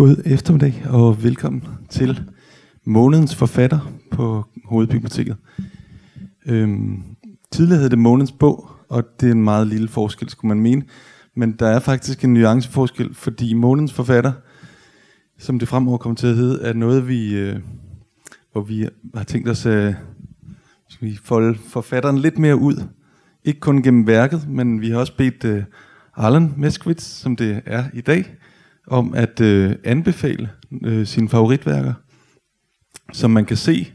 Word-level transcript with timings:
God 0.00 0.22
eftermiddag 0.24 0.84
og 0.88 1.22
velkommen 1.22 1.64
til 1.88 2.22
månedens 2.84 3.34
forfatter 3.34 3.92
på 4.10 4.44
Hovedbiblioteket. 4.64 5.36
Øhm, 6.46 7.02
tidligere 7.50 7.80
hed 7.80 7.90
det 7.90 7.98
månedens 7.98 8.32
bog, 8.32 8.70
og 8.88 9.04
det 9.20 9.28
er 9.28 9.32
en 9.32 9.44
meget 9.44 9.66
lille 9.66 9.88
forskel, 9.88 10.28
skulle 10.28 10.48
man 10.48 10.60
mene. 10.60 10.82
Men 11.36 11.52
der 11.52 11.66
er 11.66 11.78
faktisk 11.78 12.24
en 12.24 12.34
nuanceforskel, 12.34 13.14
fordi 13.14 13.54
månedens 13.54 13.92
forfatter, 13.92 14.32
som 15.38 15.58
det 15.58 15.68
fremover 15.68 15.98
kommer 15.98 16.16
til 16.16 16.26
at 16.26 16.36
hedde, 16.36 16.62
er 16.62 16.72
noget, 16.72 17.08
vi, 17.08 17.34
øh, 17.34 17.56
hvor 18.52 18.62
vi 18.62 18.88
har 19.14 19.24
tænkt 19.24 19.48
os 19.48 19.66
at 19.66 19.94
øh, 21.02 21.16
folde 21.22 21.58
forfatteren 21.58 22.18
lidt 22.18 22.38
mere 22.38 22.56
ud. 22.56 22.82
Ikke 23.44 23.60
kun 23.60 23.82
gennem 23.82 24.06
værket, 24.06 24.48
men 24.48 24.80
vi 24.80 24.90
har 24.90 24.98
også 24.98 25.16
bedt 25.16 25.44
øh, 25.44 25.62
Allan 26.16 26.54
Meskvits, 26.56 27.04
som 27.04 27.36
det 27.36 27.62
er 27.66 27.84
i 27.94 28.00
dag, 28.00 28.36
om 28.90 29.14
at 29.14 29.40
øh, 29.40 29.74
anbefale 29.84 30.50
øh, 30.84 31.06
sine 31.06 31.28
favoritværker, 31.28 31.92
som 33.12 33.30
man 33.30 33.44
kan 33.44 33.56
se. 33.56 33.92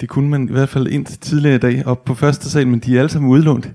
Det 0.00 0.08
kunne 0.08 0.30
man 0.30 0.48
i 0.48 0.52
hvert 0.52 0.68
fald 0.68 0.86
indtil 0.86 1.18
tidligere 1.18 1.56
i 1.56 1.58
dag 1.58 1.86
op 1.86 2.04
på 2.04 2.14
første 2.14 2.50
sal, 2.50 2.68
men 2.68 2.80
de 2.80 2.94
er 2.96 2.98
alle 2.98 3.10
sammen 3.10 3.30
udlånt. 3.30 3.72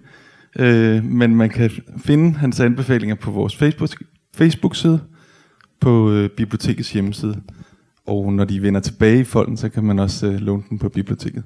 Øh, 0.60 1.04
men 1.04 1.36
man 1.36 1.50
kan 1.50 1.72
finde 1.98 2.38
hans 2.38 2.60
anbefalinger 2.60 3.16
på 3.16 3.32
vores 3.32 3.56
Facebook, 3.56 3.90
Facebook-side, 4.36 5.00
på 5.80 6.12
øh, 6.12 6.30
bibliotekets 6.30 6.92
hjemmeside. 6.92 7.42
Og 8.08 8.34
når 8.34 8.46
de 8.46 8.62
vender 8.62 8.80
tilbage 8.80 9.20
i 9.20 9.24
folden, 9.24 9.58
så 9.58 9.70
kan 9.70 9.84
man 9.84 10.00
også 10.00 10.28
øh, 10.28 10.34
låne 10.34 10.64
den 10.70 10.80
på 10.80 10.90
biblioteket. 10.90 11.44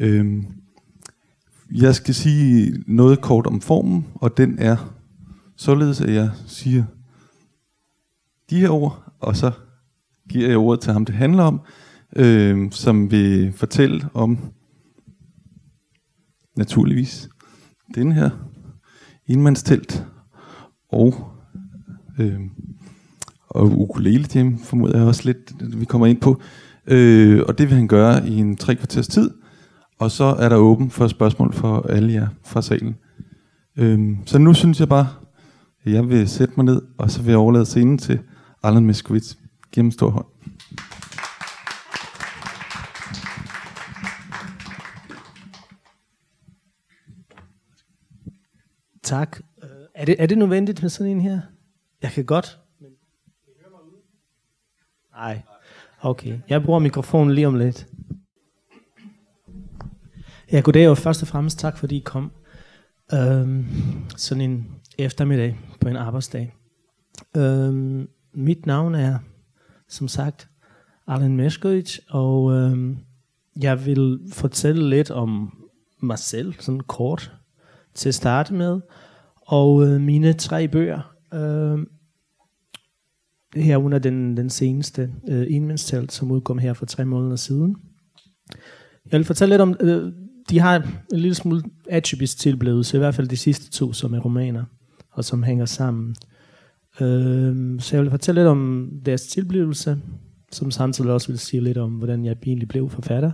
Øh, 0.00 0.42
jeg 1.74 1.94
skal 1.94 2.14
sige 2.14 2.72
noget 2.86 3.20
kort 3.20 3.46
om 3.46 3.60
formen, 3.60 4.06
og 4.14 4.36
den 4.36 4.58
er 4.58 4.94
således, 5.56 6.00
at 6.00 6.14
jeg 6.14 6.30
siger 6.46 6.84
de 8.50 8.60
her 8.60 8.70
ord, 8.70 9.12
og 9.20 9.36
så 9.36 9.50
giver 10.28 10.48
jeg 10.48 10.58
ordet 10.58 10.80
til 10.80 10.92
ham, 10.92 11.04
det 11.04 11.14
handler 11.14 11.42
om, 11.42 11.60
øh, 12.16 12.72
som 12.72 13.10
vil 13.10 13.52
fortælle 13.52 14.08
om, 14.14 14.38
naturligvis, 16.56 17.28
den 17.94 18.12
her 18.12 18.30
indmandstelt 19.26 20.06
og, 20.88 21.14
øh, 22.18 22.40
og 23.48 23.80
ukulele 23.80 24.26
Jim, 24.34 24.58
formoder 24.58 24.98
jeg 24.98 25.06
også 25.06 25.22
lidt, 25.24 25.54
vi 25.80 25.84
kommer 25.84 26.06
ind 26.06 26.20
på. 26.20 26.40
Øh, 26.86 27.42
og 27.48 27.58
det 27.58 27.68
vil 27.68 27.76
han 27.76 27.88
gøre 27.88 28.28
i 28.28 28.36
en 28.36 28.56
tre 28.56 28.74
kvarters 28.74 29.08
tid, 29.08 29.30
og 29.98 30.10
så 30.10 30.24
er 30.24 30.48
der 30.48 30.56
åben 30.56 30.90
for 30.90 31.08
spørgsmål 31.08 31.52
for 31.52 31.86
alle 31.88 32.12
jer 32.12 32.28
fra 32.44 32.62
salen. 32.62 32.96
Øh, 33.76 34.16
så 34.26 34.38
nu 34.38 34.54
synes 34.54 34.80
jeg 34.80 34.88
bare, 34.88 35.08
at 35.84 35.92
jeg 35.92 36.08
vil 36.08 36.28
sætte 36.28 36.54
mig 36.56 36.64
ned, 36.64 36.82
og 36.98 37.10
så 37.10 37.22
vil 37.22 37.30
jeg 37.30 37.38
overlade 37.38 37.66
scenen 37.66 37.98
til 37.98 38.18
Allan 38.68 38.84
Miskowitz. 38.84 39.34
Giv 39.72 39.82
ham 39.82 39.90
stor 39.90 40.10
hånd. 40.10 40.26
Tak. 49.02 49.40
Øh, 49.62 49.68
er, 49.94 50.04
det, 50.04 50.16
er 50.18 50.26
det 50.26 50.38
nødvendigt 50.38 50.82
med 50.82 50.90
sådan 50.90 51.12
en 51.12 51.20
her? 51.20 51.40
Jeg 52.02 52.10
kan 52.10 52.24
godt. 52.24 52.58
Men 52.80 52.90
Nej. 55.12 55.42
Okay. 56.00 56.38
Jeg 56.48 56.62
bruger 56.62 56.78
mikrofonen 56.78 57.34
lige 57.34 57.46
om 57.46 57.54
lidt. 57.54 57.86
Ja, 60.52 60.60
goddag 60.60 60.88
og 60.88 60.98
først 60.98 61.22
og 61.22 61.28
fremmest 61.28 61.58
tak, 61.58 61.78
fordi 61.78 61.96
I 61.96 62.02
kom. 62.04 62.32
øhm, 63.12 63.66
sådan 64.16 64.40
en 64.50 64.70
eftermiddag 64.98 65.58
på 65.80 65.88
en 65.88 65.96
arbejdsdag. 65.96 66.54
Øhm, 67.36 68.08
mit 68.34 68.66
navn 68.66 68.94
er, 68.94 69.18
som 69.88 70.08
sagt, 70.08 70.48
Arlen 71.06 71.36
Meskovic, 71.36 71.98
og 72.08 72.52
øh, 72.52 72.96
jeg 73.62 73.86
vil 73.86 74.20
fortælle 74.32 74.90
lidt 74.90 75.10
om 75.10 75.52
mig 76.00 76.18
selv, 76.18 76.54
sådan 76.60 76.80
kort, 76.80 77.32
til 77.94 78.08
at 78.08 78.14
starte 78.14 78.54
med, 78.54 78.80
og 79.46 79.86
øh, 79.86 80.00
mine 80.00 80.32
tre 80.32 80.68
bøger. 80.68 81.14
Øh, 81.34 81.78
her 83.54 83.76
under 83.76 83.98
den, 83.98 84.36
den 84.36 84.50
seneste 84.50 85.12
øh, 85.28 85.46
enmandstalt, 85.50 86.12
som 86.12 86.30
udkom 86.30 86.58
her 86.58 86.72
for 86.72 86.86
tre 86.86 87.04
måneder 87.04 87.36
siden. 87.36 87.76
Jeg 89.10 89.18
vil 89.18 89.24
fortælle 89.24 89.52
lidt 89.52 89.62
om, 89.62 89.76
øh, 89.80 90.12
de 90.50 90.58
har 90.58 90.76
en 90.76 91.18
lille 91.18 91.34
smule 91.34 91.62
atypisk 91.90 92.38
tilblivelse, 92.38 92.96
i 92.96 92.98
hvert 92.98 93.14
fald 93.14 93.28
de 93.28 93.36
sidste 93.36 93.70
to, 93.70 93.92
som 93.92 94.14
er 94.14 94.18
romaner, 94.18 94.64
og 95.10 95.24
som 95.24 95.42
hænger 95.42 95.64
sammen. 95.64 96.16
Øh, 97.00 97.80
så 97.80 97.96
jeg 97.96 98.02
vil 98.02 98.10
fortælle 98.10 98.40
lidt 98.40 98.48
om 98.48 98.90
deres 99.06 99.22
tilblivelse, 99.22 99.98
som 100.52 100.70
samtidig 100.70 101.10
også 101.10 101.28
vil 101.28 101.38
sige 101.38 101.60
lidt 101.60 101.78
om, 101.78 101.90
hvordan 101.90 102.24
jeg 102.24 102.36
egentlig 102.42 102.68
blev 102.68 102.90
forfatter. 102.90 103.32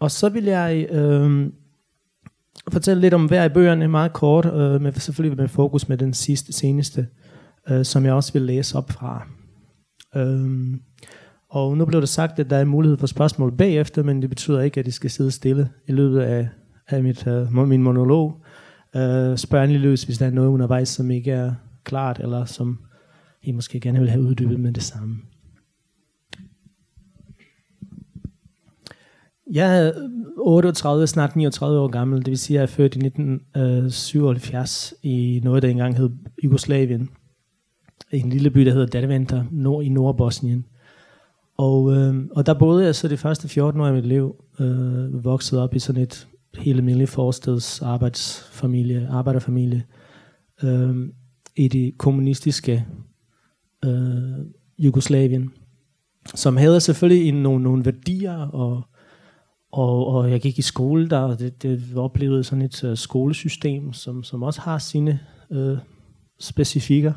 Og 0.00 0.10
så 0.10 0.28
vil 0.28 0.44
jeg 0.44 0.86
øh, 0.90 1.50
fortælle 2.72 3.00
lidt 3.00 3.14
om 3.14 3.26
hver 3.26 3.42
af 3.42 3.52
bøgerne 3.52 3.88
meget 3.88 4.12
kort, 4.12 4.46
øh, 4.46 4.80
med 4.80 4.92
selvfølgelig 4.92 5.38
med 5.38 5.48
fokus 5.48 5.88
med 5.88 5.98
den 5.98 6.14
sidste, 6.14 6.52
seneste, 6.52 7.06
øh, 7.70 7.84
som 7.84 8.04
jeg 8.04 8.12
også 8.12 8.32
vil 8.32 8.42
læse 8.42 8.78
op 8.78 8.90
fra. 8.90 9.28
Øh, 10.16 10.76
og 11.50 11.76
nu 11.76 11.84
blev 11.84 12.00
det 12.00 12.08
sagt, 12.08 12.38
at 12.38 12.50
der 12.50 12.56
er 12.56 12.64
mulighed 12.64 12.98
for 12.98 13.06
spørgsmål 13.06 13.56
bagefter, 13.56 14.02
men 14.02 14.22
det 14.22 14.30
betyder 14.30 14.60
ikke, 14.60 14.80
at 14.80 14.86
de 14.86 14.92
skal 14.92 15.10
sidde 15.10 15.30
stille 15.30 15.68
i 15.86 15.92
løbet 15.92 16.20
af, 16.20 16.48
af 16.88 17.02
mit, 17.02 17.26
uh, 17.26 17.68
min 17.68 17.82
monolog. 17.82 18.42
Øh, 18.96 19.36
spørg 19.36 19.64
endelig 19.64 19.80
løs, 19.82 20.02
hvis 20.02 20.18
der 20.18 20.26
er 20.26 20.30
noget 20.30 20.48
undervejs, 20.48 20.88
som 20.88 21.10
ikke 21.10 21.30
er 21.30 21.54
klart, 21.88 22.20
eller 22.20 22.44
som 22.44 22.78
I 23.42 23.52
måske 23.52 23.80
gerne 23.80 24.00
vil 24.00 24.10
have 24.10 24.22
uddybet 24.22 24.60
med 24.60 24.72
det 24.72 24.82
samme. 24.82 25.16
Jeg 29.52 29.86
er 29.86 29.92
38, 30.36 31.06
snart 31.06 31.36
39 31.36 31.80
år 31.80 31.88
gammel, 31.88 32.18
det 32.18 32.26
vil 32.26 32.38
sige, 32.38 32.56
at 32.56 32.58
jeg 32.58 32.62
er 32.62 32.76
født 32.76 32.96
i 32.96 33.06
1977 33.06 34.94
øh, 35.04 35.10
i 35.10 35.40
noget, 35.44 35.62
der 35.62 35.68
engang 35.68 35.96
hed 35.96 36.10
Jugoslavien. 36.44 37.08
I 38.12 38.18
en 38.18 38.30
lille 38.30 38.50
by, 38.50 38.60
der 38.60 38.72
hedder 38.72 38.86
Derventa, 38.86 39.44
nord 39.50 39.84
i 39.84 39.88
Nordbosnien. 39.88 40.64
Og, 41.56 41.96
øh, 41.96 42.14
og 42.30 42.46
der 42.46 42.54
boede 42.54 42.84
jeg 42.84 42.94
så 42.94 43.08
de 43.08 43.16
første 43.16 43.48
14 43.48 43.80
år 43.80 43.88
i 43.88 43.92
mit 43.92 44.06
liv, 44.06 44.44
øh, 44.60 45.24
vokset 45.24 45.60
op 45.60 45.74
i 45.74 45.78
sådan 45.78 46.02
et 46.02 46.28
helt 46.54 46.76
almindeligt 46.76 47.10
forsteds 47.10 47.82
arbejdsfamilie, 47.82 49.08
arbejderfamilie. 49.10 49.84
Øh, 50.62 51.08
i 51.58 51.68
det 51.68 51.98
kommunistiske 51.98 52.86
øh, 53.84 54.46
Jugoslavien, 54.78 55.50
som 56.34 56.56
havde 56.56 56.80
selvfølgelig 56.80 57.28
en, 57.28 57.34
nogle, 57.34 57.62
nogle 57.62 57.84
værdier, 57.84 58.36
og, 58.36 58.82
og, 59.72 60.06
og 60.06 60.30
jeg 60.30 60.40
gik 60.40 60.58
i 60.58 60.62
skole 60.62 61.08
der, 61.08 61.18
og 61.18 61.38
det, 61.38 61.62
det 61.62 61.82
oplevede 61.96 62.44
sådan 62.44 62.62
et 62.62 62.84
uh, 62.84 62.96
skolesystem, 62.96 63.92
som, 63.92 64.22
som 64.22 64.42
også 64.42 64.60
har 64.60 64.78
sine 64.78 65.20
øh, 65.50 65.78
specifikker. 66.40 67.12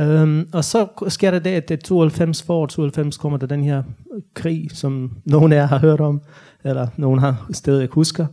Um, 0.00 0.48
og 0.52 0.64
så 0.64 0.88
sker 1.08 1.30
der 1.30 1.38
det, 1.38 1.50
at 1.50 1.68
det 1.68 1.80
92 1.80 2.42
for 2.42 2.66
92 2.66 3.16
kommer 3.16 3.38
der 3.38 3.46
den 3.46 3.64
her 3.64 3.82
krig, 4.34 4.70
som 4.70 5.16
nogen 5.24 5.52
af 5.52 5.56
jer 5.56 5.66
har 5.66 5.78
hørt 5.78 6.00
om, 6.00 6.22
eller 6.64 6.86
nogen 6.96 7.20
har 7.20 7.48
stadig 7.52 7.88
husker. 7.88 8.26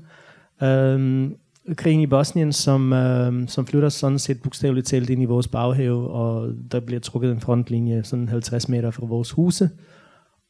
Um, 0.62 1.36
krigen 1.74 2.02
i 2.02 2.08
Bosnien, 2.08 2.54
som, 2.54 2.94
øh, 2.94 3.48
som 3.48 3.66
flytter 3.66 3.90
sådan 3.90 4.20
set 4.20 4.42
bogstaveligt 4.42 4.88
talt 4.88 5.10
ind 5.10 5.22
i 5.22 5.26
vores 5.26 5.48
baghave, 5.48 6.10
og 6.10 6.54
der 6.72 6.80
bliver 6.80 7.00
trukket 7.00 7.32
en 7.32 7.42
frontlinje 7.42 8.04
sådan 8.04 8.30
50 8.30 8.70
meter 8.70 8.92
fra 8.92 9.06
vores 9.06 9.32
huse, 9.32 9.70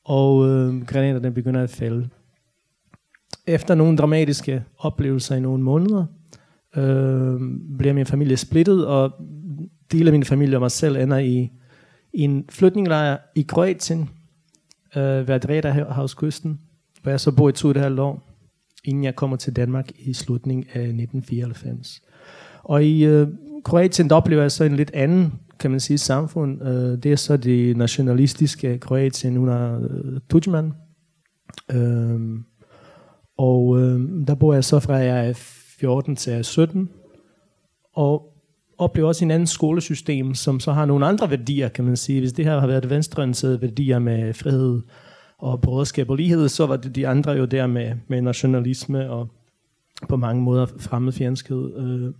og 0.05 0.47
øh, 0.49 0.85
granaterne 0.85 1.31
begynder 1.31 1.63
at 1.63 1.69
falde. 1.69 2.09
Efter 3.47 3.75
nogle 3.75 3.97
dramatiske 3.97 4.63
oplevelser 4.77 5.35
i 5.35 5.39
nogle 5.39 5.63
måneder, 5.63 6.05
øh, 6.75 7.39
bliver 7.77 7.93
min 7.93 8.05
familie 8.05 8.37
splittet, 8.37 8.87
og 8.87 9.11
dele 9.91 10.07
af 10.07 10.13
min 10.13 10.23
familie 10.23 10.57
og 10.57 10.61
mig 10.61 10.71
selv 10.71 10.97
ender 10.97 11.17
i, 11.17 11.51
i 12.13 12.21
en 12.21 12.45
flytninglejr 12.49 13.17
i 13.35 13.41
Kroatien, 13.41 14.09
øh, 14.95 15.27
ved 15.27 15.35
Adriaterhavskysten, 15.35 16.59
hvor 17.01 17.11
jeg 17.11 17.19
så 17.19 17.31
bor 17.31 17.49
i 17.49 17.51
to 17.51 17.69
et 17.69 17.77
halvt 17.77 17.99
år 17.99 18.34
inden 18.85 19.03
jeg 19.03 19.15
kommer 19.15 19.37
til 19.37 19.55
Danmark 19.55 19.89
i 19.99 20.13
slutningen 20.13 20.65
af 20.73 20.79
1994. 20.79 22.01
Og 22.63 22.83
i 22.83 23.05
øh, 23.05 23.27
Kroatien, 23.63 24.09
der 24.09 24.15
oplever 24.15 24.41
jeg 24.41 24.51
så 24.51 24.63
en 24.63 24.75
lidt 24.75 24.91
anden, 24.93 25.33
kan 25.59 25.71
man 25.71 25.79
sige, 25.79 25.97
samfund. 25.97 26.61
Øh, 26.67 27.03
det 27.03 27.05
er 27.05 27.15
så 27.15 27.37
det 27.37 27.77
nationalistiske 27.77 28.77
Kroatien 28.77 29.37
under 29.37 29.79
øh, 29.81 30.19
Tudjman. 30.29 30.73
Øh, 31.71 32.19
og 33.37 33.81
øh, 33.81 33.99
der 34.27 34.35
bor 34.35 34.53
jeg 34.53 34.63
så 34.63 34.79
fra 34.79 34.93
jeg 34.93 35.29
er 35.29 35.33
14 35.79 36.15
til 36.15 36.31
jeg 36.31 36.39
er 36.39 36.43
17. 36.43 36.89
Og 37.93 38.35
oplever 38.77 39.07
også 39.07 39.25
en 39.25 39.31
anden 39.31 39.47
skolesystem, 39.47 40.33
som 40.33 40.59
så 40.59 40.71
har 40.71 40.85
nogle 40.85 41.05
andre 41.05 41.29
værdier, 41.29 41.69
kan 41.69 41.85
man 41.85 41.97
sige. 41.97 42.19
Hvis 42.19 42.33
det 42.33 42.45
her 42.45 42.59
har 42.59 42.67
været 42.67 42.89
venstreorienterede 42.89 43.61
værdier 43.61 43.99
med 43.99 44.33
frihed, 44.33 44.81
og 45.37 45.61
broderskab 45.61 46.09
og 46.09 46.15
lighed, 46.15 46.49
så 46.49 46.65
var 46.65 46.77
det 46.77 46.95
de 46.95 47.07
andre 47.07 47.31
jo 47.31 47.45
der 47.45 47.67
med, 47.67 47.93
med 48.07 48.21
nationalisme 48.21 49.11
og 49.11 49.27
på 50.09 50.17
mange 50.17 50.41
måder 50.41 50.65
fremmedfjendskhed. 50.79 51.77
Øh. 51.77 52.13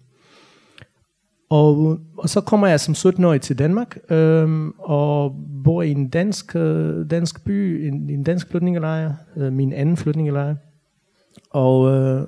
Og, 1.49 1.99
og 2.17 2.29
så 2.29 2.41
kommer 2.41 2.67
jeg 2.67 2.79
som 2.79 2.93
17-årig 2.93 3.41
til 3.41 3.59
Danmark, 3.59 3.97
øh, 4.09 4.67
og 4.79 5.35
bor 5.63 5.81
i 5.81 5.91
en 5.91 6.09
dansk, 6.09 6.55
øh, 6.55 7.09
dansk 7.09 7.43
by, 7.45 7.87
en, 7.87 8.09
en 8.09 8.23
dansk 8.23 8.49
flytningelejr, 8.49 9.13
øh, 9.37 9.53
min 9.53 9.73
anden 9.73 9.97
flytningelejr. 9.97 10.55
Og, 11.49 11.91
øh, 11.91 12.27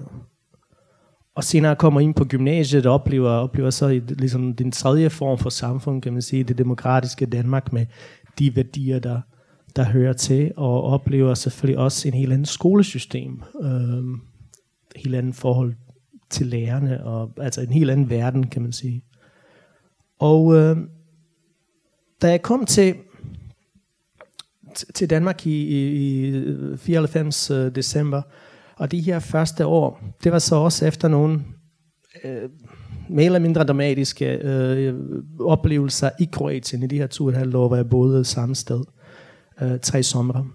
og 1.36 1.44
senere 1.44 1.76
kommer 1.76 2.00
ind 2.00 2.14
på 2.14 2.26
gymnasiet 2.26 2.86
og 2.86 2.94
oplever, 2.94 3.30
oplever 3.30 3.70
så 3.70 3.88
i, 3.88 4.00
ligesom 4.00 4.54
den 4.54 4.72
tredje 4.72 5.10
form 5.10 5.38
for 5.38 5.50
samfund, 5.50 6.02
kan 6.02 6.14
man 6.14 6.22
sige, 6.22 6.44
det 6.44 6.58
demokratiske 6.58 7.26
Danmark 7.26 7.74
med 7.74 7.86
de 8.40 8.56
værdier, 8.56 9.00
der, 9.00 9.22
der 9.78 9.84
hører 9.84 10.14
til, 10.14 10.52
og 10.56 10.84
oplever 10.84 11.34
selvfølgelig 11.34 11.80
også 11.80 12.08
en 12.08 12.14
helt 12.14 12.34
anden 12.34 12.46
skolesystem, 12.46 13.42
øh, 13.62 14.04
helt 14.96 15.16
anden 15.16 15.34
forhold 15.34 15.74
til 16.30 16.48
lærerne, 16.48 17.04
og 17.04 17.32
altså 17.38 17.62
en 17.62 17.72
helt 17.72 17.90
anden 17.90 18.10
verden, 18.10 18.48
kan 18.48 18.62
man 18.62 18.72
sige. 18.72 19.04
Og 20.20 20.56
øh, 20.56 20.78
da 22.22 22.30
jeg 22.30 22.42
kom 22.42 22.66
til 22.66 22.96
til 24.94 25.10
Danmark 25.10 25.48
i, 25.48 25.64
i, 25.64 26.28
i 26.28 26.78
94 26.78 27.52
Øh, 27.52 27.76
december, 27.76 28.22
og 28.76 28.92
de 28.92 29.02
her 29.02 29.20
første 29.20 29.66
år, 29.66 30.02
det 30.24 30.32
var 30.32 30.40
så 30.40 30.56
også 30.56 30.86
efter 30.86 31.08
nogle 31.08 31.44
øh, 32.24 32.50
mere 33.10 33.26
eller 33.26 33.40
mindre 33.40 33.64
dramatiske 33.64 34.26
øh, 34.26 34.96
oplevelser 35.40 36.10
i 36.20 36.30
Kroatien 36.32 36.84
i 36.84 36.88
de 36.88 36.98
her 36.98 37.08
to 37.08 37.24
og 37.24 37.30
et 37.30 37.36
halvt 37.36 37.56
år, 37.56 37.68
hvor 37.68 37.76
jeg 37.76 37.90
boede 37.90 38.26
samme 38.26 38.56
sted 38.56 38.84
øh, 39.62 39.80
tre 39.80 40.04
somre. 40.04 40.48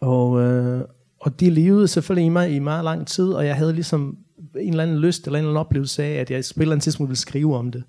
Og, 0.00 0.40
øh, 0.40 0.84
og 1.20 1.40
de 1.40 1.50
levede 1.50 1.88
selvfølgelig 1.88 2.26
i 2.26 2.28
mig 2.28 2.50
i 2.50 2.58
meget 2.58 2.84
lang 2.84 3.06
tid, 3.06 3.28
og 3.28 3.46
jeg 3.46 3.56
havde 3.56 3.72
ligesom 3.72 4.18
en 4.60 4.70
eller 4.70 4.82
anden 4.82 4.98
lyst 4.98 5.26
eller 5.26 5.38
en 5.38 5.44
eller 5.44 5.50
anden 5.50 5.60
oplevelse 5.60 6.04
af, 6.04 6.20
at 6.20 6.30
jeg 6.30 6.44
på 6.54 6.60
et 6.60 6.62
eller 6.62 6.72
andet 6.72 6.82
tidspunkt 6.82 7.10
ville 7.10 7.18
skrive 7.18 7.56
om 7.56 7.70
det. 7.70 7.82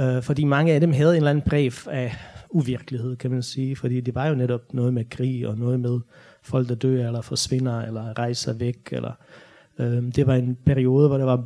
Øh, 0.00 0.22
fordi 0.22 0.44
mange 0.44 0.72
af 0.72 0.80
dem 0.80 0.92
havde 0.92 1.10
en 1.10 1.16
eller 1.16 1.30
anden 1.30 1.44
brev 1.48 1.72
af 1.86 2.16
uvirkelighed, 2.50 3.16
kan 3.16 3.30
man 3.30 3.42
sige. 3.42 3.76
Fordi 3.76 4.00
det 4.00 4.14
var 4.14 4.26
jo 4.26 4.34
netop 4.34 4.74
noget 4.74 4.94
med 4.94 5.04
krig, 5.10 5.48
og 5.48 5.58
noget 5.58 5.80
med 5.80 6.00
folk, 6.42 6.68
der 6.68 6.74
dør, 6.74 7.06
eller 7.06 7.20
forsvinder, 7.20 7.80
eller 7.80 8.18
rejser 8.18 8.52
væk. 8.52 8.88
Eller, 8.92 9.12
øh, 9.78 10.02
det 10.16 10.26
var 10.26 10.34
en 10.34 10.56
periode, 10.66 11.08
hvor 11.08 11.18
der 11.18 11.24
var 11.24 11.44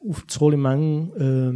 utrolig 0.00 0.58
mange 0.58 1.10
øh, 1.16 1.54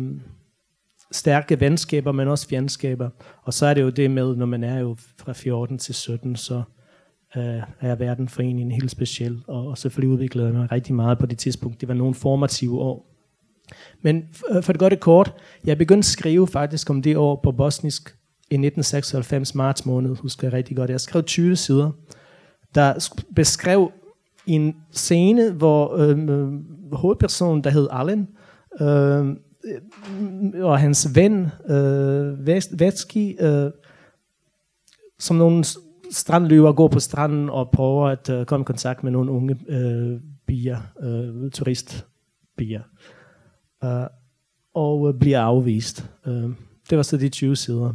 stærke 1.13 1.61
venskaber, 1.61 2.13
men 2.13 2.29
også 2.29 2.49
fjendskaber. 2.49 3.11
Og 3.43 3.55
så 3.55 3.67
er 3.67 3.75
det 3.75 3.83
jo 3.83 3.91
det 3.91 4.11
med, 4.11 4.37
når 4.37 4.47
man 4.47 4.65
er 4.65 4.79
jo 4.79 4.97
fra 5.19 5.33
14 5.33 5.79
til 5.79 5.95
17, 5.95 6.37
så 6.37 6.63
øh, 7.37 7.63
er 7.81 7.95
verden 7.95 8.29
for 8.29 8.43
en, 8.43 8.59
en 8.59 8.71
helt 8.71 8.91
speciel. 8.91 9.43
Og, 9.47 9.67
og 9.67 9.79
selvfølgelig 9.79 10.13
udviklede 10.13 10.47
jeg 10.47 10.55
mig 10.55 10.73
rigtig 10.73 10.95
meget 10.95 11.19
på 11.19 11.27
det 11.27 11.39
tidspunkt. 11.39 11.81
Det 11.81 11.89
var 11.89 11.95
nogle 11.95 12.15
formative 12.15 12.81
år. 12.81 13.15
Men 14.03 14.29
øh, 14.51 14.63
for 14.63 14.73
det 14.73 14.81
gøre 14.81 14.91
det 14.91 15.01
kort, 15.01 15.35
jeg 15.65 15.79
begyndte 15.79 16.07
at 16.07 16.11
skrive 16.11 16.47
faktisk 16.47 16.91
om 16.91 17.03
det 17.03 17.17
år 17.17 17.41
på 17.43 17.53
bosnisk 17.53 18.09
i 18.51 18.55
1996 18.55 19.55
marts 19.55 19.87
måned, 19.87 20.17
husker 20.17 20.47
jeg 20.47 20.53
rigtig 20.53 20.77
godt. 20.77 20.91
Jeg 20.91 21.01
skrev 21.01 21.23
20 21.23 21.57
sider, 21.57 21.91
der 22.75 23.11
beskrev 23.35 23.93
en 24.47 24.77
scene, 24.91 25.53
hvor 25.53 25.97
øh, 25.97 26.19
øh, 26.19 26.49
hovedpersonen, 26.93 27.65
der 27.65 27.71
hed 27.71 27.89
Allen, 27.91 28.29
øh, 28.81 29.37
og 30.63 30.79
hans 30.79 31.15
ven, 31.15 31.47
øh, 31.69 32.47
Vetski, 32.79 33.37
øh, 33.41 33.71
som 35.19 35.37
nogle 35.37 35.65
strandløver 36.11 36.73
går 36.73 36.89
på 36.89 37.01
stranden 37.01 37.51
og 37.51 37.71
prøver 37.71 38.09
at 38.09 38.31
øh, 38.31 38.47
komme 38.47 38.63
i 38.63 38.65
kontakt 38.65 39.05
med 39.05 39.13
nogle 39.13 39.31
unge 39.31 39.57
øh, 39.69 40.21
bier, 40.47 40.79
øh, 41.01 41.51
turistbier, 41.51 42.83
øh, 43.85 44.07
og 44.75 45.09
øh, 45.09 45.19
bliver 45.21 45.41
afvist. 45.41 46.11
Øh, 46.27 46.51
det 46.91 46.97
var 46.97 47.03
så 47.03 47.17
de 47.17 47.29
20 47.29 47.57
sider. 47.57 47.93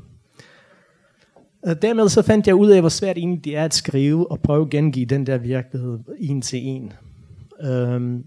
Øh, 1.68 1.76
dermed 1.82 2.10
så 2.10 2.22
fandt 2.22 2.48
jeg 2.48 2.56
ud 2.56 2.70
af, 2.70 2.80
hvor 2.80 2.90
svært 2.90 3.18
egentlig 3.18 3.46
det 3.46 3.58
er 3.58 3.66
at 3.66 3.74
skrive 3.74 4.32
og 4.32 4.40
prøve 4.40 4.62
at 4.62 4.70
gengive 4.70 5.06
den 5.06 5.26
der 5.26 5.38
virkelighed 5.38 6.00
en 6.18 6.42
til 6.42 6.60
en. 6.64 6.94
Øh, 7.62 8.20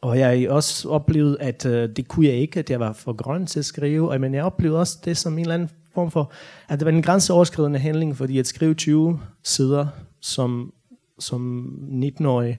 og 0.00 0.18
jeg 0.18 0.40
har 0.40 0.48
også 0.48 0.88
oplevet, 0.88 1.36
at 1.40 1.66
øh, 1.66 1.88
det 1.96 2.08
kunne 2.08 2.26
jeg 2.26 2.34
ikke, 2.34 2.58
at 2.58 2.70
jeg 2.70 2.80
var 2.80 2.92
for 2.92 3.12
grøn 3.12 3.46
til 3.46 3.58
at 3.58 3.64
skrive. 3.64 4.18
Men 4.18 4.34
jeg 4.34 4.44
oplevede 4.44 4.80
også 4.80 4.98
det 5.04 5.16
som 5.16 5.32
en 5.32 5.38
eller 5.38 5.54
anden 5.54 5.70
form 5.94 6.10
for, 6.10 6.32
at 6.68 6.80
det 6.80 6.86
var 6.86 6.92
en 6.92 7.02
grænseoverskridende 7.02 7.78
handling, 7.78 8.16
fordi 8.16 8.38
at 8.38 8.46
skrive 8.46 8.74
20 8.74 9.20
sider 9.42 9.86
som, 10.20 10.72
som 11.18 11.68
19-årig, 12.04 12.58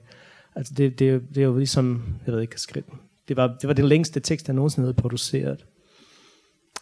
altså 0.56 0.74
det, 0.76 0.98
det, 0.98 1.22
det 1.34 1.40
er 1.40 1.44
jo 1.44 1.56
ligesom, 1.56 2.02
jeg 2.26 2.34
ved 2.34 2.40
ikke, 2.40 2.60
skrive. 2.60 2.84
Det 3.28 3.36
var, 3.36 3.56
det 3.60 3.68
var 3.68 3.74
den 3.74 3.84
længste 3.84 4.20
tekst, 4.20 4.48
jeg 4.48 4.54
nogensinde 4.54 4.86
havde 4.86 5.02
produceret. 5.02 5.64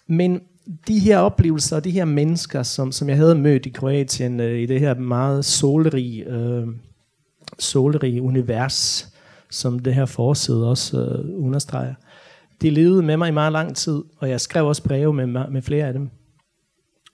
Men 0.06 0.40
de 0.88 0.98
her 0.98 1.18
oplevelser, 1.18 1.80
de 1.80 1.90
her 1.90 2.04
mennesker, 2.04 2.62
som, 2.62 2.92
som 2.92 3.08
jeg 3.08 3.16
havde 3.16 3.34
mødt 3.34 3.66
i 3.66 3.70
Kroatien, 3.70 4.40
øh, 4.40 4.58
i 4.58 4.66
det 4.66 4.80
her 4.80 4.94
meget 4.94 5.44
solrige, 5.44 6.24
øh, 6.24 6.68
solrige 7.58 8.22
univers, 8.22 9.09
som 9.50 9.78
det 9.78 9.94
her 9.94 10.06
forside 10.06 10.68
også 10.68 11.00
øh, 11.00 11.44
understreger, 11.44 11.94
de 12.62 12.70
levede 12.70 13.02
med 13.02 13.16
mig 13.16 13.28
i 13.28 13.32
meget 13.32 13.52
lang 13.52 13.76
tid, 13.76 14.02
og 14.18 14.28
jeg 14.28 14.40
skrev 14.40 14.66
også 14.66 14.82
breve 14.82 15.12
med, 15.12 15.26
med 15.26 15.62
flere 15.62 15.86
af 15.86 15.92
dem. 15.92 16.10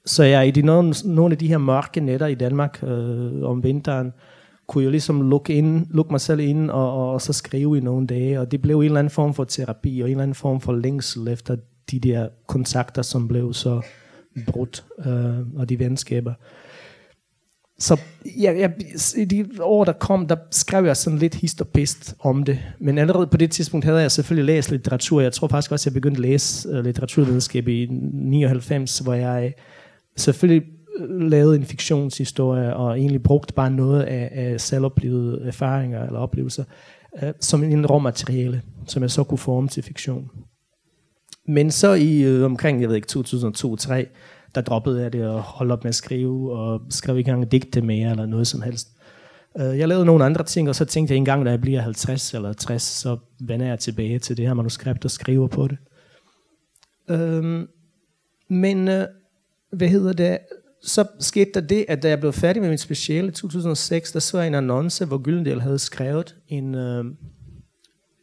Så 0.07 0.25
jeg 0.25 0.49
i 0.49 0.51
de, 0.51 0.63
nogle, 0.63 0.95
nogle 1.05 1.33
af 1.33 1.39
de 1.39 1.49
her 1.49 1.59
mørke 1.59 2.01
nætter 2.01 2.27
i 2.27 2.35
Danmark 2.35 2.83
øh, 2.83 3.43
om 3.43 3.63
vinteren, 3.63 4.13
kunne 4.67 4.85
jeg 4.85 4.91
ligesom 4.91 5.31
lukke, 5.31 5.55
ind, 5.55 5.87
lukke 5.91 6.13
mig 6.13 6.21
selv 6.21 6.41
ind 6.41 6.71
og, 6.71 6.93
og, 6.93 7.13
og 7.13 7.21
så 7.23 7.33
skrive 7.33 7.79
i 7.79 7.81
nogle 7.81 8.07
dage, 8.07 8.41
og 8.41 8.51
det 8.51 8.63
blev 8.63 8.79
en 8.81 8.85
eller 8.85 8.99
anden 8.99 9.11
form 9.11 9.35
for 9.35 9.45
terapi, 9.45 10.01
og 10.01 10.09
en 10.09 10.11
eller 10.11 10.23
anden 10.23 10.35
form 10.35 10.61
for 10.61 10.73
længsel 10.73 11.29
efter 11.29 11.57
de 11.91 12.01
der 12.01 12.29
kontakter, 12.47 13.03
som 13.03 13.29
blev 13.29 13.53
så 13.53 13.81
brudt, 14.47 14.85
øh, 15.07 15.57
og 15.57 15.69
de 15.69 15.79
venskaber. 15.79 16.35
Så 17.79 18.01
jeg, 18.39 18.59
jeg, 18.59 18.73
i 19.17 19.25
de 19.25 19.47
år, 19.61 19.85
der 19.85 19.93
kom, 19.93 20.27
der 20.27 20.37
skrev 20.51 20.85
jeg 20.85 20.97
sådan 20.97 21.19
lidt 21.19 21.35
histopist 21.35 22.15
om 22.19 22.43
det. 22.43 22.59
Men 22.79 22.99
allerede 22.99 23.27
på 23.27 23.37
det 23.37 23.51
tidspunkt 23.51 23.85
havde 23.85 24.01
jeg 24.01 24.11
selvfølgelig 24.11 24.55
læst 24.55 24.71
litteratur. 24.71 25.21
Jeg 25.21 25.33
tror 25.33 25.49
faktisk 25.49 25.73
også, 25.73 25.83
at 25.83 25.95
jeg 25.95 26.03
begyndte 26.03 26.19
at 26.19 26.31
læse 26.31 26.69
øh, 26.69 26.85
litteraturvidenskab 26.85 27.69
i 27.69 27.87
99, 27.91 28.99
hvor 28.99 29.15
jeg 29.15 29.45
øh, 29.47 29.53
selvfølgelig 30.17 30.69
øh, 30.99 31.21
lavede 31.21 31.57
en 31.57 31.65
fiktionshistorie 31.65 32.77
og 32.77 32.99
egentlig 32.99 33.23
brugte 33.23 33.55
bare 33.55 33.71
noget 33.71 34.03
af, 34.03 34.29
af 34.33 34.61
selvoplevede 34.61 35.43
erfaringer 35.47 36.07
eller 36.07 36.19
oplevelser 36.19 36.65
uh, 37.23 37.29
som 37.41 37.65
en 37.65 37.87
råmateriale, 37.87 38.63
som 38.87 39.03
jeg 39.03 39.11
så 39.11 39.25
kunne 39.25 39.39
forme 39.39 39.69
til 39.69 39.83
fiktion. 39.83 40.31
Men 41.49 41.71
så 41.71 41.95
i 41.95 42.23
øh, 42.23 42.45
omkring, 42.45 42.81
jeg 42.81 42.89
ved 42.89 42.97
ikke, 42.97 43.09
2002-2003, 43.19 44.07
der 44.57 44.63
droppede 44.63 45.03
jeg 45.03 45.13
det 45.13 45.27
og 45.27 45.43
holdt 45.43 45.73
op 45.73 45.85
med 45.85 45.89
at 45.89 45.95
skrive, 45.95 46.53
og 46.53 46.81
skrev 46.91 47.19
ikke 47.19 47.31
engang 47.31 47.53
digte 47.53 47.83
mere, 47.83 48.11
eller 48.11 48.27
noget 48.27 48.47
som 48.47 48.63
helst. 48.63 48.89
Øh, 49.59 49.79
jeg 49.79 49.89
lavede 49.89 50.07
nogle 50.07 50.25
andre 50.25 50.45
ting, 50.45 50.69
og 50.69 50.75
så 50.75 50.85
tænkte 50.85 51.15
jeg 51.15 51.19
en 51.19 51.25
gang, 51.25 51.45
da 51.45 51.51
jeg 51.51 51.61
bliver 51.61 51.81
50 51.81 52.35
eller 52.35 52.53
60, 52.53 52.83
så 52.83 53.17
vender 53.41 53.67
jeg 53.67 53.79
tilbage 53.79 54.19
til 54.19 54.37
det 54.37 54.47
her 54.47 54.55
manuskript 54.55 55.05
og 55.05 55.11
skriver 55.11 55.47
på 55.49 55.69
det. 55.69 55.79
Uh, 57.09 57.67
men, 58.49 58.89
øh, 58.89 59.07
hvad 59.73 59.89
hedder 59.89 60.13
det, 60.13 60.39
så 60.83 61.05
skete 61.21 61.51
der 61.55 61.61
det, 61.61 61.85
at 61.89 62.03
da 62.03 62.09
jeg 62.09 62.21
blev 62.21 62.33
færdig 62.33 62.63
med 62.63 62.69
min 62.69 62.79
speciale 62.79 63.29
i 63.29 63.31
2006, 63.31 64.13
der 64.13 64.21
så 64.21 64.39
jeg 64.39 64.47
en 64.47 64.55
annonce, 64.55 65.05
hvor 65.05 65.19
Gyldendal 65.19 65.61
havde 65.61 65.79
skrevet 65.79 66.37
en, 66.49 66.75
uh, 66.75 67.07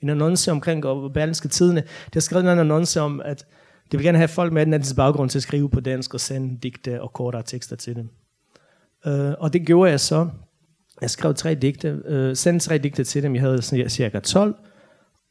en 0.02 0.10
annonce 0.10 0.52
omkring 0.52 0.86
og 0.86 1.14
Berlinske 1.14 1.48
Tidene. 1.48 1.82
Det 1.82 2.14
har 2.14 2.22
skrevet 2.22 2.52
en 2.52 2.60
annonce 2.60 3.02
om, 3.02 3.22
at 3.26 3.46
de 3.94 3.98
vil 3.98 4.06
gerne 4.06 4.18
have 4.18 4.28
folk 4.28 4.54
med 4.54 4.66
den 4.66 4.74
anden 4.74 4.96
baggrund 4.96 5.30
til 5.30 5.40
at 5.40 5.44
skrive 5.44 5.70
på 5.70 5.80
dansk 5.80 6.14
og 6.14 6.20
sende 6.20 6.60
digte 6.64 7.02
og 7.02 7.14
kortere 7.14 7.44
tekster 7.44 7.76
til 7.76 7.96
dem. 7.96 8.10
Uh, 9.06 9.34
og 9.40 9.54
det 9.54 9.66
gjorde 9.66 9.92
jeg 9.92 10.00
så. 10.00 10.30
Jeg 11.02 11.10
skrev 11.10 11.34
tre 11.34 11.56
digte, 11.56 12.02
uh, 12.10 12.36
sendte 12.36 12.66
tre 12.66 12.78
digte 12.78 13.04
til 13.04 13.24
dem. 13.24 13.34
Jeg 13.36 13.42
havde 13.42 13.62
sådan, 13.62 13.90
cirka 13.90 14.20
12. 14.20 14.56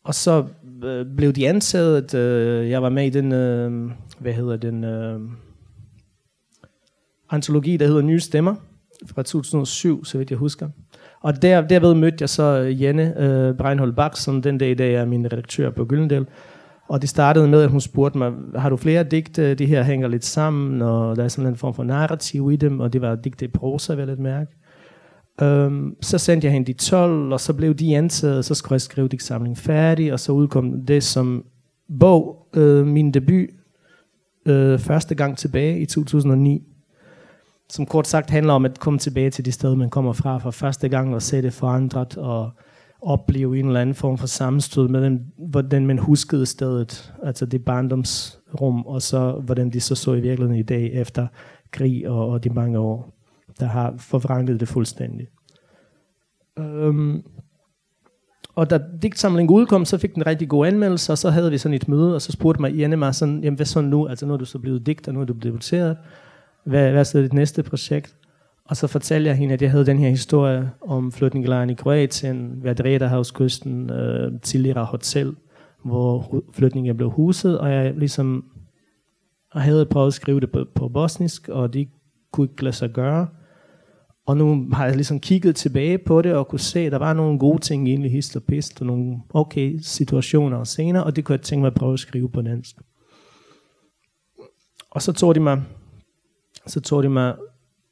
Og 0.05 0.15
så 0.15 0.41
uh, 0.65 1.17
blev 1.17 1.33
de 1.33 1.49
ansat. 1.49 2.15
Uh, 2.15 2.71
jeg 2.71 2.83
var 2.83 2.89
med 2.89 3.07
i 3.07 3.11
den, 3.11 3.33
uh, 3.33 3.91
hvad 4.19 4.33
hedder 4.33 4.57
den, 4.57 4.85
uh, 4.85 5.31
antologi, 7.31 7.77
der 7.77 7.87
hedder 7.87 8.03
Nye 8.03 8.21
Stemmer 8.21 8.55
fra 9.07 9.23
2007, 9.23 10.05
så 10.05 10.19
vidt 10.19 10.31
jeg 10.31 10.39
husker. 10.39 10.69
Og 11.21 11.43
der, 11.43 11.61
derved 11.61 11.95
mødte 11.95 12.17
jeg 12.21 12.29
så 12.29 12.45
Jenne 12.81 13.21
øh, 13.21 13.57
Breinhold 13.57 13.93
Bach, 13.93 14.23
som 14.23 14.43
den 14.43 14.59
dag 14.59 14.71
i 14.71 14.75
dag 14.75 14.95
er 14.95 15.05
min 15.05 15.33
redaktør 15.33 15.71
på 15.71 15.85
Gyldendal. 15.85 16.27
Og 16.93 17.01
det 17.01 17.09
startede 17.09 17.49
med, 17.49 17.63
at 17.63 17.71
hun 17.71 17.81
spurgte 17.81 18.19
mig, 18.19 18.33
har 18.57 18.71
du 18.71 18.77
flere 18.77 19.05
digte? 19.05 19.55
De 19.55 19.67
her 19.67 19.83
hænger 19.83 20.09
lidt 20.09 20.25
sammen, 20.25 20.83
og 20.83 21.17
der 21.17 21.25
er 21.25 21.29
sådan 21.29 21.51
en 21.51 21.57
form 21.57 21.75
for 21.75 21.85
narrativ 21.85 22.51
i 22.53 22.57
dem, 22.57 22.81
og 22.81 22.93
det 22.93 23.01
var 23.01 23.15
digte 23.15 23.45
i 23.45 23.49
prosa, 23.49 23.95
vil 23.95 24.09
jeg 24.09 24.19
mærke. 24.19 24.51
Um, 25.43 25.97
så 26.01 26.19
sendte 26.19 26.45
jeg 26.45 26.53
hende 26.53 26.73
de 26.73 26.79
12, 26.79 27.33
og 27.33 27.41
så 27.41 27.53
blev 27.53 27.75
de 27.75 27.97
ansat, 27.97 28.45
så 28.45 28.55
skulle 28.55 28.73
jeg 28.73 28.81
skrive 28.81 29.09
digtsamlingen 29.09 29.57
færdig, 29.57 30.13
og 30.13 30.21
så 30.21 30.33
udkom 30.33 30.87
det 30.87 31.03
som 31.03 31.45
bog, 32.01 32.49
øh, 32.55 32.87
min 32.87 33.13
debut, 33.13 33.49
øh, 34.47 34.79
første 34.79 35.15
gang 35.15 35.39
tilbage 35.39 35.81
i 35.81 35.87
2009 35.87 36.63
som 37.71 37.87
kort 37.87 38.07
sagt 38.07 38.31
handler 38.31 38.53
om 38.53 38.65
at 38.65 38.81
komme 38.81 38.99
tilbage 38.99 39.31
til 39.31 39.45
det 39.45 39.55
sted, 39.55 39.77
man 39.77 39.91
kommer 39.91 40.13
fra 40.13 40.39
for 40.39 40.51
første 40.51 40.89
gang, 40.89 41.15
og 41.15 41.23
se 41.23 41.43
det 41.43 41.53
forandret, 41.53 42.17
og, 42.17 42.51
opleve 43.03 43.59
en 43.59 43.67
eller 43.67 43.81
anden 43.81 43.95
form 43.95 44.19
for 44.19 44.27
sammenstød 44.27 44.89
med 44.89 45.03
den, 45.03 45.27
hvordan 45.39 45.87
man 45.87 45.99
huskede 45.99 46.47
stedet, 46.47 47.15
altså 47.23 47.47
det 47.47 47.65
barndomsrum, 47.65 48.87
og 48.87 49.03
så 49.03 49.41
hvordan 49.45 49.71
de 49.71 49.81
så 49.81 49.95
så 49.95 50.15
i 50.15 50.21
virkeligheden 50.21 50.61
i 50.61 50.63
dag 50.63 50.93
efter 50.93 51.27
krig 51.71 52.09
og, 52.09 52.29
og 52.29 52.45
de 52.45 52.51
mange 52.51 52.79
år, 52.79 53.15
der 53.61 53.67
har 53.67 53.95
forvranglet 53.99 54.61
det 54.61 54.69
fuldstændig. 54.69 55.27
Um, 56.57 57.25
og 58.55 58.71
da 58.71 58.81
digtsamlingen 59.03 59.55
udkom, 59.55 59.85
så 59.85 59.99
fik 59.99 60.15
den 60.15 60.27
rigtig 60.27 60.49
god 60.49 60.67
anmeldelse, 60.67 61.13
og 61.13 61.19
så 61.19 61.31
havde 61.31 61.51
vi 61.51 61.59
sådan 61.59 61.75
et 61.75 61.89
møde, 61.89 62.15
og 62.15 62.23
så 62.23 62.33
spurgte 62.33 62.61
mig 62.61 62.73
Janne 62.73 62.97
mig 62.97 63.15
sådan, 63.15 63.45
jamen 63.45 63.57
hvad 63.57 63.67
så 63.67 63.81
nu? 63.81 64.07
Altså 64.07 64.27
nu 64.27 64.33
er 64.33 64.37
du 64.37 64.45
så 64.45 64.59
blevet 64.59 64.87
digter, 64.87 65.13
nu 65.13 65.21
er 65.21 65.25
du 65.25 65.33
debuteret. 65.33 65.97
Hvad, 66.65 66.91
hvad 66.91 67.01
er 67.01 67.05
så 67.05 67.23
dit 67.23 67.33
næste 67.33 67.63
projekt? 67.63 68.17
Og 68.73 68.77
så 68.77 68.87
fortalte 68.87 69.29
jeg 69.29 69.37
hende, 69.37 69.55
at 69.55 69.63
jeg 69.63 69.71
havde 69.71 69.87
den 69.87 69.99
her 69.99 70.09
historie 70.09 70.71
om 70.81 71.13
flygtningelejren 71.13 71.71
i 71.71 71.75
Kroatien, 71.75 72.63
ved 72.63 72.71
Adretahavskysten, 72.71 73.91
øh, 73.91 74.41
tidligere 74.41 74.85
hotel, 74.85 75.37
hvor 75.85 76.43
flygtninge 76.53 76.95
blev 76.95 77.11
huset, 77.11 77.59
og 77.59 77.73
jeg 77.73 77.95
ligesom 77.95 78.45
og 79.51 79.61
havde 79.61 79.87
prøvet 79.87 80.07
at 80.07 80.15
skrive 80.15 80.41
det 80.41 80.53
på, 80.53 80.65
på 80.75 80.89
bosnisk, 80.89 81.49
og 81.49 81.75
det 81.75 81.89
kunne 82.33 82.49
ikke 82.51 82.65
lade 82.65 82.77
sig 82.77 82.91
gøre. 82.91 83.29
Og 84.27 84.37
nu 84.37 84.69
har 84.73 84.87
jeg 84.87 84.95
ligesom 84.95 85.21
kigget 85.21 85.57
tilbage 85.57 85.99
på 85.99 86.23
det, 86.23 86.35
og 86.35 86.49
kunne 86.49 86.61
se, 86.61 86.81
at 86.81 86.93
der 86.93 86.99
var 86.99 87.13
nogle 87.13 87.39
gode 87.39 87.61
ting 87.61 87.89
egentlig 87.89 88.13
hist 88.13 88.37
og 88.37 88.43
pist, 88.43 88.81
og 88.81 88.87
nogle 88.87 89.19
okay 89.31 89.79
situationer 89.83 90.57
og 90.57 90.67
scener, 90.67 91.01
og 91.01 91.17
det 91.17 91.25
kunne 91.25 91.37
jeg 91.37 91.43
tænke 91.43 91.61
mig 91.61 91.67
at 91.67 91.75
prøve 91.75 91.93
at 91.93 92.01
skrive 92.01 92.31
på 92.31 92.43
dansk. 92.43 92.77
Og 94.91 95.03
så 95.03 95.13
tog 95.13 95.35
de 95.35 95.41
mig, 95.41 95.63
så 96.67 96.81
tog 96.81 97.03
de 97.03 97.09
mig 97.09 97.35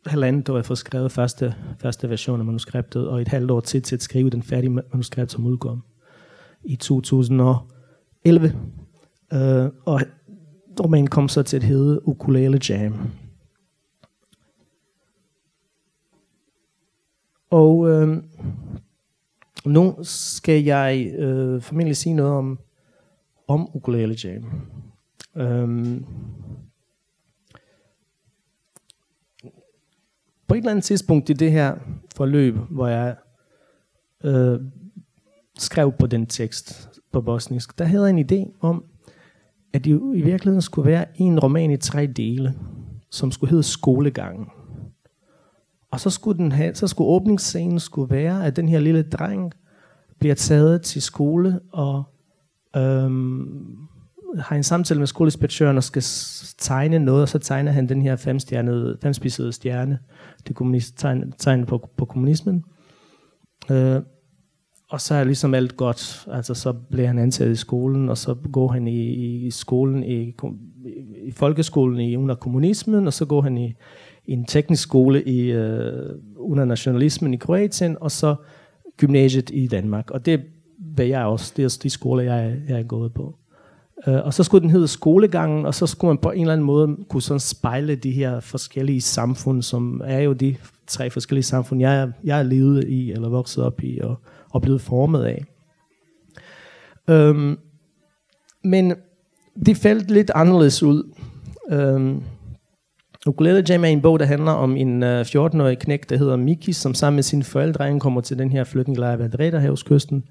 halvandet 0.06 0.48
år 0.48 0.56
at 0.58 0.66
få 0.66 0.74
skrevet 0.74 1.12
første, 1.12 1.54
første 1.78 2.10
version 2.10 2.40
af 2.40 2.46
manuskriptet, 2.46 3.08
og 3.08 3.20
et 3.20 3.28
halvt 3.28 3.50
år 3.50 3.60
til 3.60 3.82
til 3.82 3.96
at 3.96 4.02
skrive 4.02 4.30
den 4.30 4.42
færdige 4.42 4.70
manuskript, 4.70 5.32
som 5.32 5.46
udkom 5.46 5.82
i 6.64 6.76
2011. 6.76 7.64
Uh, 8.24 9.38
øh, 9.40 9.70
og 9.84 10.00
romanen 10.80 11.06
kom 11.06 11.28
så 11.28 11.42
til 11.42 11.56
at 11.56 11.62
hedde 11.62 12.08
Ukulele 12.08 12.60
Jam. 12.68 13.10
Og 17.50 17.90
øh, 17.90 18.22
nu 19.66 19.96
skal 20.02 20.64
jeg 20.64 21.12
øh, 21.18 21.62
formentlig 21.62 21.96
sige 21.96 22.14
noget 22.14 22.32
om, 22.32 22.58
om 23.48 23.76
Ukulele 23.76 24.16
Jam. 24.24 24.44
Um, 25.34 26.06
på 30.50 30.54
et 30.54 30.58
eller 30.58 30.70
andet 30.70 30.84
tidspunkt 30.84 31.30
i 31.30 31.32
det 31.32 31.52
her 31.52 31.74
forløb, 32.16 32.56
hvor 32.70 32.86
jeg 32.86 33.16
øh, 34.24 34.60
skrev 35.58 35.92
på 35.92 36.06
den 36.06 36.26
tekst 36.26 36.90
på 37.12 37.20
bosnisk, 37.20 37.78
der 37.78 37.84
havde 37.84 38.04
jeg 38.04 38.10
en 38.10 38.26
idé 38.32 38.58
om, 38.60 38.84
at 39.72 39.84
det 39.84 39.90
i 40.14 40.22
virkeligheden 40.22 40.62
skulle 40.62 40.90
være 40.90 41.04
en 41.14 41.40
roman 41.40 41.70
i 41.70 41.76
tre 41.76 42.06
dele, 42.06 42.54
som 43.10 43.32
skulle 43.32 43.50
hedde 43.50 43.62
Skolegangen. 43.62 44.46
Og 45.90 46.00
så 46.00 46.10
skulle, 46.10 46.38
den 46.38 46.52
have, 46.52 46.74
så 46.74 46.86
skulle 46.86 47.08
åbningsscenen 47.08 47.80
skulle 47.80 48.10
være, 48.10 48.46
at 48.46 48.56
den 48.56 48.68
her 48.68 48.80
lille 48.80 49.02
dreng 49.02 49.52
bliver 50.18 50.34
taget 50.34 50.82
til 50.82 51.02
skole 51.02 51.60
og 51.72 52.02
øhm, 52.76 53.76
har 54.38 54.56
en 54.56 54.62
samtale 54.62 54.98
med 54.98 55.06
skoleinspektøren 55.06 55.76
og 55.76 55.84
skal 55.84 56.02
tegne 56.58 56.98
noget, 56.98 57.22
og 57.22 57.28
så 57.28 57.38
tegner 57.38 57.72
han 57.72 57.88
den 57.88 58.02
her 58.02 58.16
femstjernede, 58.16 59.52
stjerne, 59.52 59.98
det 60.48 60.56
kommunist, 60.56 60.98
tegn, 60.98 61.32
tegn 61.38 61.66
på, 61.66 61.88
på 61.96 62.04
kommunismen. 62.04 62.64
Øh, 63.70 64.00
og 64.90 65.00
så 65.00 65.14
er 65.14 65.24
ligesom 65.24 65.54
alt 65.54 65.76
godt. 65.76 66.26
Altså 66.32 66.54
så 66.54 66.72
bliver 66.72 67.06
han 67.06 67.18
ansat 67.18 67.48
i 67.48 67.56
skolen, 67.56 68.08
og 68.08 68.18
så 68.18 68.36
går 68.52 68.68
han 68.68 68.88
i, 68.88 69.12
i 69.46 69.50
skolen, 69.50 70.04
i, 70.04 70.34
i 71.22 71.30
folkeskolen 71.30 72.00
i 72.00 72.16
under 72.16 72.34
kommunismen, 72.34 73.06
og 73.06 73.12
så 73.12 73.24
går 73.24 73.42
han 73.42 73.58
i, 73.58 73.74
i 74.26 74.32
en 74.32 74.44
teknisk 74.44 74.82
skole 74.82 75.24
i, 75.24 75.52
øh, 75.52 76.10
under 76.36 76.64
nationalismen 76.64 77.34
i 77.34 77.36
Kroatien, 77.36 77.96
og 78.00 78.10
så 78.10 78.34
gymnasiet 78.96 79.50
i 79.50 79.66
Danmark. 79.66 80.10
Og 80.10 80.26
det 80.26 80.40
hvad 80.80 81.06
jeg 81.06 81.24
også. 81.24 81.52
Det 81.56 81.64
er 81.64 81.78
de 81.82 81.90
skoler, 81.90 82.22
jeg, 82.22 82.56
jeg 82.68 82.78
er 82.78 82.82
gået 82.82 83.14
på. 83.14 83.38
Øh, 84.06 84.24
og 84.24 84.34
så 84.34 84.44
skulle 84.44 84.62
den 84.62 84.70
hedde 84.70 84.88
skolegangen, 84.88 85.66
og 85.66 85.74
så 85.74 85.86
skulle 85.86 86.08
man 86.08 86.18
på 86.18 86.30
en 86.30 86.40
eller 86.40 86.52
anden 86.52 86.66
måde 86.66 86.96
kunne 87.08 87.22
sådan 87.22 87.40
spejle 87.40 87.94
de 87.94 88.10
her 88.10 88.40
forskellige 88.40 89.00
samfund, 89.00 89.62
som 89.62 90.00
er 90.04 90.20
jo 90.20 90.32
de 90.32 90.56
tre 90.86 91.10
forskellige 91.10 91.44
samfund, 91.44 91.80
jeg, 91.80 92.12
jeg 92.24 92.38
er 92.38 92.42
levet 92.42 92.84
i, 92.88 93.12
eller 93.12 93.28
vokset 93.28 93.64
op 93.64 93.82
i, 93.82 94.00
og, 94.00 94.20
og 94.50 94.62
blevet 94.62 94.80
formet 94.80 95.24
af. 95.24 95.44
Øhm, 97.10 97.58
men 98.64 98.94
det 99.66 99.76
faldt 99.76 100.10
lidt 100.10 100.30
anderledes 100.34 100.82
ud. 100.82 101.12
Øhm, 101.70 102.22
Ukulele 103.26 103.64
Jam 103.68 103.84
er 103.84 103.88
en 103.88 104.02
bog, 104.02 104.18
der 104.18 104.24
handler 104.26 104.52
om 104.52 104.76
en 104.76 105.02
øh, 105.02 105.20
uh, 105.20 105.26
14-årig 105.26 105.78
knæk, 105.78 106.10
der 106.10 106.16
hedder 106.16 106.36
Miki, 106.36 106.72
som 106.72 106.94
sammen 106.94 107.16
med 107.16 107.22
sine 107.22 107.44
forældre 107.44 108.00
kommer 108.00 108.20
til 108.20 108.38
den 108.38 108.50
her 108.50 108.64
flygtningelejr 108.64 109.16
ved 109.16 109.24
Adrederhavskysten. 109.24 110.24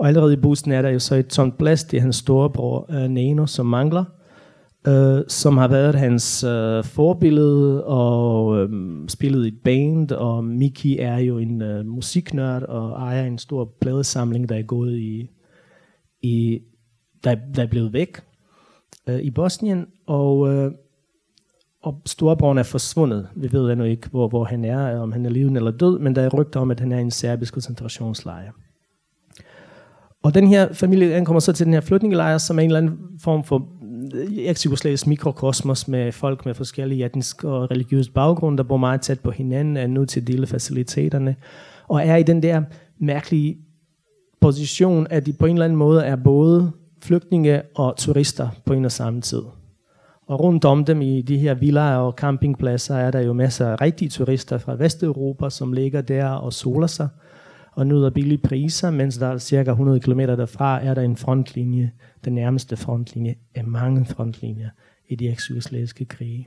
Og 0.00 0.08
allerede 0.08 0.32
i 0.32 0.36
bussen 0.36 0.72
er 0.72 0.82
der 0.82 0.88
jo 0.88 0.98
så 0.98 1.14
et 1.14 1.26
tomt 1.26 1.58
plads, 1.58 1.84
det 1.84 1.96
er 1.96 2.00
hans 2.00 2.16
storebror 2.16 2.86
uh, 2.88 3.10
Neno, 3.10 3.46
som 3.46 3.66
mangler 3.66 4.04
uh, 4.88 5.20
som 5.28 5.56
har 5.56 5.68
været 5.68 5.94
hans 5.94 6.44
uh, 6.44 6.84
forbillede 6.84 7.84
og 7.84 8.46
um, 8.46 9.08
spillet 9.08 9.44
i 9.44 9.48
et 9.48 9.58
band, 9.64 10.12
og 10.12 10.44
Miki 10.44 10.98
er 10.98 11.18
jo 11.18 11.38
en 11.38 11.62
uh, 11.62 11.86
musiknørd 11.86 12.62
og 12.62 12.90
ejer 12.90 13.24
en 13.24 13.38
stor 13.38 13.72
pladesamling, 13.80 14.48
der 14.48 14.56
er 14.56 14.62
gået 14.62 14.98
i, 14.98 15.30
i 16.22 16.60
der, 17.24 17.36
der 17.54 17.62
er 17.62 17.66
blevet 17.66 17.92
væk 17.92 18.20
uh, 19.10 19.18
i 19.18 19.30
Bosnien, 19.30 19.86
og, 20.06 20.38
uh, 20.38 20.72
og 21.82 22.02
storebroren 22.06 22.58
er 22.58 22.62
forsvundet. 22.62 23.28
Vi 23.36 23.52
ved 23.52 23.70
endnu 23.70 23.84
ikke, 23.84 24.08
hvor, 24.08 24.28
hvor 24.28 24.44
han 24.44 24.64
er, 24.64 24.98
om 24.98 25.12
han 25.12 25.26
er 25.26 25.30
levende 25.30 25.58
eller 25.58 25.70
død, 25.70 25.98
men 25.98 26.14
der 26.14 26.22
er 26.22 26.28
rygter 26.28 26.60
om, 26.60 26.70
at 26.70 26.80
han 26.80 26.92
er 26.92 26.98
i 26.98 27.02
en 27.02 27.10
serbisk 27.10 27.52
koncentrationslejr. 27.52 28.52
Og 30.22 30.34
den 30.34 30.46
her 30.46 30.72
familie 30.72 31.14
ankommer 31.14 31.40
så 31.40 31.52
til 31.52 31.66
den 31.66 31.74
her 31.74 31.80
flytningelejr, 31.80 32.38
som 32.38 32.58
er 32.58 32.62
en 32.62 32.70
eller 32.70 32.78
anden 32.78 32.98
form 33.20 33.44
for 33.44 33.68
øh, 34.14 34.50
eks-Jugoslavisk 34.50 35.06
mikrokosmos 35.06 35.88
med 35.88 36.12
folk 36.12 36.46
med 36.46 36.54
forskellige 36.54 37.06
etniske 37.06 37.48
og 37.48 37.70
religiøse 37.70 38.12
baggrunde, 38.12 38.58
der 38.58 38.64
bor 38.64 38.76
meget 38.76 39.00
tæt 39.00 39.20
på 39.20 39.30
hinanden, 39.30 39.76
er 39.76 39.86
nødt 39.86 40.08
til 40.08 40.20
at 40.20 40.26
dele 40.26 40.46
faciliteterne, 40.46 41.36
og 41.88 42.06
er 42.06 42.16
i 42.16 42.22
den 42.22 42.42
der 42.42 42.62
mærkelige 42.98 43.58
position, 44.40 45.06
at 45.10 45.26
de 45.26 45.32
på 45.32 45.46
en 45.46 45.52
eller 45.52 45.64
anden 45.64 45.78
måde 45.78 46.04
er 46.04 46.16
både 46.16 46.72
flygtninge 47.02 47.62
og 47.74 47.96
turister 47.96 48.48
på 48.64 48.72
en 48.72 48.84
og 48.84 48.92
samme 48.92 49.20
tid. 49.20 49.42
Og 50.26 50.40
rundt 50.40 50.64
om 50.64 50.84
dem 50.84 51.02
i 51.02 51.22
de 51.22 51.38
her 51.38 51.54
villaer 51.54 51.96
og 51.96 52.12
campingpladser 52.12 52.96
er 52.96 53.10
der 53.10 53.20
jo 53.20 53.32
masser 53.32 53.68
af 53.68 53.80
rigtige 53.80 54.08
turister 54.08 54.58
fra 54.58 54.74
Vesteuropa, 54.74 55.50
som 55.50 55.72
ligger 55.72 56.00
der 56.00 56.28
og 56.28 56.52
soler 56.52 56.86
sig 56.86 57.08
og 57.80 57.86
nyder 57.86 58.10
billige 58.10 58.38
priser, 58.38 58.90
mens 58.90 59.18
der 59.18 59.26
er 59.26 59.38
cirka 59.38 59.70
100 59.70 60.00
km 60.00 60.20
derfra 60.20 60.84
er 60.84 60.94
der 60.94 61.02
en 61.02 61.16
frontlinje, 61.16 61.90
den 62.24 62.34
nærmeste 62.34 62.76
frontlinje 62.76 63.34
af 63.54 63.64
mange 63.64 64.04
frontlinjer 64.04 64.68
i 65.08 65.14
de 65.14 65.28
eks 65.28 65.52
krige. 66.08 66.46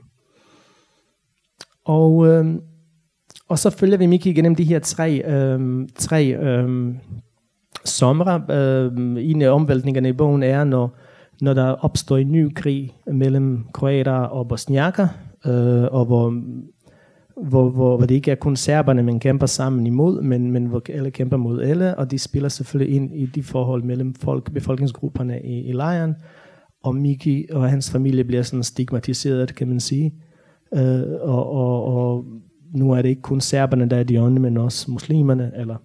Og, 1.84 2.26
øh, 2.26 2.54
og 3.48 3.58
så 3.58 3.70
følger 3.70 3.98
vi 3.98 4.06
Miki 4.06 4.32
gennem 4.32 4.54
de 4.54 4.64
her 4.64 4.78
tre, 4.78 5.22
øh, 5.24 5.88
tre 5.94 6.26
øh, 6.26 6.94
somre. 7.84 8.44
Øh, 8.50 8.92
en 9.18 9.42
af 9.42 9.50
omvæltningerne 9.50 10.08
i 10.08 10.12
bogen 10.12 10.42
er, 10.42 10.64
når, 10.64 10.96
når 11.40 11.54
der 11.54 11.70
opstår 11.70 12.16
en 12.16 12.32
ny 12.32 12.54
krig 12.54 12.94
mellem 13.06 13.66
kroater 13.72 14.12
og 14.12 14.48
bosniaker, 14.48 15.08
øh, 15.46 15.84
og 15.84 16.04
hvor 16.04 16.42
hvor, 17.42 17.70
hvor, 17.70 17.96
hvor 17.96 18.06
det 18.06 18.14
ikke 18.14 18.30
er 18.30 18.34
kun 18.34 18.56
serberne, 18.56 19.02
man 19.02 19.20
kæmper 19.20 19.46
sammen 19.46 19.86
imod, 19.86 20.22
men, 20.22 20.50
men 20.50 20.66
hvor 20.66 20.82
alle 20.88 21.10
kæmper 21.10 21.36
mod 21.36 21.62
alle, 21.62 21.98
og 21.98 22.10
de 22.10 22.18
spiller 22.18 22.48
selvfølgelig 22.48 22.96
ind 22.96 23.14
i 23.14 23.26
de 23.26 23.42
forhold 23.42 23.82
mellem 23.82 24.14
folk, 24.14 24.52
befolkningsgrupperne 24.52 25.42
i, 25.42 25.68
i 25.68 25.72
lejren, 25.72 26.14
og 26.82 26.94
Miki 26.94 27.46
og 27.52 27.70
hans 27.70 27.90
familie 27.90 28.24
bliver 28.24 28.42
sådan 28.42 28.62
stigmatiseret, 28.62 29.54
kan 29.54 29.68
man 29.68 29.80
sige. 29.80 30.14
Øh, 30.74 31.02
og, 31.20 31.50
og, 31.52 31.84
og 31.84 32.24
nu 32.74 32.92
er 32.92 33.02
det 33.02 33.08
ikke 33.08 33.22
kun 33.22 33.40
serberne, 33.40 33.90
der 33.90 33.96
er 33.96 34.04
de 34.04 34.18
onde, 34.18 34.40
men 34.40 34.56
også 34.56 34.90
muslimerne, 34.90 35.52
eller 35.56 35.76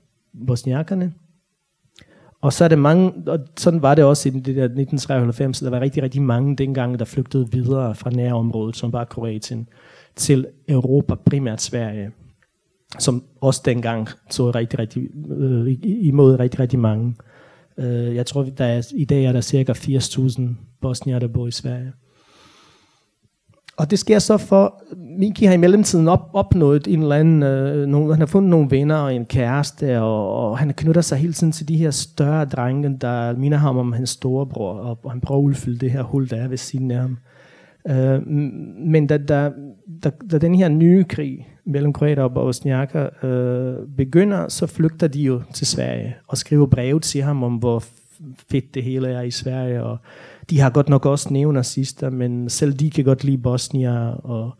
bosniakerne. 0.47 1.13
Og 2.41 2.53
så 2.53 2.63
er 2.63 2.67
det 2.67 2.79
mange, 2.79 3.13
og 3.27 3.39
sådan 3.57 3.81
var 3.81 3.95
det 3.95 4.03
også 4.05 4.29
i 4.29 4.31
det 4.31 4.45
der 4.45 4.63
1993, 4.63 5.59
der 5.59 5.69
var 5.69 5.79
rigtig, 5.79 6.03
rigtig 6.03 6.21
mange 6.21 6.55
dengang, 6.55 6.99
der 6.99 7.05
flygtede 7.05 7.51
videre 7.51 7.95
fra 7.95 8.09
nærområdet, 8.09 8.75
som 8.75 8.93
var 8.93 9.05
Kroatien 9.05 9.67
til 10.19 10.47
Europa, 10.67 11.15
primært 11.15 11.61
Sverige, 11.61 12.11
som 12.99 13.23
også 13.41 13.61
dengang 13.65 14.07
så 14.29 14.51
rigtig, 14.51 14.79
rigtig, 14.79 15.03
øh, 15.37 15.77
imod 15.83 16.39
rigtig, 16.39 16.59
rigtig 16.59 16.79
mange. 16.79 17.15
Øh, 17.77 18.15
jeg 18.15 18.25
tror, 18.25 18.43
der 18.43 18.65
er, 18.65 18.91
i 18.95 19.05
dag 19.05 19.25
er 19.25 19.31
der 19.31 19.41
cirka 19.41 19.73
80.000 19.73 20.41
bosnier, 20.81 21.19
der 21.19 21.27
bor 21.27 21.47
i 21.47 21.51
Sverige. 21.51 21.93
og 23.77 23.91
det 23.91 23.99
sker 23.99 24.19
så 24.19 24.37
for, 24.37 24.83
Miki 25.19 25.45
har 25.45 25.53
i 25.53 25.57
mellemtiden 25.57 26.07
op, 26.07 26.29
opnået 26.33 26.87
en 26.87 27.01
eller 27.01 27.15
anden, 27.15 27.43
øh, 27.43 27.87
nogle, 27.87 28.13
han 28.13 28.19
har 28.19 28.27
fundet 28.27 28.49
nogle 28.49 28.71
venner 28.71 28.95
og 28.95 29.15
en 29.15 29.25
kæreste, 29.25 30.01
og, 30.01 30.33
og 30.33 30.57
han 30.57 30.73
knytter 30.73 31.01
sig 31.01 31.17
hele 31.17 31.33
tiden 31.33 31.51
til 31.51 31.67
de 31.67 31.77
her 31.77 31.91
større 31.91 32.45
drenge, 32.45 32.97
der 33.01 33.35
minder 33.35 33.57
ham 33.57 33.77
om 33.77 33.91
hans 33.91 34.09
storebror, 34.09 34.73
og, 34.73 34.99
og 35.03 35.11
han 35.11 35.21
prøver 35.21 35.41
at 35.41 35.45
udfylde 35.45 35.79
det 35.79 35.91
her 35.91 36.03
hul, 36.03 36.29
der 36.29 36.35
er 36.35 36.47
ved 36.47 36.57
siden 36.57 36.91
af 36.91 37.01
ham. 37.01 37.11
Øh, 37.11 37.38
Øh, 37.89 38.27
men 38.27 39.07
da, 39.07 39.17
da, 39.17 39.51
da, 40.03 40.11
da 40.31 40.37
den 40.37 40.55
her 40.55 40.69
nye 40.69 41.03
krig 41.03 41.47
mellem 41.65 41.93
kroater 41.93 42.23
og 42.23 42.33
bosniaker 42.33 43.25
øh, 43.25 43.87
begynder, 43.97 44.47
så 44.47 44.67
flygter 44.67 45.07
de 45.07 45.21
jo 45.21 45.41
til 45.53 45.67
Sverige 45.67 46.15
og 46.27 46.37
skriver 46.37 46.65
brev 46.65 46.99
til 46.99 47.21
ham 47.21 47.43
om, 47.43 47.55
hvor 47.55 47.83
fedt 48.51 48.73
det 48.73 48.83
hele 48.83 49.07
er 49.07 49.21
i 49.21 49.31
Sverige, 49.31 49.83
og 49.83 49.97
de 50.49 50.59
har 50.59 50.69
godt 50.69 50.89
nok 50.89 51.05
også 51.05 51.33
neonazister, 51.33 52.09
men 52.09 52.49
selv 52.49 52.73
de 52.73 52.89
kan 52.89 53.05
godt 53.05 53.23
lide 53.23 53.37
Bosnia, 53.37 54.09
og, 54.09 54.51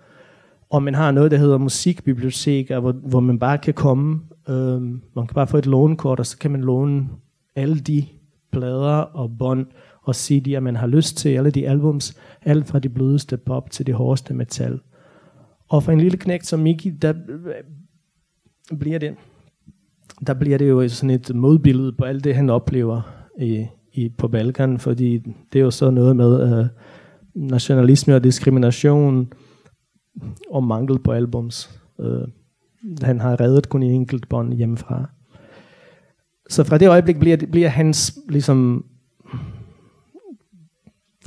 og 0.69 0.83
man 0.83 0.95
har 0.95 1.12
noget, 1.12 1.31
der 1.31 1.38
hedder 1.38 1.57
musikbiblioteker, 1.57 2.79
hvor, 2.79 2.91
hvor 2.91 3.19
man 3.19 3.39
bare 3.39 3.57
kan 3.57 3.74
komme, 3.74 4.21
øh, 4.50 4.81
man 5.15 5.27
kan 5.27 5.36
bare 5.36 5.48
få 5.48 5.57
et 5.57 5.65
lånekort, 5.65 6.19
og 6.19 6.25
så 6.25 6.38
kan 6.38 6.51
man 6.51 6.62
låne 6.62 7.07
alle 7.55 7.79
de 7.79 8.05
plader 8.51 8.95
og 8.95 9.38
bånd 9.38 9.65
og 10.10 10.16
CD'er, 10.16 10.60
man 10.60 10.75
har 10.75 10.88
lyst 10.88 11.18
til, 11.18 11.30
alle 11.30 11.51
de 11.51 11.68
albums, 11.68 12.18
alt 12.42 12.68
fra 12.68 12.80
de 12.80 12.89
blødeste 12.89 13.38
pop 13.38 13.72
til 13.72 13.88
de 13.88 13.94
hårdeste 13.94 14.34
metal. 14.34 14.80
Og 15.70 15.84
for 15.84 15.92
en 15.92 16.01
lille 16.01 16.18
knægt 16.18 16.46
som 16.46 16.60
Miki, 16.60 16.89
der 16.89 17.13
øh, 18.70 18.78
bliver 18.80 19.00
det, 19.00 19.16
der 20.28 20.34
bliver 20.34 20.58
det 20.58 20.70
jo 20.70 20.88
sådan 20.88 21.10
et 21.10 21.36
modbillede 21.36 21.92
på 21.92 22.04
alt 22.04 22.24
det, 22.24 22.36
han 22.36 22.50
oplever 22.50 23.01
i, 23.39 23.66
i, 23.94 24.10
på 24.10 24.28
Balkan, 24.28 24.80
fordi 24.80 25.18
det 25.54 25.60
er 25.60 25.63
jo 25.63 25.72
så 25.72 25.89
noget 25.89 26.16
med 26.16 26.60
øh, 26.60 26.66
nationalisme 27.34 28.16
og 28.16 28.24
diskrimination 28.24 29.34
og 30.50 30.63
mangel 30.63 31.00
på 31.00 31.12
albums. 31.12 31.82
Øh, 32.00 32.28
han 33.01 33.20
har 33.20 33.42
reddet 33.42 33.70
kun 33.70 33.84
en 33.84 33.92
enkelt 33.92 34.30
bånd 34.30 34.54
hjemmefra. 34.54 35.10
Så 36.50 36.63
fra 36.63 36.78
det 36.78 36.89
øjeblik 36.89 37.20
bliver, 37.20 37.38
bliver 37.51 37.70
hans 37.70 38.20
ligesom 38.30 38.86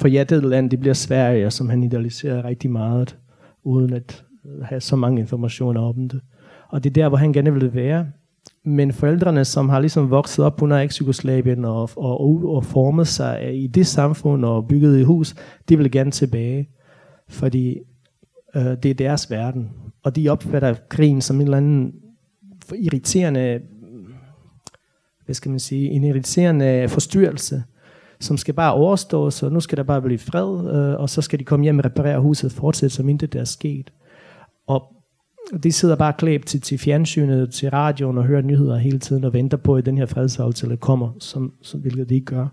forjættede 0.02 0.48
land, 0.48 0.70
det 0.70 0.80
bliver 0.80 0.94
Sverige, 0.94 1.50
som 1.50 1.68
han 1.68 1.82
idealiserer 1.82 2.44
rigtig 2.44 2.70
meget, 2.70 3.18
uden 3.64 3.92
at 3.92 4.24
have 4.62 4.80
så 4.80 4.96
mange 4.96 5.20
informationer 5.20 5.80
om 5.80 6.08
det. 6.08 6.20
Og 6.68 6.84
det 6.84 6.90
er 6.90 6.94
der, 6.94 7.08
hvor 7.08 7.18
han 7.18 7.32
gerne 7.32 7.52
vil 7.52 7.74
være. 7.74 8.06
Men 8.64 8.92
forældrene, 8.92 9.44
som 9.44 9.68
har 9.68 9.80
ligesom 9.80 10.10
vokset 10.10 10.44
op 10.44 10.62
under 10.62 10.76
eks-Jugoslavien 10.76 11.64
og, 11.64 11.90
og, 11.96 12.44
og 12.44 12.64
formet 12.64 13.08
sig 13.08 13.62
i 13.62 13.66
det 13.66 13.86
samfund 13.86 14.44
og 14.44 14.68
bygget 14.68 15.00
i 15.00 15.02
hus, 15.02 15.34
de 15.68 15.78
vil 15.78 15.90
gerne 15.90 16.10
tilbage. 16.10 16.68
Fordi 17.28 17.78
øh, 18.56 18.76
det 18.82 18.84
er 18.84 18.94
deres 18.94 19.30
verden. 19.30 19.70
Og 20.02 20.16
de 20.16 20.28
opfatter 20.28 20.74
krigen 20.88 21.20
som 21.20 21.36
en 21.36 21.42
eller 21.42 21.56
anden 21.56 21.94
irriterende, 22.74 23.60
hvad 25.24 25.34
skal 25.34 25.50
man 25.50 25.60
sige, 25.60 25.90
en 25.90 26.04
irriterende 26.04 26.88
forstyrrelse, 26.88 27.62
som 28.22 28.36
skal 28.36 28.54
bare 28.54 28.74
overstås, 28.74 29.42
og 29.42 29.52
nu 29.52 29.60
skal 29.60 29.78
der 29.78 29.84
bare 29.84 30.02
blive 30.02 30.18
fred, 30.18 30.74
øh, 30.74 31.00
og 31.00 31.10
så 31.10 31.22
skal 31.22 31.38
de 31.38 31.44
komme 31.44 31.62
hjem 31.62 31.78
og 31.78 31.84
reparere 31.84 32.20
huset 32.20 32.44
og 32.44 32.52
fortsætte, 32.52 32.94
som 32.94 33.08
intet 33.08 33.32
der 33.32 33.40
er 33.40 33.44
sket. 33.44 33.92
Og 34.66 34.82
de 35.62 35.72
sidder 35.72 35.96
bare 35.96 36.12
klæbt 36.12 36.46
til, 36.46 36.60
til 36.60 36.78
fjernsynet, 36.78 37.52
til 37.52 37.70
radioen 37.70 38.18
og 38.18 38.24
hører 38.24 38.42
nyheder 38.42 38.76
hele 38.76 38.98
tiden 38.98 39.24
og 39.24 39.32
venter 39.32 39.56
på, 39.56 39.76
at 39.76 39.86
den 39.86 39.98
her 39.98 40.06
fredsaftale 40.06 40.76
kommer, 40.76 41.12
som, 41.18 41.52
som, 41.62 41.80
hvilket 41.80 42.08
de 42.08 42.14
ikke 42.14 42.24
gør. 42.24 42.46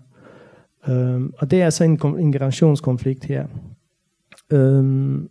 Øhm, 0.88 1.32
og 1.38 1.50
det 1.50 1.62
er 1.62 1.70
så 1.70 1.84
en, 1.84 2.00
en 2.18 2.32
generationskonflikt 2.32 3.24
her. 3.24 3.46
Øhm, 4.50 5.28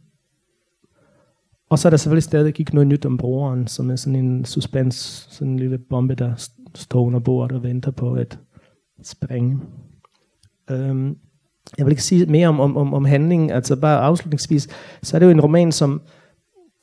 og 1.70 1.80
så 1.80 1.88
er 1.88 1.90
der 1.90 1.98
selvfølgelig 1.98 2.24
stadig 2.24 2.60
ikke 2.60 2.76
noget 2.76 2.88
nyt 2.88 3.06
om 3.06 3.18
broren, 3.18 3.68
som 3.68 3.92
er 3.92 3.96
sådan 3.96 4.26
en 4.26 4.46
suspens, 4.46 5.28
sådan 5.30 5.52
en 5.52 5.60
lille 5.60 5.78
bombe, 5.78 6.16
der 6.16 6.50
står 6.76 7.06
under 7.06 7.20
bordet 7.20 7.58
og 7.58 7.64
venter 7.64 7.92
på 7.92 8.14
at 8.14 8.40
springe. 9.04 9.60
Øhm, 10.72 11.16
jeg 11.78 11.86
vil 11.86 11.92
ikke 11.92 12.04
sige 12.04 12.26
mere 12.26 12.48
om, 12.48 12.60
om, 12.60 12.78
om, 12.78 12.94
om 12.94 13.06
handlingen, 13.06 13.50
altså 13.50 13.76
bare 13.76 14.00
afslutningsvis, 14.00 14.68
så 15.04 15.18
er 15.18 15.20
det 15.20 15.26
jo 15.26 15.32
en 15.32 15.42
roman, 15.42 15.72
som, 15.72 16.02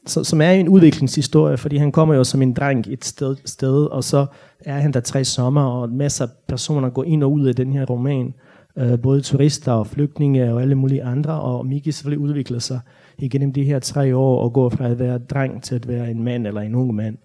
som 0.07 0.25
som 0.25 0.41
er 0.41 0.51
en 0.51 0.69
udviklingshistorie, 0.69 1.57
fordi 1.57 1.77
han 1.77 1.93
kommer 1.93 2.15
jo 2.15 2.25
som 2.25 2.43
en 2.43 2.53
dreng 2.53 2.87
et 2.89 3.05
sted, 3.05 3.37
sted 3.45 3.87
og 3.87 4.05
så 4.05 4.27
er 4.61 4.79
han 4.79 4.93
der 4.93 5.01
tre 5.01 5.25
sommer, 5.25 5.63
og 5.63 5.91
masser 5.91 6.25
af 6.25 6.31
personer 6.49 6.91
går 6.91 7.05
ind 7.05 7.23
og 7.23 7.33
ud 7.33 7.47
af 7.47 7.55
den 7.55 7.73
her 7.73 7.85
roman. 7.85 8.35
Øh, 8.79 9.01
både 9.01 9.21
turister 9.21 9.73
og 9.73 9.87
flygtninge 9.87 10.53
og 10.53 10.63
alle 10.63 10.75
mulige 10.75 11.05
andre, 11.05 11.41
og 11.41 11.67
Miki 11.67 11.93
selvfølgelig 11.93 12.25
udvikler 12.25 12.59
sig 12.59 12.81
igennem 13.19 13.53
de 13.53 13.65
her 13.65 13.79
tre 13.79 14.17
år 14.17 14.43
og 14.43 14.53
går 14.53 14.69
fra 14.69 14.89
at 14.89 14.99
være 14.99 15.19
dreng 15.19 15.63
til 15.63 15.75
at 15.75 15.89
være 15.89 16.11
en 16.11 16.23
mand 16.25 16.47
eller 16.47 16.61
en 16.61 16.75
ung 16.75 16.95
mand. 16.95 17.17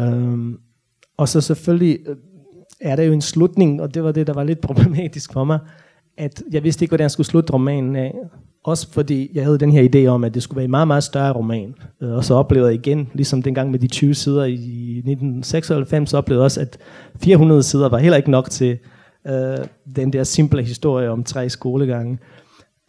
Øhm, 0.00 0.58
og 1.16 1.28
så 1.28 1.40
selvfølgelig 1.40 1.98
øh, 2.06 2.16
er 2.80 2.96
der 2.96 3.02
jo 3.02 3.12
en 3.12 3.20
slutning, 3.20 3.82
og 3.82 3.94
det 3.94 4.04
var 4.04 4.12
det, 4.12 4.26
der 4.26 4.32
var 4.32 4.44
lidt 4.44 4.60
problematisk 4.60 5.32
for 5.32 5.44
mig, 5.44 5.58
at 6.16 6.42
jeg 6.52 6.64
vidste 6.64 6.84
ikke, 6.84 6.90
hvordan 6.90 7.04
jeg 7.04 7.10
skulle 7.10 7.26
slutte 7.26 7.52
romanen 7.52 7.96
af. 7.96 8.14
Også 8.64 8.92
fordi 8.92 9.30
jeg 9.34 9.44
havde 9.44 9.58
den 9.58 9.72
her 9.72 9.88
idé 9.94 10.06
om, 10.06 10.24
at 10.24 10.34
det 10.34 10.42
skulle 10.42 10.56
være 10.56 10.64
en 10.64 10.70
meget, 10.70 10.86
meget 10.86 11.04
større 11.04 11.32
roman. 11.32 11.74
Øh, 12.02 12.12
og 12.12 12.24
så 12.24 12.34
oplevede 12.34 12.68
jeg 12.68 12.86
igen, 12.86 13.08
ligesom 13.14 13.42
dengang 13.42 13.70
med 13.70 13.78
de 13.78 13.86
20 13.86 14.14
sider 14.14 14.44
i 14.44 14.98
1996, 14.98 16.10
så 16.10 16.18
oplevede 16.18 16.40
jeg 16.40 16.44
også, 16.44 16.60
at 16.60 16.78
400 17.22 17.62
sider 17.62 17.88
var 17.88 17.98
heller 17.98 18.16
ikke 18.16 18.30
nok 18.30 18.50
til 18.50 18.78
øh, 19.26 19.56
den 19.96 20.12
der 20.12 20.24
simple 20.24 20.62
historie 20.62 21.10
om 21.10 21.24
tre 21.24 21.48
skolegange. 21.48 22.18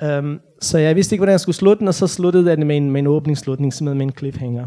Um, 0.03 0.39
så 0.61 0.77
jeg 0.77 0.95
vidste 0.95 1.15
ikke, 1.15 1.19
hvordan 1.19 1.31
jeg 1.31 1.39
skulle 1.39 1.55
slutte 1.55 1.79
den, 1.79 1.88
og 1.88 1.93
så 1.93 2.07
sluttede 2.07 2.49
jeg 2.49 2.57
den 2.57 2.67
med 2.67 2.77
en, 2.77 2.91
med 2.91 3.01
en 3.01 3.07
åbningsslutning, 3.07 3.73
simpelthen 3.73 3.97
med 3.97 4.05
en 4.05 4.17
cliffhanger. 4.17 4.65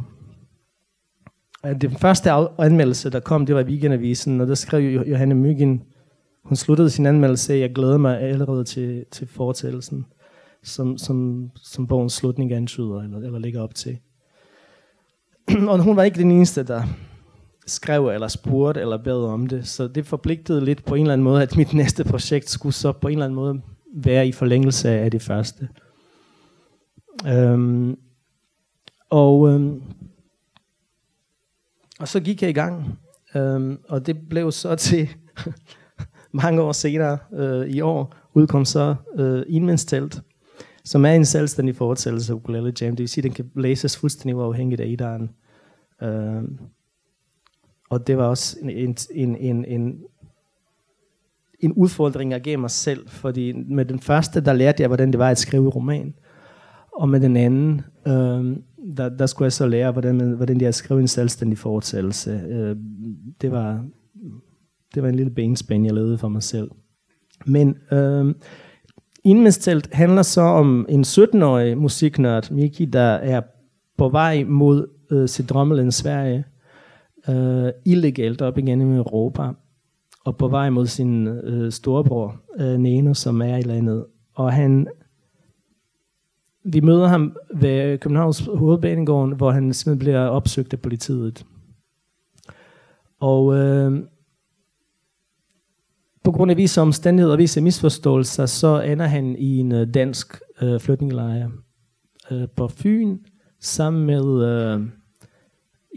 Den 1.80 1.90
første 1.90 2.30
anmeldelse, 2.58 3.10
der 3.10 3.20
kom, 3.20 3.46
det 3.46 3.54
var 3.54 3.60
i 3.60 3.64
Weekendavisen, 3.64 4.40
og 4.40 4.46
der 4.46 4.54
skrev 4.54 5.02
Johanne 5.06 5.34
Myggen, 5.34 5.82
hun 6.42 6.56
sluttede 6.56 6.90
sin 6.90 7.06
anmeldelse 7.06 7.54
af, 7.54 7.58
jeg 7.58 7.72
glæder 7.74 7.98
mig 7.98 8.20
allerede 8.20 8.64
til, 8.64 9.04
til 9.10 9.26
fortællelsen, 9.26 10.06
som, 10.62 10.98
som, 10.98 11.50
som 11.62 11.86
bogens 11.86 12.12
slutning 12.12 12.52
antyder, 12.52 13.02
eller, 13.02 13.18
eller 13.18 13.38
ligger 13.38 13.62
op 13.62 13.74
til. 13.74 13.98
og 15.68 15.82
hun 15.82 15.96
var 15.96 16.02
ikke 16.02 16.18
den 16.18 16.30
eneste, 16.30 16.62
der 16.62 16.82
skrev 17.66 18.08
eller 18.08 18.28
spurgte 18.28 18.80
eller 18.80 19.02
bad 19.02 19.24
om 19.24 19.46
det, 19.46 19.68
så 19.68 19.88
det 19.88 20.06
forpligtede 20.06 20.64
lidt 20.64 20.84
på 20.84 20.94
en 20.94 21.00
eller 21.00 21.12
anden 21.12 21.24
måde, 21.24 21.42
at 21.42 21.56
mit 21.56 21.74
næste 21.74 22.04
projekt 22.04 22.50
skulle 22.50 22.74
så 22.74 22.92
på 22.92 23.08
en 23.08 23.12
eller 23.12 23.24
anden 23.24 23.36
måde 23.36 23.60
være 23.94 24.28
i 24.28 24.32
forlængelse 24.32 24.90
af 24.90 25.10
det 25.10 25.22
første. 25.22 25.68
Øhm, 27.26 27.98
og, 29.10 29.48
øhm, 29.48 29.82
og 32.00 32.08
så 32.08 32.20
gik 32.20 32.42
jeg 32.42 32.50
i 32.50 32.52
gang, 32.52 32.98
øhm, 33.34 33.78
og 33.88 34.06
det 34.06 34.28
blev 34.28 34.52
så 34.52 34.74
til 34.74 35.08
mange 36.32 36.62
år 36.62 36.72
senere 36.72 37.18
øh, 37.32 37.66
i 37.66 37.80
år 37.80 38.14
udkom 38.34 38.64
så 38.64 38.94
øh, 39.18 39.42
Inmens 39.48 39.94
som 40.84 41.04
er 41.04 41.12
en 41.12 41.24
selvstændig 41.24 41.76
fortsættelse 41.76 42.32
af 42.32 42.36
Ukulele 42.36 42.72
Jam. 42.80 42.96
Det 42.96 42.98
vil 42.98 43.08
sige, 43.08 43.22
at 43.22 43.24
den 43.24 43.32
kan 43.32 43.50
læses 43.56 43.96
fuldstændig 43.96 44.36
uafhængigt 44.36 44.80
af 44.80 44.86
Idaren. 44.86 45.30
Øh, 46.02 46.42
og 47.90 48.06
det 48.06 48.18
var 48.18 48.24
også 48.24 48.56
en, 48.62 48.70
en, 48.70 48.96
en, 49.10 49.36
en, 49.36 49.64
en, 49.64 50.00
en 51.60 51.72
udfordring, 51.72 52.30
jeg 52.30 52.40
gav 52.40 52.58
mig 52.58 52.70
selv, 52.70 53.08
fordi 53.08 53.52
med 53.52 53.84
den 53.84 54.00
første, 54.00 54.40
der 54.40 54.52
lærte 54.52 54.80
jeg, 54.82 54.88
hvordan 54.88 55.10
det 55.10 55.18
var 55.18 55.30
at 55.30 55.38
skrive 55.38 55.70
roman. 55.70 56.14
Og 56.92 57.08
med 57.08 57.20
den 57.20 57.36
anden, 57.36 57.80
øh, 58.06 58.56
der, 58.96 59.08
der 59.08 59.26
skulle 59.26 59.46
jeg 59.46 59.52
så 59.52 59.66
lære, 59.66 59.92
hvordan, 59.92 60.20
hvordan 60.20 60.58
det 60.58 60.64
er 60.64 60.68
at 60.68 60.74
skrive 60.74 61.00
en 61.00 61.08
selvstændig 61.08 61.58
fortællelse. 61.58 62.30
Øh, 62.48 62.76
det 63.40 63.50
var 63.50 63.84
det 64.94 65.02
var 65.02 65.08
en 65.08 65.14
lille 65.14 65.30
benspænd, 65.30 65.84
jeg 65.84 65.94
lavede 65.94 66.18
for 66.18 66.28
mig 66.28 66.42
selv. 66.42 66.70
Men 67.46 67.76
øh, 67.92 68.34
Indmestelt 69.24 69.88
handler 69.92 70.22
så 70.22 70.40
om 70.40 70.86
en 70.88 71.02
17-årig 71.02 71.78
musiknørd, 71.78 72.50
Miki, 72.50 72.84
der 72.84 73.00
er 73.00 73.40
på 73.98 74.08
vej 74.08 74.44
mod 74.44 74.86
øh, 75.10 75.28
sit 75.28 75.50
drømmeland 75.50 75.92
Sverige, 75.92 76.44
øh, 77.28 77.72
illegalt 77.84 78.42
op 78.42 78.58
igennem 78.58 78.92
i 78.92 78.96
Europa, 78.96 79.48
og 80.24 80.36
på 80.36 80.48
vej 80.48 80.70
mod 80.70 80.86
sin 80.86 81.26
øh, 81.26 81.72
storebror, 81.72 82.40
øh, 82.60 82.78
Neno, 82.78 83.14
som 83.14 83.42
er 83.42 83.56
i 83.56 83.62
landet. 83.62 84.04
Og 84.34 84.52
han, 84.52 84.86
vi 86.64 86.80
møder 86.80 87.06
ham 87.06 87.36
ved 87.54 87.98
Københavns 87.98 88.48
hovedbanegården, 88.54 89.34
hvor 89.34 89.50
han 89.50 89.72
simpelthen 89.72 89.98
bliver 89.98 90.26
opsøgt 90.26 90.72
af 90.72 90.80
politiet. 90.80 91.46
Og 93.20 93.56
øh, 93.56 94.02
på 96.28 96.32
grund 96.32 96.50
af 96.50 96.56
visse 96.56 96.80
omstændigheder 96.80 97.32
og 97.32 97.38
visse 97.38 97.60
misforståelser, 97.60 98.46
så 98.46 98.80
ender 98.80 99.06
han 99.06 99.36
i 99.38 99.56
en 99.56 99.72
øh, 99.72 99.94
dansk 99.94 100.40
øh, 100.62 100.80
flygtningelejr 100.80 101.50
øh, 102.30 102.48
på 102.56 102.68
Fyn, 102.68 103.18
sammen 103.60 104.06
med 104.06 104.44
øh, 104.44 104.80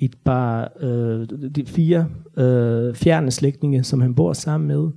et 0.02 0.16
par, 0.26 0.72
øh, 0.80 1.28
de 1.56 1.66
fire 1.66 2.10
øh, 2.38 2.96
fjerne 2.96 3.32
slægtninge, 3.32 3.84
som 3.84 4.02
han 4.02 4.16
bor 4.16 4.34
sammen 4.34 4.68
med. 4.68 4.90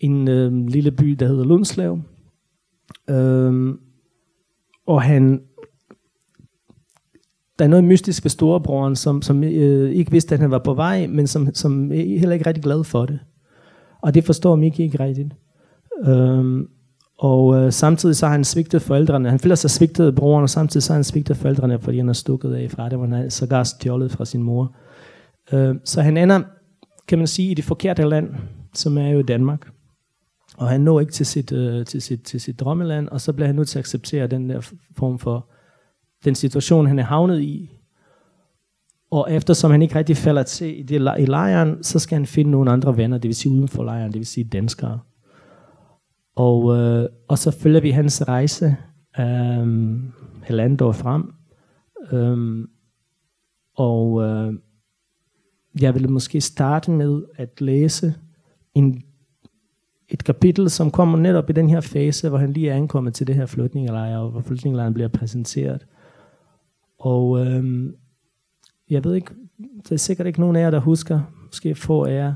En 0.00 0.28
øh, 0.28 0.66
lille 0.66 0.90
by, 0.90 1.10
der 1.10 1.26
hedder 1.26 1.44
Lundslev. 1.44 2.00
Øh, 3.10 3.74
og 4.86 5.02
han 5.02 5.40
der 7.58 7.64
er 7.64 7.68
noget 7.68 7.84
mystisk 7.84 8.24
ved 8.24 8.30
storebroren, 8.30 8.96
som, 8.96 9.22
som 9.22 9.44
øh, 9.44 9.90
ikke 9.90 10.10
vidste, 10.10 10.34
at 10.34 10.40
han 10.40 10.50
var 10.50 10.62
på 10.64 10.74
vej, 10.74 11.06
men 11.06 11.26
som, 11.26 11.54
som 11.54 11.92
øh, 11.92 11.98
heller 11.98 12.32
ikke 12.32 12.42
er 12.42 12.46
rigtig 12.46 12.64
glad 12.64 12.84
for 12.84 13.06
det. 13.06 13.18
Og 14.04 14.14
det 14.14 14.24
forstår 14.24 14.56
Miki 14.56 14.82
ikke 14.82 15.00
rigtigt. 15.00 15.34
Øhm, 16.06 16.68
og 17.18 17.56
øh, 17.56 17.72
samtidig 17.72 18.16
så 18.16 18.26
har 18.26 18.32
han 18.32 18.44
svigtet 18.44 18.82
forældrene. 18.82 19.30
Han 19.30 19.38
føler 19.38 19.54
sig 19.54 19.70
svigtet 19.70 20.06
af 20.06 20.14
broren, 20.14 20.42
og 20.42 20.50
samtidig 20.50 20.82
så 20.82 20.92
har 20.92 20.96
han 20.96 21.04
svigtet 21.04 21.36
forældrene, 21.36 21.78
fordi 21.78 21.98
han 21.98 22.08
er 22.08 22.12
stukket 22.12 22.54
af 22.54 22.70
fra 22.70 22.88
det, 22.88 22.98
hvor 22.98 23.06
han 23.06 23.24
er 23.24 23.28
sågar 23.28 23.62
stjålet 23.62 24.12
fra 24.12 24.24
sin 24.24 24.42
mor. 24.42 24.76
Øh, 25.52 25.74
så 25.84 26.02
han 26.02 26.16
ender, 26.16 26.42
kan 27.08 27.18
man 27.18 27.26
sige, 27.26 27.50
i 27.50 27.54
det 27.54 27.64
forkerte 27.64 28.02
land, 28.02 28.34
som 28.74 28.98
er 28.98 29.08
jo 29.08 29.22
Danmark. 29.22 29.68
Og 30.56 30.68
han 30.68 30.80
når 30.80 31.00
ikke 31.00 31.12
til 31.12 31.26
sit, 31.26 31.52
øh, 31.52 31.86
til 31.86 32.02
sit, 32.02 32.22
til 32.22 32.40
sit 32.40 32.60
drømmeland, 32.60 33.08
og 33.08 33.20
så 33.20 33.32
bliver 33.32 33.46
han 33.46 33.56
nødt 33.56 33.68
til 33.68 33.78
at 33.78 33.82
acceptere 33.82 34.26
den 34.26 34.50
der 34.50 34.70
form 34.96 35.18
for 35.18 35.50
den 36.24 36.34
situation, 36.34 36.86
han 36.86 36.98
er 36.98 37.04
havnet 37.04 37.40
i. 37.40 37.70
Og 39.14 39.32
eftersom 39.32 39.70
han 39.70 39.82
ikke 39.82 39.94
rigtig 39.94 40.16
falder 40.16 40.42
til 40.42 40.80
i, 40.80 40.82
det, 40.82 41.14
i 41.18 41.24
lejren, 41.24 41.82
så 41.82 41.98
skal 41.98 42.16
han 42.16 42.26
finde 42.26 42.50
nogle 42.50 42.70
andre 42.70 42.96
venner, 42.96 43.18
det 43.18 43.28
vil 43.28 43.34
sige 43.34 43.52
uden 43.52 43.68
for 43.68 43.84
lejren, 43.84 44.12
det 44.12 44.18
vil 44.18 44.26
sige 44.26 44.44
danskere. 44.44 45.00
Og, 46.36 46.76
øh, 46.76 47.08
og 47.28 47.38
så 47.38 47.50
følger 47.50 47.80
vi 47.80 47.90
hans 47.90 48.28
rejse 48.28 48.76
øh, 49.18 49.96
halvandet 50.42 50.82
år 50.82 50.92
frem. 50.92 51.32
Øh, 52.12 52.68
og 53.76 54.22
øh, 54.22 54.54
jeg 55.80 55.94
vil 55.94 56.10
måske 56.10 56.40
starte 56.40 56.90
med 56.90 57.22
at 57.36 57.60
læse 57.60 58.14
en, 58.74 59.02
et 60.08 60.24
kapitel, 60.24 60.70
som 60.70 60.90
kommer 60.90 61.18
netop 61.18 61.50
i 61.50 61.52
den 61.52 61.70
her 61.70 61.80
fase, 61.80 62.28
hvor 62.28 62.38
han 62.38 62.52
lige 62.52 62.70
er 62.70 62.76
ankommet 62.76 63.14
til 63.14 63.26
det 63.26 63.34
her 63.34 63.46
flygtningelejr, 63.46 64.18
og 64.18 64.30
hvor 64.30 64.40
flygtningelejren 64.40 64.94
bliver 64.94 65.08
præsenteret. 65.08 65.86
Og 66.98 67.46
øh, 67.46 67.92
jeg 68.90 69.04
ved 69.04 69.14
ikke, 69.14 69.30
der 69.88 69.92
er 69.92 69.96
sikkert 69.96 70.26
ikke 70.26 70.40
nogen 70.40 70.56
af 70.56 70.60
jer, 70.60 70.70
der 70.70 70.80
husker, 70.80 71.20
måske 71.46 71.74
få 71.74 72.04
af 72.04 72.14
jer, 72.14 72.34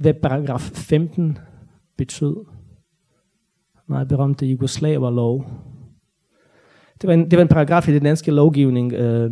hvad 0.00 0.14
paragraf 0.14 0.60
15 0.60 1.38
betød. 1.96 2.36
Nej, 3.88 4.04
berømte 4.04 4.46
Jugoslaverlov. 4.46 5.50
Det 7.02 7.08
var, 7.08 7.14
en, 7.14 7.30
det 7.30 7.36
var 7.36 7.42
en 7.42 7.48
paragraf 7.48 7.88
i 7.88 7.94
den 7.94 8.02
danske 8.02 8.30
lovgivning, 8.30 8.92
øh, 8.92 9.30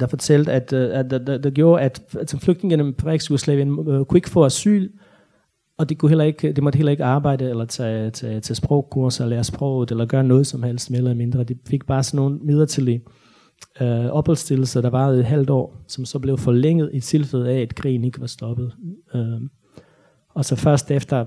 der 0.00 0.06
fortalte, 0.06 0.52
at, 0.52 0.72
øh, 0.72 0.98
at 0.98 1.10
der, 1.10 1.18
der, 1.18 1.38
der 1.38 1.50
gjorde, 1.50 1.82
at, 1.82 2.16
at 2.20 2.30
som 2.30 2.40
flygtningene 2.40 2.92
på 2.92 3.08
eks-Jugoslavien 3.08 3.88
øh, 3.88 4.04
kunne 4.04 4.18
ikke 4.18 4.30
få 4.30 4.44
asyl, 4.44 4.88
og 5.78 5.88
de, 5.88 5.94
kunne 5.94 6.08
heller 6.08 6.24
ikke, 6.24 6.52
de 6.52 6.60
måtte 6.60 6.76
heller 6.76 6.90
ikke 6.90 7.04
arbejde, 7.04 7.50
eller 7.50 7.64
tage, 7.64 8.10
tage, 8.10 8.40
tage 8.40 8.54
sprogkurser, 8.54 9.26
lære 9.26 9.44
sproget, 9.44 9.90
eller 9.90 10.06
gøre 10.06 10.24
noget 10.24 10.46
som 10.46 10.62
helst, 10.62 10.90
mere 10.90 10.98
eller 10.98 11.14
mindre. 11.14 11.44
De 11.44 11.58
fik 11.66 11.86
bare 11.86 12.02
sådan 12.02 12.16
nogle 12.16 12.38
midlertidige 12.38 13.02
øh, 13.06 13.27
øh, 13.80 14.06
opholdsstillelser, 14.06 14.80
der 14.80 14.90
varede 14.90 15.18
et 15.18 15.24
halvt 15.24 15.50
år, 15.50 15.76
som 15.86 16.04
så 16.04 16.18
blev 16.18 16.38
forlænget 16.38 16.90
i 16.92 17.00
tilfælde 17.00 17.50
af, 17.50 17.60
at 17.60 17.74
krigen 17.74 18.04
ikke 18.04 18.20
var 18.20 18.26
stoppet. 18.26 18.72
Øh, 19.14 19.40
og 20.28 20.44
så 20.44 20.56
først 20.56 20.90
efter, 20.90 21.26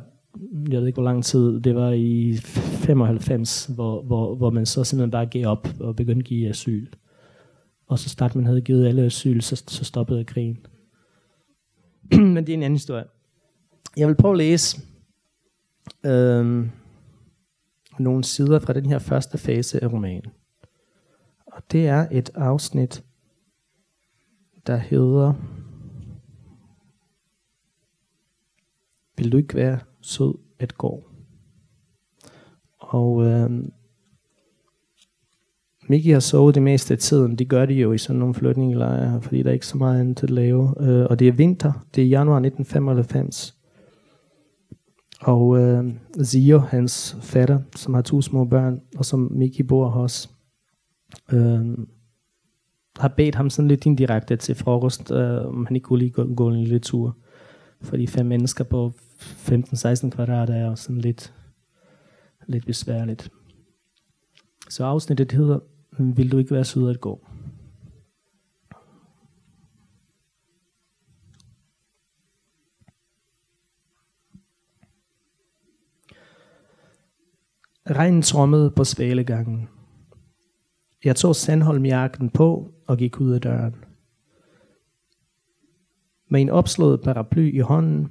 jeg 0.70 0.80
ved 0.80 0.88
ikke 0.88 0.96
hvor 0.96 1.04
lang 1.04 1.24
tid, 1.24 1.60
det 1.60 1.76
var 1.76 1.91
i 1.91 2.38
95, 2.38 3.65
hvor, 3.65 4.02
hvor, 4.02 4.36
hvor 4.36 4.50
man 4.50 4.65
så 4.65 4.84
simpelthen 4.84 5.12
bare 5.12 5.26
gav 5.26 5.46
op 5.46 5.67
og 5.80 5.96
begyndte 5.96 6.20
at 6.20 6.26
give 6.26 6.50
asyl. 6.50 6.88
Og 7.88 8.00
så 8.00 8.10
snart 8.10 8.36
man 8.36 8.46
havde 8.46 8.62
givet 8.62 8.88
alle 8.88 9.02
asyl, 9.02 9.41
så, 9.41 9.63
så 9.67 9.84
stoppede 9.84 10.24
krigen. 10.24 10.58
Men 12.34 12.38
det 12.38 12.50
er 12.50 12.54
en 12.54 12.63
anden 12.63 12.78
historie. 12.78 13.04
Jeg 13.98 14.08
vil 14.08 14.15
prøve 14.15 14.32
at 14.32 14.38
læse 14.38 14.82
øh, 16.06 16.67
nogle 18.00 18.24
sider 18.24 18.60
fra 18.60 18.74
den 18.74 18.86
her 18.86 19.00
første 19.00 19.38
fase 19.38 19.84
af 19.84 19.94
romanen. 19.94 20.32
Og 21.51 21.63
det 21.71 21.87
er 21.87 22.07
et 22.11 22.29
afsnit, 22.35 23.03
der 24.67 24.77
hedder 24.77 25.33
Vil 29.17 29.31
du 29.31 29.37
ikke 29.37 29.55
være 29.55 29.79
sød 30.01 30.33
at 30.59 30.77
gå? 30.77 31.03
Og 32.79 33.25
øh, 33.25 33.49
Miki 35.89 36.09
har 36.09 36.19
sovet 36.19 36.55
det 36.55 36.63
meste 36.63 36.93
af 36.93 36.97
tiden. 36.97 37.35
De 37.35 37.45
gør 37.45 37.65
det 37.65 37.73
jo 37.73 37.93
i 37.93 37.97
sådan 37.97 38.19
nogle 38.19 38.33
flygtningelejre, 38.33 39.21
fordi 39.21 39.43
der 39.43 39.49
er 39.49 39.53
ikke 39.53 39.67
så 39.67 39.77
meget 39.77 39.99
andet 39.99 40.23
at 40.23 40.29
lave. 40.29 40.73
Øh, 40.79 41.05
og 41.09 41.19
det 41.19 41.27
er 41.27 41.31
vinter. 41.31 41.85
Det 41.95 42.03
er 42.03 42.07
januar 42.07 42.37
1995. 42.37 43.57
Og 45.21 45.59
øh, 45.59 45.93
Zio, 46.23 46.59
hans 46.59 47.17
fatter, 47.21 47.59
som 47.75 47.93
har 47.93 48.01
to 48.01 48.21
små 48.21 48.45
børn, 48.45 48.81
og 48.97 49.05
som 49.05 49.19
Miki 49.31 49.63
bor 49.63 49.87
hos, 49.87 50.29
øh, 51.34 51.78
har 52.97 53.08
bedt 53.08 53.36
ham 53.36 53.50
sådan 53.50 53.67
lidt 53.67 53.86
indirekte 53.86 54.36
til 54.36 54.56
frokost, 54.56 55.12
øh, 55.12 55.45
om 55.45 55.65
han 55.65 55.76
ikke 55.76 55.86
kunne 55.86 56.00
lige 56.00 56.12
gå, 56.12 56.34
gå 56.36 56.47
en 56.47 56.60
lille 56.60 56.80
tur. 56.80 57.17
Fordi 57.82 58.08
fem 58.08 58.26
mennesker 58.26 58.63
på 58.63 58.91
15-16 59.19 60.10
kvadrat 60.10 60.50
er 60.50 60.65
jo 60.65 60.76
sådan 60.76 61.02
lidt, 61.02 61.34
lidt 62.47 62.65
besværligt. 62.65 63.30
Så 64.69 64.86
afsnittet 64.86 65.32
hedder, 65.32 65.60
vil 66.00 66.32
du 66.32 66.38
ikke 66.38 66.56
være 66.56 66.65
sød 66.65 66.89
at 66.89 67.02
gå? 67.02 67.28
Regnen 77.89 78.21
trommede 78.21 78.71
på 78.71 78.84
svalegangen. 78.84 79.69
Jeg 81.03 81.15
tog 81.15 81.35
Sandholmjakken 81.35 82.29
på 82.29 82.73
og 82.87 82.97
gik 82.97 83.19
ud 83.19 83.31
af 83.31 83.41
døren. 83.41 83.75
Med 86.29 86.41
en 86.41 86.49
opslået 86.49 87.01
paraply 87.01 87.55
i 87.55 87.59
hånden 87.59 88.09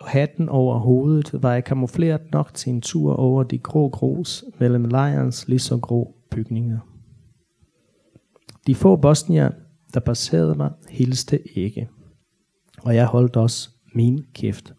og 0.00 0.08
hatten 0.08 0.48
over 0.48 0.78
hovedet 0.78 1.42
var 1.42 1.52
jeg 1.52 1.64
kamufleret 1.64 2.20
nok 2.32 2.54
til 2.54 2.72
en 2.72 2.80
tur 2.80 3.14
over 3.14 3.42
de 3.42 3.58
grå 3.58 3.88
grus 3.88 4.44
mellem 4.58 4.84
lejrens 4.84 5.48
lige 5.48 5.58
så 5.58 5.78
grå 5.78 6.14
bygninger. 6.30 6.78
De 8.66 8.74
få 8.74 8.96
bosnier, 8.96 9.50
der 9.94 10.00
passerede 10.00 10.54
mig, 10.54 10.70
hilste 10.88 11.58
ikke. 11.58 11.88
Og 12.82 12.94
jeg 12.94 13.06
holdt 13.06 13.36
også 13.36 13.70
min 13.94 14.24
kæft. 14.34 14.74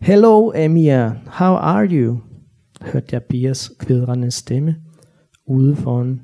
Hello, 0.00 0.52
Amia. 0.52 1.08
How 1.26 1.54
are 1.54 1.86
you? 1.86 2.20
hørte 2.82 3.06
jeg 3.12 3.22
Bias 3.22 3.72
kvædrende 3.78 4.30
stemme 4.30 4.76
ude 5.50 5.76
foran 5.76 6.20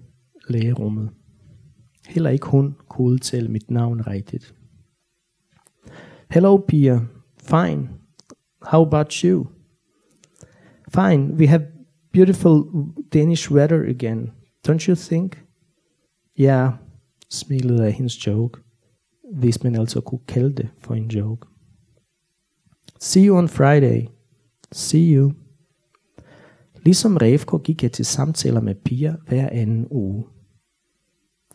lægerummet. 0.49 1.11
Heller 2.09 2.31
ikke 2.31 2.47
hun 2.47 2.75
kunne 2.89 3.07
udtale 3.07 3.49
mit 3.49 3.71
navn 3.71 4.07
rigtigt. 4.07 4.55
Hello, 6.31 6.57
Pia. 6.57 7.01
Fine. 7.39 7.89
How 8.63 8.87
about 8.87 9.13
you? 9.13 9.47
Fine. 10.95 11.35
We 11.35 11.47
have 11.47 11.67
beautiful 12.13 12.65
Danish 13.15 13.53
weather 13.53 13.89
again. 13.89 14.31
Don't 14.69 14.89
you 14.89 14.95
think? 14.95 15.45
Yeah, 16.41 16.73
smilede 17.31 17.83
er 17.83 17.87
af 17.87 17.93
hendes 17.93 18.27
joke, 18.27 18.61
hvis 19.35 19.63
man 19.63 19.75
altså 19.75 20.01
kunne 20.01 20.27
kalde 20.29 20.57
det 20.57 20.69
for 20.79 20.95
en 20.95 21.09
joke. 21.09 21.47
See 23.01 23.27
you 23.27 23.37
on 23.37 23.49
Friday. 23.49 24.07
See 24.73 25.17
you. 25.17 25.33
Ligesom 26.87 27.17
Refko 27.17 27.57
gik 27.57 27.83
jeg 27.83 27.93
til 27.93 28.05
samtaler 28.05 28.61
med 28.61 28.75
piger 28.75 29.15
hver 29.29 29.49
anden 29.53 29.87
uge. 29.91 30.25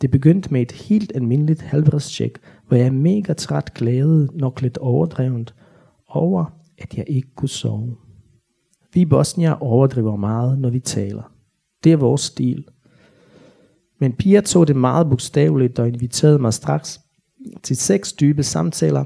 Det 0.01 0.11
begyndte 0.11 0.53
med 0.53 0.61
et 0.61 0.71
helt 0.71 1.11
almindeligt 1.15 1.61
helbredstjek, 1.61 2.37
hvor 2.67 2.77
jeg 2.77 2.93
mega 2.93 3.33
træt 3.33 3.73
glæde 3.73 4.29
nok 4.33 4.61
lidt 4.61 4.77
overdrevent 4.77 5.55
over, 6.07 6.45
at 6.77 6.97
jeg 6.97 7.05
ikke 7.07 7.35
kunne 7.35 7.49
sove. 7.49 7.97
Vi 8.93 9.05
bosnier 9.05 9.51
overdriver 9.51 10.15
meget, 10.15 10.59
når 10.59 10.69
vi 10.69 10.79
taler. 10.79 11.33
Det 11.83 11.91
er 11.91 11.97
vores 11.97 12.21
stil. 12.21 12.65
Men 13.99 14.13
Pia 14.13 14.41
tog 14.41 14.67
det 14.67 14.75
meget 14.75 15.09
bogstaveligt 15.09 15.79
og 15.79 15.87
inviterede 15.87 16.39
mig 16.39 16.53
straks 16.53 17.01
til 17.63 17.77
seks 17.77 18.13
dybe 18.13 18.43
samtaler, 18.43 19.05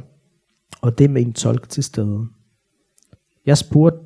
og 0.82 0.98
det 0.98 1.10
med 1.10 1.22
en 1.22 1.34
tolk 1.34 1.70
til 1.70 1.84
stede. 1.84 2.28
Jeg 3.46 3.58
spurgte, 3.58 4.00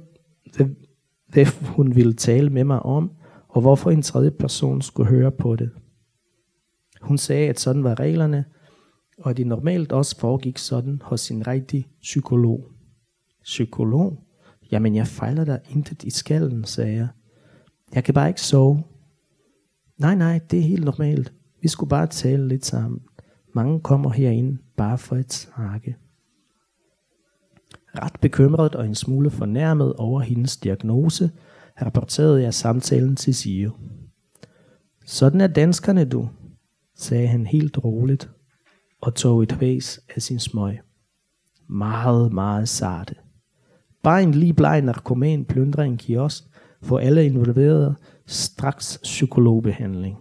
hvad 1.30 1.46
hun 1.76 1.96
ville 1.96 2.14
tale 2.14 2.50
med 2.50 2.64
mig 2.64 2.80
om, 2.80 3.12
og 3.48 3.62
hvorfor 3.62 3.92
en 3.92 4.02
tredje 4.02 4.32
person 4.32 4.82
skulle 4.82 5.10
høre 5.10 5.32
på 5.32 5.56
det. 5.56 5.70
Hun 7.02 7.18
sagde, 7.18 7.50
at 7.50 7.60
sådan 7.60 7.84
var 7.84 8.00
reglerne, 8.00 8.46
og 9.18 9.38
det 9.38 9.48
normalt 9.48 9.92
også 9.92 10.20
foregik 10.20 10.58
sådan 10.58 11.02
hos 11.04 11.32
en 11.32 11.48
rigtig 11.48 11.88
psykolog. 12.02 12.72
Psykolog? 13.44 14.24
Jamen, 14.72 14.96
jeg 14.96 15.08
fejler 15.08 15.46
der 15.46 15.58
intet 15.70 16.04
i 16.04 16.10
skallen, 16.10 16.64
sagde 16.64 16.94
jeg. 16.94 17.08
Jeg 17.94 18.04
kan 18.04 18.14
bare 18.14 18.28
ikke 18.28 18.42
sove. 18.42 18.84
Nej, 19.98 20.16
nej, 20.16 20.40
det 20.52 20.60
er 20.60 20.64
helt 20.64 20.86
normalt. 20.86 21.34
Vi 21.62 21.68
skulle 21.68 21.90
bare 21.90 22.08
tale 22.08 22.48
lidt 22.48 22.66
sammen. 22.66 23.02
Mange 23.54 23.80
kommer 23.80 24.10
herind 24.10 24.58
bare 24.78 24.98
for 24.98 25.16
at 25.16 25.34
snakke 25.34 25.96
ret 27.96 28.20
bekymret 28.22 28.76
og 28.76 28.86
en 28.86 28.96
smule 28.96 29.30
fornærmet 29.30 29.94
over 29.94 30.22
hendes 30.22 30.58
diagnose, 30.58 31.32
rapporterede 31.82 32.42
jeg 32.42 32.54
samtalen 32.54 33.16
til 33.16 33.36
Sio. 33.36 33.72
Sådan 35.06 35.42
er 35.42 35.48
danskerne, 35.48 36.06
du, 36.06 36.30
sagde 36.96 37.28
han 37.28 37.48
helt 37.48 37.78
roligt 37.84 38.30
og 39.02 39.16
tog 39.16 39.44
et 39.44 39.62
væs 39.62 40.00
af 40.16 40.22
sin 40.22 40.40
smøg. 40.40 40.80
Meget, 41.70 42.34
meget 42.34 42.70
sarte. 42.70 43.16
Bare 44.04 44.24
en 44.24 44.32
lige 44.32 44.54
bleg 44.54 44.82
narkoman 44.82 45.46
plyndrer 45.46 45.84
en 45.84 45.98
kiosk, 45.98 46.44
for 46.82 47.00
alle 47.00 47.26
involverede 47.26 47.96
straks 48.26 49.00
psykologbehandling. 49.04 50.18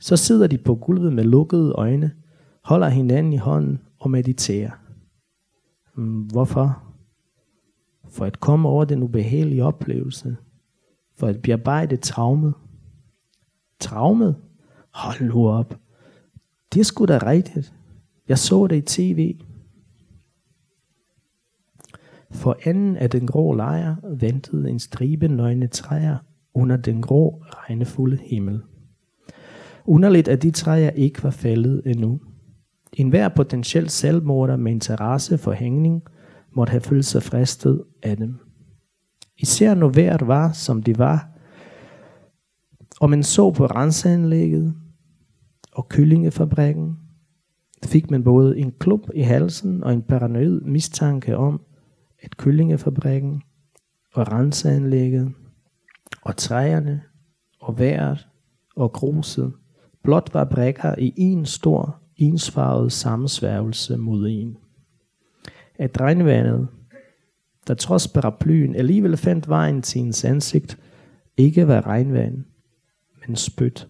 Så 0.00 0.16
sidder 0.16 0.46
de 0.46 0.58
på 0.58 0.74
gulvet 0.74 1.12
med 1.12 1.24
lukkede 1.24 1.72
øjne, 1.72 2.12
holder 2.64 2.88
hinanden 2.88 3.32
i 3.32 3.36
hånden 3.36 3.78
og 4.00 4.10
mediterer. 4.10 4.70
Hm, 5.96 6.22
hvorfor? 6.22 6.87
For 8.10 8.24
at 8.24 8.40
komme 8.40 8.68
over 8.68 8.84
den 8.84 9.02
ubehagelige 9.02 9.64
oplevelse. 9.64 10.36
For 11.16 11.26
at 11.26 11.42
bearbejde 11.42 11.96
traumet. 11.96 12.54
Traumet? 13.80 14.36
Hold 14.94 15.28
nu 15.28 15.48
op. 15.48 15.78
Det 16.74 16.86
skulle 16.86 17.12
sgu 17.12 17.18
da 17.18 17.30
rigtigt. 17.30 17.74
Jeg 18.28 18.38
så 18.38 18.66
det 18.66 18.76
i 18.76 19.14
tv. 19.14 19.36
For 22.30 22.56
enden 22.66 22.96
af 22.96 23.10
den 23.10 23.26
grå 23.26 23.52
lejr 23.52 23.96
ventede 24.16 24.70
en 24.70 24.78
stribe 24.78 25.28
nøgne 25.28 25.66
træer 25.66 26.16
under 26.54 26.76
den 26.76 27.02
grå, 27.02 27.42
regnefulde 27.46 28.16
himmel. 28.16 28.62
Underligt, 29.84 30.28
at 30.28 30.42
de 30.42 30.50
træer 30.50 30.90
ikke 30.90 31.22
var 31.22 31.30
faldet 31.30 31.82
endnu. 31.86 32.20
En 32.92 33.08
hver 33.08 33.28
potentiel 33.28 33.88
selvmorder 33.88 34.56
med 34.56 34.72
interesse 34.72 35.38
for 35.38 35.52
hængning 35.52 36.02
måtte 36.58 36.70
have 36.70 36.80
følt 36.80 37.04
sig 37.04 37.22
fristet 37.22 37.84
af 38.02 38.16
dem. 38.16 38.38
Især 39.38 39.74
når 39.74 39.88
vejret 39.88 40.26
var, 40.26 40.52
som 40.52 40.82
det 40.82 40.98
var, 40.98 41.28
og 43.00 43.10
man 43.10 43.22
så 43.22 43.50
på 43.50 43.66
renseanlægget 43.66 44.74
og 45.72 45.88
kyllingefabrikken, 45.88 46.96
fik 47.84 48.10
man 48.10 48.24
både 48.24 48.58
en 48.58 48.72
klub 48.78 49.08
i 49.14 49.20
halsen 49.20 49.84
og 49.84 49.92
en 49.92 50.02
paranoid 50.02 50.60
mistanke 50.60 51.36
om, 51.36 51.60
at 52.22 52.36
kyllingefabrikken 52.36 53.42
og 54.14 54.32
renseanlægget 54.32 55.32
og 56.22 56.36
træerne 56.36 57.02
og 57.60 57.78
vejret 57.78 58.28
og 58.76 58.92
gruset 58.92 59.52
blot 60.04 60.34
var 60.34 60.44
brækker 60.44 60.94
i 60.98 61.12
en 61.16 61.46
stor, 61.46 62.02
ensfarvet 62.16 62.92
sammensværgelse 62.92 63.96
mod 63.96 64.28
en. 64.28 64.56
At 65.78 66.00
regnvandet, 66.00 66.68
der 67.66 67.74
trods 67.74 68.08
paraplyen 68.08 68.74
alligevel 68.74 69.16
fandt 69.16 69.48
vejen 69.48 69.82
til 69.82 70.00
ens 70.00 70.24
ansigt, 70.24 70.78
ikke 71.36 71.68
var 71.68 71.86
regnvand, 71.86 72.44
men 73.26 73.36
spyt. 73.36 73.88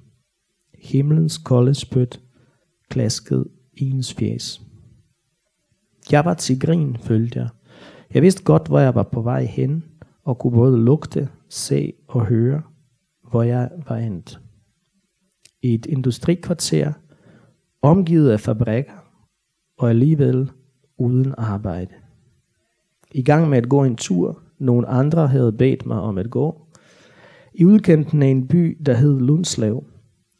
Himlens 0.78 1.38
kolde 1.38 1.74
spyt 1.74 2.20
klaskede 2.88 3.48
i 3.72 3.90
ens 3.90 4.14
fjes. 4.14 4.60
Jeg 6.12 6.24
var 6.24 6.34
til 6.34 6.60
grin, 6.60 6.96
følte 6.96 7.38
jeg. 7.38 7.48
Jeg 8.14 8.22
vidste 8.22 8.44
godt, 8.44 8.68
hvor 8.68 8.78
jeg 8.78 8.94
var 8.94 9.02
på 9.02 9.22
vej 9.22 9.44
hen, 9.44 9.84
og 10.24 10.38
kunne 10.38 10.52
både 10.52 10.78
lugte, 10.78 11.28
se 11.48 11.92
og 12.08 12.26
høre, 12.26 12.62
hvor 13.30 13.42
jeg 13.42 13.70
var 13.88 13.96
endt. 13.96 14.40
I 15.62 15.74
et 15.74 15.86
industrikvarter, 15.86 16.92
omgivet 17.82 18.30
af 18.30 18.40
fabrikker, 18.40 18.92
og 19.78 19.90
alligevel 19.90 20.50
uden 20.98 21.34
arbejde. 21.38 21.94
I 23.12 23.22
gang 23.22 23.48
med 23.48 23.58
at 23.58 23.68
gå 23.68 23.84
en 23.84 23.96
tur, 23.96 24.42
nogle 24.58 24.86
andre 24.86 25.28
havde 25.28 25.52
bedt 25.52 25.86
mig 25.86 26.00
om 26.00 26.18
at 26.18 26.30
gå. 26.30 26.66
I 27.54 27.64
udkanten 27.64 28.22
af 28.22 28.26
en 28.26 28.48
by, 28.48 28.78
der 28.86 28.94
hed 28.94 29.20
Lundslav. 29.20 29.84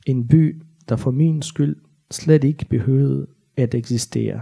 En 0.07 0.29
by, 0.29 0.62
der 0.88 0.97
for 0.97 1.11
min 1.11 1.42
skyld 1.42 1.77
slet 2.11 2.44
ikke 2.44 2.66
behøvede 2.71 3.27
at 3.57 3.75
eksistere. 3.75 4.40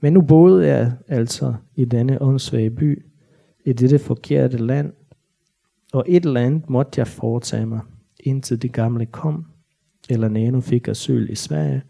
Men 0.00 0.12
nu 0.12 0.22
boede 0.22 0.66
jeg 0.66 0.92
altså 1.08 1.54
i 1.74 1.84
denne 1.84 2.22
åndssvage 2.22 2.70
by, 2.70 3.06
i 3.64 3.72
dette 3.72 3.98
forkerte 3.98 4.58
land, 4.58 4.92
og 5.92 6.04
et 6.08 6.24
eller 6.24 6.40
andet 6.40 6.70
måtte 6.70 6.98
jeg 6.98 7.06
foretage 7.06 7.66
mig, 7.66 7.80
indtil 8.20 8.62
det 8.62 8.72
gamle 8.72 9.06
kom, 9.06 9.44
eller 10.08 10.28
Nano 10.28 10.60
fik 10.60 10.88
asyl 10.88 11.30
i 11.30 11.34
Sverige 11.34 11.82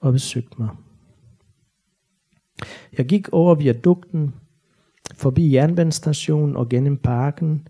og 0.00 0.12
besøgte 0.12 0.56
mig. 0.58 0.68
Jeg 2.98 3.06
gik 3.06 3.28
over 3.32 3.54
viadukten, 3.54 4.34
forbi 5.14 5.54
jernbanestationen 5.54 6.56
og 6.56 6.68
gennem 6.68 6.96
parken 6.96 7.68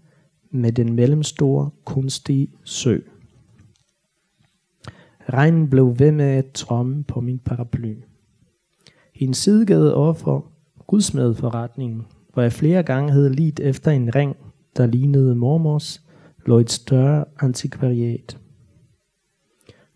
med 0.51 0.73
den 0.73 0.93
mellemstore, 0.93 1.71
kunstige 1.85 2.49
sø. 2.65 2.99
Regnen 5.29 5.71
blev 5.71 5.99
ved 5.99 6.13
med 6.13 6.25
at 6.25 6.51
tromme 6.55 7.05
på 7.05 7.21
min 7.21 7.39
paraply. 7.39 7.95
I 9.15 9.25
en 9.25 9.35
sidegade 9.35 9.95
overfor 9.95 10.47
gudsmedforretningen, 10.87 12.03
hvor 12.33 12.43
jeg 12.43 12.53
flere 12.53 12.83
gange 12.83 13.13
havde 13.13 13.33
lidt 13.33 13.61
efter 13.61 13.91
en 13.91 14.15
ring, 14.15 14.37
der 14.77 14.87
lignede 14.87 15.35
mormors, 15.35 16.03
lå 16.47 16.59
et 16.59 16.71
større 16.71 17.25
antikvariat. 17.41 18.39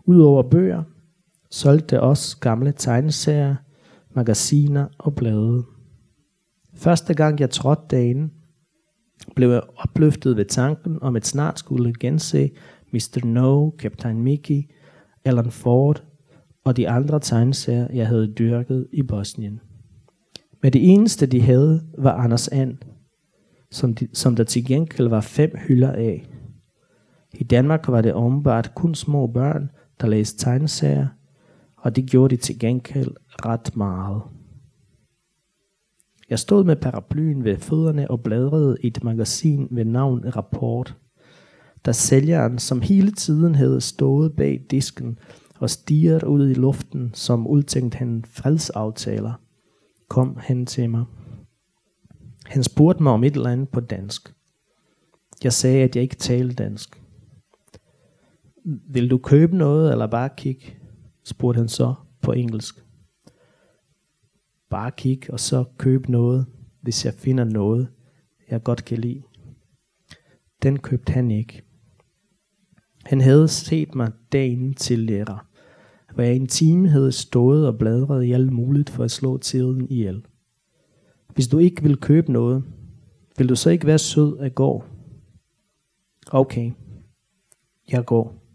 Udover 0.04 0.42
bøger, 0.42 0.82
solgte 1.50 1.86
det 1.86 2.00
også 2.00 2.38
gamle 2.40 2.72
tegneserier, 2.72 3.56
magasiner 4.14 4.86
og 4.98 5.14
blade. 5.14 5.64
Første 6.74 7.14
gang 7.14 7.40
jeg 7.40 7.50
trådte 7.50 7.82
dagen, 7.90 8.32
blev 9.36 9.50
jeg 9.50 9.62
opløftet 9.76 10.36
ved 10.36 10.44
tanken 10.44 10.98
om 11.02 11.16
at 11.16 11.26
snart 11.26 11.58
skulle 11.58 11.92
gense 12.00 12.50
Mr. 12.92 13.20
No, 13.24 13.70
Captain 13.78 14.22
Mickey, 14.22 14.62
Alan 15.24 15.50
Ford 15.50 16.04
og 16.64 16.76
de 16.76 16.88
andre 16.88 17.20
tegneserier, 17.20 17.88
jeg 17.92 18.06
havde 18.06 18.34
dyrket 18.38 18.86
i 18.92 19.02
Bosnien. 19.02 19.60
Men 20.62 20.72
det 20.72 20.92
eneste, 20.92 21.26
de 21.26 21.40
havde, 21.40 21.82
var 21.98 22.12
Anders 22.12 22.48
And, 22.48 22.76
som, 23.70 23.94
de, 23.94 24.08
som 24.12 24.36
der 24.36 24.44
til 24.44 24.64
gengæld 24.64 25.08
var 25.08 25.20
fem 25.20 25.50
hylder 25.68 25.92
af. 25.92 26.26
I 27.34 27.44
Danmark 27.44 27.88
var 27.88 28.00
det 28.00 28.14
åbenbart 28.14 28.74
kun 28.74 28.94
små 28.94 29.26
børn, 29.26 29.70
der 30.00 30.06
læste 30.06 30.38
tegneserier, 30.38 31.06
og 31.88 31.96
det 31.96 32.10
gjorde 32.10 32.36
de 32.36 32.40
til 32.40 32.58
gengæld 32.58 33.10
ret 33.28 33.76
meget. 33.76 34.22
Jeg 36.30 36.38
stod 36.38 36.64
med 36.64 36.76
paraplyen 36.76 37.44
ved 37.44 37.56
fødderne 37.56 38.10
og 38.10 38.22
bladrede 38.22 38.76
i 38.82 38.86
et 38.86 39.04
magasin 39.04 39.68
ved 39.70 39.84
navn 39.84 40.36
Rapport, 40.36 40.96
da 41.86 41.92
sælgeren, 41.92 42.58
som 42.58 42.80
hele 42.80 43.10
tiden 43.10 43.54
havde 43.54 43.80
stået 43.80 44.36
bag 44.36 44.66
disken 44.70 45.18
og 45.58 45.70
stirret 45.70 46.22
ud 46.22 46.50
i 46.50 46.54
luften, 46.54 47.10
som 47.14 47.46
udtænkt 47.46 47.94
han 47.94 48.24
fredsaftaler, 48.26 49.32
kom 50.08 50.38
hen 50.42 50.66
til 50.66 50.90
mig. 50.90 51.04
Han 52.46 52.62
spurgte 52.62 53.02
mig 53.02 53.12
om 53.12 53.24
et 53.24 53.34
eller 53.34 53.50
andet 53.50 53.68
på 53.68 53.80
dansk. 53.80 54.34
Jeg 55.44 55.52
sagde, 55.52 55.82
at 55.82 55.96
jeg 55.96 56.02
ikke 56.02 56.16
talte 56.16 56.54
dansk. 56.54 57.02
Vil 58.64 59.10
du 59.10 59.18
købe 59.18 59.56
noget, 59.56 59.92
eller 59.92 60.06
bare 60.06 60.30
kigge? 60.36 60.77
Spurgte 61.28 61.58
han 61.58 61.68
så 61.68 61.94
på 62.22 62.32
engelsk. 62.32 62.84
Bare 64.70 64.90
kig, 64.90 65.30
og 65.30 65.40
så 65.40 65.64
køb 65.78 66.08
noget, 66.08 66.46
hvis 66.80 67.04
jeg 67.04 67.14
finder 67.14 67.44
noget, 67.44 67.88
jeg 68.50 68.62
godt 68.62 68.84
kan 68.84 68.98
lide. 68.98 69.22
Den 70.62 70.78
købte 70.78 71.12
han 71.12 71.30
ikke. 71.30 71.62
Han 73.04 73.20
havde 73.20 73.48
set 73.48 73.94
mig 73.94 74.12
dagen 74.32 74.74
til 74.74 74.98
lærer, 74.98 75.48
hvor 76.14 76.22
jeg 76.22 76.36
en 76.36 76.46
time 76.46 76.88
havde 76.88 77.12
stået 77.12 77.66
og 77.66 77.78
bladret 77.78 78.24
i 78.24 78.32
alt 78.32 78.52
muligt 78.52 78.90
for 78.90 79.04
at 79.04 79.10
slå 79.10 79.38
tiden 79.38 79.90
ihjel. 79.90 80.24
Hvis 81.34 81.48
du 81.48 81.58
ikke 81.58 81.82
vil 81.82 81.96
købe 81.96 82.32
noget, 82.32 82.64
vil 83.38 83.48
du 83.48 83.56
så 83.56 83.70
ikke 83.70 83.86
være 83.86 83.98
sød 83.98 84.38
at 84.38 84.54
gå? 84.54 84.84
Okay, 86.30 86.72
jeg 87.92 88.04
går. 88.04 88.47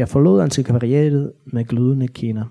Jeg 0.00 0.08
forlod 0.08 0.40
antikvariatet 0.40 1.32
med 1.46 1.64
glødende 1.64 2.08
kinder. 2.08 2.44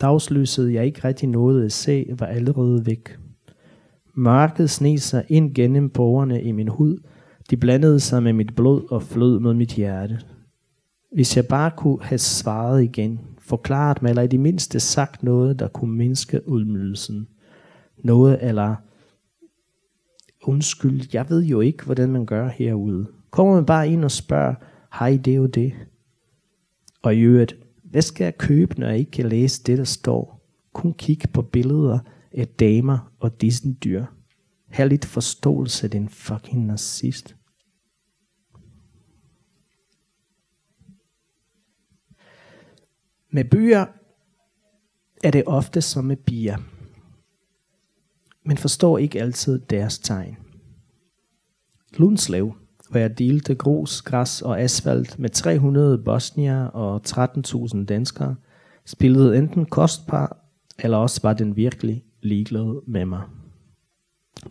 Dagslyset, 0.00 0.72
jeg 0.72 0.86
ikke 0.86 1.04
rigtig 1.04 1.28
nåede 1.28 1.64
at 1.64 1.72
se, 1.72 2.06
var 2.18 2.26
allerede 2.26 2.86
væk. 2.86 3.18
Mørket 4.14 4.70
sneg 4.70 5.00
sig 5.00 5.24
ind 5.28 5.54
gennem 5.54 5.90
borgerne 5.90 6.42
i 6.42 6.52
min 6.52 6.68
hud. 6.68 6.98
De 7.50 7.56
blandede 7.56 8.00
sig 8.00 8.22
med 8.22 8.32
mit 8.32 8.56
blod 8.56 8.82
og 8.90 9.02
flød 9.02 9.38
mod 9.38 9.54
mit 9.54 9.72
hjerte. 9.72 10.20
Hvis 11.12 11.36
jeg 11.36 11.46
bare 11.46 11.70
kunne 11.76 12.02
have 12.02 12.18
svaret 12.18 12.82
igen, 12.82 13.20
forklaret 13.38 14.02
mig, 14.02 14.08
eller 14.08 14.22
i 14.22 14.26
det 14.26 14.40
mindste 14.40 14.80
sagt 14.80 15.22
noget, 15.22 15.58
der 15.58 15.68
kunne 15.68 15.96
mindske 15.96 16.48
udmydelsen. 16.48 17.28
Noget 18.04 18.38
eller, 18.42 18.74
undskyld, 20.42 21.02
jeg 21.12 21.26
ved 21.28 21.42
jo 21.42 21.60
ikke, 21.60 21.84
hvordan 21.84 22.12
man 22.12 22.26
gør 22.26 22.48
herude. 22.48 23.06
Kommer 23.30 23.54
man 23.54 23.66
bare 23.66 23.88
ind 23.88 24.04
og 24.04 24.10
spørger, 24.10 24.54
hej, 24.98 25.20
det 25.24 25.36
er 25.36 25.46
det. 25.46 25.72
Og 27.04 27.14
i 27.14 27.20
øvrigt, 27.20 27.56
hvad 27.82 28.02
skal 28.02 28.24
jeg 28.24 28.38
købe, 28.38 28.80
når 28.80 28.88
jeg 28.88 28.98
ikke 28.98 29.10
kan 29.10 29.28
læse 29.28 29.62
det, 29.62 29.78
der 29.78 29.84
står? 29.84 30.46
Kun 30.72 30.94
kig 30.94 31.20
på 31.32 31.42
billeder 31.42 31.98
af 32.32 32.48
damer 32.48 33.12
og 33.20 33.40
Disney-dyr. 33.40 34.04
Have 34.68 34.88
lidt 34.88 35.04
forståelse, 35.04 35.88
din 35.88 36.08
fucking 36.08 36.66
nazist. 36.66 37.36
Med 43.30 43.44
byer 43.44 43.86
er 45.24 45.30
det 45.30 45.42
ofte 45.46 45.82
som 45.82 46.04
med 46.04 46.16
bier. 46.16 46.58
Men 48.44 48.56
forstår 48.56 48.98
ikke 48.98 49.20
altid 49.20 49.58
deres 49.58 49.98
tegn. 49.98 50.36
Lundslev, 51.96 52.54
hvor 52.90 52.98
jeg 53.00 53.18
delte 53.18 53.54
grus, 53.54 54.02
græs 54.02 54.42
og 54.42 54.60
asfalt 54.60 55.18
med 55.18 55.28
300 55.28 55.98
bosnier 55.98 56.64
og 56.64 57.00
13.000 57.08 57.84
danskere, 57.84 58.36
spillede 58.86 59.38
enten 59.38 59.64
kostpar, 59.66 60.36
eller 60.78 60.96
også 60.96 61.20
var 61.22 61.32
den 61.32 61.56
virkelig 61.56 62.04
ligeglad 62.22 62.88
med 62.88 63.04
mig. 63.04 63.22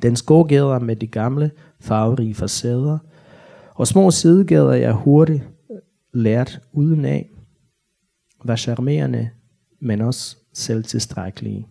Den 0.02 0.16
skågader 0.16 0.80
med 0.80 0.96
de 0.96 1.08
gamle, 1.08 1.52
farverige 1.80 2.34
facader, 2.34 2.98
og 3.76 3.88
små 3.88 4.12
sidegader, 4.12 4.74
jeg 4.74 4.94
hurtigt 4.94 5.44
øh, 5.72 5.78
lært 6.14 6.60
uden 6.72 7.06
af, 7.06 7.30
var 8.46 8.56
charmerende, 8.56 9.30
men 9.82 10.02
også 10.02 10.38
selvtilstrækkelige. 10.54 11.68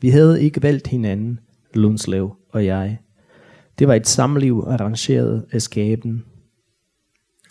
Vi 0.00 0.10
havde 0.10 0.42
ikke 0.42 0.62
valgt 0.62 0.86
hinanden, 0.86 1.40
Lundslev 1.74 2.36
og 2.48 2.66
jeg. 2.66 2.98
Det 3.80 3.88
var 3.88 3.94
et 3.94 4.06
samliv 4.06 4.64
arrangeret 4.66 5.44
af 5.52 5.62
skaben. 5.62 6.24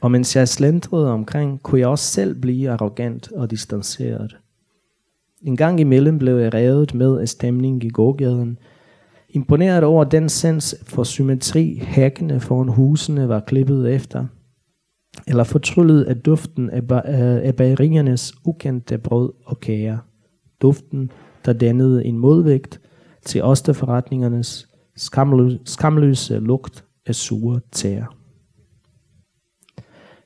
Og 0.02 0.12
mens 0.12 0.36
jeg 0.36 0.48
slentrede 0.48 1.12
omkring, 1.12 1.64
kunne 1.64 1.80
jeg 1.82 1.88
også 1.88 2.06
selv 2.06 2.42
blive 2.42 2.70
arrogant 2.70 3.32
og 3.32 3.52
distanceret. 3.52 4.38
En 5.42 5.58
gang 5.58 5.80
imellem 5.80 6.20
blev 6.20 6.38
jeg 6.38 6.54
revet 6.54 6.94
med 6.94 7.20
af 7.20 7.30
stemning 7.30 7.84
i 7.84 7.90
gågaden, 7.90 8.58
imponeret 9.30 9.84
over 9.84 10.04
den 10.04 10.30
sens 10.30 10.76
for 10.84 11.04
symmetri 11.04 11.82
hækkene 11.84 12.40
foran 12.40 12.68
husene 12.68 13.30
var 13.30 13.40
klippet 13.40 13.94
efter, 13.94 14.26
eller 15.28 15.44
fortryllet 15.44 16.04
af 16.04 16.18
duften 16.18 16.70
af, 16.70 16.82
af 17.44 17.56
bageriernes 17.56 18.34
ukendte 18.46 18.98
brød 18.98 19.32
og 19.46 19.60
kager. 19.60 19.98
Duften, 20.62 21.12
der 21.46 21.54
dannede 21.54 22.06
en 22.06 22.18
modvægt 22.18 22.82
til 23.26 23.42
skamløs, 25.00 25.60
skamløse 25.66 26.40
lugt 26.40 26.86
af 27.06 27.16
sure 27.16 27.60
tæer. 27.72 28.16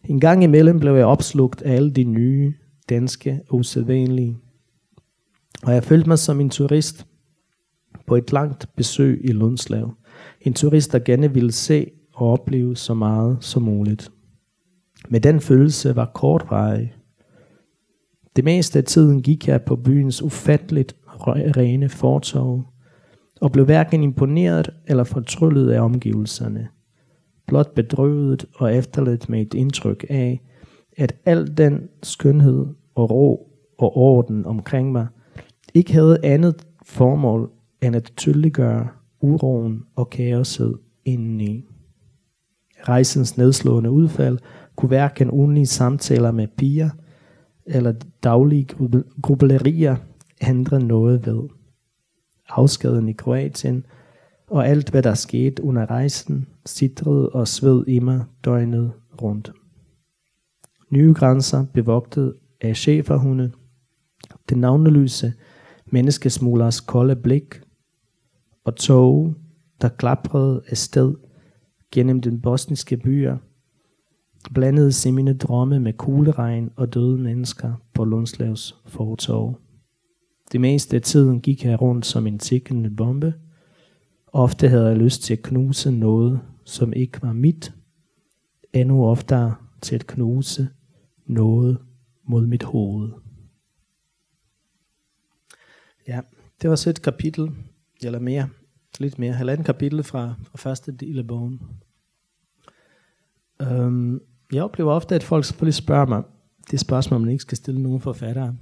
En 0.04 0.20
gang 0.20 0.44
imellem 0.44 0.80
blev 0.80 0.96
jeg 0.96 1.06
opslugt 1.06 1.62
af 1.62 1.76
alle 1.76 1.92
de 1.92 2.04
nye, 2.04 2.54
danske 2.90 3.42
og 3.50 3.56
usædvanlige. 3.56 4.38
Og 5.64 5.74
jeg 5.74 5.84
følte 5.84 6.10
mig 6.10 6.20
som 6.20 6.42
en 6.42 6.50
turist 6.50 7.08
på 8.08 8.16
et 8.16 8.32
langt 8.32 8.70
besøg 8.76 9.22
i 9.24 9.32
Lundslav. 9.32 9.94
En 10.42 10.54
turist, 10.54 10.92
der 10.92 11.00
gerne 11.00 11.34
ville 11.34 11.52
se 11.52 11.92
og 12.14 12.32
opleve 12.32 12.76
så 12.76 12.94
meget 12.94 13.38
som 13.42 13.64
muligt. 13.64 14.12
Men 15.10 15.24
den 15.24 15.40
følelse 15.40 15.96
var 15.96 16.12
kortvarig. 16.14 16.96
Det 18.36 18.44
meste 18.44 18.80
af 18.80 18.86
tiden 18.86 19.22
gik 19.22 19.48
jeg 19.48 19.62
på 19.62 19.76
byens 19.76 20.22
ufatteligt 20.22 20.96
rene 21.58 21.90
fortov, 21.90 22.73
og 23.44 23.52
blev 23.52 23.66
hverken 23.66 24.04
imponeret 24.04 24.70
eller 24.88 25.04
fortryllet 25.04 25.70
af 25.72 25.82
omgivelserne. 25.82 26.68
Blot 27.48 27.74
bedrøvet 27.76 28.46
og 28.56 28.76
efterladt 28.76 29.30
med 29.30 29.42
et 29.42 29.54
indtryk 29.54 30.06
af, 30.10 30.42
at 30.98 31.16
al 31.26 31.58
den 31.58 31.90
skønhed 32.04 32.66
og 32.96 33.12
ro 33.12 33.50
og 33.78 33.98
orden 33.98 34.46
omkring 34.46 34.92
mig 34.92 35.08
ikke 35.74 35.94
havde 35.94 36.20
andet 36.24 36.66
formål 36.86 37.52
end 37.82 37.96
at 37.96 38.12
tydeliggøre 38.18 38.88
uroen 39.22 39.84
og 39.96 40.10
kaoset 40.10 40.78
indeni. 41.06 41.66
Rejsens 42.84 43.38
nedslående 43.38 43.92
udfald 43.92 44.38
kunne 44.76 44.88
hverken 44.88 45.32
ugenlige 45.32 45.68
samtaler 45.68 46.32
med 46.32 46.48
piger 46.58 46.90
eller 47.66 47.94
daglige 48.24 48.68
grublerier 49.22 49.96
ændre 50.48 50.80
noget 50.80 51.26
ved 51.26 51.63
afskeden 52.50 53.10
i 53.10 53.14
Kroatien 53.14 53.86
og 54.48 54.68
alt 54.68 54.90
hvad 54.90 55.04
der 55.04 55.14
skete 55.14 55.64
under 55.64 55.86
rejsen, 55.92 56.48
sidrede 56.66 57.30
og 57.30 57.48
sved 57.48 57.88
i 57.88 58.00
mig 58.00 58.24
døgnet 58.46 58.92
rundt. 59.22 59.52
Nye 60.92 61.14
grænser 61.14 61.66
bevogtet 61.74 62.34
af 62.62 62.76
cheferhunde, 62.76 63.52
det 64.50 64.58
navnelyse 64.58 65.34
menneskesmuglers 65.86 66.80
kolde 66.80 67.16
blik 67.16 67.62
og 68.64 68.76
tog, 68.76 69.36
der 69.82 69.90
klaprede 69.90 70.62
afsted 70.68 71.16
gennem 71.92 72.22
den 72.22 72.42
bosniske 72.42 72.98
byer, 72.98 73.38
blandede 74.54 74.92
sig 74.92 75.14
mine 75.14 75.34
drømme 75.34 75.80
med 75.80 75.94
kugleregn 75.94 76.72
og 76.76 76.94
døde 76.94 77.18
mennesker 77.18 77.74
på 77.94 78.04
Lundslavs 78.04 78.76
fortog. 78.86 79.58
Det 80.52 80.62
meste 80.62 80.96
af 80.96 81.02
tiden 81.02 81.42
gik 81.42 81.66
jeg 81.66 81.82
rundt 81.82 82.06
som 82.06 82.28
en 82.28 82.40
tikkende 82.40 82.90
bombe. 82.90 83.34
Ofte 84.28 84.70
havde 84.70 84.88
jeg 84.88 84.98
lyst 84.98 85.24
til 85.24 85.34
at 85.34 85.44
knuse 85.44 85.92
noget, 85.92 86.42
som 86.66 86.94
ikke 86.94 87.22
var 87.22 87.34
mit. 87.34 87.74
Endnu 88.74 89.06
oftere 89.06 89.56
til 89.82 89.96
at 89.96 90.08
knuse 90.08 90.70
noget 91.26 91.78
mod 92.24 92.48
mit 92.48 92.64
hoved. 92.64 93.12
Ja, 96.08 96.22
det 96.62 96.70
var 96.70 96.76
så 96.76 96.90
et 96.90 97.02
kapitel, 97.02 97.52
eller 98.04 98.20
mere, 98.20 98.50
lidt 99.00 99.20
mere, 99.20 99.34
halvanden 99.34 99.66
kapitel 99.66 100.04
fra, 100.04 100.34
fra 100.44 100.58
første 100.58 100.92
del 100.92 101.20
af 101.20 101.28
bogen. 101.28 101.62
Um, 103.60 104.22
jeg 104.54 104.64
oplever 104.64 104.92
ofte, 104.92 105.16
at 105.16 105.24
folk 105.24 105.46
selvfølgelig 105.46 105.74
spørger 105.74 106.06
mig, 106.06 106.24
det 106.72 106.80
spørgsmål, 106.80 107.20
man 107.20 107.30
ikke 107.30 107.42
skal 107.42 107.58
stille 107.58 107.82
nogen 107.82 108.02
forfattere. 108.02 108.56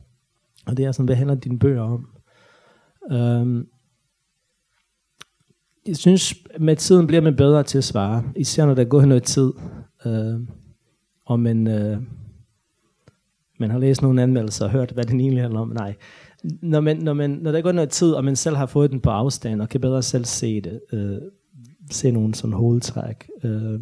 Og 0.65 0.77
det 0.77 0.85
er 0.85 0.91
sådan, 0.91 1.05
hvad 1.05 1.15
handler 1.15 1.35
dine 1.35 1.59
bøger 1.59 1.81
om? 1.81 2.07
Um, 3.11 3.67
jeg 5.87 5.97
synes, 5.97 6.35
med 6.59 6.75
tiden 6.75 7.07
bliver 7.07 7.21
man 7.21 7.35
bedre 7.35 7.63
til 7.63 7.77
at 7.77 7.83
svare. 7.83 8.23
Især 8.35 8.65
når 8.65 8.73
der 8.73 8.83
går 8.83 9.05
noget 9.05 9.23
tid. 9.23 9.51
Uh, 10.05 10.41
og 11.25 11.39
man, 11.39 11.67
uh, 11.67 12.03
man 13.59 13.71
har 13.71 13.79
læst 13.79 14.01
nogle 14.01 14.21
anmeldelser 14.21 14.65
og 14.65 14.71
hørt, 14.71 14.91
hvad 14.91 15.03
den 15.03 15.19
egentlig 15.19 15.41
handler 15.41 15.59
om. 15.59 15.69
Nej. 15.69 15.95
Når, 16.43 16.79
man, 16.79 16.97
når, 16.97 17.13
man, 17.13 17.29
når 17.29 17.51
der 17.51 17.61
går 17.61 17.71
noget 17.71 17.89
tid, 17.89 18.11
og 18.11 18.23
man 18.23 18.35
selv 18.35 18.55
har 18.55 18.65
fået 18.65 18.91
den 18.91 19.01
på 19.01 19.09
afstand, 19.09 19.61
og 19.61 19.69
kan 19.69 19.81
bedre 19.81 20.01
selv 20.01 20.25
se 20.25 20.61
det, 20.61 20.81
uh, 20.93 21.27
se 21.91 22.11
nogle 22.11 22.35
sådan 22.35 22.53
hovedtræk, 22.53 23.29
uh, 23.43 23.81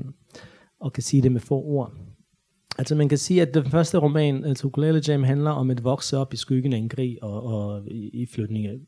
og 0.79 0.93
kan 0.93 1.03
sige 1.03 1.21
det 1.21 1.31
med 1.31 1.41
få 1.41 1.55
ord, 1.63 1.93
Altså 2.79 2.95
man 2.95 3.09
kan 3.09 3.17
sige, 3.17 3.41
at 3.41 3.53
den 3.53 3.65
første 3.65 3.97
roman, 3.97 4.45
altså 4.45 4.67
Ukulele 4.67 5.01
Jam, 5.07 5.23
handler 5.23 5.51
om 5.51 5.71
et 5.71 5.83
vokse 5.83 6.17
op 6.17 6.33
i 6.33 6.37
skyggen 6.37 6.73
af 6.73 6.77
en 6.77 6.89
krig 6.89 7.23
og, 7.23 7.43
og 7.43 7.87
i, 7.87 8.09
i 8.09 8.25
flytninge, 8.25 8.79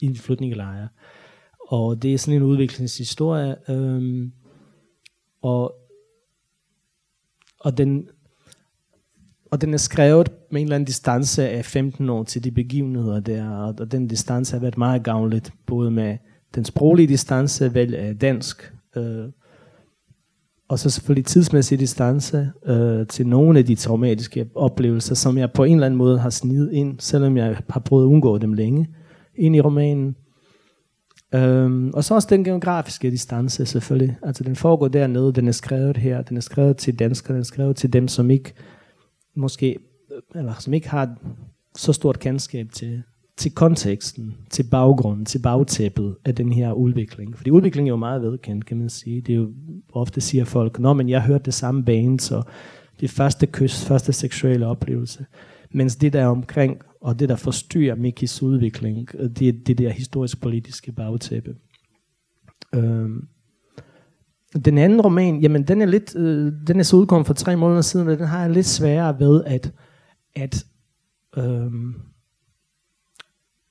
i 0.00 0.16
flytningelejre. 0.16 0.88
Og 1.68 2.02
det 2.02 2.14
er 2.14 2.18
sådan 2.18 2.36
en 2.36 2.42
udviklingshistorie. 2.42 3.70
Øhm, 3.70 4.32
og, 5.42 5.74
og, 7.60 7.78
den, 7.78 8.08
og 9.50 9.60
den 9.60 9.74
er 9.74 9.78
skrevet 9.78 10.32
med 10.50 10.60
en 10.60 10.66
eller 10.66 10.74
anden 10.74 10.86
distance 10.86 11.48
af 11.48 11.64
15 11.64 12.10
år 12.10 12.24
til 12.24 12.44
de 12.44 12.50
begivenheder 12.50 13.20
der, 13.20 13.50
og, 13.50 13.74
og 13.80 13.92
den 13.92 14.08
distance 14.08 14.52
har 14.52 14.60
været 14.60 14.78
meget 14.78 15.04
gavnligt, 15.04 15.52
både 15.66 15.90
med 15.90 16.18
den 16.54 16.64
sproglige 16.64 17.08
distance, 17.08 17.74
vel 17.74 17.94
af 17.94 18.18
dansk, 18.18 18.72
øh, 18.96 19.28
og 20.68 20.78
så 20.78 20.90
selvfølgelig 20.90 21.24
tidsmæssig 21.24 21.78
distance 21.78 22.50
øh, 22.66 23.06
til 23.06 23.26
nogle 23.26 23.58
af 23.58 23.66
de 23.66 23.74
traumatiske 23.74 24.50
oplevelser, 24.54 25.14
som 25.14 25.38
jeg 25.38 25.52
på 25.52 25.64
en 25.64 25.72
eller 25.72 25.86
anden 25.86 25.98
måde 25.98 26.18
har 26.18 26.30
snidet 26.30 26.72
ind, 26.72 27.00
selvom 27.00 27.36
jeg 27.36 27.58
har 27.68 27.80
prøvet 27.80 28.04
at 28.04 28.08
undgå 28.08 28.38
dem 28.38 28.52
længe, 28.52 28.88
ind 29.34 29.56
i 29.56 29.60
romanen. 29.60 30.16
Øhm, 31.34 31.90
og 31.90 32.04
så 32.04 32.14
også 32.14 32.28
den 32.30 32.44
geografiske 32.44 33.10
distance 33.10 33.66
selvfølgelig. 33.66 34.16
Altså 34.22 34.44
den 34.44 34.56
foregår 34.56 34.88
dernede, 34.88 35.32
den 35.32 35.48
er 35.48 35.52
skrevet 35.52 35.96
her, 35.96 36.22
den 36.22 36.36
er 36.36 36.40
skrevet 36.40 36.76
til 36.76 36.98
danskere, 36.98 37.34
den 37.34 37.40
er 37.40 37.44
skrevet 37.44 37.76
til 37.76 37.92
dem, 37.92 38.08
som 38.08 38.30
ikke 38.30 38.52
måske, 39.36 39.78
øh, 40.12 40.40
eller 40.40 40.54
som 40.58 40.74
ikke 40.74 40.88
har 40.88 41.16
så 41.76 41.92
stort 41.92 42.18
kendskab 42.18 42.68
til, 42.72 43.02
til 43.36 43.52
konteksten, 43.52 44.34
til 44.50 44.62
baggrunden, 44.70 45.24
til 45.24 45.38
bagtæppet 45.38 46.16
af 46.24 46.34
den 46.34 46.52
her 46.52 46.72
udvikling. 46.72 47.36
Fordi 47.36 47.50
udvikling 47.50 47.88
er 47.88 47.92
jo 47.92 47.96
meget 47.96 48.22
vedkendt, 48.22 48.66
kan 48.66 48.76
man 48.76 48.90
sige. 48.90 49.20
Det 49.20 49.32
er 49.32 49.36
jo 49.36 49.52
ofte 49.92 50.20
siger 50.20 50.44
folk, 50.44 50.78
nå, 50.78 50.92
men 50.92 51.08
jeg 51.08 51.22
hørte 51.22 51.44
det 51.44 51.54
samme 51.54 51.84
band, 51.84 52.20
så 52.20 52.42
det 53.00 53.10
første 53.10 53.46
kys, 53.46 53.84
første 53.84 54.12
seksuelle 54.12 54.66
oplevelse. 54.66 55.26
Mens 55.70 55.96
det 55.96 56.12
der 56.12 56.26
omkring, 56.26 56.76
og 57.00 57.18
det 57.18 57.28
der 57.28 57.36
forstyrrer 57.36 57.94
Mikis 57.94 58.42
udvikling, 58.42 59.08
det 59.12 59.48
er 59.48 59.52
det 59.66 59.78
der 59.78 59.90
historisk-politiske 59.90 60.92
bagtæppe. 60.92 61.54
Øhm. 62.74 63.28
Den 64.64 64.78
anden 64.78 65.00
roman, 65.00 65.40
jamen 65.40 65.62
den 65.62 65.82
er 65.82 65.86
lidt, 65.86 66.16
øh, 66.16 66.52
den 66.66 66.78
er 66.78 66.82
så 66.82 66.96
udkommet 66.96 67.26
for 67.26 67.34
tre 67.34 67.56
måneder 67.56 67.80
siden, 67.80 68.08
og 68.08 68.18
den 68.18 68.26
har 68.26 68.40
jeg 68.40 68.50
lidt 68.50 68.66
sværere 68.66 69.20
ved 69.20 69.44
at, 69.44 69.72
at 70.36 70.66
øh, 71.36 71.70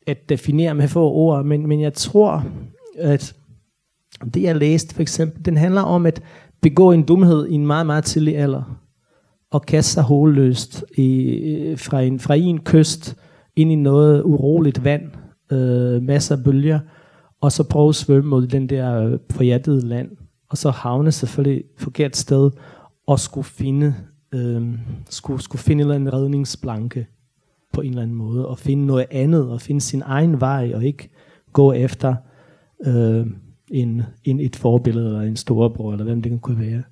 at 0.08 0.30
definere 0.30 0.76
med 0.76 0.88
få 0.88 1.12
ord, 1.12 1.46
men, 1.46 1.68
men 1.68 1.82
jeg 1.82 1.94
tror, 1.94 2.46
at 2.98 3.36
det 4.34 4.42
jeg 4.42 4.56
læste 4.56 4.96
for 4.96 5.02
eksempel, 5.02 5.46
den 5.46 5.58
handler 5.58 5.82
om 5.82 6.06
at 6.06 6.22
begå 6.62 6.92
en 6.92 7.04
dumhed 7.04 7.48
i 7.48 7.54
en 7.54 7.68
meget, 7.68 7.86
meget 7.86 8.04
tidlig 8.04 8.38
alder, 8.38 8.80
og 9.52 9.62
kaste 9.62 9.92
sig 9.92 10.04
hovedløst 10.04 10.86
i, 10.98 11.76
fra, 11.78 12.02
en, 12.02 12.20
fra 12.20 12.36
en 12.36 12.60
kyst 12.60 13.16
ind 13.56 13.72
i 13.72 13.76
noget 13.76 14.24
uroligt 14.24 14.84
vand, 14.84 15.12
øh, 15.52 16.04
masser 16.04 16.36
af 16.38 16.44
bølger, 16.44 16.80
og 17.42 17.52
så 17.52 17.64
prøve 17.64 17.90
at 17.90 17.96
svømme 17.96 18.30
mod 18.30 18.48
den 18.48 18.70
der 18.70 19.18
forjættede 19.32 19.88
land, 19.88 20.10
og 20.50 20.58
så 20.58 20.70
havne 20.70 21.12
selvfølgelig 21.12 21.64
forkert 21.78 22.18
sted, 22.18 22.52
og 23.08 23.20
skulle 23.20 23.46
finde, 23.46 23.96
øh, 24.34 24.74
skulle, 25.10 25.42
skulle 25.42 25.62
finde 25.62 25.82
en 25.82 25.82
eller 25.82 25.96
anden 25.96 26.14
redningsblanke 26.14 27.08
på 27.76 27.82
en 27.82 27.90
eller 27.90 28.02
anden 28.02 28.18
måde, 28.18 28.48
og 28.48 28.60
finde 28.60 28.86
noget 28.86 29.06
andet, 29.12 29.50
og 29.50 29.62
finde 29.62 29.82
sin 29.82 30.02
egen 30.06 30.42
vej, 30.42 30.72
og 30.76 30.86
ikke 30.86 31.10
gå 31.54 31.72
efter 31.72 32.16
øh, 32.86 33.28
en, 33.72 34.02
en, 34.24 34.40
et 34.40 34.56
forbillede, 34.56 35.08
eller 35.08 35.22
en 35.22 35.36
storebror, 35.36 35.92
eller 35.92 36.06
hvem 36.06 36.22
det 36.22 36.30
kan 36.30 36.40
kunne 36.40 36.60
være. 36.60 36.84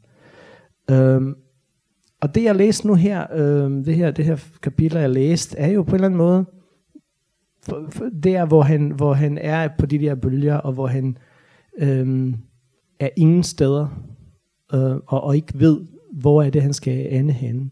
Øh, 0.92 1.36
og 2.22 2.36
det 2.36 2.44
jeg 2.44 2.56
læste 2.56 2.88
nu 2.88 2.94
her, 2.96 3.26
øh, 3.34 3.86
det 3.86 3.96
her, 3.96 4.12
det 4.12 4.26
her 4.26 4.46
kapitel 4.62 5.00
jeg 5.00 5.10
læste, 5.10 5.58
er 5.58 5.72
jo 5.72 5.84
på 5.84 5.90
en 5.90 5.96
eller 5.96 6.06
anden 6.06 6.18
måde, 6.18 6.46
for, 7.64 7.88
for 7.90 8.06
der 8.24 8.46
hvor 8.46 8.62
han, 8.62 8.92
hvor 8.92 9.14
han 9.14 9.38
er 9.38 9.70
på 9.80 9.86
de 9.86 10.00
der 10.00 10.16
bølger, 10.16 10.56
og 10.56 10.74
hvor 10.74 10.88
han 10.88 11.18
øh, 11.78 12.34
er 13.00 13.10
ingen 13.18 13.44
steder, 13.44 13.88
øh, 14.74 14.96
og, 15.08 15.24
og 15.24 15.36
ikke 15.36 15.60
ved, 15.60 15.80
hvor 16.14 16.44
er 16.44 16.50
det, 16.50 16.62
han 16.62 16.74
skal 16.74 17.14
ende 17.14 17.34
henne. 17.34 17.70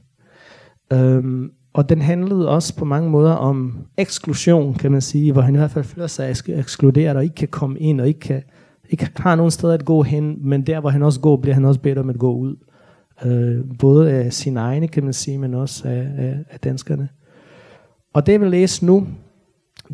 Øh, 0.93 1.49
og 1.73 1.89
den 1.89 2.01
handlede 2.01 2.49
også 2.49 2.75
på 2.75 2.85
mange 2.85 3.09
måder 3.09 3.31
om 3.31 3.77
eksklusion, 3.97 4.73
kan 4.73 4.91
man 4.91 5.01
sige, 5.01 5.31
hvor 5.31 5.41
han 5.41 5.55
i 5.55 5.57
hvert 5.57 5.71
fald 5.71 5.85
føler 5.85 6.07
sig 6.07 6.35
ekskluderet 6.47 7.17
og 7.17 7.23
ikke 7.23 7.35
kan 7.35 7.47
komme 7.47 7.79
ind 7.79 8.01
og 8.01 8.07
ikke, 8.07 8.19
kan, 8.19 8.43
ikke 8.89 9.09
har 9.15 9.35
nogen 9.35 9.51
steder 9.51 9.73
at 9.73 9.85
gå 9.85 10.03
hen, 10.03 10.37
men 10.49 10.67
der 10.67 10.79
hvor 10.79 10.89
han 10.89 11.03
også 11.03 11.19
går, 11.19 11.37
bliver 11.37 11.53
han 11.53 11.65
også 11.65 11.79
bedt 11.79 11.97
om 11.97 12.09
at 12.09 12.19
gå 12.19 12.33
ud. 12.33 12.55
Øh, 13.25 13.77
både 13.79 14.11
af 14.11 14.33
sine 14.33 14.59
egne, 14.59 14.87
kan 14.87 15.03
man 15.03 15.13
sige, 15.13 15.37
men 15.37 15.53
også 15.53 15.87
af, 15.87 16.07
af, 16.17 16.37
af 16.49 16.59
danskerne. 16.59 17.09
Og 18.13 18.25
det 18.25 18.31
jeg 18.31 18.41
vil 18.41 18.51
læse 18.51 18.85
nu, 18.85 19.07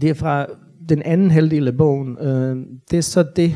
det 0.02 0.10
er 0.10 0.14
fra 0.14 0.46
den 0.90 1.02
anden 1.02 1.32
halvdel 1.32 1.68
af 1.68 1.78
bogen. 1.78 2.18
Øh, 2.18 2.66
det 2.92 2.98
er 2.98 3.02
så 3.02 3.24
det 3.36 3.54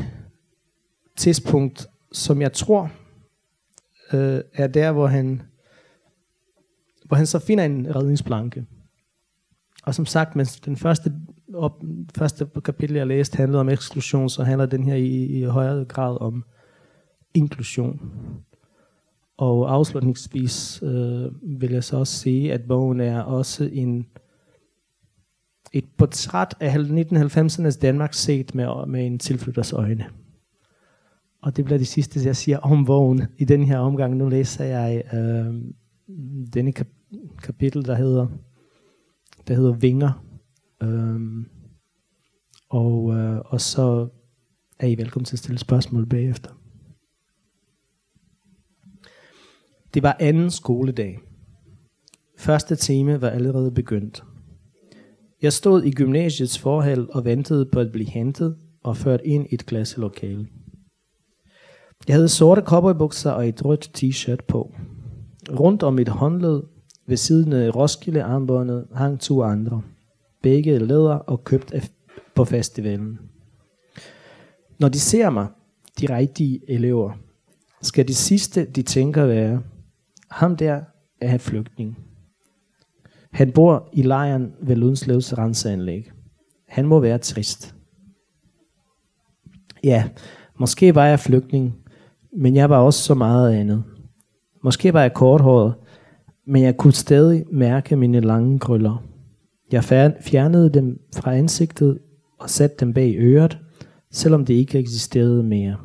tidspunkt, 1.16 1.86
som 2.12 2.42
jeg 2.42 2.52
tror 2.52 2.90
øh, 4.12 4.40
er 4.54 4.66
der, 4.66 4.92
hvor 4.92 5.06
han 5.06 5.42
hvor 7.12 7.16
han 7.16 7.26
så 7.26 7.38
finder 7.38 7.64
en 7.64 7.96
redningsplanke. 7.96 8.64
Og 9.82 9.94
som 9.94 10.06
sagt, 10.06 10.36
mens 10.36 10.60
den 10.60 10.76
første, 10.76 11.12
op, 11.54 11.82
første 12.16 12.46
kapitel, 12.64 12.96
jeg 12.96 13.06
læste, 13.06 13.36
handlede 13.36 13.60
om 13.60 13.68
eksklusion, 13.68 14.28
så 14.28 14.42
handler 14.42 14.66
den 14.66 14.84
her 14.84 14.94
i, 14.94 15.24
i 15.24 15.42
højere 15.42 15.84
grad 15.84 16.20
om 16.20 16.44
inklusion. 17.34 18.00
Og 19.36 19.74
afslutningsvis 19.74 20.82
øh, 20.82 21.60
vil 21.60 21.70
jeg 21.70 21.84
så 21.84 21.96
også 21.96 22.18
sige, 22.18 22.52
at 22.52 22.60
bogen 22.68 23.00
er 23.00 23.20
også 23.20 23.70
en 23.72 24.06
et 25.72 25.84
portræt 25.96 26.54
af 26.60 26.76
1990'ernes 26.76 27.80
Danmark 27.80 28.14
set 28.14 28.54
med, 28.54 28.86
med 28.86 29.06
en 29.06 29.18
tilflytters 29.18 29.72
øjne. 29.72 30.06
Og 31.42 31.56
det 31.56 31.64
bliver 31.64 31.78
det 31.78 31.88
sidste, 31.88 32.20
jeg 32.24 32.36
siger 32.36 32.58
om 32.58 32.84
bogen 32.84 33.22
i 33.38 33.44
den 33.44 33.64
her 33.64 33.78
omgang. 33.78 34.16
Nu 34.16 34.28
læser 34.28 34.64
jeg 34.64 35.02
øh, 35.14 35.54
denne 36.54 36.72
kap- 36.72 37.01
kapitel, 37.42 37.84
der 37.84 37.94
hedder, 37.94 38.26
der 39.48 39.54
hedder 39.54 39.72
Vinger. 39.72 40.24
Øhm, 40.82 41.46
og, 42.68 43.14
øh, 43.14 43.40
og 43.44 43.60
så 43.60 44.08
er 44.78 44.86
I 44.86 44.94
velkommen 44.94 45.24
til 45.24 45.34
at 45.34 45.38
stille 45.38 45.58
spørgsmål 45.58 46.06
bagefter. 46.06 46.50
Det 49.94 50.02
var 50.02 50.16
anden 50.20 50.50
skoledag. 50.50 51.18
Første 52.38 52.76
time 52.76 53.20
var 53.20 53.30
allerede 53.30 53.70
begyndt. 53.70 54.24
Jeg 55.42 55.52
stod 55.52 55.82
i 55.82 55.90
gymnasiets 55.90 56.58
forhal 56.58 57.08
og 57.10 57.24
ventede 57.24 57.66
på 57.66 57.80
at 57.80 57.92
blive 57.92 58.08
hentet 58.08 58.56
og 58.82 58.96
ført 58.96 59.20
ind 59.24 59.46
i 59.50 59.54
et 59.54 59.66
klasselokale. 59.66 60.48
Jeg 62.08 62.16
havde 62.16 62.28
sorte 62.28 62.62
cowboybukser 62.62 63.30
og 63.30 63.48
et 63.48 63.64
rødt 63.64 63.90
t-shirt 63.98 64.44
på. 64.48 64.74
Rundt 65.50 65.82
om 65.82 65.94
mit 65.94 66.08
håndled 66.08 66.62
ved 67.06 67.16
siden 67.16 67.52
af 67.52 67.76
Roskilde 67.76 68.22
armbåndet 68.22 68.86
hang 68.94 69.20
to 69.20 69.42
andre. 69.42 69.82
Begge 70.42 70.78
læder 70.78 71.14
og 71.14 71.44
købt 71.44 71.74
på 72.34 72.44
festivalen. 72.44 73.18
Når 74.78 74.88
de 74.88 75.00
ser 75.00 75.30
mig, 75.30 75.46
de 76.00 76.16
rigtige 76.16 76.60
elever, 76.68 77.12
skal 77.82 78.08
det 78.08 78.16
sidste, 78.16 78.64
de 78.64 78.82
tænker 78.82 79.26
være, 79.26 79.62
ham 80.30 80.56
der 80.56 80.80
er 81.20 81.32
en 81.32 81.40
flygtning. 81.40 81.98
Han 83.32 83.52
bor 83.52 83.88
i 83.92 84.02
lejren 84.02 84.52
ved 84.60 84.76
Lundslevs 84.76 85.38
renseanlæg. 85.38 86.10
Han 86.68 86.86
må 86.86 87.00
være 87.00 87.18
trist. 87.18 87.74
Ja, 89.84 90.08
måske 90.58 90.94
var 90.94 91.06
jeg 91.06 91.20
flygtning, 91.20 91.74
men 92.36 92.56
jeg 92.56 92.70
var 92.70 92.78
også 92.78 93.02
så 93.02 93.14
meget 93.14 93.52
andet. 93.54 93.84
Måske 94.62 94.92
var 94.92 95.02
jeg 95.02 95.14
korthåret, 95.14 95.74
men 96.46 96.62
jeg 96.62 96.76
kunne 96.76 96.92
stadig 96.92 97.44
mærke 97.50 97.96
mine 97.96 98.20
lange 98.20 98.58
krøller. 98.58 99.04
Jeg 99.72 99.84
fjernede 100.20 100.70
dem 100.70 101.00
fra 101.16 101.34
ansigtet 101.34 101.98
og 102.38 102.50
satte 102.50 102.76
dem 102.80 102.94
bag 102.94 103.14
øret, 103.18 103.58
selvom 104.10 104.44
det 104.44 104.54
ikke 104.54 104.78
eksisterede 104.78 105.42
mere. 105.42 105.76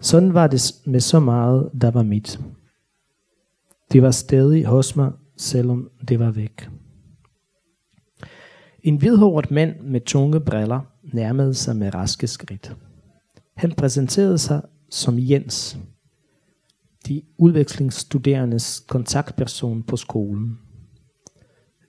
Sådan 0.00 0.34
var 0.34 0.46
det 0.46 0.72
med 0.86 1.00
så 1.00 1.20
meget, 1.20 1.70
der 1.80 1.90
var 1.90 2.02
mit. 2.02 2.40
Det 3.92 4.02
var 4.02 4.10
stadig 4.10 4.64
hos 4.64 4.96
mig, 4.96 5.12
selvom 5.36 5.90
det 6.08 6.18
var 6.18 6.30
væk. 6.30 6.68
En 8.82 8.96
hvidhåret 8.96 9.50
mand 9.50 9.80
med 9.80 10.00
tunge 10.00 10.40
briller 10.40 10.80
nærmede 11.02 11.54
sig 11.54 11.76
med 11.76 11.94
raske 11.94 12.26
skridt. 12.26 12.76
Han 13.56 13.72
præsenterede 13.72 14.38
sig 14.38 14.62
som 14.90 15.14
Jens, 15.18 15.78
de 17.08 17.22
udvekslingsstuderendes 17.38 18.84
kontaktperson 18.88 19.82
på 19.82 19.96
skolen. 19.96 20.58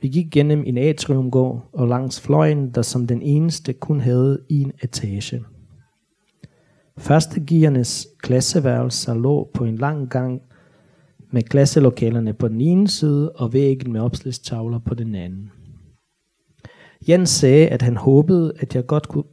Vi 0.02 0.08
gik 0.08 0.32
gennem 0.32 0.64
en 0.66 0.78
atriumgård 0.78 1.70
og 1.74 1.88
langs 1.88 2.22
fløjen, 2.22 2.72
der 2.72 2.82
som 2.82 3.08
den 3.08 3.22
eneste 3.22 3.74
kun 3.74 4.00
havde 4.00 4.40
en 4.50 4.72
etage. 4.84 5.44
Første 6.98 7.40
giernes 7.40 8.08
klasseværelser 8.20 9.14
lå 9.14 9.50
på 9.54 9.64
en 9.64 9.78
lang 9.78 10.10
gang 10.10 10.42
med 11.32 11.42
klasselokalerne 11.42 12.34
på 12.34 12.48
den 12.48 12.62
ene 12.62 12.88
side 12.88 13.32
og 13.32 13.54
væggen 13.54 13.92
med 13.92 14.02
opslagstavler 14.02 14.80
på 14.80 14.94
den 14.94 15.16
anden. 15.16 15.52
Jens 17.10 17.30
sagde, 17.30 17.68
at 17.68 17.82
han 17.82 17.98
håbede, 17.98 18.54
at 18.60 18.76
jeg 18.76 18.86
godt 18.86 19.08
kunne 19.08 19.24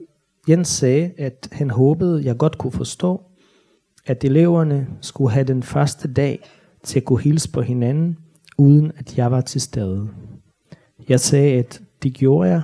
Jens 0.48 0.68
sagde, 0.68 1.12
at 1.18 1.48
han 1.52 1.70
håbede, 1.70 2.24
jeg 2.24 2.36
godt 2.36 2.58
kunne 2.58 2.72
forstå, 2.72 3.22
at 4.06 4.24
eleverne 4.24 4.86
skulle 5.00 5.30
have 5.30 5.44
den 5.44 5.62
første 5.62 6.12
dag 6.12 6.40
til 6.82 7.00
at 7.00 7.04
kunne 7.04 7.20
hilse 7.20 7.52
på 7.52 7.62
hinanden, 7.62 8.18
uden 8.58 8.92
at 8.96 9.18
jeg 9.18 9.30
var 9.30 9.40
til 9.40 9.60
stede. 9.60 10.08
Jeg 11.08 11.20
sagde, 11.20 11.58
at 11.58 11.82
det 12.02 12.14
gjorde 12.14 12.50
jeg, 12.50 12.62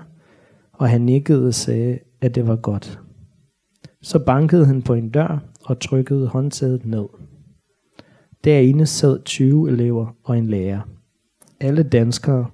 og 0.73 0.89
han 0.89 1.01
nikkede 1.01 1.47
og 1.47 1.55
sagde, 1.55 1.99
at 2.21 2.35
det 2.35 2.47
var 2.47 2.57
godt. 2.57 3.01
Så 4.03 4.19
bankede 4.19 4.67
han 4.67 4.83
på 4.83 4.95
en 4.95 5.11
dør 5.11 5.39
og 5.65 5.81
trykkede 5.81 6.27
håndtaget 6.27 6.87
ned. 6.87 7.07
Derinde 8.45 8.87
sad 8.87 9.25
20 9.25 9.71
elever 9.71 10.17
og 10.25 10.39
en 10.39 10.47
lærer. 10.47 10.81
Alle 11.61 11.83
danskere, 11.83 12.47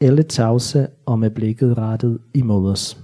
alle 0.00 0.22
tavse 0.22 0.88
og 1.06 1.18
med 1.18 1.30
blikket 1.30 1.78
rettet 1.78 2.18
imod 2.34 2.70
os. 2.70 3.01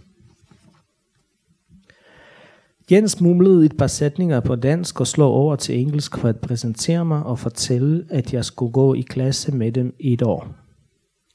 Jens 2.93 3.21
mumlede 3.21 3.65
et 3.65 3.77
par 3.77 3.87
sætninger 3.87 4.41
på 4.41 4.57
dansk 4.57 5.01
og 5.01 5.07
slog 5.07 5.33
over 5.33 5.57
til 5.57 5.81
engelsk 5.81 6.19
for 6.19 6.29
at 6.29 6.41
præsentere 6.41 7.05
mig 7.05 7.23
og 7.23 7.39
fortælle, 7.39 8.05
at 8.11 8.35
jeg 8.35 8.45
skulle 8.45 8.73
gå 8.73 8.95
i 8.95 9.01
klasse 9.01 9.57
med 9.57 9.73
dem 9.73 9.95
i 10.01 10.13
et 10.13 10.23
år. 10.23 10.49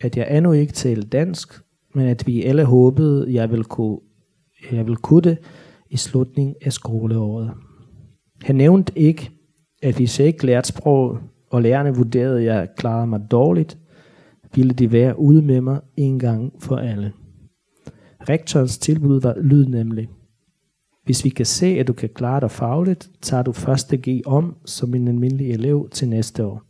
At 0.02 0.18
jeg 0.18 0.38
endnu 0.38 0.52
ikke 0.52 0.74
talte 0.74 1.08
dansk, 1.08 1.62
men 1.96 2.08
at 2.08 2.28
vi 2.28 2.44
alle 2.44 2.66
håbede, 2.66 3.34
jeg 3.34 3.50
ville 3.50 3.64
kunne, 3.64 4.00
jeg 4.72 4.86
ville 4.86 4.96
kunne 4.96 5.22
det 5.22 5.38
i 5.90 5.98
slutningen 5.98 6.56
af 6.62 6.74
skoleåret. 6.74 7.52
Han 8.42 8.56
nævnte 8.56 9.00
ikke, 9.00 9.32
at 9.84 9.96
hvis 9.96 10.20
jeg 10.20 10.28
ikke 10.28 10.46
lærte 10.46 10.68
sproget, 10.68 11.20
og 11.52 11.62
lærerne 11.62 11.96
vurderede, 11.96 12.40
at 12.40 12.46
jeg 12.46 12.68
klarede 12.78 13.08
mig 13.08 13.22
dårligt, 13.32 13.78
ville 14.56 14.74
de 14.74 14.92
være 14.92 15.20
ude 15.20 15.42
med 15.42 15.62
mig 15.62 15.80
en 15.98 16.20
gang 16.20 16.54
for 16.60 16.76
alle. 16.76 17.14
Rektorens 18.30 18.78
tilbud 18.78 19.22
var 19.22 19.36
lyd 19.42 19.66
nemlig– 19.66 20.10
hvis 21.04 21.24
vi 21.24 21.30
kan 21.30 21.46
se, 21.46 21.66
at 21.66 21.88
du 21.88 21.94
kan 21.94 22.10
klare 22.10 22.40
dig 22.40 22.52
fagligt, 22.52 23.12
tager 23.22 23.44
du 23.44 23.52
første 23.52 23.98
G 23.98 24.22
om 24.26 24.58
som 24.66 24.96
en 24.96 25.08
almindelig 25.08 25.52
elev 25.52 25.90
til 25.92 26.10
næste 26.10 26.46
år. 26.46 26.64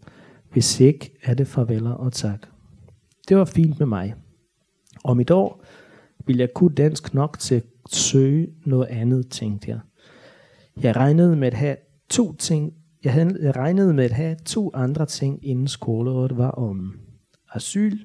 Hvis 0.52 0.80
ikke, 0.80 1.18
er 1.24 1.34
det 1.34 1.48
farveler 1.48 1.92
og 1.92 2.14
tak. 2.14 2.48
Det 3.30 3.38
var 3.38 3.46
fint 3.46 3.80
med 3.80 3.88
mig. 3.88 4.16
Om 5.04 5.20
et 5.20 5.32
år 5.32 5.64
vil 6.26 6.38
jeg 6.38 6.54
kunne 6.54 6.76
dansk 6.76 7.14
nok 7.14 7.40
til 7.40 7.56
at 7.56 7.64
søge 7.90 8.48
noget 8.66 8.88
andet, 8.88 9.30
tænkte 9.30 9.70
jeg. 9.70 9.80
Jeg 10.82 10.96
regnede 10.96 11.36
med 11.36 11.48
at 11.48 11.54
have 11.54 11.78
to 12.10 12.36
ting. 12.36 12.74
Jeg, 13.04 13.14
havde, 13.14 13.38
jeg 13.42 13.56
regnede 13.56 13.94
med 13.94 14.04
at 14.04 14.12
have 14.12 14.36
to 14.46 14.72
andre 14.74 15.06
ting, 15.06 15.46
inden 15.46 15.68
skoleåret 15.68 16.38
var 16.38 16.50
om. 16.50 17.00
Asyl 17.54 17.98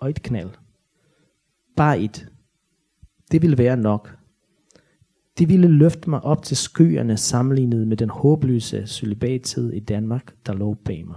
og 0.00 0.10
et 0.10 0.22
knald. 0.22 0.50
Bare 1.76 2.00
et. 2.00 2.28
Det 3.32 3.42
ville 3.42 3.58
være 3.58 3.76
nok. 3.76 4.21
Det 5.38 5.48
ville 5.48 5.68
løfte 5.68 6.10
mig 6.10 6.24
op 6.24 6.42
til 6.42 6.56
skyerne 6.56 7.16
sammenlignet 7.16 7.88
med 7.88 7.96
den 7.96 8.10
håbløse 8.10 8.86
celibattid 8.86 9.72
i 9.72 9.80
Danmark, 9.80 10.34
der 10.46 10.52
lå 10.52 10.74
bag 10.74 11.06
mig. 11.06 11.16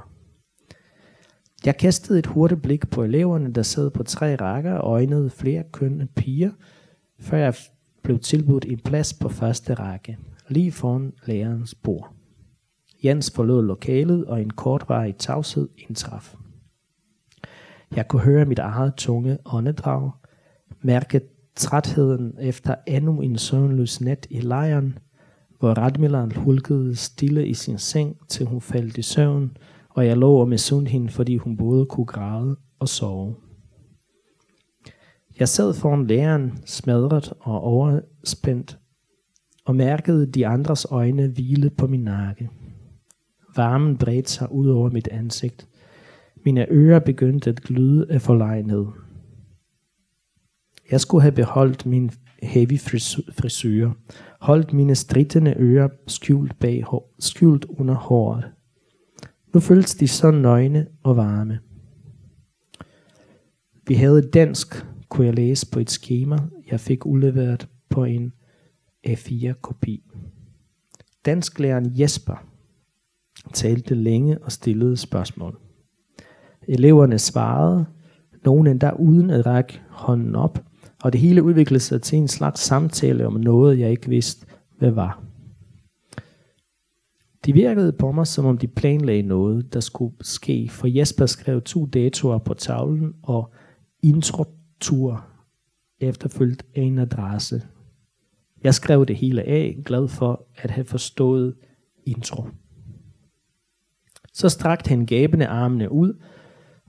Jeg 1.66 1.78
kastede 1.78 2.20
et 2.20 2.26
hurtigt 2.26 2.62
blik 2.62 2.90
på 2.90 3.04
eleverne, 3.04 3.54
der 3.54 3.62
sad 3.62 3.92
på 3.92 4.04
tre 4.04 4.36
rækker 4.36 4.74
og 4.74 4.92
øjnede 4.92 5.30
flere 5.30 5.64
kønne 5.72 6.08
piger, 6.16 6.52
før 7.20 7.38
jeg 7.38 7.54
blev 8.04 8.20
tilbudt 8.20 8.66
en 8.66 8.80
plads 8.80 9.14
på 9.14 9.30
første 9.30 9.74
række, 9.74 10.18
lige 10.50 10.72
foran 10.72 11.14
lærerens 11.26 11.76
bord. 11.76 12.14
Jens 13.04 13.32
forlod 13.36 13.66
lokalet, 13.66 14.26
og 14.26 14.42
en 14.42 14.50
kortvarig 14.50 15.16
tavshed 15.16 15.70
indtraf. 15.78 16.36
Jeg 17.96 18.08
kunne 18.08 18.22
høre 18.22 18.46
mit 18.46 18.60
eget 18.60 18.94
tunge 18.96 19.38
åndedrag, 19.46 20.12
mærke 20.82 21.22
trætheden 21.56 22.34
efter 22.42 22.76
endnu 22.88 23.22
en 23.22 23.38
søvnløs 23.38 24.02
nat 24.02 24.28
i 24.30 24.40
lejren, 24.40 24.98
hvor 25.60 25.74
Radmilan 25.74 26.32
hulkede 26.32 26.96
stille 26.96 27.48
i 27.48 27.54
sin 27.54 27.78
seng, 27.78 28.18
til 28.28 28.46
hun 28.46 28.62
faldt 28.62 28.98
i 28.98 29.02
søvn, 29.02 29.58
og 29.90 30.06
jeg 30.06 30.18
lå 30.18 30.34
og 30.34 30.50
misundte 30.50 30.90
hende, 30.90 31.10
fordi 31.10 31.38
hun 31.38 31.58
både 31.58 31.86
kunne 31.86 32.06
græde 32.06 32.56
og 32.80 32.90
sove. 32.90 33.36
Jeg 35.40 35.50
sad 35.50 35.74
foran 35.74 36.08
læreren, 36.08 36.58
smadret 36.66 37.34
og 37.40 37.62
overspændt, 37.62 38.80
og 39.66 39.76
mærkede 39.76 40.26
de 40.26 40.48
andres 40.48 40.88
øjne 40.90 41.28
hvile 41.28 41.70
på 41.70 41.88
min 41.88 42.04
nakke. 42.04 42.50
Varmen 43.56 43.98
bredte 43.98 44.32
sig 44.32 44.52
ud 44.52 44.70
over 44.70 44.90
mit 44.90 45.08
ansigt. 45.08 45.68
Mine 46.46 46.72
ører 46.72 47.00
begyndte 47.00 47.50
at 47.50 47.62
gløde 47.62 48.06
af 48.10 48.22
forlegenhed. 48.22 48.86
Jeg 50.92 51.02
skulle 51.02 51.22
have 51.22 51.32
beholdt 51.32 51.86
min 51.86 52.12
heavy 52.44 52.80
frisyr, 53.32 53.92
holdt 54.40 54.74
mine 54.74 54.96
strittende 54.96 55.54
ører 55.58 55.90
skjult, 56.08 56.60
bag, 56.60 56.84
skjult 57.20 57.66
under 57.70 57.96
håret. 57.96 58.52
Nu 59.54 59.60
føltes 59.60 59.96
de 59.96 60.08
så 60.08 60.32
nøgne 60.32 60.88
og 61.04 61.18
varme. 61.18 61.60
Vi 63.88 63.94
havde 63.94 64.22
dansk, 64.22 64.86
kunne 65.10 65.28
jeg 65.28 65.36
læse 65.36 65.72
på 65.72 65.80
et 65.80 65.90
skema, 65.90 66.38
jeg 66.72 66.80
fik 66.80 67.06
udleveret 67.06 67.68
på 67.90 68.04
en 68.04 68.34
A4-kopi. 69.08 70.04
Dansklæreren 71.26 71.92
Jesper 72.00 72.46
talte 73.54 73.96
længe 73.96 74.44
og 74.44 74.52
stillede 74.52 74.98
spørgsmål. 74.98 75.60
Eleverne 76.68 77.20
svarede, 77.20 77.86
nogen 78.46 78.68
endda 78.68 78.92
uden 79.00 79.30
at 79.30 79.46
række 79.46 79.82
hånden 79.90 80.36
op, 80.36 80.60
og 81.06 81.14
det 81.14 81.22
hele 81.22 81.44
udviklede 81.44 81.84
sig 81.84 82.02
til 82.02 82.18
en 82.18 82.28
slags 82.28 82.62
samtale 82.62 83.28
om 83.28 83.34
noget, 83.34 83.80
jeg 83.80 83.92
ikke 83.92 84.10
vidste, 84.10 84.46
hvad 84.78 84.92
var. 84.92 85.24
De 87.46 87.54
virkede 87.54 87.92
på 87.92 88.12
mig, 88.12 88.28
som 88.28 88.46
om 88.46 88.58
de 88.58 88.68
planlagde 88.68 89.22
noget, 89.22 89.74
der 89.74 89.80
skulle 89.80 90.16
ske, 90.22 90.70
for 90.70 90.88
Jesper 90.88 91.26
skrev 91.26 91.62
to 91.62 91.86
datoer 91.86 92.38
på 92.38 92.54
tavlen 92.54 93.14
og 93.24 93.54
introtur 94.04 95.26
efterfulgt 96.00 96.66
af 96.76 96.82
en 96.82 97.00
adresse. 97.00 97.62
Jeg 98.64 98.74
skrev 98.74 99.06
det 99.06 99.16
hele 99.16 99.44
af, 99.44 99.78
glad 99.86 100.08
for 100.08 100.48
at 100.56 100.72
have 100.72 100.86
forstået 100.86 101.56
intro. 102.06 102.48
Så 104.34 104.50
strakte 104.50 104.90
han 104.90 105.06
gabende 105.06 105.48
armene 105.48 105.92
ud 105.92 106.22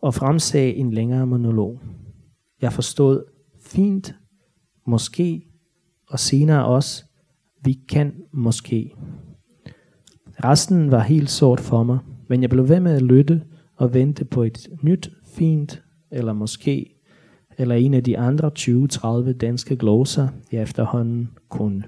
og 0.03 0.15
fremsagde 0.15 0.75
en 0.75 0.91
længere 0.91 1.27
monolog. 1.27 1.81
Jeg 2.63 2.73
forstod 2.73 3.36
fint, 3.67 4.15
måske, 4.87 5.47
og 6.09 6.19
senere 6.19 6.65
også, 6.65 7.05
vi 7.65 7.73
kan 7.89 8.15
måske. 8.33 8.95
Resten 10.45 10.91
var 10.91 11.01
helt 11.01 11.31
sort 11.31 11.61
for 11.61 11.83
mig, 11.83 11.99
men 12.29 12.43
jeg 12.43 12.51
blev 12.51 12.69
ved 12.69 12.81
med 12.81 12.95
at 12.95 13.03
lytte 13.03 13.43
og 13.77 13.95
vente 13.95 14.25
på 14.25 14.43
et 14.43 14.69
nyt, 14.83 15.11
fint, 15.27 15.83
eller 16.11 16.33
måske, 16.33 16.95
eller 17.59 17.75
en 17.75 17.95
af 17.95 18.05
de 18.05 18.19
andre 18.19 18.51
20-30 18.59 19.33
danske 19.33 19.77
gloser, 19.77 20.29
jeg 20.53 20.63
efterhånden 20.63 21.29
kunne. 21.49 21.85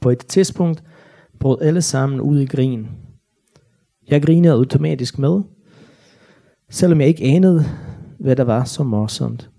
På 0.00 0.10
et 0.10 0.18
tidspunkt 0.18 0.84
brød 1.40 1.62
alle 1.62 1.82
sammen 1.82 2.20
ud 2.20 2.38
i 2.38 2.46
grin. 2.46 2.88
Jeg 4.08 4.22
grinede 4.22 4.54
automatisk 4.54 5.18
med, 5.18 5.40
selvom 6.70 7.00
jeg 7.00 7.08
ikke 7.08 7.24
anede, 7.24 7.64
hvad 8.18 8.36
der 8.36 8.44
var 8.44 8.64
så 8.64 8.82
morsomt. 8.82 9.51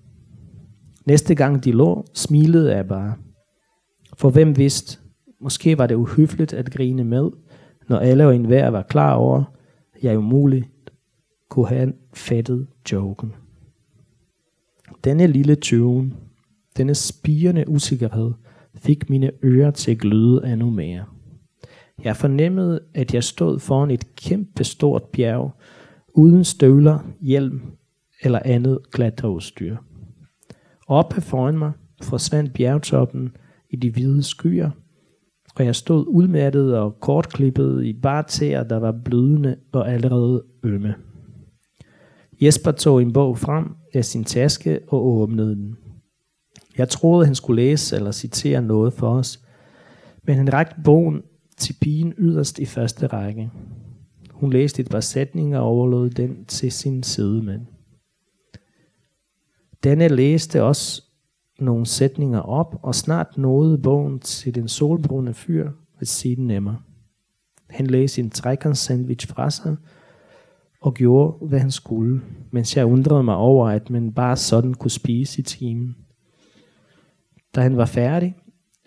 Næste 1.06 1.36
gang 1.36 1.64
de 1.64 1.72
lå, 1.72 2.06
smilede 2.14 2.76
jeg 2.76 2.88
bare. 2.88 3.16
For 4.18 4.30
hvem 4.30 4.58
vidste, 4.58 5.00
måske 5.42 5.78
var 5.78 5.88
det 5.88 5.96
uhøfligt 5.96 6.54
at 6.54 6.72
grine 6.72 7.04
med, 7.04 7.30
når 7.90 7.98
alle 7.98 8.28
og 8.28 8.36
enhver 8.36 8.68
var 8.68 8.82
klar 8.82 9.14
over, 9.14 9.44
at 9.96 10.04
jeg 10.04 10.18
umuligt 10.18 10.66
kunne 11.50 11.68
have 11.68 11.94
fattet 12.14 12.68
joken. 12.92 13.34
Denne 15.04 15.28
lille 15.28 15.56
tøven, 15.56 16.14
denne 16.78 16.96
spirende 16.96 17.70
usikkerhed, 17.70 18.32
fik 18.76 19.10
mine 19.10 19.32
ører 19.44 19.72
til 19.72 19.92
at 19.92 20.00
gløde 20.00 20.54
endnu 20.54 20.70
mere. 20.70 21.06
Jeg 22.04 22.16
fornemmede, 22.16 22.82
at 22.94 23.14
jeg 23.14 23.24
stod 23.24 23.60
foran 23.60 23.92
et 23.92 24.16
kæmpe 24.16 24.64
stort 24.64 25.04
bjerg, 25.04 25.52
uden 26.14 26.44
støvler, 26.44 27.00
hjelm 27.22 27.62
eller 28.24 28.40
andet 28.46 28.80
klatreudstyr. 28.92 29.78
Oppe 30.88 31.22
foran 31.22 31.58
mig 31.58 31.72
forsvandt 32.02 32.54
bjergtoppen 32.54 33.36
i 33.70 33.76
de 33.76 33.92
hvide 33.92 34.24
skyer, 34.24 34.70
og 35.56 35.66
jeg 35.66 35.76
stod 35.76 36.06
udmattet 36.08 36.78
og 36.78 37.00
kortklippet 37.00 37.86
i 37.86 37.94
bare 37.94 38.24
tæer, 38.24 38.64
der 38.64 38.78
var 38.78 38.92
blødende 39.06 39.56
og 39.72 39.94
allerede 39.94 40.44
ømme. 40.64 40.96
Jesper 42.42 42.72
tog 42.72 43.02
en 43.02 43.14
bog 43.14 43.38
frem 43.38 43.66
af 43.94 44.06
sin 44.06 44.24
taske 44.24 44.80
og 44.88 45.06
åbnede 45.06 45.56
den. 45.56 45.76
Jeg 46.78 46.90
troede, 46.90 47.26
han 47.26 47.36
skulle 47.36 47.62
læse 47.62 47.96
eller 47.96 48.12
citere 48.12 48.62
noget 48.62 48.94
for 48.94 49.08
os, 49.08 49.40
men 50.24 50.36
han 50.36 50.54
rakte 50.54 50.82
bogen 50.84 51.22
til 51.58 51.76
pigen 51.82 52.14
yderst 52.18 52.60
i 52.60 52.66
første 52.66 53.08
række. 53.08 53.52
Hun 54.32 54.54
læste 54.54 54.82
et 54.82 54.90
par 54.90 55.00
sætninger 55.00 55.60
og 55.60 55.66
overlod 55.66 56.10
den 56.10 56.46
til 56.46 56.72
sin 56.72 57.04
sidemand. 57.04 57.62
Denne 59.84 60.08
læste 60.08 60.64
også 60.64 61.04
nogle 61.60 61.86
sætninger 61.86 62.40
op, 62.40 62.80
og 62.84 62.96
snart 62.96 63.38
nåede 63.38 63.78
bogen 63.78 64.20
til 64.20 64.56
den 64.56 64.68
solbrune 64.68 65.34
fyr 65.34 65.72
ved 66.00 66.06
siden 66.06 66.52
af 66.52 66.62
mig. 66.62 66.76
Han 67.70 67.88
lagde 67.88 68.08
sin 68.08 68.30
trækans 68.30 68.80
sandwich 68.80 69.28
fra 69.28 69.50
sig, 69.50 69.78
og 70.82 70.94
gjorde, 70.94 71.48
hvad 71.48 71.60
han 71.60 71.72
skulle, 71.72 72.22
mens 72.52 72.78
jeg 72.78 72.86
undrede 72.86 73.24
mig 73.24 73.36
over, 73.36 73.70
at 73.70 73.90
man 73.90 74.14
bare 74.14 74.38
sådan 74.38 74.74
kunne 74.74 74.92
spise 74.92 75.40
i 75.40 75.44
timen. 75.44 75.96
Da 77.56 77.62
han 77.62 77.78
var 77.78 77.86
færdig, 77.86 78.36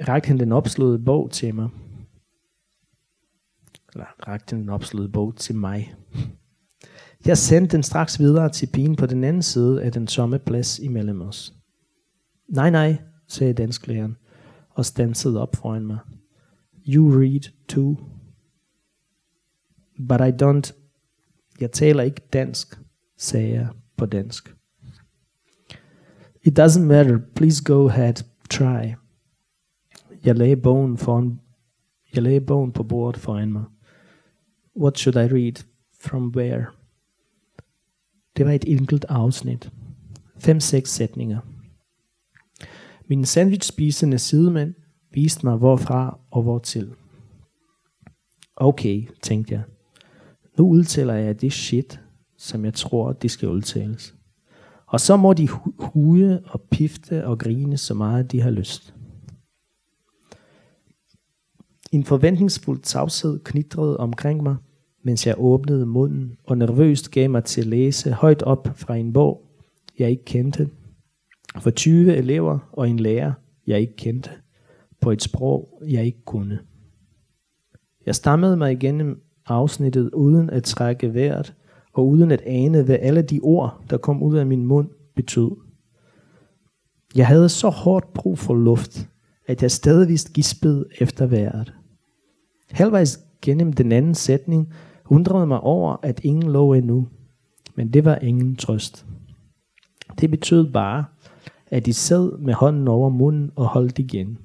rakte 0.08 0.28
han 0.28 0.38
den 0.38 0.52
opslåede 0.52 0.98
bog 0.98 1.30
til 1.30 1.54
mig. 1.54 1.68
Eller 3.92 4.06
rakte 4.28 4.56
han 4.56 4.62
den 4.62 4.68
opslåede 4.68 5.08
bog 5.08 5.36
til 5.36 5.54
mig. 5.54 5.94
Jeg 7.26 7.38
sendte 7.38 7.76
den 7.76 7.82
straks 7.82 8.20
videre 8.20 8.48
til 8.48 8.68
pigen 8.72 8.96
på 8.96 9.06
den 9.06 9.24
anden 9.24 9.42
side 9.42 9.82
af 9.82 9.92
den 9.92 10.06
tomme 10.06 10.38
plads 10.38 10.78
imellem 10.78 11.20
os. 11.20 11.54
Nej, 12.48 12.70
nej, 12.70 12.96
sagde 13.28 13.52
dansklæreren 13.52 14.16
og 14.70 14.84
stansede 14.84 15.40
op 15.40 15.56
foran 15.56 15.86
mig. 15.86 15.98
You 16.88 17.20
read 17.20 17.52
too. 17.68 17.96
But 20.08 20.20
I 20.20 20.44
don't. 20.44 20.72
Jeg 21.60 21.72
taler 21.72 22.02
ikke 22.02 22.20
dansk, 22.32 22.80
sagde 23.16 23.52
jeg 23.52 23.68
på 23.96 24.06
dansk. 24.06 24.56
It 26.42 26.58
doesn't 26.58 26.80
matter. 26.80 27.18
Please 27.34 27.64
go 27.64 27.88
ahead. 27.88 28.14
Try. 28.50 28.94
Jeg 30.24 30.36
lagde 30.36 30.56
bogen, 30.56 30.98
foran, 30.98 31.40
jeg 32.14 32.22
lagde 32.22 32.40
bogen 32.40 32.72
på 32.72 32.82
bordet 32.82 33.20
foran 33.20 33.52
mig. 33.52 33.64
What 34.76 34.98
should 34.98 35.16
I 35.16 35.34
read? 35.34 35.64
From 36.00 36.32
where? 36.36 36.75
Det 38.36 38.46
var 38.46 38.52
et 38.52 38.64
enkelt 38.66 39.04
afsnit. 39.08 39.70
5-6 40.38 40.84
sætninger. 40.84 41.40
Min 43.08 43.24
sandwichspisende 43.24 44.18
sidemand 44.18 44.74
viste 45.12 45.46
mig 45.46 45.56
hvorfra 45.56 46.18
og 46.30 46.42
hvortil. 46.42 46.94
Okay, 48.56 49.08
tænkte 49.22 49.54
jeg. 49.54 49.62
Nu 50.58 50.68
udtaler 50.68 51.14
jeg 51.14 51.40
det 51.40 51.52
shit, 51.52 52.00
som 52.38 52.64
jeg 52.64 52.74
tror, 52.74 53.12
det 53.12 53.30
skal 53.30 53.48
udtales. 53.48 54.14
Og 54.86 55.00
så 55.00 55.16
må 55.16 55.32
de 55.32 55.48
hude 55.78 56.42
og 56.46 56.60
pifte 56.70 57.26
og 57.26 57.38
grine 57.38 57.76
så 57.76 57.94
meget, 57.94 58.32
de 58.32 58.40
har 58.40 58.50
lyst. 58.50 58.94
En 61.92 62.04
forventningsfuld 62.04 62.80
tavshed 62.80 63.40
knitrede 63.44 63.96
omkring 63.96 64.42
mig, 64.42 64.56
mens 65.06 65.26
jeg 65.26 65.34
åbnede 65.38 65.86
munden 65.86 66.36
og 66.44 66.58
nervøst 66.58 67.10
gav 67.10 67.30
mig 67.30 67.44
til 67.44 67.60
at 67.60 67.66
læse 67.66 68.12
højt 68.12 68.42
op 68.42 68.68
fra 68.74 68.96
en 68.96 69.12
bog, 69.12 69.42
jeg 69.98 70.10
ikke 70.10 70.24
kendte, 70.24 70.68
for 71.60 71.70
20 71.70 72.16
elever 72.16 72.58
og 72.72 72.88
en 72.88 73.00
lærer, 73.00 73.32
jeg 73.66 73.80
ikke 73.80 73.96
kendte, 73.96 74.30
på 75.00 75.10
et 75.10 75.22
sprog, 75.22 75.82
jeg 75.88 76.04
ikke 76.04 76.24
kunne. 76.24 76.58
Jeg 78.06 78.14
stammede 78.14 78.56
mig 78.56 78.72
igennem 78.72 79.22
afsnittet 79.46 80.10
uden 80.10 80.50
at 80.50 80.64
trække 80.64 81.14
vejret, 81.14 81.54
og 81.92 82.08
uden 82.08 82.30
at 82.30 82.42
ane, 82.46 82.82
hvad 82.82 82.98
alle 83.00 83.22
de 83.22 83.40
ord, 83.42 83.84
der 83.90 83.96
kom 83.96 84.22
ud 84.22 84.36
af 84.36 84.46
min 84.46 84.66
mund, 84.66 84.88
betød. 85.16 85.50
Jeg 87.16 87.26
havde 87.26 87.48
så 87.48 87.68
hårdt 87.68 88.12
brug 88.12 88.38
for 88.38 88.54
luft, 88.54 89.08
at 89.46 89.62
jeg 89.62 89.70
stadigvis 89.70 90.24
gispede 90.24 90.86
efter 91.00 91.26
vejret. 91.26 91.74
Halvvejs 92.70 93.20
gennem 93.42 93.72
den 93.72 93.92
anden 93.92 94.14
sætning 94.14 94.72
undrede 95.08 95.46
mig 95.46 95.60
over, 95.60 95.96
at 96.02 96.20
ingen 96.22 96.52
lå 96.52 96.72
endnu. 96.72 97.08
Men 97.74 97.92
det 97.92 98.04
var 98.04 98.16
ingen 98.16 98.56
trøst. 98.56 99.06
Det 100.20 100.30
betød 100.30 100.72
bare, 100.72 101.04
at 101.66 101.86
de 101.86 101.92
sad 101.92 102.38
med 102.38 102.54
hånden 102.54 102.88
over 102.88 103.08
munden 103.08 103.50
og 103.56 103.66
holdt 103.66 103.98
igen. 103.98 104.38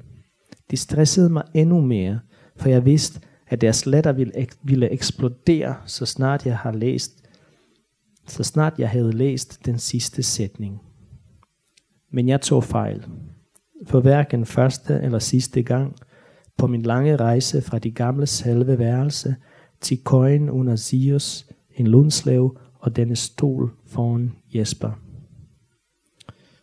Det 0.72 0.80
stressede 0.80 1.30
mig 1.30 1.44
endnu 1.54 1.82
mere, 1.82 2.20
for 2.56 2.70
jeg 2.70 2.86
vidste, 2.86 3.20
at 3.48 3.62
deres 3.62 3.86
latter 3.86 4.12
ville, 4.12 4.48
ville 4.64 4.90
eksplodere, 4.90 5.76
så 5.86 6.06
snart 6.06 6.46
jeg 6.46 6.58
har 6.58 6.72
læst, 6.72 7.24
så 8.28 8.44
snart 8.44 8.80
jeg 8.80 8.90
havde 8.90 9.12
læst 9.12 9.66
den 9.66 9.80
sidste 9.80 10.24
sætning. 10.24 10.82
Men 12.12 12.28
jeg 12.28 12.42
tog 12.42 12.64
fejl. 12.64 13.06
For 13.88 14.00
hverken 14.00 14.46
første 14.46 15.00
eller 15.04 15.20
sidste 15.20 15.64
gang 15.64 15.96
på 16.58 16.68
min 16.68 16.82
lange 16.82 17.16
rejse 17.16 17.62
fra 17.62 17.80
de 17.80 17.92
gamle 17.92 18.28
selve 18.28 18.80
værelse 18.80 19.36
til 19.82 20.04
køjen 20.04 20.50
under 20.50 20.76
Sius, 20.76 21.48
en 21.76 21.88
lundslev 21.88 22.58
og 22.80 22.96
denne 22.96 23.16
stol 23.16 23.72
foran 23.86 24.32
Jesper. 24.56 24.92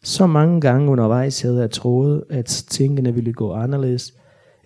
Så 0.02 0.26
mange 0.26 0.60
gange 0.60 0.90
undervejs 0.90 1.42
havde 1.42 1.60
jeg 1.60 1.70
troet, 1.70 2.24
at 2.30 2.64
tingene 2.70 3.14
ville 3.14 3.32
gå 3.32 3.52
anderledes, 3.52 4.14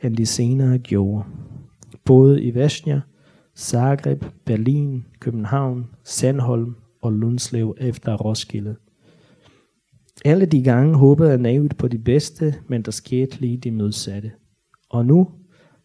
end 0.02 0.16
de 0.16 0.26
senere 0.26 0.78
gjorde. 0.78 1.24
Både 2.04 2.42
i 2.42 2.54
Vesnia, 2.54 3.00
Zagreb, 3.56 4.24
Berlin, 4.44 5.04
København, 5.20 5.86
Sandholm 6.04 6.74
og 7.02 7.12
Lundslev 7.12 7.76
efter 7.80 8.16
Roskilde. 8.16 8.76
Alle 10.24 10.46
de 10.46 10.62
gange 10.62 10.94
håbede 10.94 11.28
jeg 11.28 11.38
naivt 11.38 11.76
på 11.76 11.88
de 11.88 11.98
bedste, 11.98 12.54
men 12.68 12.82
der 12.82 12.90
skete 12.90 13.40
lige 13.40 13.56
det 13.56 13.72
modsatte. 13.72 14.32
Og 14.90 15.06
nu, 15.06 15.28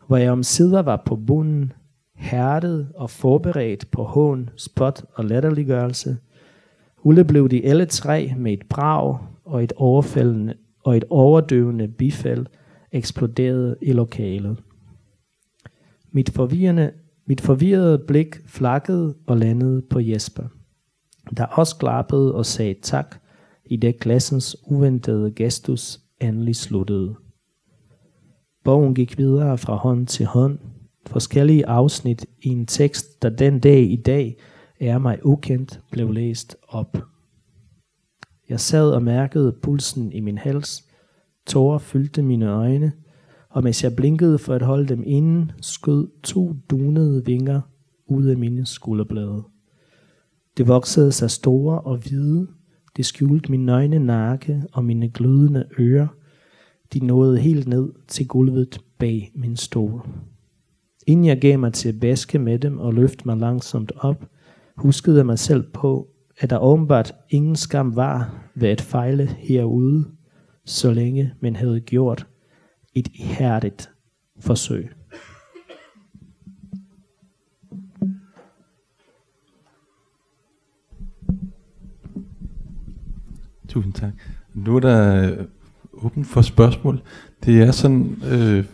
hvor 0.07 0.17
jeg 0.17 0.31
omsider 0.31 0.81
var 0.81 1.03
på 1.05 1.15
bunden, 1.15 1.73
hærdet 2.17 2.87
og 2.95 3.09
forberedt 3.09 3.91
på 3.91 4.03
hån, 4.03 4.49
spot 4.55 5.05
og 5.13 5.25
latterliggørelse, 5.25 6.17
blev 7.27 7.49
de 7.49 7.65
alle 7.65 7.85
tre 7.85 8.33
med 8.37 8.53
et 8.53 8.63
brag 8.69 9.17
og 9.45 9.63
et 9.63 9.73
overfældende 9.75 10.53
og 10.83 10.97
et 10.97 11.03
overdøvende 11.09 11.87
bifald 11.87 12.45
eksploderede 12.91 13.75
i 13.81 13.91
lokalet. 13.91 14.57
Mit, 16.11 16.29
forvirrende, 16.29 16.91
mit 17.25 17.41
forvirrede 17.41 17.99
blik 18.07 18.35
flakkede 18.47 19.15
og 19.27 19.37
landede 19.37 19.81
på 19.89 19.99
Jesper, 19.99 20.43
der 21.37 21.45
også 21.45 21.77
klappede 21.77 22.35
og 22.35 22.45
sagde 22.45 22.75
tak, 22.81 23.15
i 23.65 23.75
det 23.75 23.99
klassens 23.99 24.57
uventede 24.67 25.31
gestus 25.31 25.99
endelig 26.21 26.55
sluttede. 26.55 27.15
Bogen 28.63 28.95
gik 28.95 29.17
videre 29.17 29.57
fra 29.57 29.75
hånd 29.75 30.07
til 30.07 30.25
hånd, 30.25 30.59
forskellige 31.07 31.67
afsnit 31.67 32.25
i 32.41 32.47
en 32.47 32.65
tekst, 32.65 33.21
der 33.21 33.29
den 33.29 33.59
dag 33.59 33.91
i 33.91 33.95
dag 33.95 34.37
er 34.79 34.97
mig 34.97 35.25
ukendt, 35.25 35.81
blev 35.91 36.11
læst 36.11 36.55
op. 36.67 36.97
Jeg 38.49 38.59
sad 38.59 38.91
og 38.91 39.03
mærkede 39.03 39.55
pulsen 39.61 40.11
i 40.11 40.19
min 40.19 40.37
hals, 40.37 40.83
tårer 41.45 41.77
fyldte 41.77 42.21
mine 42.21 42.47
øjne, 42.51 42.91
og 43.49 43.63
mens 43.63 43.83
jeg 43.83 43.95
blinkede 43.95 44.37
for 44.37 44.53
at 44.53 44.61
holde 44.61 44.87
dem 44.87 45.03
inden, 45.05 45.51
skød 45.61 46.07
to 46.23 46.55
dunede 46.69 47.25
vinger 47.25 47.61
ud 48.07 48.25
af 48.25 48.37
mine 48.37 48.65
skulderblade. 48.65 49.43
Det 50.57 50.67
voksede 50.67 51.11
sig 51.11 51.31
store 51.31 51.81
og 51.81 51.97
hvide, 51.97 52.47
det 52.97 53.05
skjulte 53.05 53.51
min 53.51 53.65
nøgne 53.65 53.99
nakke 53.99 54.63
og 54.73 54.85
mine 54.85 55.09
glødende 55.09 55.65
ører. 55.79 56.07
De 56.93 56.99
nåede 56.99 57.39
helt 57.39 57.67
ned 57.67 57.93
til 58.07 58.27
gulvet 58.27 58.79
bag 58.97 59.31
min 59.35 59.55
stol. 59.55 60.01
Inden 61.07 61.25
jeg 61.25 61.41
gav 61.41 61.59
mig 61.59 61.73
til 61.73 61.89
at 61.89 61.99
baske 61.99 62.39
med 62.39 62.59
dem 62.59 62.79
og 62.79 62.93
løfte 62.93 63.21
mig 63.25 63.37
langsomt 63.37 63.91
op, 63.97 64.25
huskede 64.75 65.17
jeg 65.17 65.25
mig 65.25 65.39
selv 65.39 65.63
på, 65.73 66.07
at 66.39 66.49
der 66.49 66.57
åbenbart 66.57 67.15
ingen 67.29 67.55
skam 67.55 67.95
var 67.95 68.43
ved 68.55 68.69
at 68.69 68.81
fejle 68.81 69.25
herude, 69.25 70.05
så 70.65 70.91
længe 70.91 71.33
man 71.39 71.55
havde 71.55 71.79
gjort 71.79 72.27
et 72.95 73.07
ihærdigt 73.13 73.89
forsøg. 74.39 74.89
Tusind 83.67 83.93
tak. 83.93 84.13
Nu 84.53 84.75
er 84.75 84.79
der 84.79 85.31
øh, 85.31 85.45
åben 85.93 86.25
for 86.25 86.41
spørgsmål. 86.41 87.01
Det 87.45 87.61
er 87.61 87.71
sådan, 87.71 88.17
øh, 88.31 88.65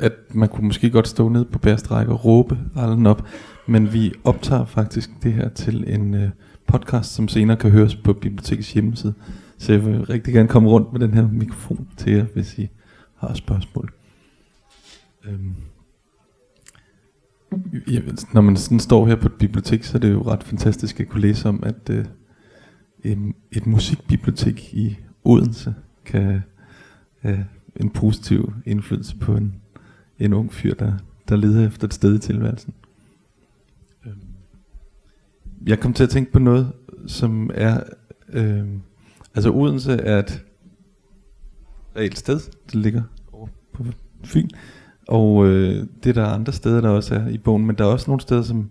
at 0.00 0.12
man 0.34 0.48
kunne 0.48 0.66
måske 0.66 0.90
godt 0.90 1.08
stå 1.08 1.28
ned 1.28 1.44
på 1.44 1.58
bærestræk 1.58 2.08
og 2.08 2.24
råbe 2.24 2.58
allen 2.76 3.06
op, 3.06 3.26
men 3.66 3.92
vi 3.92 4.12
optager 4.24 4.64
faktisk 4.64 5.10
det 5.22 5.32
her 5.32 5.48
til 5.48 5.94
en 5.94 6.14
øh, 6.14 6.30
podcast, 6.66 7.14
som 7.14 7.28
senere 7.28 7.56
kan 7.56 7.70
høres 7.70 7.96
på 7.96 8.12
bibliotekets 8.12 8.72
hjemmeside. 8.72 9.14
Så 9.58 9.72
jeg 9.72 9.86
vil 9.86 10.04
rigtig 10.04 10.34
gerne 10.34 10.48
komme 10.48 10.68
rundt 10.68 10.92
med 10.92 11.00
den 11.00 11.14
her 11.14 11.28
mikrofon 11.28 11.88
til 11.96 12.12
jer, 12.12 12.24
hvis 12.24 12.58
I 12.58 12.68
har 13.16 13.34
spørgsmål. 13.34 13.92
Øhm. 15.24 15.54
Ja, 17.90 18.00
når 18.32 18.40
man 18.40 18.56
sådan 18.56 18.80
står 18.80 19.06
her 19.06 19.16
på 19.16 19.26
et 19.26 19.32
bibliotek, 19.32 19.84
så 19.84 19.98
er 19.98 20.00
det 20.00 20.12
jo 20.12 20.22
ret 20.22 20.42
fantastisk 20.42 21.00
at 21.00 21.08
kunne 21.08 21.20
læse 21.20 21.48
om, 21.48 21.62
at 21.62 21.90
øh, 21.90 22.04
en, 23.04 23.34
et 23.52 23.66
musikbibliotek 23.66 24.74
i 24.74 24.98
Odense 25.24 25.74
kan 26.04 26.42
øh, 27.24 27.40
en 27.76 27.90
positiv 27.90 28.52
indflydelse 28.66 29.16
på 29.16 29.36
en, 29.36 29.54
en 30.18 30.32
ung 30.32 30.52
fyr, 30.52 30.74
der, 30.74 30.92
der 31.28 31.36
leder 31.36 31.66
efter 31.66 31.86
et 31.86 31.94
sted 31.94 32.14
i 32.14 32.18
tilværelsen. 32.18 32.74
Øhm. 34.06 34.18
Jeg 35.66 35.80
kom 35.80 35.92
til 35.92 36.04
at 36.04 36.10
tænke 36.10 36.32
på 36.32 36.38
noget, 36.38 36.72
som 37.06 37.50
er... 37.54 37.82
Øh, 38.28 38.66
altså 39.34 39.50
Odense 39.50 39.92
er 39.92 40.18
et 40.18 40.44
reelt 41.96 42.18
sted, 42.18 42.40
det 42.66 42.74
ligger 42.74 43.02
over 43.32 43.48
på 43.72 43.84
Fyn. 44.24 44.48
Og 45.08 45.46
øh, 45.46 45.86
det 46.04 46.10
er 46.10 46.14
der 46.14 46.26
andre 46.26 46.52
steder, 46.52 46.80
der 46.80 46.88
også 46.88 47.14
er 47.14 47.28
i 47.28 47.38
bogen, 47.38 47.66
men 47.66 47.76
der 47.76 47.84
er 47.84 47.88
også 47.88 48.10
nogle 48.10 48.20
steder, 48.20 48.42
som, 48.42 48.70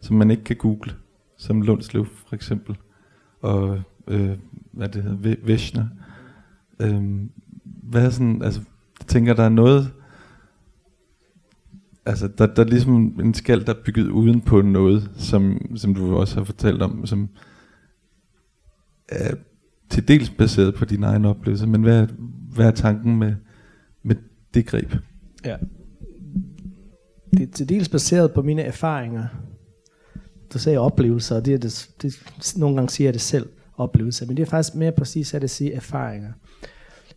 som 0.00 0.16
man 0.16 0.30
ikke 0.30 0.44
kan 0.44 0.56
google, 0.56 0.92
som 1.36 1.62
Lundslev 1.62 2.06
for 2.06 2.34
eksempel 2.34 2.76
og 3.42 3.80
øh, 4.08 4.30
hvad 4.72 4.88
det 4.88 5.02
hedder, 5.02 5.36
Vishna. 5.44 5.88
Øh, 6.80 7.02
hvad 7.64 8.06
er 8.06 8.10
sådan, 8.10 8.42
altså, 8.42 8.60
jeg 9.00 9.06
tænker, 9.06 9.34
der 9.34 9.42
er 9.42 9.48
noget, 9.48 9.92
altså, 12.06 12.28
der, 12.28 12.46
der 12.46 12.64
er 12.64 12.68
ligesom 12.68 13.20
en 13.20 13.34
skal, 13.34 13.66
der 13.66 13.74
er 13.74 13.82
bygget 13.84 14.08
uden 14.08 14.40
på 14.40 14.62
noget, 14.62 15.10
som, 15.16 15.60
som 15.76 15.94
du 15.94 16.16
også 16.16 16.34
har 16.36 16.44
fortalt 16.44 16.82
om, 16.82 17.06
som 17.06 17.28
er 19.08 19.34
til 19.90 20.08
dels 20.08 20.30
baseret 20.30 20.74
på 20.74 20.84
dine 20.84 21.06
egne 21.06 21.28
oplevelser, 21.28 21.66
men 21.66 21.82
hvad, 21.82 22.06
hvad 22.54 22.66
er 22.66 22.70
tanken 22.70 23.16
med, 23.16 23.34
med 24.02 24.16
det 24.54 24.66
greb? 24.66 24.94
Ja. 25.44 25.56
Det 27.30 27.42
er 27.42 27.52
til 27.52 27.68
dels 27.68 27.88
baseret 27.88 28.32
på 28.32 28.42
mine 28.42 28.62
erfaringer, 28.62 29.26
du 30.52 30.58
sagde 30.58 30.78
oplevelser, 30.78 31.36
og 31.36 31.46
det 31.46 31.54
er 31.54 31.58
det, 31.58 31.90
det, 32.02 32.22
nogle 32.56 32.76
gange 32.76 32.90
siger 32.90 33.08
jeg 33.08 33.14
det 33.14 33.20
selv, 33.20 33.48
oplevelser, 33.76 34.26
men 34.26 34.36
det 34.36 34.42
er 34.42 34.46
faktisk 34.46 34.74
mere 34.74 34.92
præcis 34.92 35.34
at 35.34 35.50
sige 35.50 35.72
erfaringer. 35.72 36.32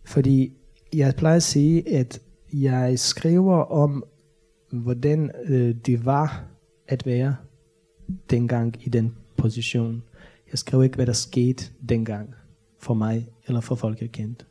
Fordi 0.04 0.52
jeg 0.92 1.14
plejer 1.16 1.36
at 1.36 1.42
sige, 1.42 1.96
at 1.96 2.20
jeg 2.52 2.98
skriver 2.98 3.56
om, 3.56 4.04
hvordan 4.70 5.30
øh, 5.48 5.74
det 5.86 6.04
var 6.04 6.44
at 6.88 7.06
være 7.06 7.36
dengang 8.30 8.74
i 8.80 8.88
den 8.88 9.14
position. 9.36 10.02
Jeg 10.50 10.58
skrev 10.58 10.84
ikke, 10.84 10.96
hvad 10.96 11.06
der 11.06 11.12
skete 11.12 11.64
dengang 11.88 12.34
for 12.78 12.94
mig 12.94 13.28
eller 13.46 13.60
for 13.60 13.74
folk, 13.74 14.00
jeg 14.00 14.12
kendte. 14.12 14.44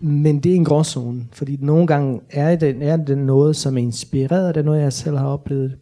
Men 0.00 0.40
det 0.40 0.52
er 0.52 0.56
en 0.56 0.64
gråzone, 0.64 1.26
fordi 1.32 1.58
nogle 1.60 1.86
gange 1.86 2.20
er 2.30 2.56
det, 2.56 2.82
er 2.82 2.96
det 2.96 3.18
noget, 3.18 3.56
som 3.56 3.76
er 3.76 3.82
inspireret 3.82 4.48
af 4.48 4.54
det, 4.54 4.64
noget 4.64 4.82
jeg 4.82 4.92
selv 4.92 5.16
har 5.16 5.26
oplevet. 5.26 5.78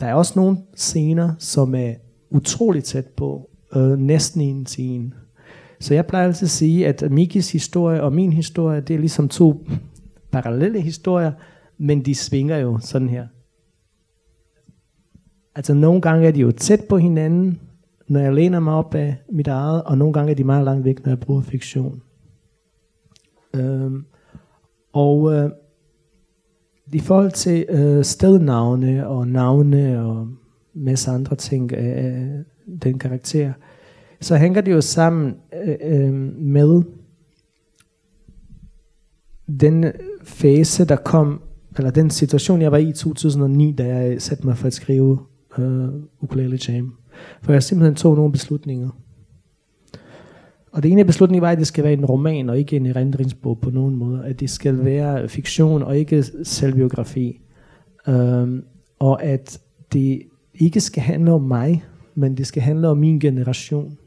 Der 0.00 0.06
er 0.06 0.14
også 0.14 0.32
nogle 0.36 0.58
scener, 0.74 1.34
som 1.38 1.74
er 1.74 1.94
utroligt 2.30 2.84
tæt 2.84 3.06
på, 3.06 3.50
øh, 3.76 3.98
næsten 3.98 4.40
i 4.40 4.44
en 4.44 4.66
scene. 4.66 5.12
Så 5.80 5.94
jeg 5.94 6.06
plejer 6.06 6.26
altid 6.26 6.46
at 6.46 6.50
sige, 6.50 6.86
at 6.86 7.10
Mikis 7.10 7.52
historie 7.52 8.02
og 8.02 8.12
min 8.12 8.32
historie, 8.32 8.80
det 8.80 8.94
er 8.94 9.00
ligesom 9.00 9.28
to 9.28 9.66
parallelle 10.30 10.80
historier, 10.80 11.32
men 11.78 12.04
de 12.04 12.14
svinger 12.14 12.56
jo 12.56 12.78
sådan 12.78 13.08
her. 13.08 13.26
Altså 15.54 15.74
nogle 15.74 16.00
gange 16.00 16.26
er 16.26 16.32
de 16.32 16.40
jo 16.40 16.50
tæt 16.50 16.80
på 16.88 16.96
hinanden, 16.96 17.60
når 18.08 18.20
jeg 18.20 18.34
læner 18.34 18.60
mig 18.60 18.74
op 18.74 18.94
af 18.94 19.16
mit 19.32 19.48
eget, 19.48 19.82
og 19.82 19.98
nogle 19.98 20.12
gange 20.12 20.30
er 20.30 20.34
de 20.34 20.44
meget 20.44 20.64
langt 20.64 20.84
væk, 20.84 21.04
når 21.04 21.10
jeg 21.10 21.20
bruger 21.20 21.42
fiktion. 21.42 22.02
Øhm, 23.54 24.04
og 24.92 25.34
øh, 25.34 25.50
i 26.92 26.98
forhold 26.98 27.30
til 27.30 27.66
øh, 27.68 28.04
stednavne 28.04 29.08
og 29.08 29.28
navne 29.28 30.02
og 30.06 30.28
masse 30.74 31.10
andre 31.10 31.36
ting 31.36 31.72
af 31.74 32.28
den 32.82 32.98
karakter, 32.98 33.52
så 34.20 34.36
hænger 34.36 34.60
det 34.60 34.72
jo 34.72 34.80
sammen 34.80 35.36
øh, 35.64 35.76
øh, 35.80 36.14
med 36.38 36.82
den 39.60 39.84
fase, 40.24 40.84
der 40.84 40.96
kom, 40.96 41.42
eller 41.78 41.90
den 41.90 42.10
situation, 42.10 42.62
jeg 42.62 42.72
var 42.72 42.78
i 42.78 42.88
i 42.88 42.92
2009, 42.92 43.72
da 43.72 43.86
jeg 43.86 44.22
satte 44.22 44.46
mig 44.46 44.56
for 44.56 44.66
at 44.66 44.74
skrive 44.74 45.18
øh, 45.58 45.88
Ukulele 46.20 46.58
Jam. 46.68 46.94
For 47.42 47.52
jeg 47.52 47.62
simpelthen 47.62 47.94
tog 47.94 48.16
nogle 48.16 48.32
beslutninger. 48.32 48.90
Og 50.72 50.82
det 50.82 50.92
ene 50.92 51.04
beslutning 51.04 51.42
var, 51.42 51.50
at 51.50 51.58
det 51.58 51.66
skal 51.66 51.84
være 51.84 51.92
en 51.92 52.04
roman, 52.04 52.50
og 52.50 52.58
ikke 52.58 52.76
en 52.76 52.86
erindringsbog 52.86 53.58
på 53.60 53.70
nogen 53.70 53.96
måde. 53.96 54.24
At 54.24 54.40
det 54.40 54.50
skal 54.50 54.84
være 54.84 55.28
fiktion, 55.28 55.82
og 55.82 55.98
ikke 55.98 56.24
selvbiografi. 56.42 57.40
Um, 58.06 58.64
og 58.98 59.22
at 59.22 59.60
det 59.92 60.22
ikke 60.54 60.80
skal 60.80 61.02
handle 61.02 61.32
om 61.32 61.42
mig, 61.42 61.84
men 62.14 62.36
det 62.36 62.46
skal 62.46 62.62
handle 62.62 62.88
om 62.88 62.98
min 62.98 63.20
generation. 63.20 63.98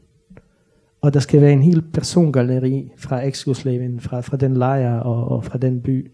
Og 1.00 1.14
der 1.14 1.20
skal 1.20 1.40
være 1.40 1.52
en 1.52 1.62
hel 1.62 1.82
persongalleri 1.82 2.90
fra 2.96 3.26
Exjugoslavien, 3.26 4.00
fra, 4.00 4.20
fra 4.20 4.36
den 4.36 4.56
lejr 4.56 4.98
og, 4.98 5.28
og 5.28 5.44
fra 5.44 5.58
den 5.58 5.80
by. 5.80 6.10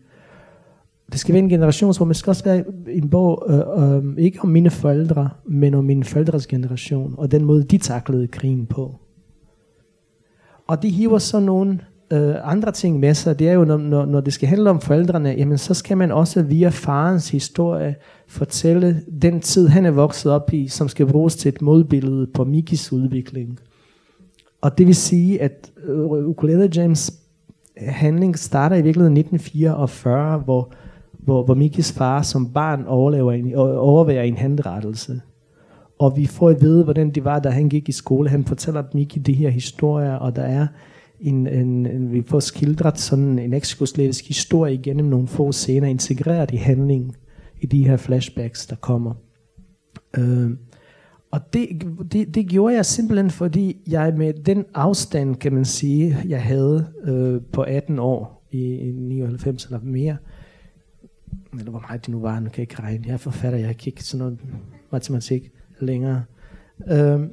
Det 1.13 1.21
skal 1.21 1.33
være 1.33 1.43
en 1.43 1.49
generation, 1.49 1.97
hvor 1.97 2.07
man 2.07 2.15
skal 2.15 2.31
også 2.31 2.45
være 2.45 2.65
en 2.89 3.11
bog, 3.11 3.47
øh, 3.49 3.97
øh, 3.97 4.19
ikke 4.19 4.41
om 4.43 4.49
mine 4.49 4.71
forældre, 4.71 5.31
men 5.45 5.75
om 5.75 5.85
mine 5.85 6.05
forældres 6.05 6.47
generation, 6.47 7.15
og 7.19 7.31
den 7.31 7.45
måde, 7.45 7.63
de 7.63 7.79
taklede 7.79 8.27
krigen 8.27 8.67
på. 8.67 8.95
Og 10.67 10.83
det 10.83 10.91
hiver 10.91 11.19
så 11.19 11.41
nogle 11.41 11.81
øh, 12.13 12.35
andre 12.43 12.73
ting 12.73 13.01
med 13.01 13.15
sig. 13.15 13.39
Det 13.39 13.49
er 13.49 13.53
jo, 13.53 13.65
når, 13.65 13.77
når, 13.77 14.05
når 14.05 14.21
det 14.21 14.33
skal 14.33 14.49
handle 14.49 14.71
om 14.71 14.81
forældrene, 14.81 15.29
jamen 15.29 15.59
så 15.59 15.75
skal 15.75 15.97
man 15.97 16.13
også 16.13 16.43
via 16.43 16.69
farens 16.69 17.31
historie 17.31 17.97
fortælle 18.27 19.03
den 19.23 19.41
tid, 19.41 19.69
han 19.69 19.87
er 19.87 19.91
vokset 19.91 20.33
op 20.33 20.53
i, 20.53 20.69
som 20.69 20.89
skal 20.89 21.07
bruges 21.07 21.37
til 21.37 21.49
et 21.49 21.63
modbillede 21.63 22.27
på 22.27 22.45
Mikis 22.45 22.93
udvikling. 22.93 23.59
Og 24.61 24.79
det 24.79 24.87
vil 24.87 24.97
sige, 24.97 25.43
at 25.43 25.71
øh, 25.85 26.29
Ukulele 26.29 26.71
James 26.77 27.13
handling 27.77 28.39
starter 28.39 28.77
i 28.77 28.83
virkeligheden 28.83 29.17
1944, 29.17 30.39
hvor, 30.39 30.73
hvor, 31.29 31.45
hvor 31.45 31.55
Mikis 31.55 31.93
far 31.93 32.23
som 32.23 32.53
barn 32.53 32.85
overlever 32.87 33.33
en, 33.33 33.55
overværer 33.55 34.23
en 34.23 34.37
henrettelse. 34.37 35.21
Og 35.99 36.17
vi 36.17 36.27
får 36.27 36.49
at 36.49 36.61
vide, 36.61 36.85
hvordan 36.85 37.11
det 37.11 37.25
var, 37.25 37.39
da 37.39 37.49
han 37.49 37.69
gik 37.69 37.89
i 37.89 37.93
skole. 37.93 38.29
Han 38.29 38.45
fortæller 38.45 38.83
Miki 38.95 39.19
de 39.19 39.33
her 39.33 39.51
historier, 39.51 40.15
og 40.15 40.37
der 40.37 40.43
er 40.43 40.67
en, 41.21 41.47
en, 41.47 41.87
en 41.87 42.13
vi 42.13 42.23
får 42.27 42.41
skildret 42.41 42.99
sådan 42.99 43.39
en 43.39 43.55
ekskoslavisk 43.55 44.29
historie 44.29 44.75
igennem 44.75 45.07
nogle 45.07 45.27
få 45.27 45.53
scener, 45.53 45.89
integreret 45.89 46.51
i 46.51 46.57
handlingen 46.57 47.13
i 47.61 47.67
de 47.67 47.89
her 47.89 47.97
flashbacks, 47.97 48.67
der 48.67 48.77
kommer. 48.77 49.15
Øh, 50.19 50.51
og 51.31 51.41
det, 51.53 51.69
det, 52.13 52.35
det 52.35 52.47
gjorde 52.47 52.75
jeg 52.75 52.87
simpelthen, 52.87 53.31
fordi 53.31 53.77
jeg 53.89 54.15
med 54.17 54.33
den 54.33 54.65
afstand, 54.75 55.37
kan 55.37 55.55
man 55.55 55.65
sige, 55.65 56.17
jeg 56.29 56.43
havde 56.43 56.87
øh, 57.05 57.41
på 57.53 57.63
18 57.63 57.99
år 57.99 58.47
i, 58.51 58.75
i 58.75 58.93
99 58.93 59.65
eller 59.65 59.81
mere, 59.83 60.17
eller 61.53 61.71
hvor 61.71 61.81
meget 61.81 62.07
det 62.07 62.13
nu 62.13 62.21
var, 62.21 62.41
nu 62.41 62.49
kan 62.49 62.59
jeg 62.63 62.71
ikke 62.71 62.83
regne, 62.83 63.05
jeg 63.07 63.13
er 63.13 63.17
forfatter, 63.17 63.59
jeg 63.59 63.77
kan 63.77 63.87
ikke 63.87 64.05
sådan 64.05 64.19
noget 64.19 64.39
matematik, 64.93 65.53
længere. 65.81 66.25
Øhm, 66.91 67.31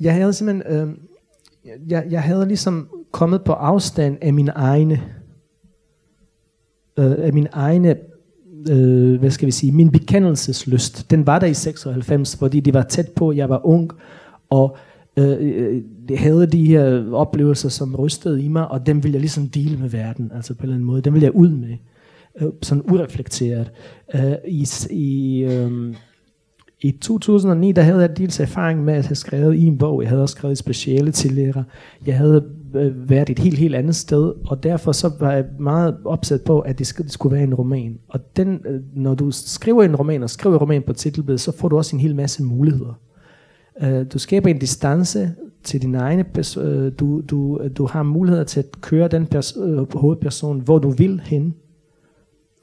jeg 0.00 0.14
havde 0.14 0.32
simpelthen, 0.32 0.78
øhm, 0.78 1.00
jeg, 1.88 2.06
jeg 2.10 2.22
havde 2.22 2.46
ligesom 2.46 2.88
kommet 3.12 3.44
på 3.44 3.52
afstand 3.52 4.18
af 4.22 4.34
min 4.34 4.50
egne, 4.54 5.02
øh, 6.98 7.14
af 7.18 7.32
min 7.32 7.46
egne, 7.52 7.96
øh, 8.70 9.18
hvad 9.20 9.30
skal 9.30 9.46
vi 9.46 9.52
sige, 9.52 9.72
min 9.72 9.90
bekendelseslyst. 9.90 11.10
Den 11.10 11.26
var 11.26 11.38
der 11.38 11.46
i 11.46 11.54
96, 11.54 12.36
fordi 12.36 12.60
det 12.60 12.74
var 12.74 12.82
tæt 12.82 13.10
på, 13.16 13.32
jeg 13.32 13.48
var 13.48 13.66
ung, 13.66 13.90
og 14.50 14.76
øh, 15.16 15.36
øh, 15.40 15.82
det 16.08 16.18
havde 16.18 16.46
de 16.46 16.66
her 16.66 17.12
oplevelser, 17.12 17.68
som 17.68 17.94
rystede 17.94 18.42
i 18.42 18.48
mig, 18.48 18.68
og 18.68 18.86
dem 18.86 19.02
ville 19.02 19.14
jeg 19.14 19.20
ligesom 19.20 19.48
dele 19.48 19.76
med 19.76 19.88
verden, 19.88 20.32
altså 20.34 20.54
på 20.54 20.58
en 20.58 20.64
eller 20.64 20.74
anden 20.74 20.86
måde. 20.86 21.02
Dem 21.02 21.12
ville 21.12 21.24
jeg 21.24 21.34
ud 21.34 21.48
med, 21.48 21.76
øh, 22.40 22.48
sådan 22.62 22.82
ureflekteret. 22.92 23.70
Øh, 24.14 24.34
I, 24.48 24.66
i 24.90 25.42
øh, 25.42 25.94
i 26.84 26.90
2009, 26.90 27.72
der 27.72 27.82
havde 27.82 28.00
jeg 28.00 28.16
dels 28.16 28.40
erfaring 28.40 28.84
med 28.84 28.94
at 28.94 29.06
have 29.06 29.14
skrevet 29.14 29.54
i 29.54 29.66
en 29.66 29.78
bog. 29.78 30.02
Jeg 30.02 30.08
havde 30.08 30.22
også 30.22 30.32
skrevet 30.32 30.58
speciale 30.58 31.12
til 31.12 31.32
lærer. 31.32 31.62
Jeg 32.06 32.16
havde 32.16 32.44
øh, 32.74 33.10
været 33.10 33.30
et 33.30 33.38
helt, 33.38 33.58
helt 33.58 33.74
andet 33.74 33.96
sted, 33.96 34.32
og 34.46 34.62
derfor 34.62 34.92
så 34.92 35.10
var 35.20 35.32
jeg 35.32 35.44
meget 35.60 35.96
opsat 36.04 36.42
på, 36.42 36.60
at 36.60 36.78
det 36.78 36.94
det 36.98 37.12
skulle 37.12 37.34
være 37.34 37.44
en 37.44 37.54
roman. 37.54 37.98
Og 38.08 38.36
den, 38.36 38.60
øh, 38.66 38.80
når 38.94 39.14
du 39.14 39.30
skriver 39.30 39.82
en 39.82 39.96
roman, 39.96 40.22
og 40.22 40.30
skriver 40.30 40.54
en 40.54 40.60
roman 40.60 40.82
på 40.82 40.92
titelbladet, 40.92 41.40
så 41.40 41.56
får 41.56 41.68
du 41.68 41.76
også 41.76 41.96
en 41.96 42.00
hel 42.00 42.14
masse 42.14 42.42
muligheder. 42.42 43.00
Øh, 43.82 44.06
du 44.12 44.18
skaber 44.18 44.50
en 44.50 44.58
distance 44.58 45.32
til 45.62 45.82
din 45.82 45.94
egen 45.94 46.24
person. 46.34 46.64
Øh, 46.64 46.92
du, 46.98 47.20
du, 47.20 47.60
du 47.76 47.86
har 47.86 48.02
muligheder 48.02 48.44
til 48.44 48.60
at 48.60 48.80
køre 48.80 49.08
den 49.08 49.26
pers- 49.34 49.60
uh, 49.60 50.00
hovedperson, 50.00 50.60
hvor 50.60 50.78
du 50.78 50.90
vil 50.90 51.20
hen 51.24 51.54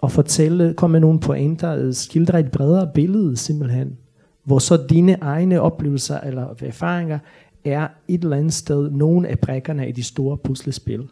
og 0.01 0.11
fortælle, 0.11 0.73
komme 0.73 0.91
med 0.91 0.99
nogle 0.99 1.19
pointer, 1.19 1.75
øh, 1.75 1.93
skildre 1.93 2.39
et 2.39 2.51
bredere 2.51 2.89
billede 2.93 3.37
simpelthen 3.37 3.97
hvor 4.43 4.59
så 4.59 4.85
dine 4.89 5.17
egne 5.21 5.61
oplevelser 5.61 6.19
eller 6.19 6.47
erfaringer 6.61 7.19
er 7.65 7.87
et 8.07 8.23
eller 8.23 8.37
andet 8.37 8.53
sted 8.53 8.89
nogle 8.91 9.27
af 9.27 9.39
brækkerne 9.39 9.89
i 9.89 9.91
de 9.91 10.03
store 10.03 10.37
puslespil. 10.37 11.09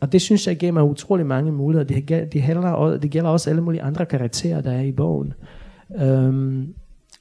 Og 0.00 0.12
det 0.12 0.20
synes 0.20 0.46
jeg 0.46 0.56
giver 0.56 0.72
mig 0.72 0.84
utrolig 0.84 1.26
mange 1.26 1.52
muligheder. 1.52 1.86
Det, 1.86 2.32
det, 2.32 2.42
handler, 2.42 2.98
det 2.98 3.10
gælder 3.10 3.30
også 3.30 3.50
alle 3.50 3.62
mulige 3.62 3.82
andre 3.82 4.06
karakterer, 4.06 4.60
der 4.60 4.72
er 4.72 4.82
i 4.82 4.92
bogen. 4.92 5.32
Øhm, 6.00 6.74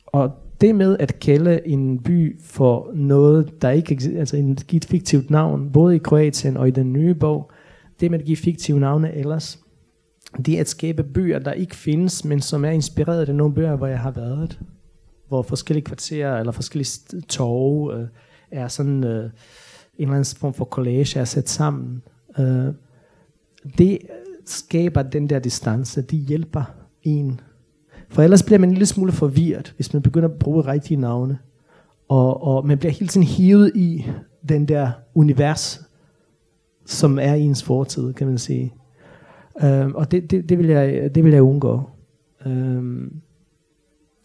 og 0.06 0.32
det 0.62 0.76
med 0.76 0.98
at 1.00 1.20
kalde 1.20 1.68
en 1.68 2.00
by 2.00 2.40
for 2.42 2.92
noget, 2.94 3.62
der 3.62 3.70
ikke 3.70 4.00
altså 4.18 4.38
en, 4.38 4.56
give 4.56 4.78
et 4.78 4.86
fiktivt 4.86 5.30
navn, 5.30 5.70
både 5.72 5.96
i 5.96 6.00
Kroatien 6.00 6.58
og 6.58 6.68
i 6.68 6.72
den 6.72 6.94
nye 6.94 7.14
bog, 7.14 7.52
det 8.00 8.12
med 8.12 8.20
at 8.20 8.26
give 8.26 8.38
fiktive 8.38 8.80
navne 8.80 9.16
ellers, 9.16 9.60
det 10.46 10.58
at 10.58 10.70
skabe 10.70 11.04
byer, 11.04 11.40
der 11.40 11.52
ikke 11.52 11.76
findes, 11.76 12.26
men 12.26 12.42
som 12.42 12.66
er 12.66 12.70
inspireret 12.70 13.30
af 13.30 13.36
nogle 13.36 13.56
byer, 13.56 13.76
hvor 13.76 13.88
jeg 13.88 14.00
har 14.00 14.12
været 14.12 14.60
hvor 15.28 15.42
forskellige 15.42 15.86
kvarterer 15.86 16.40
eller 16.40 16.52
forskellige 16.52 17.22
torve 17.28 18.00
øh, 18.00 18.08
er 18.52 18.68
sådan 18.68 19.04
øh, 19.04 19.24
en 19.24 19.32
eller 19.98 20.14
anden 20.14 20.38
form 20.40 20.54
for 20.54 20.66
collage 20.66 21.20
er 21.20 21.26
sat 21.26 21.50
sammen. 21.50 22.02
Øh, 22.40 22.74
det 23.78 24.00
skaber 24.46 25.02
den 25.02 25.30
der 25.30 25.40
distance, 25.40 26.02
det 26.02 26.20
hjælper 26.20 26.64
en. 27.04 27.40
For 28.10 28.22
ellers 28.22 28.44
bliver 28.44 28.60
man 28.60 28.70
en 28.70 28.74
lille 28.74 28.86
smule 28.86 29.12
forvirret, 29.12 29.74
hvis 29.76 29.94
man 29.94 30.02
begynder 30.02 30.30
at 30.30 30.40
bruge 30.40 30.62
rigtige 30.62 31.00
navne. 31.00 31.40
Og, 32.08 32.44
og 32.44 32.68
man 32.68 32.78
bliver 32.78 32.92
hele 32.92 33.08
tiden 33.08 33.28
hivet 33.28 33.72
i 33.76 34.06
den 34.50 34.68
der 34.68 34.92
univers, 35.16 35.82
som 36.86 37.20
er 37.20 37.34
ens 37.34 37.64
fortid, 37.64 38.14
kan 38.14 38.28
man 38.28 38.38
sige. 38.38 38.74
Øh, 39.64 39.88
og 39.88 40.12
det, 40.12 40.32
det, 40.32 40.50
det, 40.50 40.58
vil 40.58 40.68
jeg, 40.68 41.16
det 41.16 41.24
vil 41.24 41.34
jeg 41.34 41.42
undgå. 41.42 41.90
Øhm, 42.46 43.22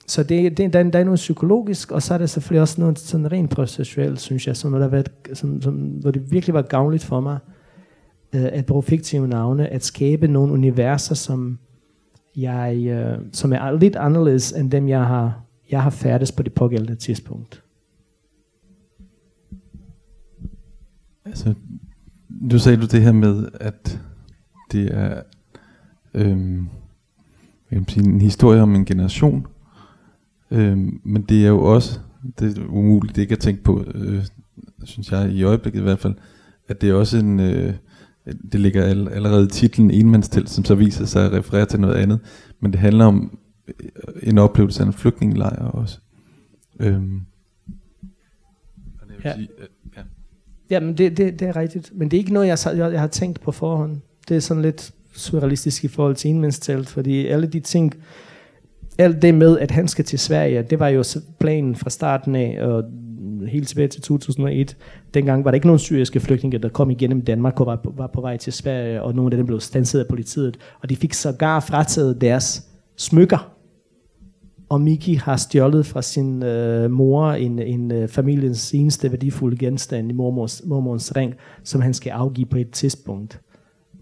så 0.07 0.23
det, 0.23 0.57
det, 0.59 0.73
der, 0.73 0.83
der 0.83 0.99
er 0.99 1.05
noget 1.05 1.17
psykologisk, 1.17 1.93
og 1.93 2.03
så 2.03 2.15
er 2.15 2.19
der 2.19 2.27
selvfølgelig 2.27 2.61
også 2.63 2.81
noget 2.81 2.99
sådan 2.99 3.33
rent 3.33 3.51
processuelt, 3.51 4.21
synes 4.21 4.47
jeg, 4.47 4.57
som, 4.57 4.73
der 4.73 4.89
været, 4.89 5.09
som, 5.33 5.63
som, 5.63 5.75
hvor 5.75 6.11
det 6.11 6.33
virkelig 6.33 6.55
var 6.55 6.63
gavnligt 6.63 7.05
for 7.05 7.21
mig, 7.21 7.39
øh, 8.35 8.45
at 8.53 8.67
bruge 8.67 8.83
fiktive 8.83 9.29
navne, 9.29 9.69
at 9.69 9.85
skabe 9.85 10.29
nogle 10.29 10.53
universer, 10.53 11.15
som 11.15 11.59
jeg, 12.37 12.77
øh, 12.87 13.19
som 13.33 13.53
er 13.53 13.71
lidt 13.71 13.97
anderledes 13.97 14.53
end 14.53 14.71
dem, 14.71 14.89
jeg 14.89 15.05
har, 15.05 15.45
jeg 15.71 15.83
har 15.83 15.91
færdes 15.91 16.33
på 16.33 16.43
det 16.43 16.53
pågældende 16.53 16.95
tidspunkt. 16.95 17.63
Altså, 21.25 21.55
du 22.51 22.59
sagde 22.59 22.81
du 22.81 22.87
det 22.87 23.03
her 23.03 23.13
med, 23.13 23.49
at 23.61 24.01
det 24.73 24.95
er 24.95 25.23
øhm, 26.15 26.69
jeg 27.71 27.79
kan 27.79 27.89
sige, 27.89 28.09
en 28.09 28.21
historie 28.21 28.63
om 28.63 28.75
en 28.75 28.85
generation, 28.85 29.47
Øh, 30.53 30.79
men 31.05 31.23
det 31.23 31.45
er 31.45 31.49
jo 31.49 31.63
også, 31.63 31.99
det 32.39 32.59
er 32.59 32.67
umuligt 32.69 33.19
ikke 33.19 33.33
at 33.33 33.39
tænke 33.39 33.63
på, 33.63 33.85
øh, 33.95 34.25
synes 34.85 35.13
jeg 35.13 35.31
i 35.31 35.43
øjeblikket 35.43 35.81
i 35.81 35.83
hvert 35.83 35.99
fald, 35.99 36.15
at 36.69 36.81
det 36.81 36.91
er 36.91 36.95
også 36.95 37.19
en, 37.19 37.41
øh, 37.41 37.75
det 38.53 38.61
ligger 38.61 38.85
allerede 38.85 39.45
i 39.45 39.49
titlen 39.49 39.91
enmandstelt, 39.91 40.51
som 40.51 40.65
så 40.65 40.75
viser 40.75 41.05
sig 41.05 41.27
at 41.27 41.33
referere 41.33 41.67
til 41.67 41.81
noget 41.81 41.95
andet, 41.95 42.21
men 42.61 42.73
det 42.73 42.81
handler 42.81 43.05
om 43.05 43.39
øh, 43.69 43.75
en 44.23 44.39
oplevelse 44.39 44.83
af 44.83 44.87
en 44.87 44.93
flygtningelejr 44.93 45.65
også. 45.65 45.99
Øhm. 46.81 47.21
Ja. 49.25 49.35
Sige, 49.35 49.49
ja. 49.97 50.03
Jamen 50.71 50.99
det, 50.99 51.17
det, 51.17 51.41
det 51.41 51.49
er 51.49 51.57
rigtigt, 51.57 51.93
men 51.95 52.11
det 52.11 52.17
er 52.17 52.19
ikke 52.19 52.33
noget, 52.33 52.49
jeg, 52.49 52.59
jeg, 52.77 52.93
jeg 52.93 53.01
har 53.01 53.07
tænkt 53.07 53.41
på 53.41 53.53
forhånd. 53.53 54.01
Det 54.29 54.37
er 54.37 54.41
sådan 54.41 54.63
lidt 54.63 54.93
surrealistisk 55.13 55.85
i 55.85 55.89
forhold 55.89 56.17
til 56.17 56.31
enmandstelt, 56.31 56.89
fordi 56.89 57.27
alle 57.27 57.47
de 57.47 57.61
ting, 57.61 57.95
alt 58.99 59.23
det 59.23 59.35
med, 59.35 59.59
at 59.59 59.71
han 59.71 59.89
skal 59.89 60.05
til 60.05 60.19
Sverige, 60.19 60.63
det 60.63 60.79
var 60.79 60.89
jo 60.89 61.05
planen 61.41 61.77
fra 61.77 61.91
starten 61.91 62.35
af, 62.37 62.59
og 62.63 62.85
helt 63.49 63.69
tilbage 63.69 63.89
til 63.89 64.03
2001. 64.03 64.77
Dengang 65.15 65.45
var 65.45 65.51
der 65.51 65.55
ikke 65.55 65.67
nogen 65.67 65.79
syriske 65.79 66.21
flygtninge, 66.21 66.59
der 66.59 66.69
kom 66.69 66.91
igennem 66.91 67.23
Danmark 67.23 67.61
og 67.61 67.67
var 67.67 67.77
på, 67.77 67.93
var 67.97 68.07
på 68.07 68.21
vej 68.21 68.37
til 68.37 68.53
Sverige, 68.53 69.03
og 69.03 69.15
nogle 69.15 69.33
af 69.33 69.37
dem 69.37 69.47
blev 69.47 69.61
stanset 69.61 70.01
af 70.01 70.07
politiet, 70.09 70.59
og 70.81 70.91
de 70.91 70.97
fik 70.97 71.13
sågar 71.13 71.61
frataget 71.61 72.21
deres 72.21 72.69
smykker. 72.97 73.53
Og 74.69 74.81
Miki 74.81 75.15
har 75.15 75.37
stjålet 75.37 75.87
fra 75.87 76.03
sin 76.03 76.43
øh, 76.43 76.91
mor 76.91 77.33
en, 77.33 77.59
en 77.59 77.93
øh, 77.93 78.09
familiens 78.09 78.73
eneste 78.73 79.11
værdifulde 79.11 79.57
genstand 79.57 80.11
i 80.11 80.13
mormors, 80.13 80.63
mormors 80.67 81.17
ring, 81.17 81.35
som 81.65 81.81
han 81.81 81.95
skal 81.95 82.11
afgive 82.11 82.47
på 82.47 82.57
et 82.57 82.71
tidspunkt 82.71 83.41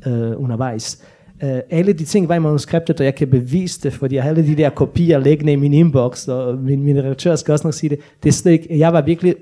øh, 0.07 0.43
undervejs. 0.43 1.03
Uh, 1.43 1.59
alle 1.71 1.93
de 1.93 2.05
ting 2.05 2.29
var 2.29 2.35
i 2.35 2.39
manuskriptet, 2.39 3.01
og 3.01 3.07
jeg 3.07 3.15
kan 3.15 3.29
bevise 3.29 3.81
det, 3.83 3.93
fordi 3.93 4.15
jeg 4.15 4.23
har 4.23 4.31
alle 4.31 4.47
de 4.47 4.57
der 4.57 4.71
kopier 4.71 5.19
liggende 5.19 5.53
i 5.53 5.57
min 5.57 5.73
inbox, 5.73 6.29
og 6.29 6.59
min, 6.59 6.83
min 6.83 6.99
redaktør 6.99 7.37
skal 7.37 7.53
også 7.53 7.67
nok 7.67 7.75
sige 7.75 7.91
det. 7.91 7.99
det 8.23 8.29
er 8.29 8.33
slet 8.33 8.53
ikke, 8.53 8.79
jeg 8.79 8.93
var 8.93 9.03
virkelig 9.03 9.35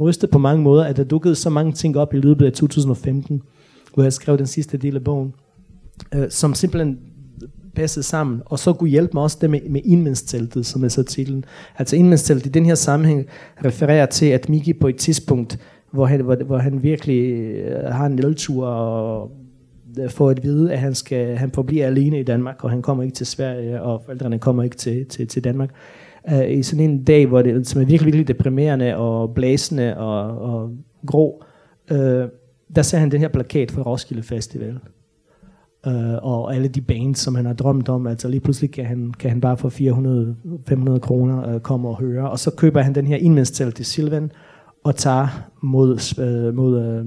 rystet 0.00 0.30
på 0.30 0.38
mange 0.38 0.62
måder, 0.62 0.84
at 0.84 0.96
der 0.96 1.04
dukkede 1.04 1.34
så 1.34 1.50
mange 1.50 1.72
ting 1.72 1.96
op 1.96 2.14
i 2.14 2.16
løbet 2.16 2.46
af 2.46 2.52
2015, 2.52 3.42
hvor 3.94 4.02
jeg 4.02 4.12
skrev 4.12 4.38
den 4.38 4.46
sidste 4.46 4.76
del 4.76 4.96
af 4.96 5.04
bogen, 5.04 5.32
uh, 6.16 6.22
som 6.28 6.54
simpelthen 6.54 6.98
passede 7.74 8.02
sammen, 8.04 8.42
og 8.46 8.58
så 8.58 8.72
kunne 8.72 8.90
hjælpe 8.90 9.10
mig 9.14 9.22
også 9.22 9.38
det 9.40 9.50
med, 9.50 9.60
med 9.68 9.80
indmandsteltet, 9.84 10.66
som 10.66 10.84
er 10.84 10.88
så 10.88 11.02
titlen. 11.02 11.44
Altså 11.78 11.96
indmandsteltet 11.96 12.46
i 12.46 12.50
den 12.50 12.66
her 12.66 12.74
sammenhæng 12.74 13.26
refererer 13.64 14.06
til, 14.06 14.26
at 14.26 14.48
Miki 14.48 14.72
på 14.72 14.88
et 14.88 14.96
tidspunkt, 14.96 15.58
hvor 15.90 16.06
han, 16.06 16.20
hvor, 16.20 16.36
hvor 16.46 16.58
han 16.58 16.82
virkelig 16.82 17.34
uh, 17.64 17.92
har 17.94 18.06
en 18.06 18.18
eltur 18.18 18.66
og 18.66 19.30
Øh, 20.00 20.10
får 20.10 20.30
at 20.30 20.42
vide, 20.42 20.72
at 20.72 20.78
han, 20.78 20.94
skal, 20.94 21.36
han 21.36 21.50
forbliver 21.50 21.86
alene 21.86 22.20
i 22.20 22.22
Danmark, 22.22 22.64
og 22.64 22.70
han 22.70 22.82
kommer 22.82 23.04
ikke 23.04 23.14
til 23.14 23.26
Sverige, 23.26 23.82
og 23.82 24.02
forældrene 24.04 24.38
kommer 24.38 24.62
ikke 24.62 24.76
til, 24.76 25.06
til, 25.06 25.28
til 25.28 25.44
Danmark. 25.44 25.70
Uh, 26.32 26.50
I 26.50 26.62
sådan 26.62 26.90
en 26.90 27.04
dag, 27.04 27.26
hvor 27.26 27.42
det 27.42 27.66
som 27.66 27.80
er 27.80 27.84
virkelig, 27.84 28.06
virkelig 28.06 28.28
deprimerende 28.28 28.96
og 28.96 29.34
blæsende 29.34 29.96
og, 29.96 30.38
og 30.38 30.70
grå, 31.06 31.44
uh, 31.90 31.96
der 32.76 32.82
ser 32.82 32.98
han 32.98 33.10
den 33.10 33.20
her 33.20 33.28
plakat 33.28 33.70
for 33.70 33.82
Roskilde 33.82 34.22
Festival. 34.22 34.78
Uh, 35.86 36.14
og 36.22 36.54
alle 36.54 36.68
de 36.68 36.80
bands, 36.80 37.18
som 37.18 37.34
han 37.34 37.46
har 37.46 37.52
drømt 37.52 37.88
om, 37.88 38.06
altså 38.06 38.28
lige 38.28 38.40
pludselig 38.40 38.70
kan 38.70 38.84
han, 38.84 39.14
kan 39.18 39.30
han 39.30 39.40
bare 39.40 39.56
for 39.56 39.68
400-500 40.94 40.98
kroner 40.98 41.54
uh, 41.54 41.60
komme 41.60 41.88
og 41.88 42.00
høre. 42.00 42.30
Og 42.30 42.38
så 42.38 42.50
køber 42.50 42.82
han 42.82 42.94
den 42.94 43.06
her 43.06 43.16
indmændstal 43.16 43.72
til 43.72 43.84
Silvan, 43.84 44.30
og 44.84 44.96
tager, 44.96 45.48
mod, 45.62 45.98
uh, 46.18 46.54
mod, 46.54 47.00
uh, 47.00 47.06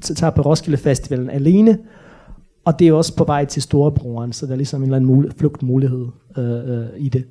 tager 0.00 0.30
på 0.30 0.42
Roskilde 0.42 0.78
Festivalen 0.78 1.30
alene, 1.30 1.78
og 2.64 2.78
det 2.78 2.88
er 2.88 2.92
også 2.92 3.16
på 3.16 3.24
vej 3.24 3.44
til 3.44 3.62
storebroren, 3.62 4.32
så 4.32 4.46
der 4.46 4.52
er 4.52 4.56
ligesom 4.56 4.80
en 4.82 4.84
eller 4.84 4.96
anden 4.96 5.10
mul- 5.10 5.32
flugtmulighed 5.38 6.06
øh, 6.38 6.78
øh, 6.78 6.86
i 6.96 7.08
det. 7.08 7.24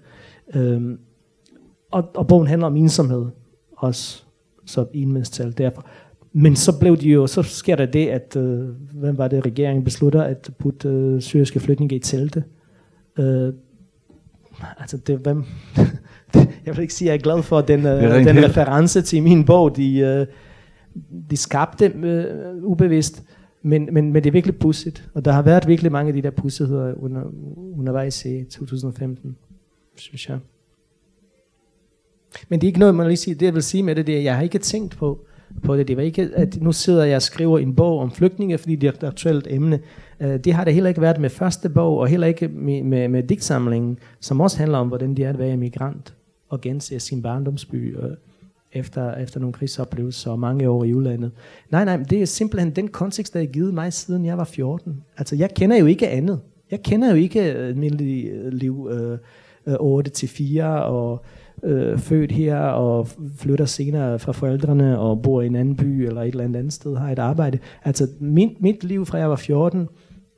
Øhm, 0.55 0.99
og, 1.91 2.09
og 2.15 2.27
bogen 2.27 2.47
handler 2.47 2.67
om 2.67 2.77
ensomhed 2.77 3.25
også, 3.77 4.23
så 4.65 4.85
enmandstal 4.93 5.57
derfor. 5.57 5.85
Men 6.33 6.55
så 6.55 6.79
blev 6.79 6.97
de 6.97 7.09
jo, 7.09 7.27
så 7.27 7.43
sker 7.43 7.75
der 7.75 7.85
det, 7.85 8.07
at, 8.07 8.35
øh, 8.35 8.69
hvem 8.93 9.17
var 9.17 9.27
det, 9.27 9.45
regeringen 9.45 9.83
beslutter 9.83 10.21
at 10.21 10.49
putte 10.59 10.87
øh, 10.87 11.21
syriske 11.21 11.59
flygtninge 11.59 11.95
i 11.95 11.99
telte. 11.99 12.43
Øh, 13.19 13.53
altså 14.77 14.97
det, 14.97 15.17
hvem, 15.17 15.43
jeg 16.65 16.75
vil 16.75 16.79
ikke 16.81 16.93
sige, 16.93 17.11
at 17.11 17.13
jeg 17.13 17.19
er 17.19 17.23
glad 17.23 17.43
for 17.43 17.61
den, 17.61 17.85
øh, 17.85 18.25
den 18.25 18.43
reference 18.43 19.01
til 19.01 19.23
min 19.23 19.45
bog, 19.45 19.75
de, 19.75 19.97
øh, 19.99 20.25
de 21.29 21.37
skabte 21.37 21.85
øh, 21.85 22.63
ubevidst. 22.63 23.23
Men, 23.61 23.89
men, 23.91 24.13
men 24.13 24.23
det 24.23 24.29
er 24.29 24.31
virkelig 24.31 24.57
pusset, 24.57 25.09
og 25.13 25.25
der 25.25 25.31
har 25.31 25.41
været 25.41 25.67
virkelig 25.67 25.91
mange 25.91 26.07
af 26.07 26.13
de 26.13 26.21
der 26.21 26.29
pudsigheder 26.31 26.93
under, 27.03 27.21
undervejs 27.77 28.25
i 28.25 28.43
2015, 28.43 29.37
synes 29.95 30.29
jeg. 30.29 30.39
Men 32.49 32.61
det 32.61 32.67
er 32.67 32.69
ikke 32.69 32.79
noget, 32.79 32.95
man 32.95 33.07
lige 33.07 33.17
siger, 33.17 33.35
det 33.35 33.45
jeg 33.45 33.53
vil 33.53 33.63
sige 33.63 33.83
med 33.83 33.95
det, 33.95 34.07
det 34.07 34.17
er, 34.17 34.21
jeg 34.21 34.35
har 34.35 34.43
ikke 34.43 34.59
tænkt 34.59 34.97
på, 34.97 35.25
på 35.63 35.77
det. 35.77 35.87
Det 35.87 35.97
var 35.97 36.03
ikke, 36.03 36.29
at 36.33 36.61
nu 36.61 36.71
sidder 36.71 37.03
jeg 37.03 37.15
og 37.15 37.21
skriver 37.21 37.59
en 37.59 37.75
bog 37.75 37.99
om 37.99 38.11
flygtninge, 38.11 38.57
fordi 38.57 38.75
det 38.75 38.87
er 38.87 38.91
et 38.91 39.03
aktuelt 39.03 39.47
emne. 39.49 39.79
Øh, 40.19 40.39
det 40.39 40.53
har 40.53 40.63
det 40.63 40.73
heller 40.73 40.89
ikke 40.89 41.01
været 41.01 41.19
med 41.19 41.29
første 41.29 41.69
bog, 41.69 41.97
og 41.97 42.07
heller 42.07 42.27
ikke 42.27 42.47
med, 42.47 42.83
med, 42.83 43.07
med 43.07 43.23
digtsamlingen, 43.23 43.99
som 44.19 44.41
også 44.41 44.57
handler 44.57 44.77
om, 44.77 44.87
hvordan 44.87 45.15
det 45.15 45.25
er 45.25 45.29
at 45.29 45.39
være 45.39 45.53
immigrant 45.53 46.13
og 46.49 46.61
gense 46.61 46.99
sin 46.99 47.21
barndomsby 47.21 47.95
efter, 48.73 49.15
efter 49.15 49.39
nogle 49.39 49.53
krigsoplevelser 49.53 50.31
og 50.31 50.39
mange 50.39 50.69
år 50.69 50.83
i 50.83 50.93
udlandet. 50.93 51.31
Nej, 51.69 51.85
nej, 51.85 51.97
det 51.97 52.21
er 52.21 52.25
simpelthen 52.25 52.71
den 52.71 52.87
kontekst, 52.87 53.33
der 53.33 53.39
er 53.39 53.45
givet 53.45 53.73
mig, 53.73 53.93
siden 53.93 54.25
jeg 54.25 54.37
var 54.37 54.43
14. 54.43 55.03
Altså, 55.17 55.35
jeg 55.35 55.53
kender 55.53 55.77
jo 55.77 55.85
ikke 55.85 56.09
andet. 56.09 56.39
Jeg 56.71 56.83
kender 56.83 57.09
jo 57.09 57.15
ikke 57.15 57.53
øh, 57.53 57.67
almindelig 57.67 58.29
øh, 58.29 58.53
liv 58.53 58.89
øh, 58.91 59.17
øh 59.67 59.73
8-4 59.73 60.63
og 60.63 61.25
øh, 61.63 61.97
født 61.97 62.31
her 62.31 62.57
og 62.57 63.07
flytter 63.37 63.65
senere 63.65 64.19
fra 64.19 64.31
forældrene 64.31 64.99
og 64.99 65.21
bor 65.21 65.41
i 65.41 65.45
en 65.45 65.55
anden 65.55 65.75
by 65.75 65.85
eller 65.85 66.21
et 66.21 66.27
eller 66.27 66.43
andet 66.43 66.59
andet 66.59 66.73
sted, 66.73 66.95
har 66.95 67.11
et 67.11 67.19
arbejde. 67.19 67.59
Altså, 67.83 68.07
mit, 68.19 68.61
mit 68.61 68.83
liv 68.83 69.05
fra 69.05 69.17
jeg 69.17 69.29
var 69.29 69.35
14 69.35 69.87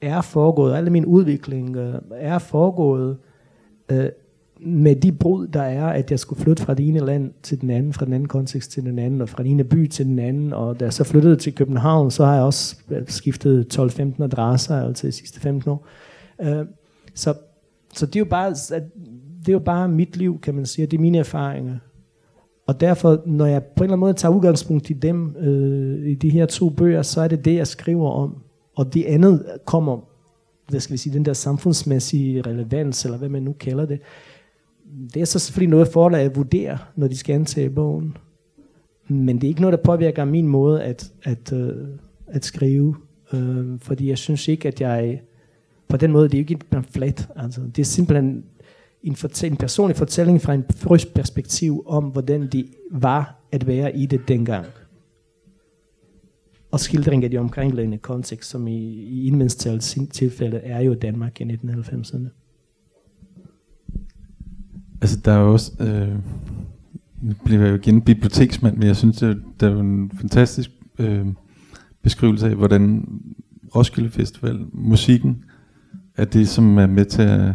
er 0.02 0.22
foregået, 0.22 0.76
alle 0.76 0.90
min 0.90 1.06
udvikling 1.06 1.76
øh, 1.76 1.96
er 2.12 2.40
foregået 2.40 3.18
øh, 3.92 4.10
med 4.66 4.96
de 4.96 5.12
brud, 5.12 5.48
der 5.48 5.62
er, 5.62 5.88
at 5.88 6.12
jeg 6.12 6.20
skulle 6.20 6.42
flytte 6.42 6.64
fra 6.64 6.74
det 6.74 6.88
ene 6.88 7.00
land 7.00 7.32
til 7.44 7.62
den 7.62 7.70
anden, 7.70 7.94
fra 7.94 8.06
den 8.06 8.14
anden 8.14 8.28
kontekst 8.28 8.72
til 8.72 8.84
den 8.84 9.00
anden, 9.00 9.22
og 9.22 9.30
fra 9.30 9.44
den 9.44 9.52
ene 9.52 9.64
by 9.64 9.88
til 9.88 10.06
den 10.06 10.20
anden, 10.20 10.54
og 10.54 10.80
da 10.80 10.86
jeg 10.86 10.94
så 10.94 11.04
flyttede 11.04 11.36
til 11.36 11.56
København, 11.56 12.12
så 12.12 12.26
har 12.26 12.34
jeg 12.34 12.44
også 12.44 12.76
øh, 12.90 13.02
skiftet 13.08 13.80
12-15 13.80 14.24
adresser, 14.24 14.76
altså 14.76 15.08
de 15.08 15.12
sidste 15.12 15.40
15 15.40 15.72
år. 15.72 15.88
Øh, 16.42 16.66
så, 17.14 17.34
så 17.94 18.06
det 18.06 18.16
er 18.16 18.20
jo 18.20 18.26
bare, 18.26 18.50
det 19.40 19.50
er 19.50 19.54
jo 19.54 19.60
bare 19.60 19.90
mit 19.90 20.18
liv, 20.18 20.40
kan 20.42 20.56
man 20.56 20.66
sige, 20.66 20.86
det 20.86 20.98
er 20.98 21.02
mine 21.02 21.18
erfaringer. 21.18 21.78
Og 22.68 22.82
derfor, 22.82 23.22
når 23.26 23.46
jeg 23.46 23.64
på 23.64 23.70
en 23.78 23.84
eller 23.84 23.94
anden 23.94 24.00
måde 24.00 24.14
tager 24.14 24.36
udgangspunkt 24.36 24.90
i 24.90 24.94
dem, 24.94 25.36
øh, 25.36 26.10
i 26.10 26.16
de 26.16 26.30
her 26.30 26.46
to 26.46 26.70
bøger, 26.70 27.02
så 27.02 27.22
er 27.22 27.28
det 27.28 27.46
det, 27.46 27.56
jeg 27.56 27.68
skriver 27.68 28.10
om. 28.10 28.36
Og 28.76 28.94
det 28.94 29.04
andet 29.04 29.46
kommer, 29.66 30.00
hvad 30.70 30.80
skal 30.80 30.94
vi 30.94 30.98
sige, 30.98 31.14
den 31.14 31.26
der 31.26 31.34
samfundsmæssige 31.34 32.42
relevans, 32.42 33.06
eller 33.06 33.18
hvad 33.18 33.30
man 33.30 33.44
nu 33.44 33.54
kalder 33.54 33.86
det, 33.86 34.00
det 35.14 35.22
er 35.22 35.26
så 35.26 35.40
selvfølgelig 35.40 35.72
noget, 35.72 35.88
forlaget 35.88 36.36
vurderer, 36.36 36.78
når 36.96 37.08
de 37.08 37.18
skal 37.18 37.34
antage 37.34 37.70
bogen. 37.70 38.18
Men 39.08 39.36
det 39.36 39.44
er 39.44 39.48
ikke 39.48 39.62
noget, 39.62 39.78
der 39.78 39.84
påvirker 39.84 40.26
min 40.26 40.48
måde 40.48 40.84
at, 40.84 41.12
at, 41.24 41.54
øh, 41.54 41.88
at 42.28 42.46
skrive. 42.46 42.96
Øh, 43.34 43.80
fordi 43.80 44.10
jeg 44.10 44.18
synes 44.18 44.48
ikke, 44.48 44.68
at 44.68 44.82
jeg... 44.82 45.22
På 45.88 45.98
den 45.98 46.12
måde, 46.12 46.30
det 46.30 46.34
er 46.34 46.38
jo 46.38 46.42
ikke 46.42 46.54
en 46.54 46.62
pamflet. 46.72 47.30
Altså, 47.36 47.62
det 47.76 47.80
er 47.80 47.86
simpelthen 47.86 48.44
en, 49.04 49.14
fortæ- 49.14 49.46
en 49.46 49.58
personlig 49.58 49.98
fortælling 49.98 50.42
fra 50.42 50.54
en 50.54 50.64
frisk 50.76 51.14
perspektiv 51.14 51.84
om, 51.86 52.04
hvordan 52.04 52.48
det 52.48 52.66
var 52.92 53.44
at 53.52 53.68
være 53.68 53.98
i 53.98 54.06
det 54.06 54.28
dengang. 54.28 54.66
Og 56.72 56.80
skildring 56.80 57.24
af 57.24 57.30
de 57.30 57.38
omkringliggende 57.38 57.98
kontekst, 57.98 58.50
som 58.50 58.68
i, 58.68 58.78
i 58.88 59.28
indmændstalets 59.28 59.98
tilfælde 60.12 60.58
er 60.58 60.82
jo 60.82 60.94
Danmark 60.94 61.42
i 61.42 61.44
1990'erne. 61.44 62.43
Altså, 65.04 65.20
der 65.26 65.32
er 65.32 65.40
jo 65.40 65.54
også... 65.54 65.72
Øh, 65.80 66.16
nu 67.22 67.34
bliver 67.46 67.62
jeg 67.62 67.70
jo 67.70 67.76
igen 67.76 68.02
biblioteksmand, 68.02 68.78
men 68.78 68.88
jeg 68.88 68.96
synes, 68.96 69.18
det, 69.18 69.42
der 69.60 69.68
er 69.68 69.72
jo 69.72 69.80
en 69.80 70.12
fantastisk 70.22 70.72
øh, 71.00 71.26
beskrivelse 72.02 72.50
af, 72.50 72.56
hvordan 72.56 73.08
Roskilde 73.76 74.10
Festival, 74.10 74.66
musikken, 74.74 75.44
er 76.18 76.26
det, 76.26 76.50
som 76.50 76.78
er 76.78 76.88
med 76.88 77.06
til 77.06 77.22
at 77.22 77.54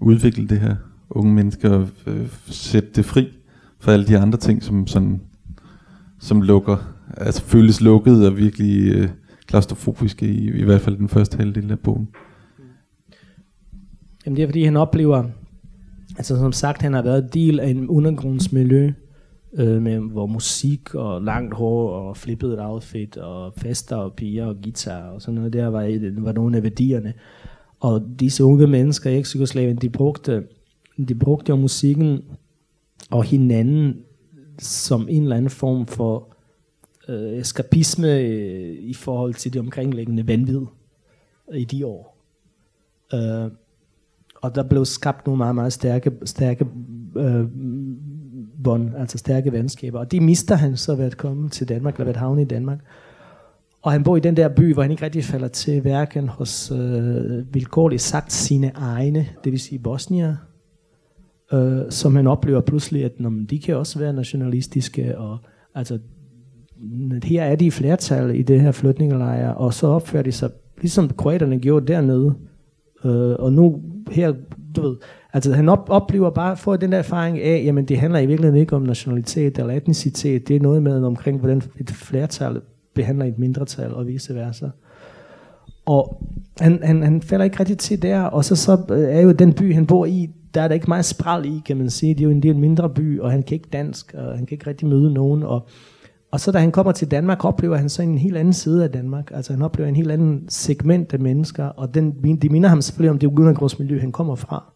udvikle 0.00 0.48
det 0.48 0.60
her 0.60 0.76
unge 1.10 1.34
mennesker 1.34 1.70
og 1.70 1.88
øh, 2.06 2.28
sætte 2.46 2.88
det 2.94 3.04
fri 3.04 3.28
for 3.80 3.92
alle 3.92 4.06
de 4.06 4.18
andre 4.18 4.38
ting, 4.38 4.62
som, 4.62 4.86
sådan, 4.86 5.20
som 6.18 6.42
lukker, 6.42 6.76
altså 7.16 7.42
føles 7.42 7.80
lukket 7.80 8.26
og 8.26 8.36
virkelig 8.36 8.94
øh, 8.94 9.08
klaustrofobiske 9.46 10.26
i, 10.26 10.50
i 10.50 10.64
hvert 10.64 10.80
fald 10.80 10.96
den 10.96 11.08
første 11.08 11.36
halvdel 11.36 11.70
af 11.70 11.78
bogen. 11.78 12.08
Jamen 14.26 14.36
det 14.36 14.42
er 14.42 14.48
fordi 14.48 14.64
han 14.64 14.76
oplever 14.76 15.24
Altså 16.16 16.36
som 16.36 16.52
sagt, 16.52 16.82
han 16.82 16.92
har 16.92 17.02
været 17.02 17.34
del 17.34 17.60
af 17.60 17.68
en 17.68 17.88
undergrundsmiljø, 17.88 18.92
øh, 19.52 19.82
med, 19.82 19.98
hvor 19.98 20.26
musik 20.26 20.94
og 20.94 21.22
langt 21.22 21.54
hår 21.54 21.90
og 21.90 22.16
flippet 22.16 22.60
outfit 22.60 23.16
og 23.16 23.52
fester 23.56 23.96
og 23.96 24.12
piger 24.12 24.46
og 24.46 24.56
guitar 24.62 25.08
og 25.08 25.22
sådan 25.22 25.34
noget 25.34 25.52
der 25.52 25.66
var, 25.66 26.22
var 26.22 26.32
nogle 26.32 26.56
af 26.56 26.62
værdierne. 26.62 27.14
Og 27.80 28.02
disse 28.20 28.44
unge 28.44 28.66
mennesker 28.66 29.10
i 29.10 29.18
Eksjugoslavien, 29.18 29.76
de 29.76 29.90
brugte, 29.90 30.44
de 31.08 31.14
brugte 31.14 31.50
jo 31.50 31.56
musikken 31.56 32.22
og 33.10 33.24
hinanden 33.24 33.96
som 34.58 35.08
en 35.10 35.22
eller 35.22 35.36
anden 35.36 35.50
form 35.50 35.86
for 35.86 36.36
øh, 37.08 37.32
eskapisme 37.32 38.18
øh, 38.18 38.78
i 38.80 38.94
forhold 38.94 39.34
til 39.34 39.52
det 39.52 39.60
omkringliggende 39.60 40.28
vanvid 40.28 40.60
i 41.54 41.64
de 41.64 41.86
år. 41.86 42.16
Øh, 43.14 43.50
og 44.40 44.54
der 44.54 44.62
blev 44.62 44.84
skabt 44.84 45.26
nogle 45.26 45.38
meget, 45.38 45.54
meget 45.54 45.72
stærke, 45.72 46.12
stærke 46.24 46.66
øh, 47.16 47.44
bånd, 48.64 48.90
altså 48.96 49.18
stærke 49.18 49.52
venskaber. 49.52 49.98
Og 49.98 50.12
de 50.12 50.20
mister 50.20 50.54
han 50.54 50.76
så 50.76 50.94
ved 50.94 51.04
at 51.04 51.16
komme 51.16 51.48
til 51.48 51.68
Danmark, 51.68 51.94
eller 51.94 52.04
ved 52.04 52.14
at 52.14 52.20
havne 52.20 52.42
i 52.42 52.44
Danmark. 52.44 52.78
Og 53.82 53.92
han 53.92 54.04
bor 54.04 54.16
i 54.16 54.20
den 54.20 54.36
der 54.36 54.48
by, 54.48 54.72
hvor 54.72 54.82
han 54.82 54.90
ikke 54.90 55.04
rigtig 55.04 55.24
falder 55.24 55.48
til 55.48 55.80
hverken 55.80 56.28
hos 56.28 56.70
øh, 56.70 57.54
vilkårligt 57.54 58.02
sagt 58.02 58.32
sine 58.32 58.72
egne, 58.74 59.26
det 59.44 59.52
vil 59.52 59.60
sige 59.60 59.78
bosnier, 59.78 60.36
øh, 61.52 61.80
som 61.90 62.16
han 62.16 62.26
oplever 62.26 62.60
pludselig, 62.60 63.04
at 63.04 63.20
når, 63.20 63.32
de 63.50 63.58
kan 63.58 63.76
også 63.76 63.98
være 63.98 64.12
nationalistiske, 64.12 65.18
og 65.18 65.38
altså, 65.74 65.98
her 67.24 67.42
er 67.42 67.56
de 67.56 67.66
i 67.66 67.70
flertal 67.70 68.34
i 68.34 68.42
det 68.42 68.60
her 68.60 68.72
flytningelejre, 68.72 69.54
og 69.54 69.74
så 69.74 69.86
opfører 69.86 70.22
de 70.22 70.32
sig, 70.32 70.50
ligesom 70.80 71.08
kroaterne 71.08 71.58
gjorde 71.58 71.86
dernede, 71.86 72.34
øh, 73.04 73.36
og 73.38 73.52
nu 73.52 73.80
her, 74.10 74.34
du 74.76 74.82
ved, 74.82 74.96
altså 75.32 75.52
han 75.52 75.68
op, 75.68 75.86
oplever 75.88 76.30
bare, 76.30 76.56
får 76.56 76.76
den 76.76 76.92
der 76.92 76.98
erfaring 76.98 77.38
af, 77.38 77.62
jamen 77.64 77.84
det 77.84 77.98
handler 77.98 78.18
i 78.18 78.26
virkeligheden 78.26 78.60
ikke 78.60 78.76
om 78.76 78.82
nationalitet 78.82 79.58
eller 79.58 79.74
etnicitet, 79.74 80.48
det 80.48 80.56
er 80.56 80.60
noget 80.60 80.82
med 80.82 81.04
omkring, 81.04 81.38
hvordan 81.38 81.62
et 81.80 81.90
flertal 81.90 82.60
behandler 82.94 83.24
et 83.24 83.38
mindretal 83.38 83.94
og 83.94 84.06
vice 84.06 84.34
versa. 84.34 84.66
Og 85.86 86.22
han, 86.60 86.80
han, 86.82 87.02
han 87.02 87.22
falder 87.22 87.44
ikke 87.44 87.60
rigtig 87.60 87.78
til 87.78 88.02
der, 88.02 88.22
og 88.22 88.44
så, 88.44 88.56
så 88.56 88.78
øh, 88.90 89.16
er 89.16 89.20
jo 89.20 89.32
den 89.32 89.52
by, 89.52 89.74
han 89.74 89.86
bor 89.86 90.06
i, 90.06 90.30
der 90.54 90.60
er 90.60 90.68
der 90.68 90.74
ikke 90.74 90.88
meget 90.88 91.04
spral 91.04 91.44
i, 91.44 91.62
kan 91.66 91.76
man 91.76 91.90
sige. 91.90 92.14
Det 92.14 92.20
er 92.20 92.24
jo 92.24 92.30
en 92.30 92.42
del 92.42 92.56
mindre 92.56 92.90
by, 92.90 93.20
og 93.20 93.30
han 93.30 93.42
kan 93.42 93.54
ikke 93.54 93.68
dansk, 93.72 94.14
og 94.18 94.36
han 94.36 94.46
kan 94.46 94.54
ikke 94.54 94.66
rigtig 94.66 94.88
møde 94.88 95.12
nogen. 95.12 95.42
Og, 95.42 95.66
og 96.30 96.40
så 96.40 96.52
da 96.52 96.58
han 96.58 96.72
kommer 96.72 96.92
til 96.92 97.10
Danmark, 97.10 97.44
oplever 97.44 97.76
han 97.76 97.88
så 97.88 98.02
en 98.02 98.18
helt 98.18 98.36
anden 98.36 98.52
side 98.52 98.84
af 98.84 98.90
Danmark. 98.90 99.30
Altså 99.34 99.52
han 99.52 99.62
oplever 99.62 99.88
en 99.88 99.96
helt 99.96 100.10
anden 100.10 100.44
segment 100.48 101.14
af 101.14 101.20
mennesker, 101.20 101.64
og 101.64 101.94
den, 101.94 102.36
de 102.42 102.48
minder 102.48 102.68
ham 102.68 102.82
selvfølgelig 102.82 103.10
om 103.10 103.18
det 103.18 103.26
undergrundsmiljø, 103.26 104.00
han 104.00 104.12
kommer 104.12 104.34
fra. 104.34 104.72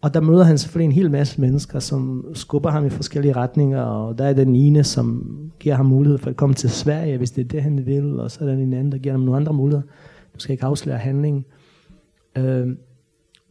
Og 0.00 0.14
der 0.14 0.20
møder 0.20 0.44
han 0.44 0.58
selvfølgelig 0.58 0.84
en 0.84 1.02
hel 1.02 1.10
masse 1.10 1.40
mennesker, 1.40 1.78
som 1.78 2.24
skubber 2.34 2.70
ham 2.70 2.86
i 2.86 2.90
forskellige 2.90 3.36
retninger, 3.36 3.82
og 3.82 4.18
der 4.18 4.24
er 4.24 4.32
den 4.32 4.56
ene, 4.56 4.84
som 4.84 5.36
giver 5.58 5.74
ham 5.74 5.86
mulighed 5.86 6.18
for 6.18 6.30
at 6.30 6.36
komme 6.36 6.54
til 6.54 6.70
Sverige, 6.70 7.18
hvis 7.18 7.30
det 7.30 7.44
er 7.44 7.48
det, 7.48 7.62
han 7.62 7.86
vil, 7.86 8.20
og 8.20 8.30
så 8.30 8.38
er 8.40 8.48
der 8.48 8.54
en 8.54 8.72
anden, 8.72 8.92
der 8.92 8.98
giver 8.98 9.12
ham 9.12 9.20
nogle 9.20 9.36
andre 9.36 9.52
muligheder. 9.52 9.86
Du 10.34 10.40
skal 10.40 10.52
ikke 10.52 10.64
afsløre 10.64 10.98
handlingen. 10.98 11.44
Øh, 12.38 12.68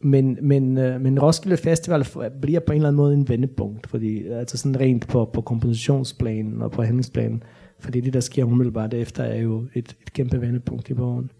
men, 0.00 0.38
men, 0.42 0.78
øh, 0.78 1.00
men 1.00 1.20
Roskilde 1.20 1.56
Festival 1.56 2.06
bliver 2.42 2.60
på 2.60 2.72
en 2.72 2.76
eller 2.76 2.88
anden 2.88 2.96
måde 2.96 3.14
en 3.14 3.28
vendepunkt, 3.28 3.86
fordi 3.86 4.26
altså 4.26 4.56
sådan 4.56 4.80
rent 4.80 5.08
på, 5.08 5.30
på 5.32 5.40
kompensationsplanen 5.40 6.62
og 6.62 6.70
på 6.70 6.82
handlingsplanen, 6.82 7.42
fordi 7.78 8.00
det, 8.00 8.12
der 8.12 8.20
sker 8.20 8.44
umiddelbart 8.44 8.94
efter, 8.94 9.24
er 9.24 9.40
jo 9.40 9.66
et, 9.74 9.96
et 10.02 10.12
kæmpe 10.12 10.40
vendepunkt 10.40 10.90
i 10.90 10.94
bogen. 10.94 11.30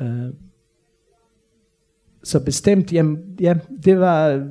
Øh, 0.00 0.32
så 2.22 2.44
bestemt, 2.44 2.92
jamen, 2.92 3.18
ja, 3.40 3.54
det 3.84 3.98
var, 4.00 4.46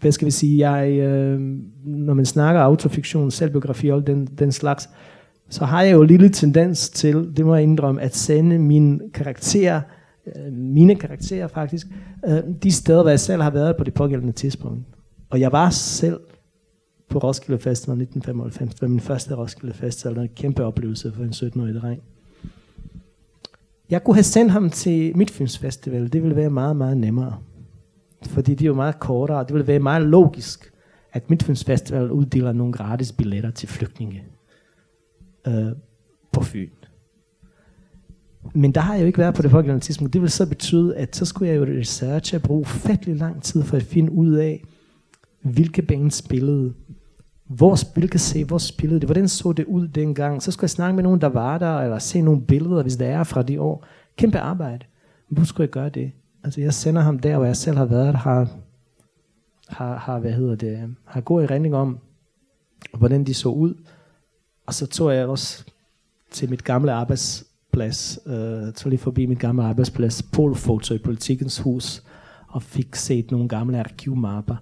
hvad 0.00 0.12
skal 0.12 0.26
vi 0.26 0.30
sige, 0.30 0.70
jeg, 0.70 0.90
øh, 0.98 1.40
når 1.84 2.14
man 2.14 2.26
snakker 2.26 2.60
autofiktion, 2.60 3.30
selvbiografi 3.30 3.88
og 3.90 4.06
den, 4.06 4.26
den 4.26 4.52
slags, 4.52 4.88
så 5.48 5.64
har 5.64 5.82
jeg 5.82 5.92
jo 5.92 6.02
en 6.02 6.08
lille 6.08 6.28
tendens 6.28 6.90
til, 6.90 7.32
det 7.36 7.46
må 7.46 7.54
jeg 7.54 7.62
indrømme, 7.62 8.02
at 8.02 8.16
sende 8.16 8.58
min 8.58 9.00
karakter, 9.14 9.80
øh, 10.26 10.52
mine 10.52 10.94
karakterer 10.94 11.48
faktisk, 11.48 11.86
øh, 12.26 12.42
de 12.62 12.72
steder, 12.72 13.02
hvor 13.02 13.10
jeg 13.10 13.20
selv 13.20 13.42
har 13.42 13.50
været 13.50 13.76
på 13.76 13.84
det 13.84 13.94
pågældende 13.94 14.32
tidspunkt. 14.32 14.84
Og 15.30 15.40
jeg 15.40 15.52
var 15.52 15.70
selv 15.70 16.20
på 17.08 17.18
Roskilde 17.18 17.58
Festival 17.58 18.00
1995, 18.00 18.74
det 18.74 18.82
var 18.82 18.88
min 18.88 19.00
første 19.00 19.34
Roskilde 19.34 19.74
Festival, 19.74 20.18
en 20.18 20.28
kæmpe 20.36 20.64
oplevelse 20.64 21.12
for 21.12 21.22
en 21.22 21.30
17-årig 21.30 21.74
dreng. 21.74 22.02
Jeg 23.90 24.04
kunne 24.04 24.14
have 24.14 24.22
sendt 24.22 24.52
ham 24.52 24.70
til 24.70 25.16
Midtfyns 25.16 25.58
Det 25.58 26.22
ville 26.22 26.36
være 26.36 26.50
meget, 26.50 26.76
meget 26.76 26.96
nemmere. 26.96 27.38
Fordi 28.22 28.54
det 28.54 28.62
er 28.62 28.66
jo 28.66 28.74
meget 28.74 29.00
kortere. 29.00 29.44
Det 29.44 29.52
ville 29.54 29.66
være 29.66 29.78
meget 29.78 30.02
logisk, 30.02 30.72
at 31.12 31.30
Midtfyns 31.30 31.92
uddeler 31.92 32.52
nogle 32.52 32.72
gratis 32.72 33.12
billetter 33.12 33.50
til 33.50 33.68
flygtninge 33.68 34.24
øh, 35.46 35.72
på 36.32 36.42
Fyn. 36.42 36.70
Men 38.52 38.72
der 38.72 38.80
har 38.80 38.94
jeg 38.94 39.02
jo 39.02 39.06
ikke 39.06 39.18
været 39.18 39.34
på 39.34 39.42
det 39.42 39.50
pågældende 39.50 39.84
tidspunkt. 39.84 40.12
Det 40.12 40.22
vil 40.22 40.30
så 40.30 40.48
betyde, 40.48 40.96
at 40.96 41.16
så 41.16 41.24
skulle 41.24 41.50
jeg 41.52 41.58
jo 41.58 41.64
researche 41.80 42.38
og 42.38 42.42
bruge 42.42 42.64
fattelig 42.64 43.16
lang 43.16 43.42
tid 43.42 43.62
for 43.62 43.76
at 43.76 43.82
finde 43.82 44.12
ud 44.12 44.32
af, 44.32 44.64
hvilke 45.42 45.82
bands 45.82 46.14
spillede, 46.14 46.74
hvor, 47.46 47.94
hvilke 47.94 48.18
se, 48.18 48.44
hvor 48.44 48.58
spillede 48.58 49.00
det, 49.00 49.08
hvordan 49.08 49.28
så 49.28 49.52
det 49.52 49.64
ud 49.64 49.88
dengang. 49.88 50.42
Så 50.42 50.50
skulle 50.50 50.64
jeg 50.64 50.70
snakke 50.70 50.94
med 50.94 51.02
nogen, 51.02 51.20
der 51.20 51.26
var 51.26 51.58
der, 51.58 51.80
eller 51.80 51.98
se 51.98 52.20
nogle 52.20 52.40
billeder, 52.40 52.82
hvis 52.82 52.96
der 52.96 53.06
er 53.06 53.24
fra 53.24 53.42
de 53.42 53.60
år. 53.60 53.84
Kæmpe 54.16 54.38
arbejde. 54.38 54.84
Hvor 55.28 55.44
skulle 55.44 55.64
jeg 55.64 55.70
gøre 55.70 55.88
det? 55.88 56.12
Altså 56.44 56.60
jeg 56.60 56.74
sender 56.74 57.02
ham 57.02 57.18
der, 57.18 57.36
hvor 57.36 57.46
jeg 57.46 57.56
selv 57.56 57.76
har 57.76 57.84
været, 57.84 58.14
har, 58.14 58.48
har, 59.68 59.96
har 59.96 60.18
hvad 60.18 60.32
hedder 60.32 60.54
det, 60.54 60.94
har 61.04 61.20
god 61.20 61.42
erindring 61.42 61.74
om, 61.74 61.98
hvordan 62.98 63.24
de 63.24 63.34
så 63.34 63.48
ud. 63.48 63.74
Og 64.66 64.74
så 64.74 64.86
tog 64.86 65.14
jeg 65.14 65.26
også 65.26 65.64
til 66.30 66.50
mit 66.50 66.64
gamle 66.64 66.92
arbejds 66.92 67.46
arbejdsplads, 67.74 68.18
øh, 68.26 68.72
tog 68.72 68.90
lige 68.90 69.00
forbi 69.00 69.26
mit 69.26 69.38
gamle 69.38 69.64
arbejdsplads, 69.64 70.22
Polfoto 70.22 70.94
i 70.94 70.98
Politikens 70.98 71.58
Hus, 71.58 72.02
og 72.48 72.62
fik 72.62 72.94
set 72.94 73.30
nogle 73.30 73.48
gamle 73.48 73.78
arkivmapper 73.78 74.56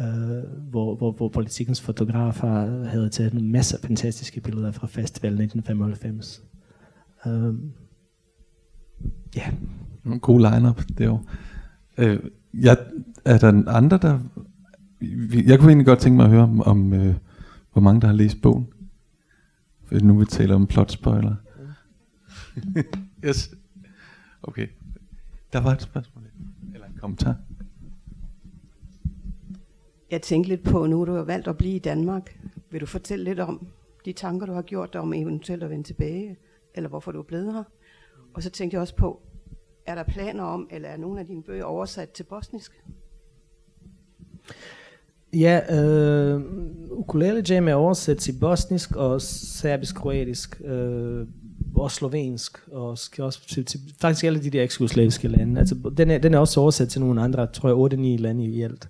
øh, 0.00 0.60
hvor, 0.70 0.96
hvor, 0.96 1.12
hvor 1.12 1.28
politikens 1.28 1.80
fotografer 1.80 2.84
havde 2.88 3.08
taget 3.08 3.32
en 3.32 3.52
masse 3.52 3.76
fantastiske 3.84 4.40
billeder 4.40 4.72
fra 4.72 4.86
festivalen 4.86 5.40
1995. 5.40 6.42
Øh, 7.26 7.54
ja. 9.36 9.50
En 10.06 10.20
god 10.20 10.40
lineup, 10.40 10.82
det 10.88 11.00
er 11.00 11.04
jo. 11.04 11.18
Øh, 11.98 12.18
jeg, 12.54 12.76
er 13.24 13.38
der 13.38 13.62
andre, 13.66 13.98
der... 14.02 14.18
Jeg 15.46 15.58
kunne 15.58 15.68
egentlig 15.68 15.86
godt 15.86 15.98
tænke 15.98 16.16
mig 16.16 16.24
at 16.24 16.30
høre 16.30 16.42
om, 16.42 16.60
om 16.60 16.92
øh, 16.92 17.14
hvor 17.72 17.82
mange 17.82 18.00
der 18.00 18.06
har 18.06 18.14
læst 18.14 18.42
bogen. 18.42 18.66
For 19.84 20.04
nu 20.04 20.18
vi 20.18 20.24
taler 20.24 20.54
om 20.54 20.66
plot 20.66 20.92
spoiler. 20.92 21.34
yes. 23.26 23.54
Okay. 24.42 24.68
Der 25.52 25.60
var 25.60 25.72
et 25.72 25.82
spørgsmål. 25.82 26.24
Eller 26.74 26.86
en 26.86 26.98
kommentar. 27.00 27.36
Jeg 30.10 30.22
tænkte 30.22 30.48
lidt 30.48 30.64
på, 30.64 30.86
nu 30.86 31.04
du 31.04 31.12
har 31.12 31.22
valgt 31.22 31.48
at 31.48 31.58
blive 31.58 31.76
i 31.76 31.78
Danmark. 31.78 32.38
Vil 32.70 32.80
du 32.80 32.86
fortælle 32.86 33.24
lidt 33.24 33.40
om 33.40 33.66
de 34.04 34.12
tanker, 34.12 34.46
du 34.46 34.52
har 34.52 34.62
gjort 34.62 34.92
dig 34.92 35.00
om 35.00 35.12
eventuelt 35.12 35.62
at 35.62 35.70
vende 35.70 35.84
tilbage, 35.84 36.36
eller 36.74 36.88
hvorfor 36.88 37.12
du 37.12 37.18
er 37.18 37.22
blevet 37.22 37.52
her? 37.52 37.64
Og 38.34 38.42
så 38.42 38.50
tænkte 38.50 38.74
jeg 38.74 38.80
også 38.80 38.96
på, 38.96 39.22
er 39.86 39.94
der 39.94 40.02
planer 40.02 40.44
om, 40.44 40.68
eller 40.70 40.88
er 40.88 40.96
nogle 40.96 41.20
af 41.20 41.26
dine 41.26 41.42
bøger 41.42 41.64
oversat 41.64 42.10
til 42.10 42.22
bosnisk? 42.22 42.84
Ja, 45.32 45.80
øh, 45.80 46.42
Ukulele 46.90 47.44
Jam 47.48 47.68
er 47.68 47.74
oversat 47.74 48.16
til 48.16 48.34
bosnisk 48.40 48.96
og 48.96 49.22
serbisk-kroatisk 49.22 50.60
øh, 50.64 51.26
og 51.74 51.90
slovensk 51.90 52.58
og 52.72 52.98
skal 52.98 53.24
også 53.24 53.48
til, 53.48 53.64
til 53.64 53.80
faktisk 54.00 54.24
alle 54.24 54.42
de 54.42 54.50
der 54.50 54.62
eksklusiviske 54.62 55.28
lande. 55.28 55.60
Altså, 55.60 55.92
den, 55.96 56.10
er, 56.10 56.18
den 56.18 56.34
er 56.34 56.38
også 56.38 56.60
oversat 56.60 56.88
til 56.88 57.00
nogle 57.00 57.22
andre, 57.22 57.46
tror 57.46 57.88
jeg, 57.88 58.16
8-9 58.18 58.22
lande 58.22 58.44
i 58.44 58.62
alt. 58.62 58.88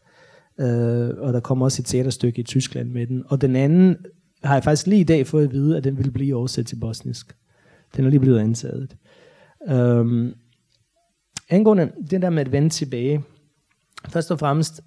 Øh, 0.61 1.09
og 1.19 1.33
der 1.33 1.41
kommer 1.41 1.67
også 1.67 1.83
et 1.83 1.87
teaterstykke 1.87 2.41
i 2.41 2.45
Tyskland 2.45 2.91
med 2.91 3.07
den. 3.07 3.25
Og 3.27 3.41
den 3.41 3.57
anden 3.57 3.97
har 4.45 4.55
jeg 4.55 4.65
faktisk 4.65 4.87
lige 4.87 5.01
i 5.01 5.05
dag 5.05 5.27
fået 5.27 5.45
at 5.45 5.53
vide, 5.53 5.77
at 5.77 5.85
den 5.85 5.99
vil 5.99 6.11
blive 6.11 6.37
oversat 6.37 6.67
til 6.67 6.77
bosnisk. 6.77 7.37
Den 7.97 8.05
er 8.05 8.11
lige 8.11 8.21
blevet 8.21 8.39
antaget. 8.39 8.97
Um, 9.71 10.35
angående 11.49 11.93
det 12.11 12.23
der 12.23 12.31
med 12.31 12.41
at 12.41 12.53
vende 12.53 12.69
tilbage. 12.69 13.25
Først 14.09 14.31
og 14.31 14.39
fremmest, 14.39 14.81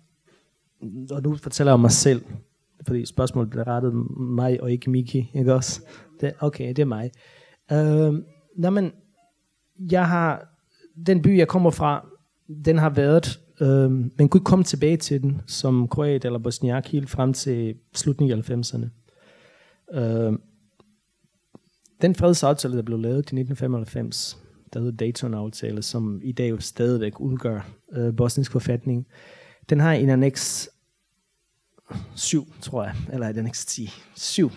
og 1.11 1.23
nu 1.23 1.35
fortæller 1.35 1.71
jeg 1.71 1.73
om 1.73 1.79
mig 1.79 1.91
selv, 1.91 2.21
fordi 2.87 3.05
spørgsmålet 3.05 3.49
blev 3.49 3.63
rettet 3.63 3.93
mig 4.19 4.61
og 4.61 4.71
ikke 4.71 4.89
Miki, 4.89 5.31
ikke 5.33 5.53
også? 5.53 5.81
Det, 6.21 6.33
okay, 6.39 6.67
det 6.67 6.79
er 6.79 6.85
mig. 6.85 7.11
Øh, 7.71 8.13
når 8.57 8.69
man, 8.69 8.91
jeg 9.91 10.07
har, 10.07 10.47
den 11.05 11.21
by 11.21 11.37
jeg 11.37 11.47
kommer 11.47 11.69
fra, 11.69 12.07
den 12.65 12.77
har 12.77 12.89
været 12.89 13.39
Øh, 13.61 13.91
man 13.91 14.29
kunne 14.29 14.39
ikke 14.39 14.43
komme 14.43 14.63
tilbage 14.63 14.97
til 14.97 15.21
den 15.21 15.41
som 15.47 15.87
kroat 15.87 16.25
eller 16.25 16.39
bosniak 16.39 16.87
helt 16.87 17.09
frem 17.09 17.33
til 17.33 17.75
slutningen 17.95 18.39
af 18.39 18.49
90'erne. 18.49 18.87
Øh, 19.99 20.33
den 22.01 22.15
fredsaftale, 22.15 22.77
der 22.77 22.81
blev 22.81 22.99
lavet 22.99 23.15
i 23.15 23.39
1995, 23.39 24.37
der 24.73 24.79
hedder 24.79 24.97
Dayton-aftale, 24.97 25.81
som 25.81 26.21
i 26.23 26.31
dag 26.31 26.49
jo 26.49 26.59
stadigvæk 26.59 27.19
udgør 27.19 27.69
øh, 27.91 28.15
bosnisk 28.15 28.51
forfatning, 28.51 29.07
den 29.69 29.79
har 29.79 29.93
en 29.93 30.09
annex 30.09 30.67
7, 32.15 32.53
tror 32.61 32.83
jeg, 32.83 32.95
eller 33.13 33.27
en 33.27 33.37
annex 33.37 33.65
10, 33.65 33.89
7, 34.15 34.51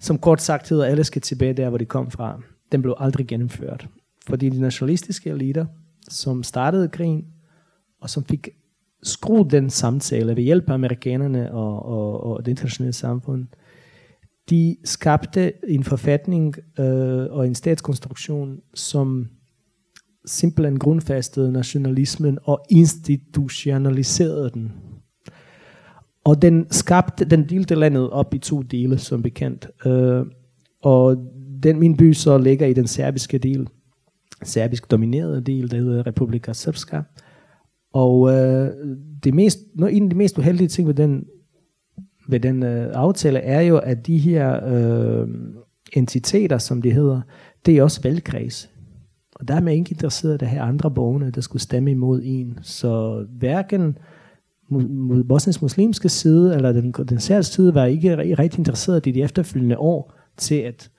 som 0.00 0.18
kort 0.18 0.42
sagt 0.42 0.68
hedder, 0.68 0.84
alle 0.84 1.04
skal 1.04 1.22
tilbage 1.22 1.52
der, 1.52 1.68
hvor 1.68 1.78
de 1.78 1.84
kom 1.84 2.10
fra. 2.10 2.40
Den 2.72 2.82
blev 2.82 2.94
aldrig 2.98 3.26
gennemført, 3.26 3.88
fordi 4.26 4.48
de 4.48 4.60
nationalistiske 4.60 5.30
eliter, 5.30 5.66
som 6.08 6.42
startede 6.42 6.88
krigen, 6.88 7.24
og 8.00 8.10
som 8.10 8.24
fik 8.24 8.48
skruet 9.02 9.50
den 9.50 9.70
samtale 9.70 10.36
ved 10.36 10.42
hjælp 10.42 10.68
af 10.68 10.74
amerikanerne 10.74 11.52
og, 11.52 11.86
og, 11.86 12.22
og 12.22 12.44
det 12.44 12.50
internationale 12.50 12.92
samfund. 12.92 13.46
De 14.50 14.76
skabte 14.84 15.52
en 15.68 15.84
forfatning 15.84 16.54
øh, 16.78 17.26
og 17.30 17.46
en 17.46 17.54
statskonstruktion, 17.54 18.60
som 18.74 19.28
simpelthen 20.26 20.78
grundfæstede 20.78 21.52
nationalismen 21.52 22.38
og 22.42 22.66
institutionaliserede 22.70 24.50
den. 24.54 24.72
Og 26.26 26.42
den 26.42 26.66
skabte, 26.70 27.24
den 27.24 27.48
delte 27.48 27.74
landet 27.74 28.10
op 28.10 28.34
i 28.34 28.38
to 28.38 28.62
dele, 28.62 28.98
som 28.98 29.22
bekendt. 29.22 29.68
Øh, 29.86 30.26
og 30.82 31.16
den, 31.62 31.78
min 31.78 31.96
by 31.96 32.12
så 32.12 32.38
ligger 32.38 32.66
i 32.66 32.72
den 32.72 32.86
serbiske 32.86 33.38
del, 33.38 33.68
serbisk 34.42 34.90
dominerede 34.90 35.40
del, 35.40 35.70
der 35.70 35.76
hedder 35.76 36.06
Republika 36.06 36.52
Srpska. 36.52 37.00
Og 37.92 38.32
øh, 38.32 38.70
det 39.24 39.34
mest, 39.34 39.58
en 39.78 40.02
af 40.04 40.10
de 40.10 40.16
mest 40.16 40.38
uheldige 40.38 40.68
ting 40.68 40.88
ved 40.88 40.94
den, 40.94 41.24
ved 42.28 42.40
den 42.40 42.62
øh, 42.62 42.90
aftale 42.92 43.38
er 43.38 43.60
jo, 43.60 43.78
at 43.78 44.06
de 44.06 44.18
her 44.18 44.66
øh, 44.66 45.28
entiteter, 45.92 46.58
som 46.58 46.82
de 46.82 46.90
hedder, 46.90 47.20
det 47.66 47.76
er 47.76 47.82
også 47.82 48.02
valgkreds. 48.02 48.70
Og 49.34 49.48
der 49.48 49.54
er 49.54 49.60
man 49.60 49.74
ikke 49.74 49.90
interesseret 49.90 50.42
i 50.42 50.44
at 50.44 50.50
have 50.50 50.62
andre 50.62 50.90
borgerne, 50.90 51.30
der 51.30 51.40
skulle 51.40 51.62
stemme 51.62 51.90
imod 51.90 52.20
en. 52.24 52.58
Så 52.62 53.24
hverken 53.38 53.82
mod 53.82 53.92
Bosniens 55.28 55.62
muslimske 55.62 56.08
side, 56.08 56.54
eller 56.54 56.72
den, 56.72 56.92
den 56.92 57.20
særlige 57.20 57.44
side, 57.44 57.74
var 57.74 57.84
ikke 57.84 58.16
rigtig 58.38 58.58
interesseret 58.58 59.06
i 59.06 59.10
de 59.10 59.22
efterfølgende 59.22 59.78
år 59.78 60.14
til 60.36 60.54
at 60.54 60.90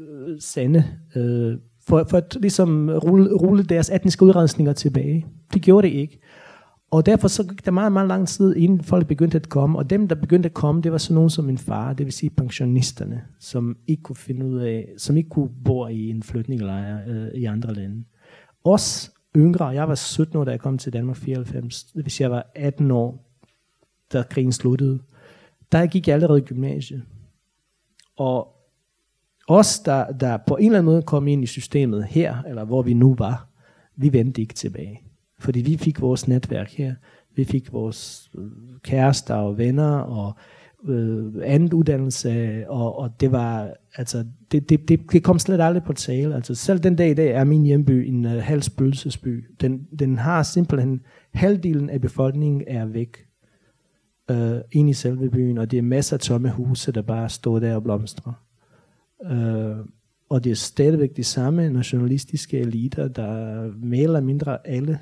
øh, 0.00 0.36
sende, 0.40 0.84
øh, 1.16 1.56
for, 1.86 2.06
for 2.10 2.16
at 2.16 2.36
ligesom 2.40 2.90
rulle, 2.90 3.34
rulle 3.34 3.64
deres 3.64 3.90
etniske 3.90 4.24
udrensninger 4.24 4.72
tilbage. 4.72 5.26
Det 5.54 5.62
gjorde 5.62 5.88
det 5.88 5.94
ikke. 5.94 6.20
Og 6.90 7.06
derfor 7.06 7.28
så 7.28 7.42
gik 7.42 7.64
der 7.64 7.70
meget, 7.70 7.92
meget 7.92 8.08
lang 8.08 8.28
tid, 8.28 8.56
inden 8.56 8.82
folk 8.82 9.06
begyndte 9.06 9.36
at 9.36 9.48
komme. 9.48 9.78
Og 9.78 9.90
dem, 9.90 10.08
der 10.08 10.14
begyndte 10.14 10.46
at 10.46 10.54
komme, 10.54 10.82
det 10.82 10.92
var 10.92 10.98
sådan 10.98 11.14
nogen 11.14 11.30
som 11.30 11.44
min 11.44 11.58
far, 11.58 11.92
det 11.92 12.06
vil 12.06 12.12
sige 12.12 12.30
pensionisterne, 12.30 13.20
som 13.40 13.76
ikke 13.86 14.02
kunne 14.02 14.16
finde 14.16 14.46
ud 14.46 14.58
af, 14.58 14.88
som 14.98 15.16
ikke 15.16 15.28
kunne 15.28 15.50
bo 15.64 15.86
i 15.86 16.10
en 16.10 16.22
flytningelejr 16.22 16.98
øh, 17.08 17.28
i 17.34 17.44
andre 17.44 17.74
lande. 17.74 18.04
Os 18.64 19.10
yngre, 19.36 19.66
jeg 19.66 19.88
var 19.88 19.94
17 19.94 20.38
år, 20.38 20.44
da 20.44 20.50
jeg 20.50 20.60
kom 20.60 20.78
til 20.78 20.92
Danmark 20.92 21.16
94, 21.16 21.86
hvis 21.94 22.20
jeg 22.20 22.30
var 22.30 22.46
18 22.54 22.90
år, 22.90 23.30
da 24.12 24.22
krigen 24.22 24.52
sluttede, 24.52 25.00
der 25.72 25.86
gik 25.86 26.08
jeg 26.08 26.14
allerede 26.14 26.38
i 26.38 26.42
gymnasiet. 26.42 27.02
Og 28.16 28.54
os, 29.48 29.78
der, 29.78 30.12
der 30.12 30.36
på 30.36 30.56
en 30.56 30.66
eller 30.66 30.78
anden 30.78 30.92
måde 30.92 31.02
kom 31.02 31.28
ind 31.28 31.42
i 31.42 31.46
systemet 31.46 32.04
her, 32.04 32.42
eller 32.42 32.64
hvor 32.64 32.82
vi 32.82 32.94
nu 32.94 33.14
var, 33.14 33.48
vi 33.96 34.12
vendte 34.12 34.40
ikke 34.40 34.54
tilbage. 34.54 35.00
Fordi 35.38 35.60
vi 35.60 35.76
fik 35.76 36.00
vores 36.00 36.28
netværk 36.28 36.70
her. 36.70 36.94
Vi 37.34 37.44
fik 37.44 37.72
vores 37.72 38.30
øh, 38.38 38.50
kærester 38.82 39.34
og 39.34 39.58
venner 39.58 39.98
og 39.98 40.36
øh, 40.88 41.32
andet 41.42 41.72
uddannelse, 41.72 42.64
og, 42.68 42.98
og 42.98 43.20
det 43.20 43.32
var, 43.32 43.74
altså, 43.96 44.24
det, 44.52 44.68
det, 44.68 44.88
det, 44.88 45.00
det 45.12 45.22
kom 45.22 45.38
slet 45.38 45.60
aldrig 45.60 45.82
på 45.82 45.92
tale. 45.92 46.34
Altså, 46.34 46.54
selv 46.54 46.78
den 46.78 46.96
dag 46.96 47.10
i 47.10 47.14
dag 47.14 47.30
er 47.30 47.44
min 47.44 47.62
hjemby 47.62 47.90
en 47.90 48.24
uh, 48.24 48.30
halv 48.30 48.62
spøgelsesby. 48.62 49.44
Den, 49.60 49.86
den 49.98 50.18
har 50.18 50.42
simpelthen, 50.42 51.00
halvdelen 51.34 51.90
af 51.90 52.00
befolkningen 52.00 52.62
er 52.66 52.86
væk 52.86 53.16
øh, 54.30 54.60
ind 54.72 54.90
i 54.90 54.92
selve 54.92 55.30
byen, 55.30 55.58
og 55.58 55.70
det 55.70 55.78
er 55.78 55.82
masser 55.82 56.16
af 56.16 56.20
tomme 56.20 56.50
huse, 56.50 56.92
der 56.92 57.02
bare 57.02 57.28
står 57.28 57.58
der 57.58 57.74
og 57.74 57.82
blomstrer. 57.82 58.32
Øh, 59.30 59.86
og 60.28 60.44
det 60.44 60.50
er 60.50 60.56
stadigvæk 60.56 61.16
de 61.16 61.24
samme 61.24 61.70
nationalistiske 61.70 62.58
eliter, 62.58 63.08
der 63.08 63.62
mere 63.76 64.02
eller 64.02 64.20
mindre 64.20 64.66
alle 64.66 64.98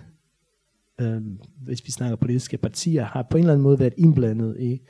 øh, 1.01 1.23
hvis 1.63 1.87
vi 1.87 1.91
snakker 1.93 2.17
politiske 2.17 2.59
partier, 2.59 3.05
har 3.05 3.27
på 3.31 3.37
en 3.37 3.43
eller 3.43 3.53
anden 3.53 3.63
måde 3.63 3.79
været 3.79 3.95
indblandet 3.97 4.57
i 4.61 4.81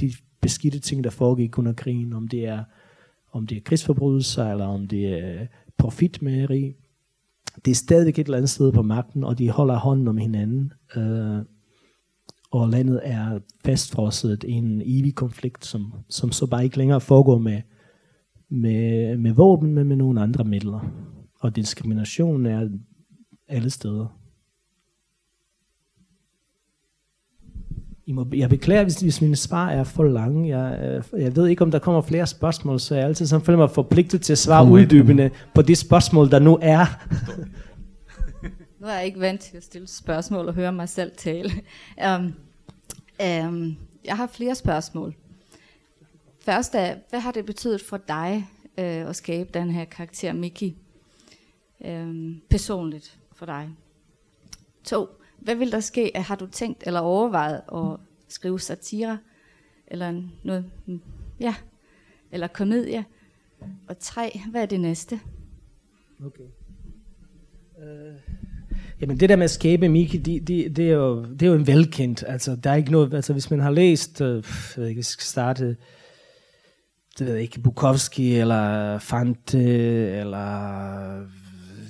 de 0.00 0.12
beskidte 0.40 0.78
ting, 0.78 1.04
der 1.04 1.10
foregik 1.10 1.58
under 1.58 1.72
krigen, 1.72 2.12
om 2.12 2.28
det 2.28 2.46
er, 2.46 2.64
om 3.32 3.46
det 3.46 3.56
er 3.56 3.62
krigsforbrydelser, 3.62 4.50
eller 4.50 4.66
om 4.66 4.86
det 4.86 5.06
er 5.06 5.46
profitmageri. 5.76 6.74
Det 7.64 7.70
er 7.70 7.74
stadigvæk 7.74 8.18
et 8.18 8.24
eller 8.24 8.36
andet 8.36 8.50
sted 8.50 8.72
på 8.72 8.82
magten, 8.82 9.24
og 9.24 9.38
de 9.38 9.50
holder 9.50 9.76
hånden 9.76 10.08
om 10.08 10.16
hinanden. 10.16 10.72
Øh, 10.96 11.38
og 12.50 12.68
landet 12.68 13.00
er 13.04 13.38
fastfrosset 13.64 14.44
i 14.44 14.52
en 14.52 14.82
evig 14.84 15.14
konflikt, 15.14 15.64
som, 15.64 15.92
som 16.08 16.32
så 16.32 16.46
bare 16.46 16.64
ikke 16.64 16.78
længere 16.78 17.00
foregår 17.00 17.38
med, 17.38 17.62
med, 18.48 19.16
med 19.16 19.32
våben, 19.32 19.74
men 19.74 19.86
med 19.86 19.96
nogle 19.96 20.20
andre 20.20 20.44
midler. 20.44 20.90
Og 21.40 21.56
diskrimination 21.56 22.46
er 22.46 22.68
alle 23.48 23.70
steder. 23.70 24.17
I 28.08 28.12
må, 28.12 28.26
jeg 28.32 28.50
beklager, 28.50 28.82
hvis, 28.82 28.94
hvis 28.94 29.20
mine 29.20 29.36
svar 29.36 29.70
er 29.70 29.84
for 29.84 30.04
lange. 30.04 30.58
Jeg, 30.58 30.80
øh, 31.14 31.22
jeg 31.22 31.36
ved 31.36 31.46
ikke, 31.46 31.62
om 31.62 31.70
der 31.70 31.78
kommer 31.78 32.00
flere 32.02 32.26
spørgsmål, 32.26 32.80
så 32.80 32.94
jeg 32.94 33.04
altid 33.04 33.26
sådan 33.26 33.44
føler 33.44 33.58
mig 33.58 33.70
forpligtet 33.70 34.22
til 34.22 34.32
at 34.32 34.38
svare 34.38 34.66
uddybende 34.66 35.30
på 35.54 35.62
de 35.62 35.76
spørgsmål, 35.76 36.30
der 36.30 36.38
nu 36.38 36.58
er. 36.62 36.86
nu 38.80 38.86
er 38.86 38.92
jeg 38.92 39.06
ikke 39.06 39.20
vant 39.20 39.40
til 39.40 39.56
at 39.56 39.64
stille 39.64 39.88
spørgsmål 39.88 40.48
og 40.48 40.54
høre 40.54 40.72
mig 40.72 40.88
selv 40.88 41.12
tale. 41.16 41.50
Um, 42.16 42.34
um, 43.44 43.76
jeg 44.04 44.16
har 44.16 44.26
flere 44.26 44.54
spørgsmål. 44.54 45.14
Først 46.40 46.74
er, 46.74 46.94
hvad 47.10 47.20
har 47.20 47.32
det 47.32 47.46
betydet 47.46 47.82
for 47.82 47.96
dig 47.96 48.48
uh, 48.78 48.84
at 48.84 49.16
skabe 49.16 49.50
den 49.54 49.70
her 49.70 49.84
karakter, 49.84 50.32
Miki? 50.32 50.76
Um, 51.80 52.42
personligt 52.50 53.18
for 53.32 53.46
dig. 53.46 53.68
To, 54.84 55.08
hvad 55.38 55.54
vil 55.54 55.72
der 55.72 55.80
ske? 55.80 56.12
Har 56.14 56.36
du 56.36 56.46
tænkt 56.46 56.82
eller 56.86 57.00
overvejet 57.00 57.60
at 57.74 58.00
skrive 58.28 58.60
satire? 58.60 59.18
Eller 59.86 60.22
noget, 60.44 60.70
ja, 61.40 61.54
eller 62.32 62.46
komedie? 62.46 63.04
Og 63.88 63.98
tre, 63.98 64.40
hvad 64.50 64.62
er 64.62 64.66
det 64.66 64.80
næste? 64.80 65.20
Okay. 66.26 66.44
Uh, 67.78 68.34
jamen 69.00 69.20
det 69.20 69.28
der 69.28 69.36
med 69.36 69.44
at 69.44 69.50
skabe 69.50 69.88
Miki, 69.88 70.18
det, 70.18 70.48
det, 70.48 70.76
det, 70.76 70.88
er 70.90 70.94
jo, 70.94 71.24
det 71.24 71.42
er 71.42 71.46
jo 71.46 71.54
en 71.54 71.66
velkendt. 71.66 72.24
Altså 72.26 72.56
der 72.56 72.70
er 72.70 72.74
ikke 72.74 72.92
noget, 72.92 73.14
altså 73.14 73.32
hvis 73.32 73.50
man 73.50 73.60
har 73.60 73.70
læst, 73.70 74.20
uh, 74.20 74.26
jeg 74.26 74.42
ved 74.76 74.86
ikke, 74.86 75.02
skal 75.02 75.24
starte, 75.24 75.76
det 77.18 77.26
ved 77.26 77.32
jeg 77.32 77.42
ikke, 77.42 77.60
Bukowski, 77.60 78.34
eller 78.34 78.98
Fante, 78.98 79.60
eller 80.10 81.26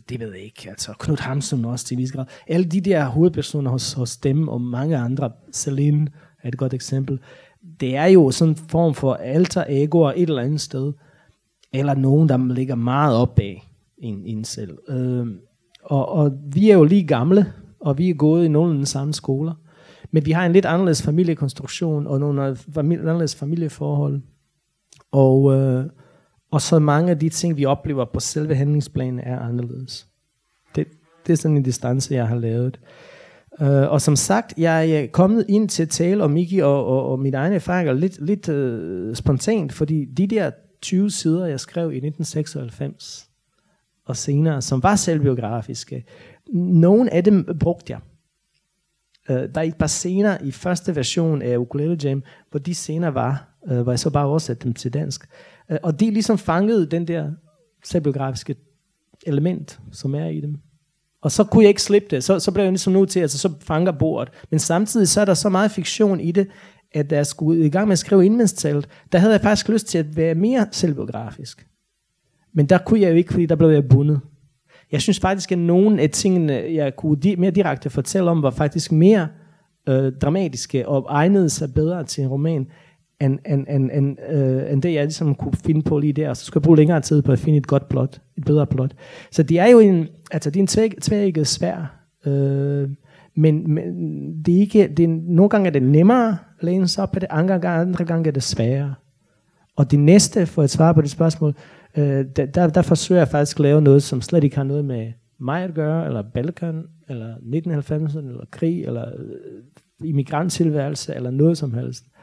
det 0.08 0.20
ved 0.20 0.32
jeg 0.32 0.44
ikke, 0.44 0.70
altså 0.70 0.92
Knud 0.98 1.16
Hamsun 1.16 1.64
også 1.64 1.84
til 1.84 1.98
vis 1.98 2.12
grad. 2.12 2.24
Alle 2.46 2.66
de 2.66 2.80
der 2.80 3.04
hovedpersoner 3.04 3.70
hos, 3.70 3.92
hos 3.92 4.16
dem, 4.16 4.48
og 4.48 4.60
mange 4.60 4.96
andre, 4.96 5.30
Celine 5.52 6.08
er 6.42 6.48
et 6.48 6.58
godt 6.58 6.74
eksempel, 6.74 7.20
det 7.80 7.96
er 7.96 8.06
jo 8.06 8.30
sådan 8.30 8.52
en 8.52 8.56
form 8.56 8.94
for 8.94 9.14
alter 9.14 9.64
ego 9.68 10.04
et 10.08 10.22
eller 10.22 10.42
andet 10.42 10.60
sted, 10.60 10.92
eller 11.72 11.94
nogen, 11.94 12.28
der 12.28 12.54
ligger 12.54 12.74
meget 12.74 13.16
op 13.16 13.34
bag 13.34 13.68
en, 13.98 14.26
en 14.26 14.44
selv. 14.44 14.78
Øh, 14.88 15.26
og, 15.84 16.08
og 16.08 16.32
vi 16.52 16.70
er 16.70 16.74
jo 16.74 16.84
lige 16.84 17.06
gamle, 17.06 17.52
og 17.80 17.98
vi 17.98 18.10
er 18.10 18.14
gået 18.14 18.44
i 18.44 18.48
nogle 18.48 18.72
af 18.72 18.78
de 18.78 18.86
samme 18.86 19.14
skoler, 19.14 19.54
men 20.10 20.26
vi 20.26 20.30
har 20.30 20.46
en 20.46 20.52
lidt 20.52 20.66
anderledes 20.66 21.02
familiekonstruktion, 21.02 22.06
og 22.06 22.20
nogle 22.20 22.56
anderledes 22.80 23.36
familieforhold. 23.36 24.22
Og, 25.12 25.54
øh, 25.54 25.84
og 26.50 26.62
så 26.62 26.78
mange 26.78 27.10
af 27.10 27.18
de 27.18 27.28
ting, 27.28 27.56
vi 27.56 27.64
oplever 27.64 28.04
på 28.04 28.20
selve 28.20 28.54
handlingsplanen, 28.54 29.20
er 29.20 29.38
anderledes. 29.38 30.08
Det, 30.74 30.86
det 31.26 31.32
er 31.32 31.36
sådan 31.36 31.56
en 31.56 31.62
distance, 31.62 32.14
jeg 32.14 32.28
har 32.28 32.36
lavet. 32.36 32.80
Uh, 33.60 33.66
og 33.66 34.00
som 34.00 34.16
sagt, 34.16 34.54
jeg 34.56 34.90
er 34.90 35.06
kommet 35.06 35.46
ind 35.48 35.68
til 35.68 35.82
at 35.82 35.88
tale 35.88 36.24
om 36.24 36.30
Miki 36.30 36.58
og, 36.58 36.86
og, 36.86 37.10
og 37.10 37.18
mine 37.18 37.36
egne 37.36 37.54
erfaringer 37.54 37.92
lidt, 37.92 38.26
lidt 38.26 38.48
uh, 38.48 39.14
spontant, 39.14 39.72
fordi 39.72 40.04
de 40.04 40.26
der 40.26 40.50
20 40.82 41.10
sider, 41.10 41.46
jeg 41.46 41.60
skrev 41.60 41.92
i 41.92 41.96
1996 41.96 43.28
og 44.06 44.16
senere, 44.16 44.62
som 44.62 44.82
var 44.82 44.96
selvbiografiske, 44.96 46.04
nogle 46.52 47.14
af 47.14 47.24
dem 47.24 47.58
brugte 47.60 47.92
jeg. 47.92 48.00
Uh, 49.30 49.36
der 49.54 49.60
er 49.60 49.64
et 49.64 49.76
par 49.76 49.86
scener 49.86 50.38
i 50.44 50.50
første 50.50 50.96
version 50.96 51.42
af 51.42 51.56
Ukulele 51.56 51.98
Jam, 52.04 52.22
hvor 52.50 52.60
de 52.60 52.74
scener 52.74 53.08
var, 53.08 53.58
uh, 53.70 53.80
hvor 53.80 53.92
jeg 53.92 53.98
så 53.98 54.10
bare 54.10 54.26
oversatte 54.26 54.64
dem 54.64 54.72
til 54.72 54.92
dansk. 54.92 55.28
Øh, 55.70 55.78
og 55.82 56.00
de 56.00 56.10
ligesom 56.10 56.38
fangede 56.38 56.86
den 56.86 57.08
der 57.08 57.30
selvbiografiske 57.84 58.56
element, 59.26 59.80
som 59.92 60.14
er 60.14 60.26
i 60.26 60.40
dem. 60.40 60.56
Og 61.22 61.32
så 61.32 61.44
kunne 61.44 61.62
jeg 61.62 61.68
ikke 61.68 61.82
slippe 61.82 62.08
det. 62.10 62.24
Så, 62.24 62.38
så 62.38 62.52
blev 62.52 62.64
jeg 62.64 62.72
ligesom 62.72 62.92
nu 62.92 63.04
til, 63.04 63.20
altså 63.20 63.38
så 63.38 63.52
fanger 63.60 63.92
bordet. 63.92 64.32
Men 64.50 64.58
samtidig 64.58 65.08
så 65.08 65.20
er 65.20 65.24
der 65.24 65.34
så 65.34 65.48
meget 65.48 65.70
fiktion 65.70 66.20
i 66.20 66.32
det, 66.32 66.48
at 66.92 67.10
da 67.10 67.16
jeg 67.16 67.26
skulle 67.26 67.66
i 67.66 67.70
gang 67.70 67.88
med 67.88 67.92
at 67.92 67.98
skrive 67.98 68.26
indmindstalt, 68.26 68.88
der 69.12 69.18
havde 69.18 69.32
jeg 69.32 69.40
faktisk 69.40 69.68
lyst 69.68 69.86
til 69.86 69.98
at 69.98 70.16
være 70.16 70.34
mere 70.34 70.66
selvbiografisk. 70.72 71.66
Men 72.52 72.66
der 72.66 72.78
kunne 72.78 73.00
jeg 73.00 73.10
jo 73.10 73.14
ikke, 73.14 73.32
fordi 73.32 73.46
der 73.46 73.56
blev 73.56 73.68
jeg 73.68 73.88
bundet. 73.88 74.20
Jeg 74.92 75.02
synes 75.02 75.20
faktisk, 75.20 75.52
at 75.52 75.58
nogle 75.58 76.02
af 76.02 76.10
tingene, 76.10 76.52
jeg 76.52 76.96
kunne 76.96 77.18
di- 77.24 77.36
mere 77.36 77.50
direkte 77.50 77.90
fortælle 77.90 78.30
om, 78.30 78.42
var 78.42 78.50
faktisk 78.50 78.92
mere 78.92 79.28
øh, 79.88 80.12
dramatiske 80.12 80.88
og 80.88 81.06
egnede 81.08 81.50
sig 81.50 81.74
bedre 81.74 82.04
til 82.04 82.24
en 82.24 82.28
roman, 82.28 82.66
end, 83.20 83.38
end, 83.46 83.66
end, 83.68 83.90
end, 83.92 84.16
øh, 84.30 84.72
end 84.72 84.82
det, 84.82 84.94
jeg 84.94 85.04
ligesom 85.04 85.34
kunne 85.34 85.52
finde 85.64 85.82
på 85.82 85.98
lige 85.98 86.12
der. 86.12 86.34
Så 86.34 86.44
skulle 86.44 86.60
jeg 86.60 86.64
bruge 86.64 86.76
længere 86.76 87.00
tid 87.00 87.22
på 87.22 87.32
at 87.32 87.38
finde 87.38 87.58
et 87.58 87.66
godt 87.66 87.88
plot, 87.88 88.20
et 88.36 88.44
bedre 88.44 88.66
plot. 88.66 88.94
Så 89.30 89.42
det 89.42 89.58
er 89.58 89.66
jo 89.66 89.78
en, 89.78 90.06
altså 90.30 90.50
det 90.50 90.56
er 90.56 90.62
en 90.62 90.66
tvæg, 90.66 90.94
tvægget 91.02 91.46
svær, 91.46 92.04
øh, 92.26 92.88
men, 93.36 93.74
men 93.74 93.84
det 94.42 94.56
er 94.56 94.60
ikke, 94.60 94.88
det 94.96 95.04
er, 95.04 95.08
nogle 95.08 95.48
gange 95.48 95.66
er 95.66 95.70
det 95.70 95.82
nemmere 95.82 96.28
at 96.28 96.64
læne 96.64 96.88
sig 96.88 97.02
op 97.02 97.12
på 97.12 97.18
det, 97.18 97.28
andre 97.30 97.58
gange, 97.58 97.80
andre 97.80 98.04
gange 98.04 98.28
er 98.28 98.32
det 98.32 98.42
sværere. 98.42 98.94
Og 99.76 99.90
det 99.90 100.00
næste, 100.00 100.46
for 100.46 100.62
at 100.62 100.70
svare 100.70 100.94
på 100.94 101.02
det 101.02 101.10
spørgsmål, 101.10 101.54
øh, 101.96 102.24
der, 102.36 102.46
der, 102.46 102.66
der 102.66 102.82
forsøger 102.82 103.20
jeg 103.20 103.28
faktisk 103.28 103.56
at 103.56 103.62
lave 103.62 103.82
noget, 103.82 104.02
som 104.02 104.20
slet 104.20 104.44
ikke 104.44 104.56
har 104.56 104.64
noget 104.64 104.84
med 104.84 105.12
mig 105.40 105.64
at 105.64 105.74
gøre, 105.74 106.06
eller 106.06 106.22
Balkan, 106.34 106.84
eller 107.08 107.34
1990'erne, 107.34 108.28
eller 108.28 108.44
krig, 108.50 108.84
eller 108.84 109.04
øh, 109.08 110.08
immigranttilværelse, 110.08 111.14
eller 111.14 111.30
noget 111.30 111.58
som 111.58 111.74
helst. 111.74 112.04
Øh, 112.04 112.17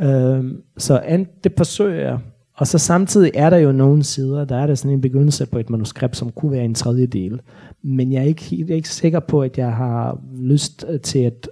Øhm, 0.00 0.62
så 0.78 0.98
an, 1.04 1.26
det 1.44 1.52
forsøger 1.56 2.00
jeg 2.00 2.18
Og 2.56 2.66
så 2.66 2.78
samtidig 2.78 3.30
er 3.34 3.50
der 3.50 3.56
jo 3.56 3.72
nogle 3.72 4.02
sider, 4.02 4.44
der 4.44 4.56
er 4.56 4.66
der 4.66 4.74
sådan 4.74 4.96
en 4.96 5.00
begyndelse 5.00 5.46
på 5.46 5.58
et 5.58 5.70
manuskript, 5.70 6.16
som 6.16 6.30
kunne 6.30 6.52
være 6.52 6.64
en 6.64 6.74
tredjedel. 6.74 7.40
Men 7.82 8.12
jeg 8.12 8.20
er 8.20 8.26
ikke, 8.26 8.56
jeg 8.58 8.70
er 8.70 8.74
ikke 8.74 8.88
sikker 8.88 9.20
på, 9.20 9.42
at 9.42 9.58
jeg 9.58 9.76
har 9.76 10.20
lyst 10.36 10.86
øh, 10.88 11.00
til 11.00 11.18
at, 11.18 11.48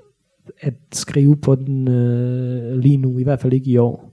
at 0.61 0.75
skrive 0.93 1.37
på 1.37 1.55
den 1.55 1.89
øh, 1.89 2.79
lige 2.79 2.97
nu, 2.97 3.19
i 3.19 3.23
hvert 3.23 3.41
fald 3.41 3.53
ikke 3.53 3.71
i 3.71 3.77
år. 3.77 4.11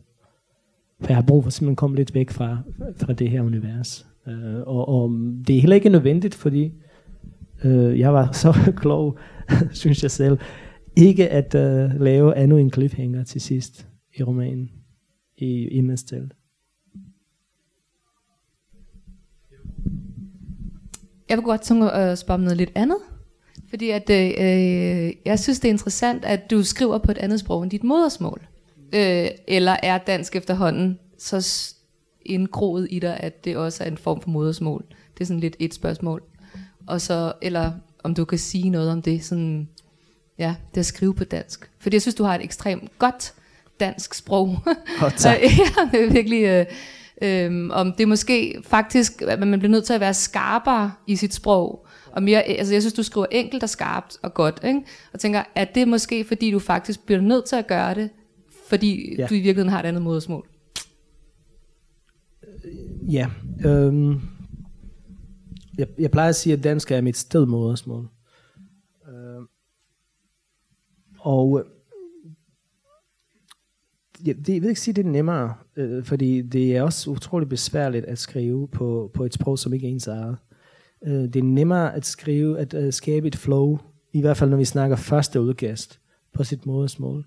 For 1.01 1.07
jeg 1.07 1.17
har 1.17 1.23
brug 1.27 1.43
for 1.43 1.51
simpelthen 1.51 1.73
at 1.73 1.77
komme 1.77 1.95
lidt 1.95 2.15
væk 2.15 2.29
fra, 2.29 2.57
fra 2.95 3.13
det 3.13 3.29
her 3.29 3.41
univers. 3.41 4.07
Øh, 4.27 4.61
og, 4.65 4.89
og 4.89 5.09
det 5.47 5.55
er 5.55 5.61
heller 5.61 5.75
ikke 5.75 5.89
nødvendigt, 5.89 6.35
fordi 6.35 6.73
øh, 7.63 7.99
jeg 7.99 8.13
var 8.13 8.31
så 8.31 8.53
klog, 8.81 9.17
synes 9.71 10.03
jeg 10.03 10.11
selv, 10.11 10.37
ikke 10.95 11.29
at 11.29 11.55
øh, 11.55 12.01
lave 12.01 12.35
andet 12.35 12.59
en 12.61 12.71
cliffhanger 12.71 13.23
til 13.23 13.41
sidst 13.41 13.86
i 14.19 14.23
romanen 14.23 14.71
i 15.37 15.67
Imens 15.67 16.13
Jeg 21.29 21.37
vil 21.37 21.43
godt 21.43 21.61
tænke 21.61 21.91
at 21.91 22.17
spørge 22.17 22.35
om 22.35 22.41
noget 22.41 22.57
lidt 22.57 22.71
andet. 22.75 22.97
Fordi 23.69 23.89
at, 23.89 24.09
øh, 24.09 24.25
øh, 24.27 25.13
jeg 25.25 25.39
synes, 25.39 25.59
det 25.59 25.67
er 25.67 25.71
interessant, 25.71 26.25
at 26.25 26.51
du 26.51 26.63
skriver 26.63 26.97
på 26.97 27.11
et 27.11 27.17
andet 27.17 27.39
sprog 27.39 27.63
end 27.63 27.71
dit 27.71 27.83
modersmål. 27.83 28.47
Øh, 28.95 29.27
eller 29.47 29.75
er 29.83 29.97
dansk 29.97 30.35
efterhånden 30.35 30.99
så 31.17 31.73
indgroet 32.25 32.87
i 32.91 32.99
dig, 32.99 33.19
at 33.19 33.45
det 33.45 33.57
også 33.57 33.83
er 33.83 33.87
en 33.87 33.97
form 33.97 34.21
for 34.21 34.29
modersmål? 34.29 34.85
Det 35.13 35.21
er 35.21 35.25
sådan 35.25 35.39
lidt 35.39 35.55
et 35.59 35.73
spørgsmål. 35.73 36.23
Og 36.87 37.01
så, 37.01 37.33
eller 37.41 37.71
om 38.03 38.15
du 38.15 38.25
kan 38.25 38.37
sige 38.37 38.69
noget 38.69 38.91
om 38.91 39.01
det, 39.01 39.23
sådan, 39.23 39.69
ja, 40.37 40.55
det 40.75 40.79
at 40.79 40.85
skrive 40.85 41.13
på 41.13 41.23
dansk. 41.23 41.71
Fordi 41.79 41.95
jeg 41.95 42.01
synes, 42.01 42.15
du 42.15 42.23
har 42.23 42.35
et 42.35 42.43
ekstremt 42.43 42.91
godt 42.99 43.33
dansk 43.79 44.13
sprog. 44.13 44.57
Oh, 45.03 45.11
tak. 45.17 45.37
ja, 45.41 45.89
det 45.91 46.03
er 46.03 46.11
virkelig... 46.11 46.43
Øh, 46.43 46.65
Øhm, 47.21 47.71
om 47.73 47.91
det 47.91 48.03
er 48.03 48.07
måske 48.07 48.61
faktisk, 48.63 49.21
at 49.21 49.39
man 49.39 49.59
bliver 49.59 49.71
nødt 49.71 49.85
til 49.85 49.93
at 49.93 49.99
være 49.99 50.13
skarpere 50.13 50.91
i 51.07 51.15
sit 51.15 51.33
sprog. 51.33 51.87
Og 52.11 52.23
mere, 52.23 52.43
altså 52.43 52.73
jeg 52.73 52.81
synes, 52.81 52.93
du 52.93 53.03
skriver 53.03 53.25
enkelt 53.31 53.63
og 53.63 53.69
skarpt 53.69 54.17
og 54.21 54.33
godt. 54.33 54.59
Ikke? 54.63 54.81
Og 55.13 55.19
tænker, 55.19 55.43
at 55.55 55.75
det 55.75 55.87
måske 55.87 56.23
fordi 56.23 56.51
du 56.51 56.59
faktisk 56.59 57.05
bliver 57.05 57.21
nødt 57.21 57.45
til 57.45 57.55
at 57.55 57.67
gøre 57.67 57.95
det, 57.95 58.09
fordi 58.67 59.15
ja. 59.15 59.27
du 59.27 59.33
i 59.33 59.37
virkeligheden 59.39 59.69
har 59.69 59.79
et 59.79 59.85
andet 59.85 60.01
modersmål? 60.01 60.47
Ja. 63.11 63.27
Øhm, 63.65 64.21
jeg, 65.77 65.87
jeg 65.99 66.11
plejer 66.11 66.29
at 66.29 66.35
sige, 66.35 66.53
at 66.53 66.63
dansk 66.63 66.91
er 66.91 67.01
mit 67.01 67.17
stedmodersmål. 67.17 68.07
Øh, 69.07 69.41
og 71.19 71.63
jeg, 74.25 74.35
det, 74.37 74.53
jeg 74.53 74.61
vil 74.61 74.69
ikke 74.69 74.81
sige, 74.81 74.91
at 74.91 74.95
det 74.95 75.05
er 75.05 75.09
nemmere, 75.09 75.53
øh, 75.75 76.03
fordi 76.03 76.41
det 76.41 76.77
er 76.77 76.81
også 76.81 77.09
utroligt 77.09 77.49
besværligt 77.49 78.05
at 78.05 78.17
skrive 78.17 78.67
på, 78.67 79.11
på 79.13 79.23
et 79.23 79.33
sprog, 79.33 79.59
som 79.59 79.73
ikke 79.73 79.87
er 79.87 79.91
ens 79.91 80.07
eget. 80.07 80.37
Øh, 81.07 81.13
det 81.13 81.35
er 81.35 81.43
nemmere 81.43 81.95
at 81.95 82.05
skrive, 82.05 82.59
at 82.59 82.73
øh, 82.73 82.93
skabe 82.93 83.27
et 83.27 83.35
flow, 83.35 83.79
i 84.13 84.21
hvert 84.21 84.37
fald 84.37 84.49
når 84.49 84.57
vi 84.57 84.65
snakker 84.65 84.95
første 84.95 85.41
udkast 85.41 85.99
på 86.33 86.43
sit 86.43 86.65
modersmål. 86.65 87.25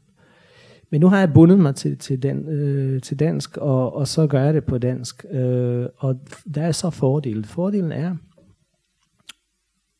Men 0.91 1.01
nu 1.01 1.09
har 1.09 1.19
jeg 1.19 1.33
bundet 1.33 1.59
mig 1.59 1.75
til, 1.75 1.99
til, 1.99 2.23
den, 2.23 2.49
øh, 2.49 3.01
til 3.01 3.19
dansk, 3.19 3.57
og, 3.57 3.95
og 3.97 4.09
så 4.09 4.27
gør 4.27 4.43
jeg 4.43 4.55
det 4.55 4.65
på 4.65 4.79
dansk. 4.79 5.25
Øh, 5.31 5.87
og 5.97 6.21
der 6.55 6.63
er 6.63 6.73
så 6.73 6.91
fordelen. 6.91 7.45
Fordelen 7.45 7.93
er, 7.93 8.17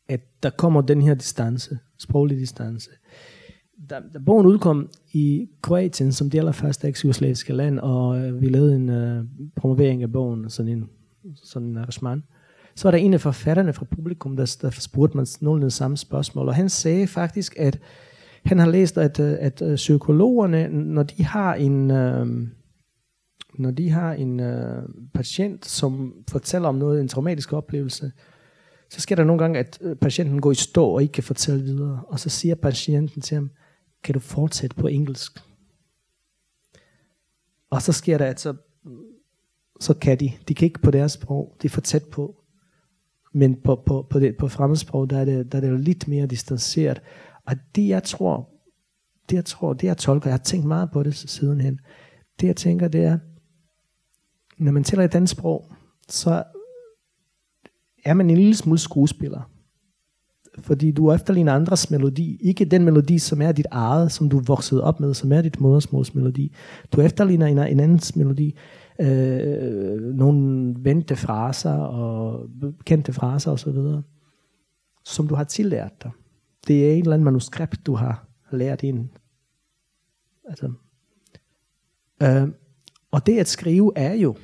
at 0.09 0.21
der 0.43 0.51
kommer 0.51 0.81
den 0.81 1.03
her 1.03 1.15
distance, 1.15 1.79
sproglig 1.99 2.39
distance 2.39 2.91
da, 3.91 4.01
da 4.15 4.19
bogen 4.19 4.47
udkom 4.47 4.89
i 5.13 5.49
Kroatien, 5.63 6.13
som 6.13 6.31
det 6.31 6.39
allerførste 6.39 6.89
eks-jugoslaviske 6.89 7.53
land, 7.53 7.79
og 7.79 8.19
øh, 8.19 8.41
vi 8.41 8.49
lavede 8.49 8.77
en 8.77 8.89
øh, 8.89 9.25
promovering 9.57 10.03
af 10.03 10.13
bogen, 10.13 10.51
sådan 10.51 10.73
en, 10.73 10.89
sådan 11.45 11.69
en 11.69 11.77
arrangement, 11.77 12.25
så 12.75 12.85
var 12.85 12.91
der 12.91 12.99
en 12.99 13.15
af 13.15 13.21
forfatterne 13.21 13.73
fra 13.73 13.85
publikum, 13.85 14.37
der, 14.37 14.57
der 14.63 14.71
spurgte 14.71 15.17
mig 15.17 15.27
nogenlunde 15.41 15.71
samme 15.71 15.97
spørgsmål, 15.97 16.49
og 16.49 16.55
han 16.55 16.69
sagde 16.69 17.07
faktisk, 17.07 17.55
at 17.59 17.79
han 18.45 18.59
har 18.59 18.71
læst, 18.71 18.99
at, 18.99 19.21
øh, 19.21 19.37
at, 19.41 19.63
at 19.63 19.77
psykologerne, 19.77 20.69
når 20.69 21.03
de 21.03 21.25
har 21.25 21.55
en... 21.55 21.91
Øh, 21.91 22.27
når 23.59 23.71
de 23.71 23.91
har 23.91 24.13
en 24.13 24.41
øh, 24.41 24.83
patient, 25.15 25.67
som 25.67 26.15
fortæller 26.31 26.69
om 26.69 26.75
noget, 26.75 27.01
en 27.01 27.09
traumatisk 27.09 27.53
oplevelse, 27.53 28.13
så 28.91 29.01
sker 29.01 29.17
der 29.17 29.25
nogle 29.25 29.43
gange, 29.43 29.59
at 29.59 29.79
øh, 29.81 29.97
patienten 29.97 30.41
går 30.41 30.51
i 30.51 30.55
stå 30.55 30.87
og 30.87 31.03
ikke 31.03 31.13
kan 31.13 31.23
fortælle 31.23 31.63
videre. 31.63 32.03
Og 32.09 32.21
så 32.21 32.29
siger 32.29 32.55
patienten 32.55 33.23
til 33.23 33.35
ham, 33.35 33.51
kan 34.03 34.13
du 34.13 34.21
fortsætte 34.21 34.77
på 34.77 34.87
engelsk? 34.87 35.41
Og 37.71 37.83
så 37.83 37.93
sker 37.93 38.19
der, 38.19 38.27
at 38.27 38.41
så, 38.41 38.55
så 39.81 39.95
kan 39.95 40.21
de. 40.21 40.33
De 40.49 40.55
kan 40.55 40.67
ikke 40.67 40.83
på 40.83 40.91
deres 40.91 41.13
sprog. 41.13 41.57
De 41.63 41.67
er 41.67 41.71
for 41.71 41.81
tæt 41.81 42.05
på. 42.05 42.37
Men 43.33 43.61
på, 43.61 43.83
på, 43.87 44.07
på, 44.11 44.21
det, 44.21 44.37
på 44.37 44.49
fremmedsprog, 44.49 45.11
der 45.11 45.19
er, 45.19 45.25
det, 45.25 45.53
der 45.53 45.59
er 45.59 45.63
det 45.63 45.81
lidt 45.81 46.09
mere 46.09 46.27
distanceret. 46.27 47.03
Og 47.47 47.57
det 47.75 47.89
jeg 47.89 48.03
tror, 48.03 48.51
det 49.31 49.37
jeg 49.37 49.45
tror, 49.45 49.73
det 49.73 49.87
jeg 49.87 49.97
tolker, 49.97 50.31
jeg 50.31 50.35
har 50.35 50.45
tænkt 50.45 50.67
meget 50.67 50.91
på 50.91 51.03
det 51.03 51.15
sidenhen, 51.15 51.81
det 52.41 52.47
jeg 52.47 52.57
tænker, 52.57 52.89
det 52.89 53.05
er, 53.05 53.19
når 54.59 54.73
man 54.73 54.85
taler 54.85 55.05
i 55.05 55.09
dansk 55.09 55.33
sprog, 55.33 55.73
så 56.09 56.45
er 58.05 58.15
man 58.15 58.31
en 58.31 58.37
lille 58.37 58.57
smule 58.57 58.79
skuespiller 58.79 59.50
fordi 60.59 60.91
du 60.91 61.13
efterligner 61.13 61.53
andres 61.53 61.91
melodi. 61.91 62.39
Ikke 62.41 62.65
den 62.65 62.85
melodi, 62.85 63.19
som 63.19 63.43
er 63.43 63.53
dit 63.53 63.67
eget, 63.71 64.13
som 64.13 64.29
du 64.29 64.37
voksede 64.37 64.49
vokset 64.49 64.83
op 64.83 65.01
med, 65.01 65.15
som 65.15 65.33
er 65.33 65.43
dit 65.43 65.61
modersmålsmelodi. 65.61 66.53
Du 66.93 67.01
efterligner 67.01 67.47
en, 67.47 67.59
en 67.59 67.81
andens 67.81 68.17
melodi. 68.17 68.57
Øh, 69.01 70.03
nogle 70.03 70.75
vente 70.79 71.17
fraser 71.17 71.75
og 71.75 72.47
kendte 72.85 73.13
fraser 73.13 73.51
osv., 73.51 73.73
som 75.05 75.29
du 75.29 75.35
har 75.35 75.45
tillært 75.45 76.03
dig. 76.03 76.11
Det 76.67 76.87
er 76.87 76.93
en 76.93 77.03
eller 77.03 77.15
anden 77.15 77.25
manuskript, 77.25 77.87
du 77.87 77.95
har 77.95 78.27
lært 78.53 78.83
ind. 78.83 79.09
Altså, 80.49 80.73
øh, 82.23 82.49
og 83.11 83.27
det 83.27 83.39
at 83.39 83.49
skrive 83.49 83.93
er 83.97 84.15
jo 84.15 84.37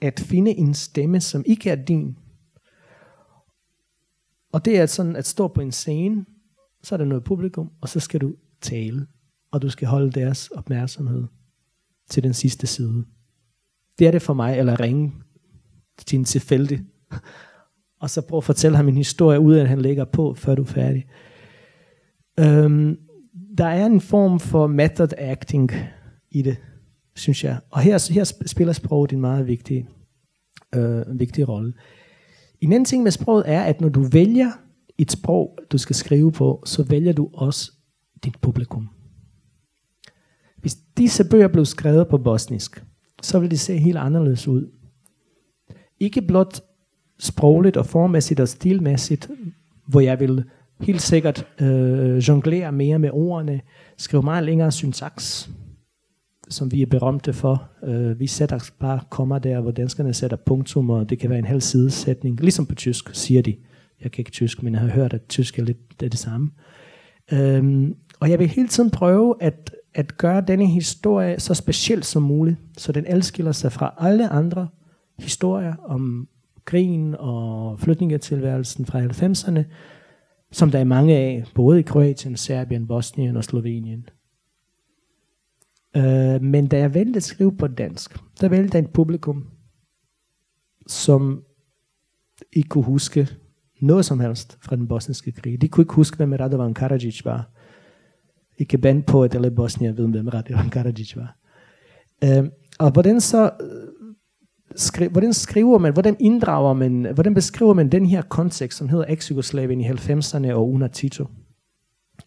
at 0.00 0.20
finde 0.20 0.50
en 0.50 0.74
stemme, 0.74 1.20
som 1.20 1.42
ikke 1.46 1.70
er 1.70 1.74
din, 1.74 2.16
og 4.56 4.64
det 4.64 4.78
er 4.78 4.86
sådan 4.86 5.16
at 5.16 5.26
stå 5.26 5.48
på 5.48 5.60
en 5.60 5.72
scene, 5.72 6.24
så 6.82 6.94
er 6.94 6.96
der 6.96 7.04
noget 7.04 7.24
publikum, 7.24 7.70
og 7.80 7.88
så 7.88 8.00
skal 8.00 8.20
du 8.20 8.34
tale, 8.60 9.06
og 9.50 9.62
du 9.62 9.70
skal 9.70 9.88
holde 9.88 10.12
deres 10.12 10.48
opmærksomhed 10.48 11.24
til 12.10 12.22
den 12.22 12.34
sidste 12.34 12.66
side. 12.66 13.04
Det 13.98 14.06
er 14.06 14.10
det 14.10 14.22
for 14.22 14.34
mig, 14.34 14.58
eller 14.58 14.80
ringe 14.80 15.12
til 16.06 16.18
en 16.18 16.24
tilfældig, 16.24 16.84
og 18.02 18.10
så 18.10 18.20
prøve 18.20 18.38
at 18.38 18.44
fortælle 18.44 18.76
ham 18.76 18.88
en 18.88 18.96
historie, 18.96 19.40
uden 19.40 19.60
at 19.60 19.68
han 19.68 19.80
lægger 19.80 20.04
på, 20.04 20.34
før 20.34 20.54
du 20.54 20.62
er 20.62 20.66
færdig. 20.66 21.06
Øhm, 22.40 22.98
der 23.58 23.66
er 23.66 23.86
en 23.86 24.00
form 24.00 24.40
for 24.40 24.66
method 24.66 25.12
acting 25.18 25.70
i 26.30 26.42
det, 26.42 26.56
synes 27.14 27.44
jeg. 27.44 27.58
Og 27.70 27.80
her, 27.80 28.12
her 28.12 28.24
spiller 28.46 28.72
sproget 28.72 29.12
en 29.12 29.20
meget 29.20 29.46
vigtig, 29.46 29.88
øh, 30.74 31.18
vigtig 31.18 31.48
rolle. 31.48 31.72
En 32.60 32.72
anden 32.72 32.84
ting 32.84 33.02
med 33.02 33.10
sproget 33.10 33.44
er, 33.46 33.62
at 33.62 33.80
når 33.80 33.88
du 33.88 34.02
vælger 34.02 34.50
et 34.98 35.12
sprog, 35.12 35.58
du 35.72 35.78
skal 35.78 35.96
skrive 35.96 36.32
på, 36.32 36.62
så 36.66 36.82
vælger 36.82 37.12
du 37.12 37.30
også 37.34 37.72
dit 38.24 38.38
publikum. 38.40 38.88
Hvis 40.56 40.74
disse 40.96 41.24
bøger 41.30 41.48
blev 41.48 41.64
skrevet 41.64 42.08
på 42.08 42.18
bosnisk, 42.18 42.84
så 43.22 43.38
ville 43.38 43.50
det 43.50 43.60
se 43.60 43.78
helt 43.78 43.98
anderledes 43.98 44.48
ud. 44.48 44.70
Ikke 46.00 46.22
blot 46.22 46.60
sprogligt 47.18 47.76
og 47.76 47.86
formæssigt 47.86 48.40
og 48.40 48.48
stilmæssigt, 48.48 49.30
hvor 49.86 50.00
jeg 50.00 50.20
vil 50.20 50.44
helt 50.80 51.02
sikkert 51.02 51.46
øh, 51.60 52.18
jonglere 52.18 52.72
mere 52.72 52.98
med 52.98 53.10
ordene, 53.12 53.60
skrive 53.96 54.22
meget 54.22 54.44
længere 54.44 54.72
syntaks, 54.72 55.50
som 56.48 56.72
vi 56.72 56.82
er 56.82 56.86
berømte 56.86 57.32
for. 57.32 57.68
Uh, 57.82 58.20
vi 58.20 58.26
sætter 58.26 58.70
bare 58.80 59.00
kommer 59.10 59.38
der, 59.38 59.60
hvor 59.60 59.70
danskerne 59.70 60.14
sætter 60.14 60.36
punktum, 60.36 60.90
og 60.90 61.10
det 61.10 61.18
kan 61.18 61.30
være 61.30 61.38
en 61.38 61.44
halv 61.44 61.60
sidesætning. 61.60 62.40
Ligesom 62.40 62.66
på 62.66 62.74
tysk, 62.74 63.14
siger 63.14 63.42
de. 63.42 63.56
Jeg 64.02 64.12
kan 64.12 64.20
ikke 64.20 64.30
tysk, 64.30 64.62
men 64.62 64.72
jeg 64.72 64.80
har 64.80 64.88
hørt, 64.88 65.12
at 65.12 65.26
tysk 65.28 65.58
er 65.58 65.62
lidt 65.62 66.00
det, 66.00 66.06
er 66.06 66.10
det 66.10 66.18
samme. 66.18 66.50
Um, 67.32 67.94
og 68.20 68.30
jeg 68.30 68.38
vil 68.38 68.48
hele 68.48 68.68
tiden 68.68 68.90
prøve 68.90 69.34
at, 69.40 69.74
at 69.94 70.18
gøre 70.18 70.44
denne 70.48 70.66
historie 70.66 71.40
så 71.40 71.54
speciel 71.54 72.02
som 72.02 72.22
muligt, 72.22 72.56
så 72.76 72.92
den 72.92 73.04
adskiller 73.06 73.52
sig 73.52 73.72
fra 73.72 73.94
alle 73.98 74.28
andre 74.28 74.68
historier 75.18 75.74
om 75.84 76.28
krigen 76.64 77.14
og 77.18 77.80
flytningetilværelsen 77.80 78.86
fra 78.86 79.00
90'erne, 79.00 79.62
som 80.52 80.70
der 80.70 80.78
er 80.78 80.84
mange 80.84 81.16
af, 81.16 81.44
både 81.54 81.78
i 81.78 81.82
Kroatien, 81.82 82.36
Serbien, 82.36 82.86
Bosnien 82.86 83.36
og 83.36 83.44
Slovenien. 83.44 84.08
Øh, 85.96 86.42
men 86.42 86.66
da 86.66 86.78
jeg 86.78 86.94
valgte 86.94 87.16
at 87.16 87.22
skrive 87.22 87.56
på 87.56 87.66
dansk, 87.66 88.18
der 88.40 88.48
valgte 88.48 88.78
jeg 88.78 88.84
et 88.84 88.90
publikum, 88.90 89.46
som 90.86 91.42
ikke 92.52 92.68
kunne 92.68 92.84
huske 92.84 93.28
noget 93.80 94.04
som 94.04 94.20
helst 94.20 94.58
fra 94.60 94.76
den 94.76 94.88
bosniske 94.88 95.32
krig. 95.32 95.60
De 95.60 95.68
kunne 95.68 95.82
ikke 95.82 95.94
huske, 95.94 96.16
hvem 96.16 96.32
Radovan 96.32 96.74
Karadžić 96.78 97.20
var. 97.24 97.50
Ikke 98.58 98.78
band 98.78 99.02
på, 99.02 99.24
at 99.24 99.34
alle 99.34 99.50
bosnier 99.50 99.92
ved, 99.92 100.08
hvem 100.08 100.28
Radovan 100.28 100.70
Karadžić 100.76 101.16
var. 101.16 101.36
Uh, 102.24 102.48
og 102.78 102.90
hvordan 102.90 103.20
så 103.20 103.50
øh, 103.60 104.14
skri, 104.76 105.06
hvordan 105.06 105.32
skriver 105.32 105.78
man, 105.78 105.92
hvordan 105.92 106.16
inddrager 106.20 106.74
man, 106.74 107.06
hvordan 107.14 107.34
beskriver 107.34 107.74
man 107.74 107.92
den 107.92 108.06
her 108.06 108.22
kontekst, 108.22 108.78
som 108.78 108.88
hedder 108.88 109.04
eks-Jugoslavien 109.08 109.80
i 109.80 109.88
90'erne 109.88 110.52
og 110.52 110.70
under 110.70 110.88
Tito, 110.88 111.26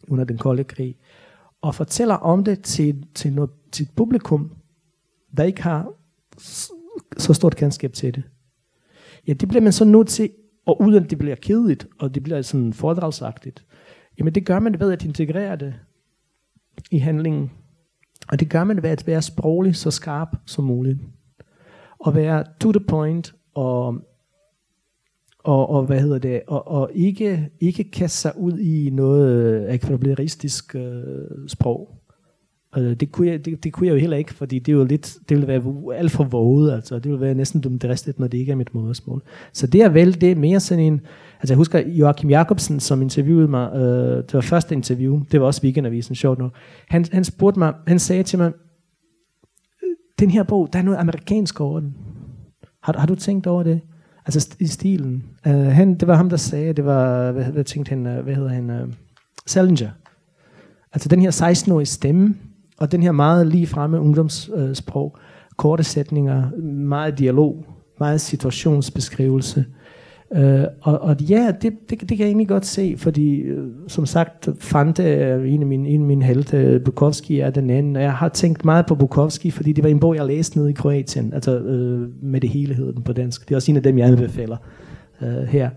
under 0.07 0.23
den 0.23 0.37
kolde 0.37 0.63
krig, 0.63 0.95
og 1.61 1.75
fortæller 1.75 2.15
om 2.15 2.43
det 2.43 2.61
til, 2.61 3.05
til, 3.15 3.33
noget, 3.33 3.49
til 3.71 3.83
et 3.83 3.91
publikum, 3.95 4.51
der 5.37 5.43
ikke 5.43 5.63
har 5.63 5.93
så 7.17 7.33
stort 7.33 7.55
kendskab 7.55 7.93
til 7.93 8.15
det. 8.15 8.23
Ja, 9.27 9.33
det 9.33 9.49
bliver 9.49 9.61
man 9.61 9.73
så 9.73 9.85
nødt 9.85 10.07
til, 10.07 10.29
og 10.65 10.81
uden 10.81 11.03
at 11.03 11.09
det 11.09 11.17
bliver 11.17 11.35
kedeligt, 11.35 11.87
og 11.99 12.15
det 12.15 12.23
bliver 12.23 12.41
sådan 12.41 12.73
foredragsagtigt, 12.73 13.65
jamen 14.19 14.35
det 14.35 14.45
gør 14.45 14.59
man 14.59 14.79
ved 14.79 14.91
at 14.91 15.05
integrere 15.05 15.55
det 15.55 15.73
i 16.91 16.97
handlingen. 16.97 17.51
Og 18.27 18.39
det 18.39 18.49
gør 18.49 18.63
man 18.63 18.83
ved 18.83 18.89
at 18.89 19.07
være 19.07 19.21
sproglig 19.21 19.75
så 19.75 19.91
skarp 19.91 20.35
som 20.45 20.63
muligt. 20.63 20.99
Og 21.99 22.15
være 22.15 22.45
to 22.59 22.71
the 22.71 22.85
point, 22.87 23.35
og, 23.53 23.95
og, 25.39 25.69
og 25.69 25.85
hvad 25.85 26.01
hedder 26.01 26.19
det, 26.19 26.41
og, 26.47 26.67
og 26.67 26.91
ikke, 26.93 27.49
ikke 27.59 27.91
kaste 27.91 28.17
sig 28.17 28.37
ud 28.37 28.57
i 28.59 28.89
noget 28.89 29.73
ekvilibristisk 29.73 30.75
øh, 30.75 31.47
sprog. 31.47 31.98
Og 32.71 32.81
det, 32.81 33.11
kunne 33.11 33.27
jeg, 33.27 33.45
det, 33.45 33.63
det 33.63 33.73
kunne 33.73 33.87
jeg 33.87 33.93
jo 33.93 33.99
heller 33.99 34.17
ikke, 34.17 34.33
fordi 34.33 34.59
det, 34.59 34.71
er 34.71 34.75
jo 34.77 34.83
lidt, 34.83 35.17
det 35.29 35.37
ville 35.37 35.47
være 35.47 35.95
alt 35.97 36.11
for 36.11 36.23
våget, 36.23 36.73
altså. 36.73 36.95
det 36.95 37.05
ville 37.05 37.21
være 37.21 37.33
næsten 37.33 37.61
dumt 37.61 37.81
dristigt, 37.81 38.19
når 38.19 38.27
det 38.27 38.37
ikke 38.37 38.51
er 38.51 38.55
mit 38.55 38.73
modersmål. 38.73 39.23
Så 39.53 39.67
det 39.67 39.81
er 39.81 39.89
vel 39.89 40.21
det 40.21 40.31
er 40.31 40.35
mere 40.35 40.59
sådan 40.59 40.83
en, 40.83 41.01
altså 41.39 41.53
jeg 41.53 41.57
husker 41.57 41.79
Joachim 41.87 42.29
Jacobsen, 42.29 42.79
som 42.79 43.01
interviewede 43.01 43.47
mig, 43.47 43.75
øh, 43.75 44.17
det 44.17 44.33
var 44.33 44.41
første 44.41 44.75
interview, 44.75 45.21
det 45.31 45.41
var 45.41 45.45
også 45.45 45.61
Weekendavisen, 45.63 46.15
sjovt 46.15 46.39
nok. 46.39 46.51
Han, 46.87 47.05
han 47.11 47.23
spurgte 47.23 47.59
mig, 47.59 47.73
han 47.87 47.99
sagde 47.99 48.23
til 48.23 48.39
mig, 48.39 48.51
den 50.19 50.29
her 50.29 50.43
bog, 50.43 50.69
der 50.73 50.79
er 50.79 50.83
noget 50.83 50.97
amerikansk 50.97 51.61
over 51.61 51.79
den. 51.79 51.95
Har, 52.83 52.97
har 52.97 53.05
du 53.05 53.15
tænkt 53.15 53.47
over 53.47 53.63
det? 53.63 53.81
Altså 54.25 54.55
i 54.59 54.67
stilen. 54.67 55.23
Uh, 55.45 55.51
han, 55.51 55.95
det 55.95 56.07
var 56.07 56.15
ham, 56.15 56.29
der 56.29 56.37
sagde, 56.37 56.73
det 56.73 56.85
var, 56.85 57.31
hvad, 57.31 57.43
hvad 57.43 57.63
tænkte 57.63 57.89
han, 57.89 58.05
uh, 58.05 58.23
hvad 58.23 58.35
hedder 58.35 58.49
han, 58.49 58.69
uh, 58.69 58.93
Salinger. 59.45 59.89
Altså 60.93 61.09
den 61.09 61.21
her 61.21 61.31
16-årige 61.31 61.85
stemme, 61.85 62.35
og 62.79 62.91
den 62.91 63.03
her 63.03 63.11
meget 63.11 63.47
lige 63.47 63.67
fremme 63.67 63.99
ungdomssprog, 63.99 65.17
korte 65.57 65.83
sætninger, 65.83 66.61
meget 66.63 67.19
dialog, 67.19 67.65
meget 67.99 68.21
situationsbeskrivelse. 68.21 69.65
Uh, 70.31 70.63
og, 70.81 71.01
og 71.01 71.21
ja, 71.21 71.51
det, 71.61 71.73
det, 71.89 72.01
det 72.01 72.07
kan 72.09 72.19
jeg 72.19 72.25
egentlig 72.25 72.47
godt 72.47 72.65
se, 72.65 72.95
fordi 72.97 73.51
uh, 73.51 73.67
som 73.87 74.05
sagt, 74.05 74.49
Fante 74.59 75.03
er 75.03 75.43
en 75.43 75.61
af 75.61 75.67
mine, 75.67 75.89
en 75.89 76.01
af 76.01 76.07
mine 76.07 76.25
helte, 76.25 76.81
Bukowski 76.85 77.39
er 77.39 77.49
den 77.49 77.69
anden, 77.69 77.95
og 77.95 78.01
jeg 78.01 78.13
har 78.13 78.29
tænkt 78.29 78.65
meget 78.65 78.85
på 78.85 78.95
Bukowski, 78.95 79.51
fordi 79.51 79.71
det 79.71 79.83
var 79.83 79.89
en 79.89 79.99
bog, 79.99 80.15
jeg 80.15 80.25
læste 80.25 80.57
nede 80.57 80.69
i 80.69 80.73
Kroatien, 80.73 81.33
altså 81.33 81.59
uh, 81.59 82.23
med 82.23 82.41
det 82.41 82.49
hele 82.49 82.73
hedder 82.73 82.91
den 82.91 83.03
på 83.03 83.13
dansk. 83.13 83.49
Det 83.49 83.51
er 83.51 83.55
også 83.55 83.71
en 83.71 83.77
af 83.77 83.83
dem, 83.83 83.97
jeg 83.97 84.07
anbefaler 84.07 84.57
uh, 85.21 85.27
her 85.27 85.69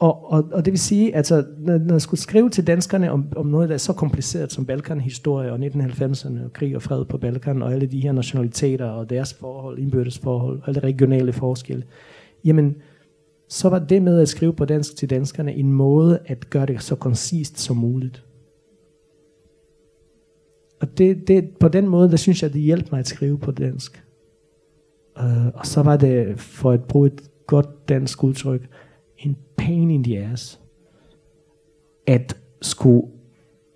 og, 0.00 0.32
og, 0.32 0.48
og 0.52 0.64
det 0.64 0.72
vil 0.72 0.80
sige, 0.80 1.16
altså, 1.16 1.44
når, 1.58 1.78
når 1.78 1.94
jeg 1.94 2.02
skulle 2.02 2.20
skrive 2.20 2.50
til 2.50 2.66
danskerne 2.66 3.12
om, 3.12 3.26
om 3.36 3.46
noget, 3.46 3.68
der 3.68 3.74
er 3.74 3.78
så 3.78 3.92
kompliceret 3.92 4.52
som 4.52 4.66
Balkanhistorie 4.66 5.52
og 5.52 5.58
1990'erne 5.58 6.44
og 6.44 6.52
krig 6.52 6.76
og 6.76 6.82
fred 6.82 7.04
på 7.04 7.18
Balkan 7.18 7.62
og 7.62 7.72
alle 7.72 7.86
de 7.86 8.00
her 8.00 8.12
nationaliteter 8.12 8.86
og 8.86 9.10
deres 9.10 9.34
forhold, 9.34 9.78
indbyrdes 9.78 10.18
forhold, 10.18 10.60
alle 10.66 10.80
regionale 10.80 11.32
forskelle, 11.32 11.84
jamen, 12.44 12.76
så 13.48 13.68
var 13.68 13.78
det 13.78 14.02
med 14.02 14.20
at 14.20 14.28
skrive 14.28 14.52
på 14.52 14.64
dansk 14.64 14.96
til 14.96 15.10
danskerne 15.10 15.54
en 15.54 15.72
måde 15.72 16.18
at 16.26 16.50
gøre 16.50 16.66
det 16.66 16.82
så 16.82 16.94
koncist 16.94 17.60
som 17.60 17.76
muligt. 17.76 18.24
Og 20.80 20.98
det, 20.98 21.28
det, 21.28 21.48
på 21.60 21.68
den 21.68 21.88
måde, 21.88 22.10
der 22.10 22.16
synes 22.16 22.42
jeg, 22.42 22.52
det 22.52 22.60
hjalp 22.60 22.92
mig 22.92 22.98
at 22.98 23.08
skrive 23.08 23.38
på 23.38 23.50
dansk. 23.50 24.04
Uh, 25.16 25.46
og 25.54 25.66
så 25.66 25.82
var 25.82 25.96
det, 25.96 26.40
for 26.40 26.70
at 26.70 26.84
bruge 26.84 27.06
et 27.06 27.22
godt 27.46 27.88
dansk 27.88 28.24
udtryk, 28.24 28.68
en 29.20 29.36
pain 29.56 29.90
in 29.90 30.04
the 30.04 30.18
ass 30.18 30.60
at 32.06 32.40
skulle 32.62 33.02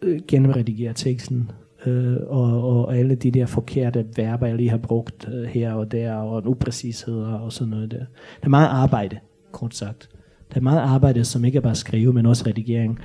øh, 0.03 0.21
genredigere 0.29 0.93
teksten 0.93 1.51
øh, 1.87 2.17
og, 2.27 2.63
og 2.63 2.97
alle 2.97 3.15
de 3.15 3.31
der 3.31 3.47
forkerte 3.47 4.07
verber, 4.17 4.47
jeg 4.47 4.57
lige 4.57 4.71
har 4.71 4.79
brugt 4.79 5.29
øh, 5.29 5.45
her 5.45 5.73
og 5.73 5.93
der, 5.93 6.15
og 6.15 6.43
upræcisheder 6.47 7.33
og 7.33 7.53
sådan 7.53 7.71
noget 7.71 7.91
der. 7.91 7.99
Der 7.99 8.05
er 8.43 8.49
meget 8.49 8.69
arbejde, 8.69 9.19
kort 9.53 9.75
sagt. 9.75 10.11
Der 10.51 10.57
er 10.57 10.63
meget 10.63 10.81
arbejde, 10.81 11.25
som 11.25 11.45
ikke 11.45 11.57
er 11.57 11.63
bare 11.63 11.75
skrive, 11.75 12.13
men 12.13 12.27
også 12.27 12.45
redigering 12.47 12.99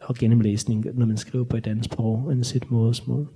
og 0.00 0.14
gennemlæsning, 0.14 0.86
når 0.94 1.06
man 1.06 1.16
skriver 1.16 1.44
på 1.44 1.56
et 1.56 1.66
andet 1.66 1.84
sprog 1.84 2.32
end 2.32 2.44
sit 2.44 2.70
modersmål. 2.70 3.28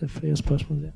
Der 0.00 0.04
er 0.04 0.08
flere 0.08 0.36
spørgsmål 0.36 0.82
der. 0.82 0.90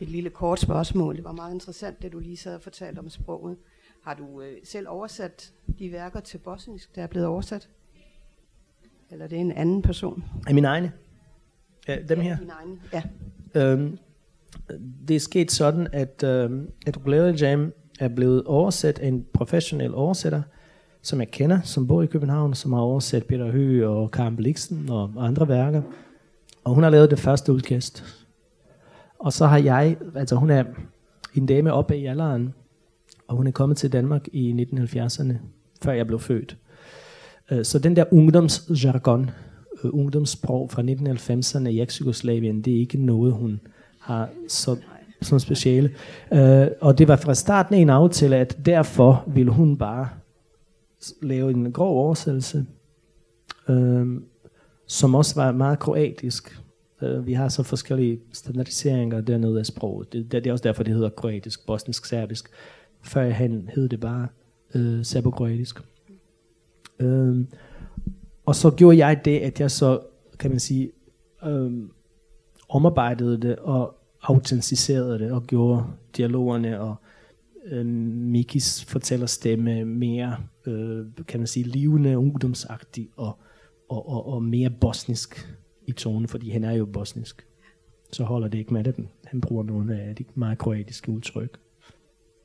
Et 0.00 0.08
lille 0.08 0.30
kort 0.30 0.60
spørgsmål. 0.60 1.16
Det 1.16 1.24
var 1.24 1.32
meget 1.32 1.54
interessant, 1.54 2.02
det 2.02 2.12
du 2.12 2.18
lige 2.18 2.36
sad 2.36 2.54
og 2.54 2.60
fortalte 2.60 2.98
om 2.98 3.08
sproget. 3.08 3.56
Har 4.04 4.14
du 4.14 4.40
øh, 4.40 4.56
selv 4.64 4.88
oversat 4.88 5.52
de 5.78 5.92
værker 5.92 6.20
til 6.20 6.38
bosnisk, 6.38 6.96
der 6.96 7.02
er 7.02 7.06
blevet 7.06 7.26
oversat? 7.26 7.68
Eller 9.10 9.24
er 9.24 9.28
det 9.28 9.38
en 9.38 9.52
anden 9.52 9.82
person? 9.82 10.24
Er 10.48 10.54
min 10.54 10.64
egne? 10.64 10.92
Ja, 11.88 11.96
dem 12.08 12.18
ja, 12.18 12.24
her? 12.24 12.38
Min 12.38 12.50
egne, 12.50 12.80
ja. 12.92 13.02
Øhm, 13.54 13.98
det 15.08 15.16
er 15.16 15.20
sket 15.20 15.50
sådan, 15.50 15.88
at, 15.92 16.22
øhm, 16.24 16.70
at 16.86 16.96
Ukulele 16.96 17.36
Jam 17.40 17.72
er 18.00 18.08
blevet 18.08 18.44
oversat 18.44 18.98
af 18.98 19.08
en 19.08 19.26
professionel 19.32 19.94
oversætter, 19.94 20.42
som 21.02 21.20
jeg 21.20 21.30
kender, 21.30 21.60
som 21.62 21.86
bor 21.86 22.02
i 22.02 22.06
København, 22.06 22.54
som 22.54 22.72
har 22.72 22.80
oversat 22.80 23.26
Peter 23.26 23.50
Høgh 23.50 23.90
og 23.90 24.10
Karen 24.10 24.36
Bliksen 24.36 24.90
og 24.90 25.12
andre 25.16 25.48
værker. 25.48 25.82
Og 26.64 26.74
hun 26.74 26.82
har 26.82 26.90
lavet 26.90 27.10
det 27.10 27.18
første 27.18 27.52
udkast. 27.52 28.19
Og 29.20 29.32
så 29.32 29.46
har 29.46 29.58
jeg, 29.58 29.96
altså 30.14 30.36
hun 30.36 30.50
er 30.50 30.64
en 31.34 31.46
dame 31.46 31.72
oppe 31.72 31.98
i 31.98 32.06
alderen, 32.06 32.54
og 33.28 33.36
hun 33.36 33.46
er 33.46 33.50
kommet 33.50 33.76
til 33.76 33.92
Danmark 33.92 34.28
i 34.32 34.66
1970'erne, 34.74 35.34
før 35.82 35.92
jeg 35.92 36.06
blev 36.06 36.18
født. 36.18 36.56
Øh, 37.50 37.64
så 37.64 37.78
den 37.78 37.96
der 37.96 38.04
ungdomsjargon, 38.12 39.30
øh, 39.84 39.90
ungdomssprog 39.94 40.70
fra 40.70 40.82
1990'erne 40.82 41.68
i 41.68 41.86
Jugoslavien, 42.00 42.62
det 42.62 42.74
er 42.74 42.80
ikke 42.80 43.04
noget, 43.04 43.32
hun 43.32 43.60
har 44.00 44.28
så, 44.48 44.76
som 45.22 45.38
speciale. 45.38 45.90
Øh, 46.32 46.66
og 46.80 46.98
det 46.98 47.08
var 47.08 47.16
fra 47.16 47.34
starten 47.34 47.74
en 47.74 47.90
aftale, 47.90 48.36
at 48.36 48.58
derfor 48.66 49.24
ville 49.26 49.52
hun 49.52 49.76
bare 49.76 50.08
lave 51.22 51.50
en 51.50 51.72
grov 51.72 52.04
oversættelse, 52.04 52.66
som 54.86 55.14
også 55.14 55.34
var 55.34 55.52
meget 55.52 55.78
kroatisk 55.78 56.60
øh, 57.02 57.26
vi 57.26 57.32
har 57.32 57.48
så 57.48 57.62
forskellige 57.62 58.20
standardiseringer 58.32 59.20
dernede 59.20 59.58
af 59.58 59.66
sproget. 59.66 60.12
Det, 60.12 60.32
det, 60.32 60.44
det 60.44 60.50
er 60.50 60.52
også 60.52 60.62
derfor, 60.62 60.82
det 60.82 60.94
hedder 60.94 61.08
kroatisk, 61.08 61.66
bosnisk, 61.66 62.04
serbisk. 62.04 62.50
Før 63.02 63.30
han 63.30 63.70
hed 63.74 63.88
det 63.88 64.00
bare 64.00 64.28
uh, 64.74 65.02
serbokroatisk. 65.02 65.80
Øh, 66.98 67.44
og 68.46 68.54
så 68.54 68.70
gjorde 68.70 69.06
jeg 69.06 69.20
det, 69.24 69.38
at 69.38 69.60
jeg 69.60 69.70
så, 69.70 70.00
kan 70.38 70.50
man 70.50 70.60
sige, 70.60 70.90
um, 71.46 71.92
omarbejdede 72.68 73.40
det 73.40 73.56
og 73.56 73.96
autentiserede 74.22 75.18
det 75.18 75.32
og 75.32 75.46
gjorde 75.46 75.84
dialogerne 76.16 76.80
og 76.80 76.94
øh, 77.66 77.86
Mikis 77.86 78.84
fortællerstemme 78.84 79.84
mere, 79.84 80.36
øh, 80.66 81.06
kan 81.28 81.40
man 81.40 81.46
sige, 81.46 81.64
livende, 81.64 82.18
ungdomsagtig 82.18 83.08
og, 83.16 83.38
og, 83.88 84.08
og, 84.08 84.32
og 84.32 84.42
mere 84.42 84.70
bosnisk 84.80 85.56
i 85.90 85.92
tonen, 85.92 86.28
fordi 86.28 86.50
han 86.50 86.64
er 86.64 86.72
jo 86.72 86.86
bosnisk. 86.86 87.46
Så 88.12 88.24
holder 88.24 88.48
det 88.48 88.58
ikke 88.58 88.74
med 88.74 88.84
det. 88.84 89.08
Han 89.24 89.40
bruger 89.40 89.62
nogle 89.62 90.00
af 90.00 90.16
de 90.16 90.24
meget 90.34 90.58
kroatiske 90.58 91.12
udtryk. 91.12 91.58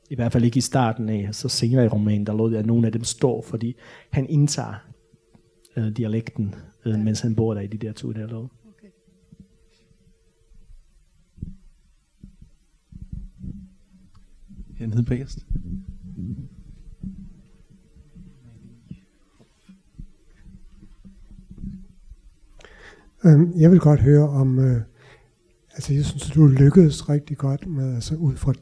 I 0.09 0.15
hvert 0.15 0.31
fald 0.31 0.43
ikke 0.43 0.57
i 0.57 0.61
starten 0.61 1.09
af, 1.09 1.29
så 1.31 1.49
senere 1.49 1.85
i 1.85 1.87
romanen, 1.87 2.25
der 2.25 2.33
lå 2.33 2.49
det, 2.49 2.57
at 2.57 2.65
nogle 2.65 2.85
af 2.85 2.91
dem 2.91 3.03
står, 3.03 3.41
fordi 3.41 3.75
han 4.09 4.29
indtager 4.29 4.75
øh, 5.77 5.97
dialekten, 5.97 6.55
øh, 6.85 6.91
ja. 6.91 6.97
mens 6.97 7.19
han 7.19 7.35
bor 7.35 7.53
der 7.53 7.61
i 7.61 7.67
de 7.67 7.77
der 7.77 7.93
to 7.93 8.11
der 8.11 8.27
lov. 8.27 8.51
Okay. 8.67 8.87
Hernede 14.77 15.03
bagerst. 15.03 15.45
Øhm, 23.23 23.53
jeg 23.57 23.71
vil 23.71 23.79
godt 23.79 23.99
høre 23.99 24.29
om, 24.29 24.59
øh, 24.59 24.81
altså 25.73 25.93
jeg 25.93 26.05
synes, 26.05 26.31
du 26.31 26.47
lykkedes 26.47 27.09
rigtig 27.09 27.37
godt 27.37 27.67
med, 27.67 27.95
altså 27.95 28.15
ud 28.15 28.35
fra 28.35 28.53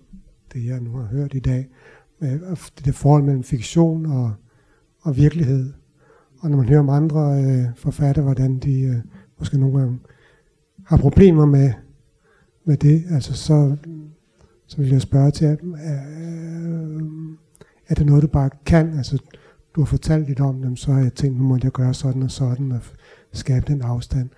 det, 0.54 0.66
jeg 0.66 0.80
nu 0.80 0.98
har 0.98 1.06
hørt 1.06 1.34
i 1.34 1.40
dag, 1.40 1.70
med 2.20 2.34
øh, 2.34 2.58
det 2.78 2.86
der 2.86 2.92
forhold 2.92 3.24
mellem 3.24 3.44
fiktion 3.44 4.06
og, 4.06 4.34
og 5.02 5.18
virkelighed. 5.18 5.74
Og 6.40 6.50
når 6.50 6.58
man 6.58 6.70
hører 6.70 6.80
om 6.80 6.90
andre 6.90 7.44
øh, 7.44 7.66
forfattere, 7.76 8.26
hvordan 8.26 8.60
de 8.60 8.82
øh, 8.82 8.96
måske 9.40 9.58
nogle 9.58 9.80
gange 9.80 10.00
har 10.86 10.98
problemer 10.98 11.46
med, 11.46 11.74
med 12.66 12.78
det, 12.78 13.04
altså 13.10 13.34
så, 13.34 13.76
så 14.68 14.78
vil 14.78 14.90
jeg 14.90 15.02
spørge 15.02 15.32
til, 15.32 15.46
at, 15.46 15.60
øh, 15.64 17.02
er 17.88 17.96
det 17.96 18.06
noget, 18.06 18.24
du 18.24 18.28
bare 18.28 18.50
kan? 18.66 18.98
Altså, 18.98 19.18
du 19.76 19.82
har 19.82 19.86
fortalt 19.86 20.28
lidt 20.28 20.40
om 20.40 20.62
dem, 20.62 20.76
så 20.76 20.92
har 20.92 21.02
jeg 21.02 21.14
tænkt, 21.14 21.38
nu 21.38 21.44
må 21.44 21.58
jeg 21.64 21.72
gøre 21.72 21.94
sådan 21.94 22.24
og 22.24 22.32
sådan, 22.32 22.72
og 22.72 22.80
skabe 23.32 23.66
den 23.68 23.82
afstand. 23.82 24.30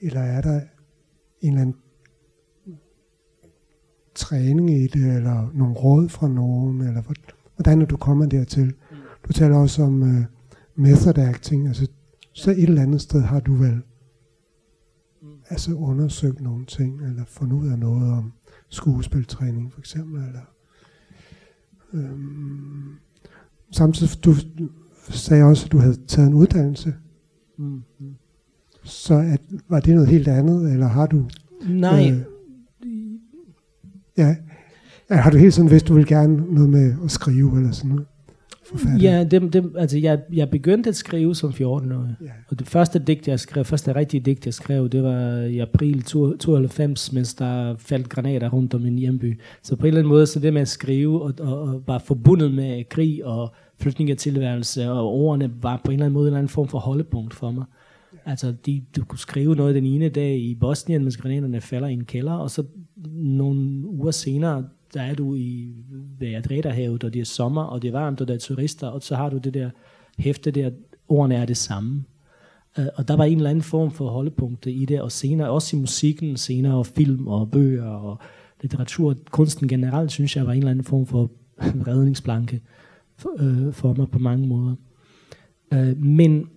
Eller 0.00 0.20
er 0.20 0.40
der 0.40 0.60
en 1.40 1.48
eller 1.48 1.60
anden 1.60 1.76
træning 4.14 4.70
i 4.70 4.86
det, 4.86 5.16
eller 5.16 5.50
nogle 5.54 5.74
råd 5.74 6.08
fra 6.08 6.28
nogen, 6.28 6.80
eller 6.80 7.02
hvordan 7.54 7.82
er 7.82 7.86
du 7.86 7.96
kommet 7.96 8.30
dertil? 8.30 8.74
Du 9.28 9.32
taler 9.32 9.56
også 9.56 9.82
om 9.82 10.02
uh, 10.02 10.24
method 10.74 11.18
acting, 11.18 11.68
altså 11.68 11.86
så 12.32 12.50
et 12.50 12.62
eller 12.62 12.82
andet 12.82 13.00
sted 13.00 13.20
har 13.20 13.40
du 13.40 13.54
vel 13.54 13.82
altså 15.48 15.74
undersøgt 15.74 16.40
nogle 16.40 16.66
ting, 16.66 17.02
eller 17.02 17.24
fundet 17.24 17.56
ud 17.56 17.68
af 17.68 17.78
noget 17.78 18.12
om 18.12 18.32
skuespiltræning 18.68 19.72
for 19.72 19.78
eksempel, 19.78 20.22
eller 20.22 20.40
øhm, 21.92 22.94
samtidig 23.70 24.24
du 24.24 24.34
sagde 25.08 25.44
også, 25.44 25.66
at 25.66 25.72
du 25.72 25.78
havde 25.78 26.06
taget 26.06 26.28
en 26.28 26.34
uddannelse. 26.34 26.94
Mm. 27.56 27.82
mm. 27.98 28.14
Så 28.86 29.14
at, 29.14 29.40
var 29.68 29.80
det 29.80 29.94
noget 29.94 30.08
helt 30.08 30.28
andet, 30.28 30.72
eller 30.72 30.86
har 30.86 31.06
du... 31.06 31.24
Nej. 31.68 32.10
Øh, 32.10 32.96
ja, 34.18 34.36
har 35.10 35.30
du 35.30 35.36
helt 35.36 35.54
sådan 35.54 35.70
hvis 35.70 35.82
du 35.82 35.94
vil 35.94 36.06
gerne 36.06 36.54
noget 36.54 36.70
med 36.70 36.94
at 37.04 37.10
skrive, 37.10 37.56
eller 37.56 37.72
sådan 37.72 37.90
noget? 37.90 38.06
forfatter? 38.66 39.10
Ja, 39.10 39.24
det, 39.24 39.52
det, 39.52 39.72
altså 39.76 39.98
jeg, 39.98 40.20
jeg 40.32 40.50
begyndte 40.50 40.88
at 40.88 40.96
skrive 40.96 41.34
som 41.34 41.50
14-årig. 41.50 42.16
Ja. 42.20 42.26
Og 42.48 42.58
det 42.58 42.66
første 42.66 42.98
digt, 42.98 43.28
jeg 43.28 43.40
skrev, 43.40 43.64
første 43.64 43.94
rigtige 43.94 44.20
digt, 44.20 44.46
jeg 44.46 44.54
skrev, 44.54 44.88
det 44.88 45.02
var 45.02 45.40
i 45.40 45.58
april 45.58 46.02
92, 46.02 47.12
mens 47.12 47.34
der 47.34 47.74
faldt 47.78 48.08
granater 48.08 48.48
rundt 48.48 48.74
om 48.74 48.80
min 48.80 48.98
hjemby. 48.98 49.40
Så 49.62 49.76
på 49.76 49.82
en 49.82 49.86
eller 49.86 49.98
anden 49.98 50.08
måde, 50.08 50.26
så 50.26 50.40
det 50.40 50.52
med 50.52 50.60
at 50.62 50.68
skrive 50.68 51.22
og, 51.22 51.34
og, 51.40 51.60
og 51.60 51.82
var 51.86 51.98
forbundet 51.98 52.54
med 52.54 52.84
krig 52.88 53.24
og 53.24 53.54
tilværelse, 54.18 54.90
og 54.90 55.06
ordene 55.06 55.50
var 55.62 55.80
på 55.84 55.90
en 55.90 55.92
eller 55.92 56.06
anden 56.06 56.14
måde 56.14 56.24
en 56.24 56.26
eller 56.26 56.38
anden 56.38 56.48
form 56.48 56.68
for 56.68 56.78
holdepunkt 56.78 57.34
for 57.34 57.50
mig. 57.50 57.64
Altså, 58.28 58.52
de, 58.66 58.84
du 58.96 59.04
kunne 59.04 59.18
skrive 59.18 59.54
noget 59.54 59.74
den 59.74 59.86
ene 59.86 60.08
dag 60.08 60.38
i 60.38 60.54
Bosnien, 60.54 61.02
mens 61.02 61.16
granaterne 61.16 61.60
falder 61.60 61.88
i 61.88 61.92
en 61.92 62.04
kælder, 62.04 62.32
og 62.32 62.50
så 62.50 62.64
nogle 63.14 63.88
uger 63.88 64.10
senere, 64.10 64.64
der 64.94 65.02
er 65.02 65.14
du 65.14 65.34
i 65.34 65.74
Adretahavet, 66.20 67.04
og 67.04 67.14
det 67.14 67.20
er 67.20 67.24
sommer, 67.24 67.62
og 67.62 67.82
det 67.82 67.88
er 67.88 67.92
varmt, 67.92 68.20
og 68.20 68.28
der 68.28 68.34
er 68.34 68.38
turister, 68.38 68.86
og 68.86 69.02
så 69.02 69.16
har 69.16 69.28
du 69.28 69.38
det 69.38 69.54
der 69.54 69.70
hæfte 70.18 70.50
der, 70.50 70.70
ordene 71.08 71.34
er 71.34 71.46
det 71.46 71.56
samme. 71.56 72.04
Øh, 72.78 72.86
og 72.94 73.08
der 73.08 73.16
var 73.16 73.24
en 73.24 73.36
eller 73.36 73.50
anden 73.50 73.62
form 73.62 73.90
for 73.90 74.08
holdepunkter 74.08 74.70
i 74.70 74.84
det, 74.84 75.00
og 75.00 75.12
senere, 75.12 75.50
også 75.50 75.76
i 75.76 75.80
musikken, 75.80 76.36
senere 76.36 76.74
og 76.74 76.86
film 76.86 77.26
og 77.26 77.50
bøger 77.50 77.88
og 77.88 78.18
litteratur, 78.62 79.16
kunsten 79.30 79.68
generelt, 79.68 80.12
synes 80.12 80.36
jeg 80.36 80.46
var 80.46 80.52
en 80.52 80.58
eller 80.58 80.70
anden 80.70 80.84
form 80.84 81.06
for 81.06 81.30
redningsplanke 81.88 82.60
for, 83.16 83.30
øh, 83.38 83.72
for 83.72 83.94
mig 83.94 84.10
på 84.10 84.18
mange 84.18 84.46
måder. 84.46 84.74
Øh, 85.72 86.02
men 86.02 86.48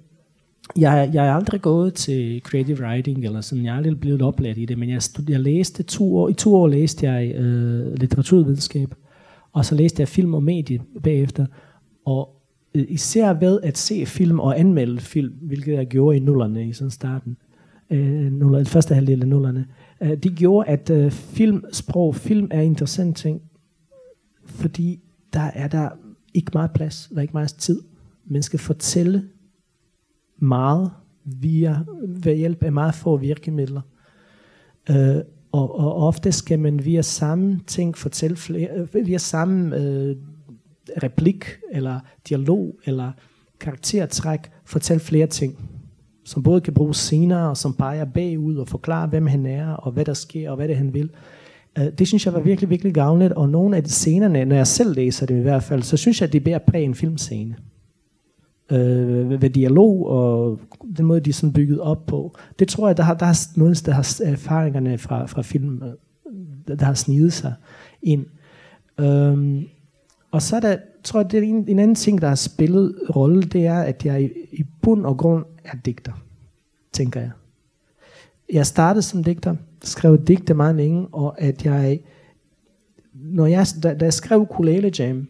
jeg, 0.77 1.09
jeg 1.13 1.27
er 1.27 1.33
aldrig 1.33 1.61
gået 1.61 1.93
til 1.93 2.41
creative 2.41 2.81
writing, 2.81 3.25
eller 3.25 3.41
sådan, 3.41 3.65
jeg 3.65 3.73
er 3.73 3.77
aldrig 3.77 3.99
blevet 3.99 4.21
oplært 4.21 4.57
i 4.57 4.65
det, 4.65 4.77
men 4.77 4.89
jeg, 4.89 5.01
stud, 5.01 5.25
jeg 5.29 5.39
læste 5.39 5.83
to 5.83 6.17
år, 6.17 6.29
i 6.29 6.33
to 6.33 6.55
år 6.55 6.67
læste 6.67 7.11
jeg 7.11 7.35
øh, 7.35 7.93
litteraturvidenskab, 7.93 8.95
og 9.53 9.65
så 9.65 9.75
læste 9.75 10.01
jeg 10.01 10.07
film 10.07 10.33
og 10.33 10.43
medie 10.43 10.81
bagefter, 11.03 11.45
og 12.05 12.29
øh, 12.75 12.85
især 12.89 13.33
ved 13.33 13.59
at 13.63 13.77
se 13.77 14.05
film 14.05 14.39
og 14.39 14.59
anmelde 14.59 14.99
film, 14.99 15.33
hvilket 15.41 15.73
jeg 15.73 15.87
gjorde 15.87 16.17
i 16.17 16.19
nullerne 16.19 16.67
i 16.67 16.73
sådan 16.73 16.91
starten, 16.91 17.37
øh, 17.89 18.31
nuller, 18.31 18.63
første 18.63 18.95
halvdel 18.95 19.21
af 19.21 19.27
nullerne, 19.27 19.65
øh, 20.01 20.17
det 20.17 20.35
gjorde, 20.35 20.69
at 20.69 20.89
øh, 20.89 21.11
filmsprog, 21.11 22.15
film 22.15 22.47
er 22.51 22.61
interessant 22.61 23.17
ting, 23.17 23.41
fordi 24.45 24.99
der 25.33 25.51
er 25.53 25.67
der 25.67 25.89
ikke 26.33 26.51
meget 26.53 26.71
plads, 26.71 27.09
der 27.11 27.17
er 27.17 27.21
ikke 27.21 27.33
meget 27.33 27.53
tid. 27.53 27.81
Man 28.25 28.43
skal 28.43 28.59
fortælle 28.59 29.23
meget 30.39 30.91
via, 31.23 31.79
ved 32.23 32.35
hjælp 32.35 32.63
af 32.63 32.71
meget 32.71 32.95
få 32.95 33.17
virkemidler. 33.17 33.81
Øh, 34.89 35.15
og, 35.51 35.79
og 35.79 35.95
ofte 35.95 36.31
skal 36.31 36.59
man 36.59 36.85
via 36.85 37.01
samme 37.01 37.59
ting 37.67 37.97
fortælle 37.97 38.37
flere, 38.37 38.87
via 38.93 39.17
samme 39.17 39.77
øh, 39.77 40.15
replik, 41.03 41.45
eller 41.71 41.99
dialog, 42.29 42.79
eller 42.85 43.11
karaktertræk, 43.59 44.39
fortælle 44.65 44.99
flere 44.99 45.27
ting, 45.27 45.59
som 46.25 46.43
både 46.43 46.61
kan 46.61 46.73
bruges 46.73 46.97
senere, 46.97 47.49
og 47.49 47.57
som 47.57 47.73
peger 47.73 48.05
bagud 48.05 48.55
og 48.55 48.67
forklarer, 48.67 49.07
hvem 49.07 49.27
han 49.27 49.45
er, 49.45 49.73
og 49.73 49.91
hvad 49.91 50.05
der 50.05 50.13
sker, 50.13 50.49
og 50.49 50.55
hvad 50.55 50.67
det 50.67 50.77
han 50.77 50.93
vil. 50.93 51.09
Øh, 51.77 51.85
det 51.97 52.07
synes 52.07 52.25
jeg 52.25 52.33
var 52.33 52.39
virkelig, 52.39 52.69
virkelig 52.69 52.93
gavnligt, 52.93 53.33
og 53.33 53.49
nogle 53.49 53.77
af 53.77 53.83
de 53.83 53.89
scenerne, 53.89 54.45
når 54.45 54.55
jeg 54.55 54.67
selv 54.67 54.95
læser 54.95 55.25
det 55.25 55.37
i 55.37 55.41
hvert 55.41 55.63
fald, 55.63 55.83
så 55.83 55.97
synes 55.97 56.21
jeg, 56.21 56.27
at 56.27 56.33
det 56.33 56.43
bærer 56.43 56.59
præg 56.67 56.83
en 56.83 56.95
filmscene 56.95 57.55
øh, 58.71 59.41
ved 59.41 59.49
dialog 59.49 60.07
og 60.07 60.59
den 60.97 61.05
måde, 61.05 61.19
de 61.19 61.29
er 61.29 61.33
sådan 61.33 61.53
bygget 61.53 61.79
op 61.79 62.05
på. 62.05 62.35
Det 62.59 62.67
tror 62.67 62.87
jeg, 62.87 62.97
der 62.97 63.03
har, 63.03 63.13
der 63.13 63.25
har 63.25 63.37
noget, 63.55 63.85
der 63.85 63.91
har 63.91 64.21
erfaringerne 64.25 64.97
fra, 64.97 65.25
fra 65.25 65.41
film, 65.41 65.83
øh, 65.83 66.77
der 66.77 66.85
har 66.85 66.93
sniget 66.93 67.33
sig 67.33 67.53
ind. 68.01 68.25
Øhm, 68.99 69.63
og 70.31 70.41
så 70.41 70.55
er 70.55 70.59
der, 70.59 70.77
tror 71.03 71.19
jeg, 71.19 71.31
det 71.31 71.39
er 71.39 71.43
en, 71.43 71.67
en 71.67 71.79
anden 71.79 71.95
ting, 71.95 72.21
der 72.21 72.27
har 72.27 72.35
spillet 72.35 72.95
rolle, 73.15 73.43
det 73.43 73.65
er, 73.65 73.79
at 73.79 74.05
jeg 74.05 74.23
i, 74.23 74.29
i 74.51 74.63
bund 74.81 75.05
og 75.05 75.17
grund 75.17 75.45
er 75.63 75.77
digter, 75.85 76.11
tænker 76.91 77.19
jeg. 77.19 77.31
Jeg 78.53 78.65
startede 78.65 79.01
som 79.01 79.23
digter, 79.23 79.55
skrev 79.83 80.25
digte 80.25 80.53
meget 80.53 80.75
længe, 80.75 81.07
og 81.11 81.41
at 81.41 81.65
jeg, 81.65 81.99
når 83.13 83.45
jeg, 83.45 83.65
da, 83.83 83.93
da 83.93 84.05
jeg 84.05 84.13
skrev 84.13 84.45
Kulele 84.45 84.91
Jam, 84.99 85.27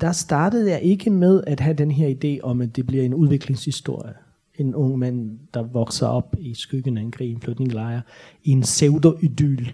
der 0.00 0.12
startede 0.12 0.70
jeg 0.70 0.82
ikke 0.82 1.10
med 1.10 1.42
at 1.46 1.60
have 1.60 1.74
den 1.74 1.90
her 1.90 2.14
idé 2.14 2.40
om, 2.42 2.60
at 2.60 2.76
det 2.76 2.86
bliver 2.86 3.04
en 3.04 3.14
udviklingshistorie. 3.14 4.14
En 4.54 4.74
ung 4.74 4.98
mand, 4.98 5.38
der 5.54 5.62
vokser 5.62 6.06
op 6.06 6.36
i 6.38 6.54
skyggen 6.54 6.98
af 6.98 7.02
en 7.02 7.10
krig, 7.10 7.32
en 7.32 7.40
flytninglejr, 7.40 8.00
i 8.44 8.50
en 8.50 8.60
pseudo-idyl 8.60 9.66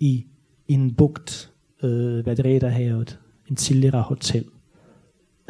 i 0.00 0.26
en 0.68 0.94
bugt 0.94 1.52
øh, 1.82 2.26
ved 2.26 2.70
havet, 2.70 3.18
en 3.48 3.56
tidligere 3.56 4.02
hotel. 4.02 4.44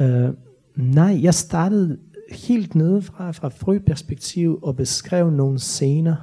Øh, 0.01 0.29
nej, 0.77 1.19
jeg 1.23 1.35
startede 1.35 1.99
helt 2.31 2.75
nede 2.75 3.03
fra, 3.03 3.31
fra 3.31 3.49
frøperspektiv 3.49 4.59
og 4.63 4.77
beskrev 4.77 5.31
nogle 5.31 5.59
scener, 5.59 6.17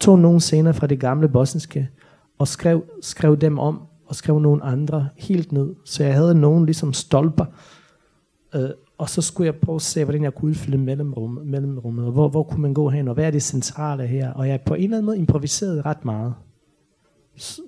tog 0.00 0.18
nogle 0.18 0.40
scener 0.40 0.72
fra 0.72 0.86
det 0.86 1.00
gamle 1.00 1.28
bosniske, 1.28 1.88
og 2.38 2.48
skrev, 2.48 2.84
skrev 3.00 3.36
dem 3.36 3.58
om 3.58 3.80
og 4.10 4.16
skrev 4.16 4.40
nogle 4.40 4.62
andre 4.62 5.08
helt 5.16 5.52
ned. 5.52 5.74
Så 5.84 6.04
jeg 6.04 6.14
havde 6.14 6.34
nogen 6.34 6.66
ligesom 6.66 6.92
stolper, 6.92 7.44
øh, 8.54 8.70
og 8.98 9.08
så 9.08 9.22
skulle 9.22 9.46
jeg 9.46 9.54
prøve 9.54 9.76
at 9.76 9.82
se, 9.82 10.04
hvordan 10.04 10.22
jeg 10.22 10.34
kunne 10.34 10.48
udfylde 10.48 10.78
mellemrum, 10.78 11.40
mellemrummet, 11.44 12.06
og 12.06 12.12
hvor, 12.12 12.28
hvor 12.28 12.42
kunne 12.42 12.62
man 12.62 12.74
gå 12.74 12.88
hen, 12.88 13.08
og 13.08 13.14
hvad 13.14 13.24
er 13.24 13.30
det 13.30 13.42
centrale 13.42 14.06
her. 14.06 14.32
Og 14.32 14.48
jeg 14.48 14.60
på 14.60 14.74
en 14.74 14.82
eller 14.82 14.96
anden 14.96 15.06
måde 15.06 15.18
improviserede 15.18 15.82
ret 15.82 16.04
meget, 16.04 16.34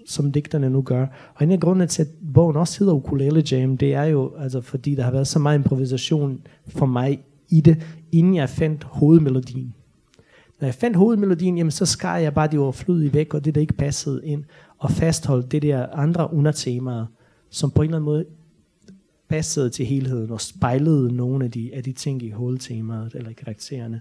som 0.06 0.32
digterne 0.32 0.70
nu 0.70 0.82
gør. 0.82 1.06
Og 1.34 1.42
en 1.42 1.50
af 1.50 1.60
grundene 1.60 1.86
til, 1.86 2.02
at 2.02 2.08
bogen 2.34 2.56
også 2.56 2.78
hedder 2.78 2.94
Ukulele 2.94 3.44
Jam, 3.50 3.78
det 3.78 3.94
er 3.94 4.04
jo, 4.04 4.32
altså, 4.38 4.60
fordi 4.60 4.94
der 4.94 5.02
har 5.02 5.10
været 5.10 5.26
så 5.26 5.38
meget 5.38 5.58
improvisation 5.58 6.40
for 6.68 6.86
mig 6.86 7.24
i 7.48 7.60
det, 7.60 7.82
inden 8.12 8.34
jeg 8.34 8.48
fandt 8.48 8.84
hovedmelodien. 8.84 9.74
Når 10.60 10.66
jeg 10.66 10.74
fandt 10.74 10.96
hovedmelodien, 10.96 11.56
jamen, 11.58 11.70
så 11.70 11.86
skar 11.86 12.16
jeg 12.16 12.34
bare 12.34 12.48
de 12.48 12.58
overflødige 12.58 13.14
væk, 13.14 13.34
og 13.34 13.44
det 13.44 13.54
der 13.54 13.60
ikke 13.60 13.72
passede 13.72 14.20
ind 14.24 14.44
og 14.82 14.90
fastholde 14.90 15.46
det 15.50 15.62
der 15.62 15.86
andre 15.86 16.34
undertemaer, 16.34 17.06
som 17.50 17.70
på 17.70 17.82
en 17.82 17.88
eller 17.88 17.96
anden 17.96 18.04
måde 18.04 18.24
passede 19.28 19.70
til 19.70 19.86
helheden 19.86 20.30
og 20.30 20.40
spejlede 20.40 21.16
nogle 21.16 21.44
af 21.44 21.50
de, 21.50 21.70
af 21.74 21.82
de 21.82 21.92
ting 21.92 22.22
i 22.22 22.30
hovedtemaet 22.30 23.14
eller 23.14 23.30
i 23.30 23.32
karaktererne. 23.32 24.00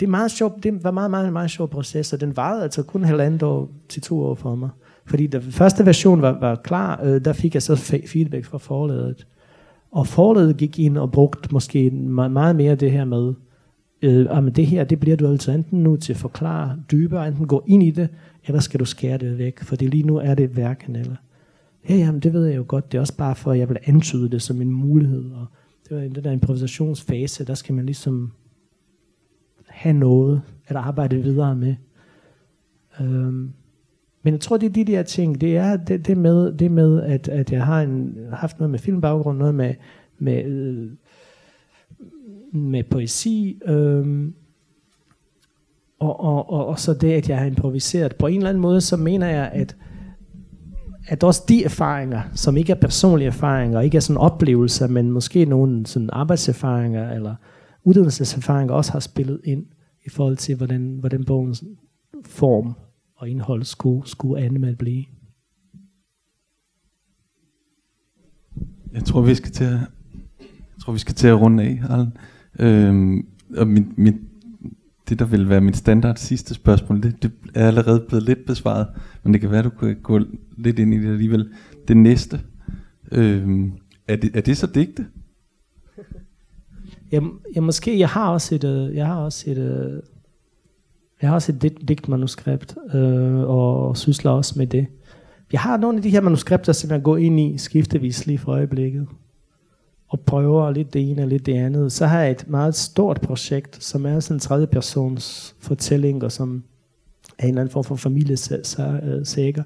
Det, 0.00 0.06
er 0.06 0.10
meget 0.10 0.30
sjovt, 0.30 0.62
det 0.62 0.84
var 0.84 0.90
meget, 0.90 1.10
meget, 1.10 1.32
meget 1.32 1.50
sjov 1.50 1.68
proces, 1.68 2.12
og 2.12 2.20
den 2.20 2.36
varede 2.36 2.62
altså 2.62 2.82
kun 2.82 3.04
halvandet 3.04 3.42
år 3.42 3.70
til 3.88 4.02
to 4.02 4.22
år 4.22 4.34
for 4.34 4.54
mig. 4.54 4.70
Fordi 5.04 5.26
da 5.26 5.38
første 5.38 5.86
version 5.86 6.22
var, 6.22 6.38
var 6.40 6.54
klar, 6.54 7.00
øh, 7.04 7.24
der 7.24 7.32
fik 7.32 7.54
jeg 7.54 7.62
så 7.62 7.76
feedback 8.06 8.44
fra 8.44 8.58
forladet. 8.58 9.26
Og 9.90 10.06
forladet 10.06 10.56
gik 10.56 10.78
ind 10.78 10.98
og 10.98 11.12
brugte 11.12 11.48
måske 11.52 11.90
meget, 11.90 12.32
meget 12.32 12.56
mere 12.56 12.74
det 12.74 12.90
her 12.90 13.04
med, 13.04 13.34
øh, 14.02 14.44
men 14.44 14.52
det 14.52 14.66
her, 14.66 14.84
det 14.84 15.00
bliver 15.00 15.16
du 15.16 15.26
altså 15.26 15.52
enten 15.52 15.82
nu 15.82 15.96
til 15.96 16.12
at 16.12 16.16
forklare 16.18 16.76
dybere, 16.92 17.28
enten 17.28 17.46
gå 17.46 17.64
ind 17.66 17.82
i 17.82 17.90
det, 17.90 18.08
Ellers 18.50 18.64
skal 18.64 18.80
du 18.80 18.84
skære 18.84 19.18
det 19.18 19.38
væk? 19.38 19.60
For 19.60 19.76
lige 19.76 20.02
nu 20.02 20.16
er 20.16 20.34
det 20.34 20.48
hverken 20.48 20.96
eller. 20.96 21.16
Ja, 21.88 21.94
jamen, 21.94 22.20
det 22.20 22.32
ved 22.32 22.46
jeg 22.46 22.56
jo 22.56 22.64
godt. 22.68 22.92
Det 22.92 22.98
er 22.98 23.00
også 23.00 23.16
bare 23.16 23.34
for, 23.34 23.52
at 23.52 23.58
jeg 23.58 23.68
vil 23.68 23.78
antyde 23.84 24.30
det 24.30 24.42
som 24.42 24.62
en 24.62 24.72
mulighed. 24.72 25.30
Og 25.30 25.46
det 25.88 25.96
var 25.96 26.02
den 26.02 26.24
der 26.24 26.30
improvisationsfase, 26.30 27.44
der 27.44 27.54
skal 27.54 27.74
man 27.74 27.86
ligesom 27.86 28.32
have 29.66 29.92
noget 29.92 30.42
at 30.66 30.76
arbejde 30.76 31.22
videre 31.22 31.56
med. 31.56 31.74
Øhm, 33.00 33.52
men 34.22 34.34
jeg 34.34 34.40
tror, 34.40 34.56
det 34.56 34.66
er 34.66 34.72
de 34.72 34.84
der 34.84 35.02
ting. 35.02 35.40
Det 35.40 35.56
er 35.56 35.76
det, 35.76 36.06
det 36.06 36.18
med, 36.18 36.52
det 36.52 36.70
med 36.70 37.02
at, 37.02 37.28
at 37.28 37.52
jeg 37.52 37.66
har 37.66 37.82
en, 37.82 38.16
haft 38.32 38.58
noget 38.58 38.70
med 38.70 38.78
filmbaggrund, 38.78 39.38
noget 39.38 39.54
med, 39.54 39.74
med, 40.18 40.44
øh, 40.44 40.90
med 42.52 42.84
poesi, 42.84 43.60
øhm, 43.66 44.34
og, 46.00 46.20
og, 46.20 46.50
og, 46.50 46.66
og 46.66 46.78
så 46.78 46.94
det, 46.94 47.12
at 47.12 47.28
jeg 47.28 47.38
har 47.38 47.46
improviseret. 47.46 48.16
På 48.16 48.26
en 48.26 48.36
eller 48.36 48.48
anden 48.48 48.60
måde, 48.60 48.80
så 48.80 48.96
mener 48.96 49.26
jeg, 49.26 49.50
at, 49.52 49.76
at 51.06 51.24
også 51.24 51.44
de 51.48 51.64
erfaringer, 51.64 52.22
som 52.34 52.56
ikke 52.56 52.72
er 52.72 52.76
personlige 52.80 53.26
erfaringer, 53.26 53.80
ikke 53.80 53.96
er 53.96 54.00
sådan 54.00 54.20
oplevelser, 54.20 54.86
men 54.88 55.10
måske 55.10 55.44
nogle 55.44 55.86
sådan 55.86 56.10
arbejdserfaringer 56.12 57.10
eller 57.10 57.34
uddannelseserfaringer 57.84 58.74
også 58.74 58.92
har 58.92 59.00
spillet 59.00 59.40
ind 59.44 59.66
i 60.06 60.10
forhold 60.10 60.36
til, 60.36 60.56
hvordan, 60.56 60.96
hvordan 61.00 61.24
bogens 61.24 61.64
form 62.24 62.74
og 63.16 63.28
indhold 63.28 63.64
skulle, 63.64 64.08
skulle 64.08 64.46
ende 64.46 64.58
med 64.58 64.68
at 64.68 64.78
blive. 64.78 65.04
Jeg 68.92 69.04
tror, 69.04 69.20
vi 69.20 69.34
skal 69.34 69.52
til 69.52 69.64
at, 69.64 69.80
jeg 70.40 70.80
tror, 70.80 70.92
vi 70.92 70.98
skal 70.98 71.14
til 71.14 71.28
at 71.28 71.40
runde 71.40 71.62
af, 71.62 71.80
Arlen. 71.88 72.16
Øhm, 72.58 73.26
og 73.56 73.68
min, 73.68 73.92
min, 73.96 74.29
det, 75.10 75.18
der 75.18 75.24
vil 75.24 75.48
være 75.48 75.60
mit 75.60 75.76
standard 75.76 76.16
sidste 76.16 76.54
spørgsmål, 76.54 77.02
det, 77.02 77.22
det 77.22 77.32
er 77.54 77.66
allerede 77.66 78.04
blevet 78.08 78.24
lidt 78.24 78.46
besvaret, 78.46 78.86
men 79.22 79.32
det 79.32 79.40
kan 79.40 79.50
være, 79.50 79.62
du 79.62 79.70
kan 79.70 79.96
gå 80.02 80.20
lidt 80.56 80.78
ind 80.78 80.94
i 80.94 80.98
det 80.98 81.10
alligevel. 81.10 81.48
Det 81.88 81.96
næste, 81.96 82.40
øh, 83.12 83.68
er, 84.08 84.16
det, 84.16 84.36
er 84.36 84.40
det 84.40 84.56
så 84.56 84.66
digte? 84.66 85.06
Jeg, 87.12 87.22
jeg 87.54 87.62
måske, 87.62 87.98
jeg 87.98 88.08
har 88.08 88.30
også 88.30 88.54
et, 88.54 88.64
øh, 88.64 88.96
jeg 88.96 89.06
har 89.06 89.16
også 89.16 89.50
et, 89.50 89.58
øh, 89.58 90.02
jeg 91.22 91.30
har 91.30 91.34
også 91.34 91.52
et 91.52 91.62
digt, 91.62 91.88
digtmanuskript, 91.88 92.76
øh, 92.94 93.38
og 93.38 93.96
sysler 93.96 94.30
også 94.30 94.54
med 94.56 94.66
det. 94.66 94.86
Jeg 95.52 95.60
har 95.60 95.76
nogle 95.76 95.96
af 95.96 96.02
de 96.02 96.10
her 96.10 96.20
manuskripter, 96.20 96.72
som 96.72 96.90
jeg 96.90 97.02
går 97.02 97.16
ind 97.16 97.40
i 97.40 97.58
skiftevis 97.58 98.26
lige 98.26 98.38
for 98.38 98.52
øjeblikket. 98.52 99.06
Og 100.10 100.20
prøver 100.20 100.70
lidt 100.70 100.94
det 100.94 101.10
ene 101.10 101.22
og 101.22 101.28
lidt 101.28 101.46
det 101.46 101.54
andet. 101.54 101.92
Så 101.92 102.06
har 102.06 102.20
jeg 102.20 102.30
et 102.30 102.44
meget 102.48 102.74
stort 102.74 103.20
projekt, 103.20 103.84
som 103.84 104.06
er 104.06 104.20
sådan 104.20 104.36
en 104.36 104.40
tredje 104.40 104.66
persons 104.66 105.56
fortælling, 105.60 106.24
og 106.24 106.32
som 106.32 106.62
er 107.38 107.42
en 107.42 107.48
eller 107.48 107.60
anden 107.60 107.72
form 107.72 107.84
for 107.84 107.96
familiesækker. 107.96 109.62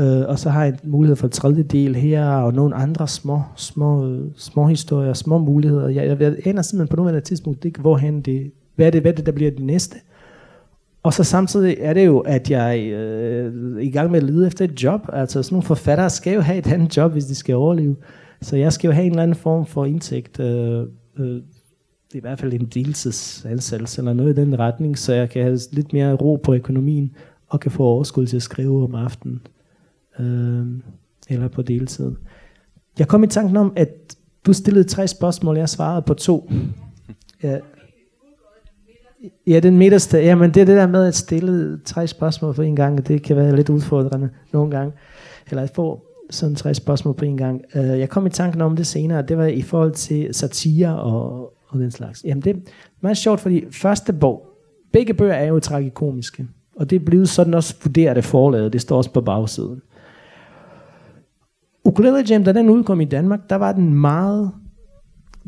Øh, 0.00 0.28
og 0.28 0.38
så 0.38 0.50
har 0.50 0.64
jeg 0.64 0.78
en 0.84 0.90
mulighed 0.90 1.16
for 1.16 1.26
en 1.26 1.32
tredje 1.32 1.62
del 1.62 1.96
her, 1.96 2.26
og 2.26 2.54
nogle 2.54 2.74
andre 2.74 3.08
små, 3.08 3.42
små, 3.56 4.16
små 4.36 4.66
historier, 4.66 5.12
små 5.12 5.38
muligheder. 5.38 5.88
Jeg, 5.88 6.06
jeg, 6.06 6.20
jeg 6.20 6.46
aner 6.46 6.62
simpelthen 6.62 6.88
på 6.88 6.96
nuværende 6.96 7.20
tidspunkt 7.20 7.64
ikke, 7.64 7.80
hvorhen 7.80 8.20
det, 8.20 8.52
hvad 8.76 8.86
er 8.86 8.90
det, 8.90 9.00
hvad 9.00 9.12
er 9.12 9.16
det, 9.16 9.26
der 9.26 9.32
bliver 9.32 9.50
det 9.50 9.64
næste. 9.64 9.96
Og 11.02 11.14
så 11.14 11.24
samtidig 11.24 11.76
er 11.80 11.92
det 11.92 12.06
jo, 12.06 12.18
at 12.18 12.50
jeg 12.50 12.80
øh, 12.80 13.76
er 13.76 13.80
i 13.80 13.90
gang 13.90 14.10
med 14.10 14.18
at 14.18 14.26
lede 14.26 14.46
efter 14.46 14.64
et 14.64 14.82
job. 14.82 15.00
Altså 15.12 15.42
sådan 15.42 15.54
nogle 15.54 15.66
forfattere 15.66 16.10
skal 16.10 16.34
jo 16.34 16.40
have 16.40 16.58
et 16.58 16.72
andet 16.72 16.96
job, 16.96 17.12
hvis 17.12 17.24
de 17.24 17.34
skal 17.34 17.54
overleve. 17.54 17.96
Så 18.42 18.56
jeg 18.56 18.72
skal 18.72 18.88
jo 18.88 18.92
have 18.92 19.04
en 19.04 19.10
eller 19.10 19.22
anden 19.22 19.36
form 19.36 19.66
for 19.66 19.84
indtægt. 19.84 20.40
Øh, 20.40 20.86
øh, 21.18 21.42
i 22.14 22.20
hvert 22.20 22.38
fald 22.38 22.52
en 22.52 22.66
deltidsansættelse 22.66 24.00
eller 24.00 24.12
noget 24.12 24.38
i 24.38 24.40
den 24.40 24.58
retning, 24.58 24.98
så 24.98 25.12
jeg 25.12 25.30
kan 25.30 25.42
have 25.42 25.58
lidt 25.72 25.92
mere 25.92 26.14
ro 26.14 26.36
på 26.36 26.54
økonomien 26.54 27.14
og 27.48 27.60
kan 27.60 27.70
få 27.70 27.82
overskud 27.82 28.26
til 28.26 28.36
at 28.36 28.42
skrive 28.42 28.84
om 28.84 28.94
aftenen 28.94 29.46
øh, 30.18 30.66
eller 31.28 31.48
på 31.48 31.62
deltid. 31.62 32.12
Jeg 32.98 33.08
kom 33.08 33.24
i 33.24 33.26
tanken 33.26 33.56
om, 33.56 33.72
at 33.76 34.16
du 34.46 34.52
stillede 34.52 34.84
tre 34.84 35.08
spørgsmål, 35.08 35.56
jeg 35.56 35.68
svarede 35.68 36.02
på 36.02 36.14
to. 36.14 36.50
Ja, 37.42 37.58
Ja, 39.46 39.60
den 39.60 39.78
midterste. 39.78 40.18
Ja, 40.18 40.34
men 40.34 40.54
det 40.54 40.60
er 40.60 40.64
det 40.64 40.76
der 40.76 40.86
med 40.86 41.06
at 41.06 41.14
stille 41.14 41.80
tre 41.84 42.06
spørgsmål 42.06 42.54
for 42.54 42.62
en 42.62 42.76
gang. 42.76 43.08
Det 43.08 43.22
kan 43.22 43.36
være 43.36 43.56
lidt 43.56 43.68
udfordrende 43.68 44.30
nogle 44.52 44.70
gange. 44.70 44.92
Eller 45.50 45.66
få 45.66 46.04
sådan 46.30 46.56
tre 46.56 46.74
spørgsmål 46.74 47.14
på 47.14 47.24
en 47.24 47.36
gang. 47.36 47.62
Uh, 47.74 47.80
jeg 47.80 48.08
kom 48.08 48.26
i 48.26 48.30
tanken 48.30 48.60
om 48.60 48.76
det 48.76 48.86
senere. 48.86 49.22
Det 49.22 49.38
var 49.38 49.44
i 49.44 49.62
forhold 49.62 49.92
til 49.92 50.34
satire 50.34 51.00
og, 51.00 51.52
og 51.68 51.78
den 51.78 51.90
slags. 51.90 52.24
Jamen 52.24 52.42
det 52.42 52.56
er 52.56 52.60
meget 53.00 53.16
sjovt, 53.16 53.40
fordi 53.40 53.64
første 53.70 54.12
bog, 54.12 54.46
begge 54.92 55.14
bøger 55.14 55.34
er 55.34 55.46
jo 55.46 55.60
tragikomiske. 55.60 56.46
Og 56.76 56.90
det 56.90 56.96
er 56.96 57.04
blevet 57.04 57.28
sådan 57.28 57.54
også 57.54 57.74
vurderet 57.82 58.16
af 58.16 58.24
forlaget. 58.24 58.72
Det 58.72 58.80
står 58.80 58.96
også 58.96 59.12
på 59.12 59.20
bagsiden. 59.20 59.82
Ukulele 61.84 62.24
Jam, 62.30 62.44
da 62.44 62.52
den 62.52 62.68
udkom 62.68 63.00
i 63.00 63.04
Danmark, 63.04 63.50
der 63.50 63.56
var 63.56 63.72
den 63.72 63.94
meget 63.94 64.50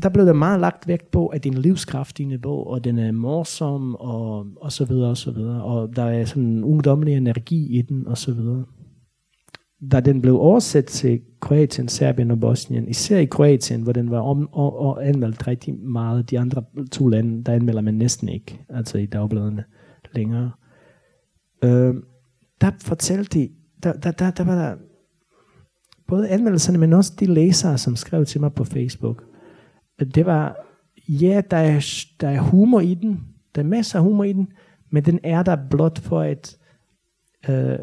der 0.03 0.09
blev 0.09 0.25
der 0.25 0.33
meget 0.33 0.59
lagt 0.59 0.87
vægt 0.87 1.11
på, 1.11 1.27
at 1.27 1.43
det 1.43 1.49
er 1.49 1.55
en 1.55 1.61
livskraftig 1.61 2.41
bog, 2.41 2.67
og 2.67 2.83
den 2.83 2.99
er 2.99 3.11
morsom, 3.11 3.95
og, 3.95 4.47
og 4.61 4.71
så 4.71 4.85
videre, 4.85 5.09
og 5.09 5.17
så 5.17 5.31
videre. 5.31 5.63
Og 5.63 5.95
der 5.95 6.03
er 6.03 6.25
sådan 6.25 6.43
en 6.43 6.63
ungdommelig 6.63 7.17
energi 7.17 7.77
i 7.79 7.81
den, 7.81 8.07
og 8.07 8.17
så 8.17 8.33
videre. 8.33 8.63
Da 9.91 9.99
den 9.99 10.21
blev 10.21 10.39
oversat 10.39 10.85
til 10.85 11.21
Kroatien, 11.39 11.87
Serbien 11.87 12.31
og 12.31 12.39
Bosnien, 12.39 12.87
især 12.87 13.17
i 13.17 13.25
Kroatien, 13.25 13.81
hvor 13.81 13.91
den 13.91 14.11
var 14.11 14.19
om, 14.19 14.49
og, 14.53 14.79
og 14.79 15.07
anmeldt 15.07 15.47
rigtig 15.47 15.75
meget, 15.75 16.29
de 16.29 16.39
andre 16.39 16.63
to 16.91 17.07
lande, 17.07 17.43
der 17.43 17.53
anmelder 17.53 17.81
man 17.81 17.93
næsten 17.93 18.29
ikke, 18.29 18.59
altså 18.69 18.97
i 18.97 19.05
dagbladene 19.05 19.63
længere. 20.13 20.51
Øh, 21.63 21.95
der 22.61 22.71
fortalte 22.81 23.39
de, 23.39 23.49
der, 23.83 23.93
der, 23.93 24.11
der, 24.11 24.31
der 24.31 24.43
var 24.43 24.55
der 24.55 24.75
både 26.07 26.29
anmeldelserne, 26.29 26.77
men 26.77 26.93
også 26.93 27.13
de 27.19 27.25
læsere, 27.25 27.77
som 27.77 27.95
skrev 27.95 28.25
til 28.25 28.41
mig 28.41 28.53
på 28.53 28.63
Facebook, 28.63 29.23
det 29.99 30.25
var, 30.25 30.55
ja, 31.09 31.41
der 31.51 31.57
er, 31.57 32.05
der 32.21 32.29
er 32.29 32.41
humor 32.41 32.79
i 32.79 32.93
den, 32.93 33.23
der 33.55 33.61
er 33.61 33.65
masser 33.65 33.99
af 33.99 34.03
humor 34.03 34.23
i 34.23 34.33
den, 34.33 34.47
men 34.91 35.05
den 35.05 35.19
er 35.23 35.43
der 35.43 35.57
blot 35.69 35.99
for 35.99 36.21
at 36.21 36.57
øh, 37.49 37.79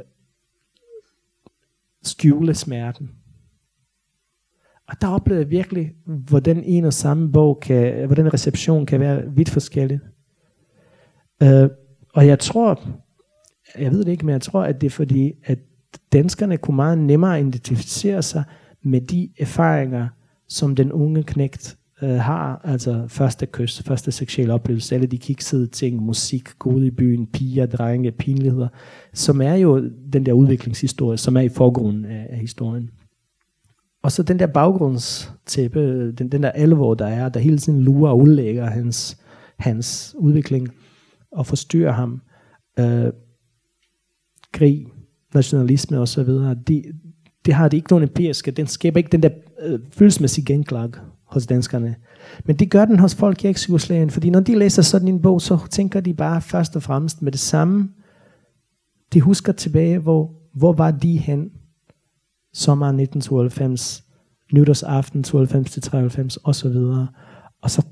skjule 2.02 2.54
smerten. 2.54 3.10
Og 4.88 5.00
der 5.00 5.08
oplevede 5.08 5.42
jeg 5.42 5.50
virkelig, 5.50 5.92
hvordan 6.06 6.64
en 6.64 6.84
og 6.84 6.92
samme 6.92 7.32
bog 7.32 7.60
kan, 7.62 8.06
hvordan 8.06 8.34
reception 8.34 8.86
kan 8.86 9.00
være 9.00 9.22
vidt 9.34 9.50
forskellig. 9.50 10.00
Øh, 11.42 11.70
og 12.14 12.26
jeg 12.26 12.38
tror, 12.38 12.82
jeg 13.78 13.90
ved 13.90 14.04
det 14.04 14.12
ikke, 14.12 14.26
men 14.26 14.32
jeg 14.32 14.40
tror, 14.40 14.62
at 14.62 14.80
det 14.80 14.86
er 14.86 14.90
fordi, 14.90 15.32
at 15.44 15.58
danskerne 16.12 16.56
kunne 16.56 16.76
meget 16.76 16.98
nemmere 16.98 17.40
identificere 17.40 18.22
sig 18.22 18.44
med 18.82 19.00
de 19.00 19.28
erfaringer, 19.38 20.08
som 20.48 20.76
den 20.76 20.92
unge 20.92 21.22
knægt 21.22 21.78
øh, 22.02 22.10
har, 22.10 22.60
altså 22.64 23.04
første 23.08 23.46
kys, 23.46 23.82
første 23.82 24.12
seksuelle 24.12 24.54
oplevelse, 24.54 24.94
alle 24.94 25.06
de 25.06 25.18
kiksede 25.18 25.66
ting, 25.66 26.02
musik, 26.02 26.48
gode 26.58 26.86
i 26.86 26.90
byen, 26.90 27.26
piger, 27.26 27.66
drenge, 27.66 28.12
pinligheder, 28.12 28.68
som 29.14 29.40
er 29.40 29.54
jo 29.54 29.90
den 30.12 30.26
der 30.26 30.32
udviklingshistorie, 30.32 31.18
som 31.18 31.36
er 31.36 31.40
i 31.40 31.48
forgrunden 31.48 32.04
af, 32.04 32.26
af 32.30 32.38
historien. 32.38 32.90
Og 34.02 34.12
så 34.12 34.22
den 34.22 34.38
der 34.38 34.46
baggrundstæppe, 34.46 36.12
den, 36.12 36.28
den 36.28 36.42
der 36.42 36.50
alvor, 36.50 36.94
der 36.94 37.06
er, 37.06 37.28
der 37.28 37.40
hele 37.40 37.58
tiden 37.58 37.82
lurer 37.82 38.10
og 38.10 38.18
udlægger 38.18 38.66
hans, 38.66 39.18
hans 39.58 40.14
udvikling 40.18 40.68
og 41.32 41.46
forstyrrer 41.46 41.92
ham. 41.92 42.20
Øh, 42.78 43.12
krig, 44.52 44.86
nationalisme 45.34 46.00
og 46.00 46.08
så 46.08 46.22
videre, 46.22 46.56
det, 46.66 46.84
det 47.46 47.54
har 47.54 47.68
det 47.68 47.76
ikke 47.76 47.92
nogen 47.92 48.02
empiriske, 48.02 48.50
den 48.50 48.66
skaber 48.66 48.98
ikke 48.98 49.12
den 49.12 49.22
der 49.22 49.30
øh, 49.62 49.80
følelsesmæssige 49.92 50.44
genklag 50.44 50.90
hos 51.30 51.46
danskerne. 51.46 51.96
Men 52.44 52.56
det 52.56 52.70
gør 52.70 52.84
den 52.84 52.98
hos 52.98 53.14
folk 53.14 53.44
i 53.44 53.48
eksjugoslavien, 53.48 54.10
fordi 54.10 54.30
når 54.30 54.40
de 54.40 54.58
læser 54.58 54.82
sådan 54.82 55.08
en 55.08 55.22
bog, 55.22 55.40
så 55.40 55.58
tænker 55.70 56.00
de 56.00 56.14
bare 56.14 56.40
først 56.40 56.76
og 56.76 56.82
fremmest 56.82 57.22
med 57.22 57.32
det 57.32 57.40
samme. 57.40 57.90
De 59.12 59.20
husker 59.20 59.52
tilbage, 59.52 59.98
hvor, 59.98 60.32
hvor 60.54 60.72
var 60.72 60.90
de 60.90 61.16
hen 61.16 61.50
sommeren 62.52 63.00
1992, 63.00 64.04
nytårsaften 64.52 65.22
92 65.22 65.70
til 65.70 65.82
93 65.82 66.36
og 66.36 66.54
så 66.54 66.68
videre. 66.68 67.08
Og 67.62 67.70
så 67.70 67.86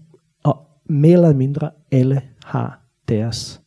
og 0.45 0.67
mere 0.89 1.13
eller 1.13 1.35
mindre 1.35 1.71
alle 1.91 2.23
har 2.45 2.83
deres 3.09 3.61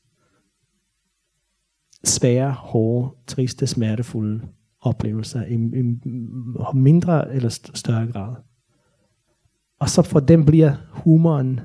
svære, 2.04 2.52
hårde, 2.52 3.16
triste, 3.28 3.68
smertefulde 3.68 4.48
oplevelser 4.82 5.46
i, 5.46 5.54
i 5.54 6.00
mindre 6.74 7.34
eller 7.34 7.50
større 7.74 8.08
grad. 8.08 8.36
Og 9.82 9.90
så 9.90 10.02
for 10.02 10.20
dem 10.20 10.46
bliver 10.46 10.74
humoren 10.90 11.60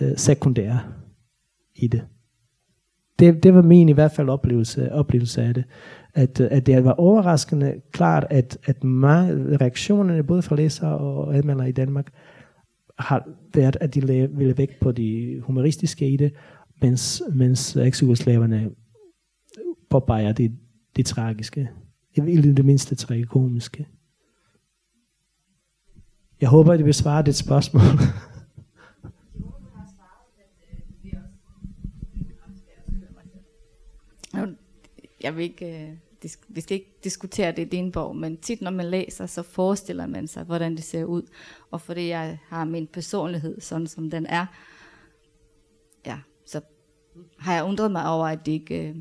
øh, 0.00 0.16
sekundær 0.16 0.92
i 1.74 1.88
det. 1.88 2.04
det. 3.18 3.42
Det 3.42 3.54
var 3.54 3.62
min 3.62 3.88
i 3.88 3.92
hvert 3.92 4.12
fald 4.12 4.28
oplevelse, 4.28 4.92
oplevelse 4.92 5.42
af 5.42 5.54
det. 5.54 5.64
At, 6.14 6.40
at 6.40 6.66
det 6.66 6.84
var 6.84 6.92
overraskende 6.92 7.80
klart, 7.92 8.26
at, 8.30 8.58
at 8.64 8.84
mange 8.84 9.56
reaktionerne, 9.56 10.22
både 10.22 10.42
fra 10.42 10.56
læsere 10.56 10.98
og 10.98 11.36
anmeldere 11.36 11.68
i 11.68 11.72
Danmark, 11.72 12.12
har 12.98 13.28
været, 13.54 13.76
at 13.80 13.94
de 13.94 14.00
ville 14.36 14.58
væk 14.58 14.80
på 14.80 14.92
de 14.92 15.40
humoristiske 15.42 16.08
i 16.08 16.16
det, 16.16 16.32
mens, 16.82 17.22
mens 17.34 17.76
eks-jugoslaverne 17.76 18.70
påpeger 19.90 20.32
det, 20.32 20.52
det 20.96 21.06
tragiske. 21.06 21.70
I 22.16 22.20
det 22.20 22.64
mindste 22.64 22.94
tragikomiske. 22.94 23.86
Jeg 26.40 26.48
håber, 26.48 26.72
at 26.72 26.78
det 26.78 26.86
vil 26.86 26.94
svare 26.94 27.22
dit 27.22 27.36
spørgsmål. 27.36 27.82
Jeg 35.26 35.36
vil 35.36 35.42
ikke, 35.42 35.82
øh, 35.82 36.30
vi 36.48 36.60
skal 36.60 36.74
ikke 36.74 36.98
diskutere 37.04 37.52
det 37.52 37.62
i 37.62 37.68
din 37.68 37.92
bog, 37.92 38.16
men 38.16 38.36
tit 38.36 38.60
når 38.60 38.70
man 38.70 38.86
læser, 38.86 39.26
så 39.26 39.42
forestiller 39.42 40.06
man 40.06 40.28
sig, 40.28 40.44
hvordan 40.44 40.76
det 40.76 40.84
ser 40.84 41.04
ud. 41.04 41.22
Og 41.70 41.80
fordi 41.80 42.08
jeg 42.08 42.38
har 42.48 42.64
min 42.64 42.86
personlighed, 42.86 43.60
sådan 43.60 43.86
som 43.86 44.10
den 44.10 44.26
er, 44.26 44.46
ja, 46.06 46.18
så 46.44 46.60
har 47.38 47.54
jeg 47.54 47.64
undret 47.64 47.90
mig 47.90 48.08
over, 48.08 48.26
at 48.26 48.46
det 48.46 48.52
ikke, 48.52 48.88
øh, 48.88 48.96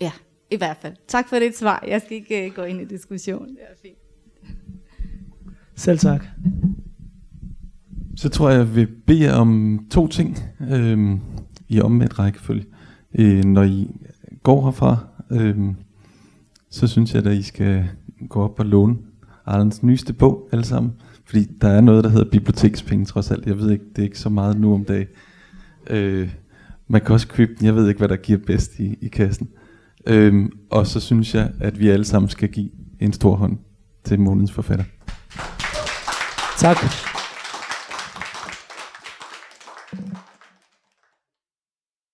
ja, 0.00 0.12
I 0.50 0.56
hvert 0.56 0.76
fald. 0.76 0.96
Tak 1.06 1.28
for 1.28 1.38
dit 1.38 1.56
svar. 1.56 1.84
Jeg 1.86 2.02
skal 2.02 2.16
ikke 2.16 2.46
uh, 2.46 2.54
gå 2.54 2.62
ind 2.62 2.80
i 2.80 2.84
diskussion. 2.84 3.48
Det 3.48 3.58
er 3.60 3.76
fint. 3.82 3.97
Selv 5.78 5.98
tak. 5.98 6.24
Så 8.16 8.28
tror 8.28 8.50
jeg, 8.50 8.58
jeg 8.58 8.74
vil 8.74 8.88
bede 9.06 9.22
jer 9.22 9.34
om 9.34 9.80
to 9.90 10.06
ting 10.06 10.38
øhm, 10.70 11.20
i 11.68 11.80
omvendt 11.80 12.18
rækkefølge. 12.18 12.64
Øh, 13.18 13.44
når 13.44 13.62
I 13.62 13.90
går 14.42 14.64
herfra, 14.64 14.96
øhm, 15.30 15.76
så 16.70 16.86
synes 16.86 17.14
jeg, 17.14 17.26
at 17.26 17.32
I 17.32 17.42
skal 17.42 17.84
gå 18.28 18.42
op 18.42 18.60
og 18.60 18.66
låne 18.66 18.96
Arlens 19.46 19.82
nyeste 19.82 20.12
bog 20.12 20.48
alle 20.52 20.64
sammen. 20.64 20.92
Fordi 21.24 21.44
der 21.60 21.68
er 21.68 21.80
noget, 21.80 22.04
der 22.04 22.10
hedder 22.10 22.30
bibliotekspenge 22.30 23.04
trods 23.04 23.30
alt. 23.30 23.46
Jeg 23.46 23.58
ved 23.58 23.70
ikke, 23.70 23.84
det 23.90 23.98
er 23.98 24.06
ikke 24.06 24.18
så 24.18 24.28
meget 24.28 24.60
nu 24.60 24.74
om 24.74 24.84
dagen. 24.84 25.08
Øh, 25.90 26.30
man 26.88 27.00
kan 27.00 27.12
også 27.12 27.28
købe 27.28 27.54
den. 27.58 27.66
Jeg 27.66 27.74
ved 27.74 27.88
ikke, 27.88 27.98
hvad 27.98 28.08
der 28.08 28.16
giver 28.16 28.38
bedst 28.46 28.78
i, 28.78 28.98
i 29.00 29.08
kassen. 29.08 29.48
Øhm, 30.06 30.52
og 30.70 30.86
så 30.86 31.00
synes 31.00 31.34
jeg, 31.34 31.52
at 31.60 31.80
vi 31.80 31.88
alle 31.88 32.04
sammen 32.04 32.28
skal 32.28 32.48
give 32.48 32.70
en 33.00 33.12
stor 33.12 33.36
hånd 33.36 33.58
til 34.04 34.20
månedens 34.20 34.52
forfatter. 34.52 34.84
Tak. 36.58 37.17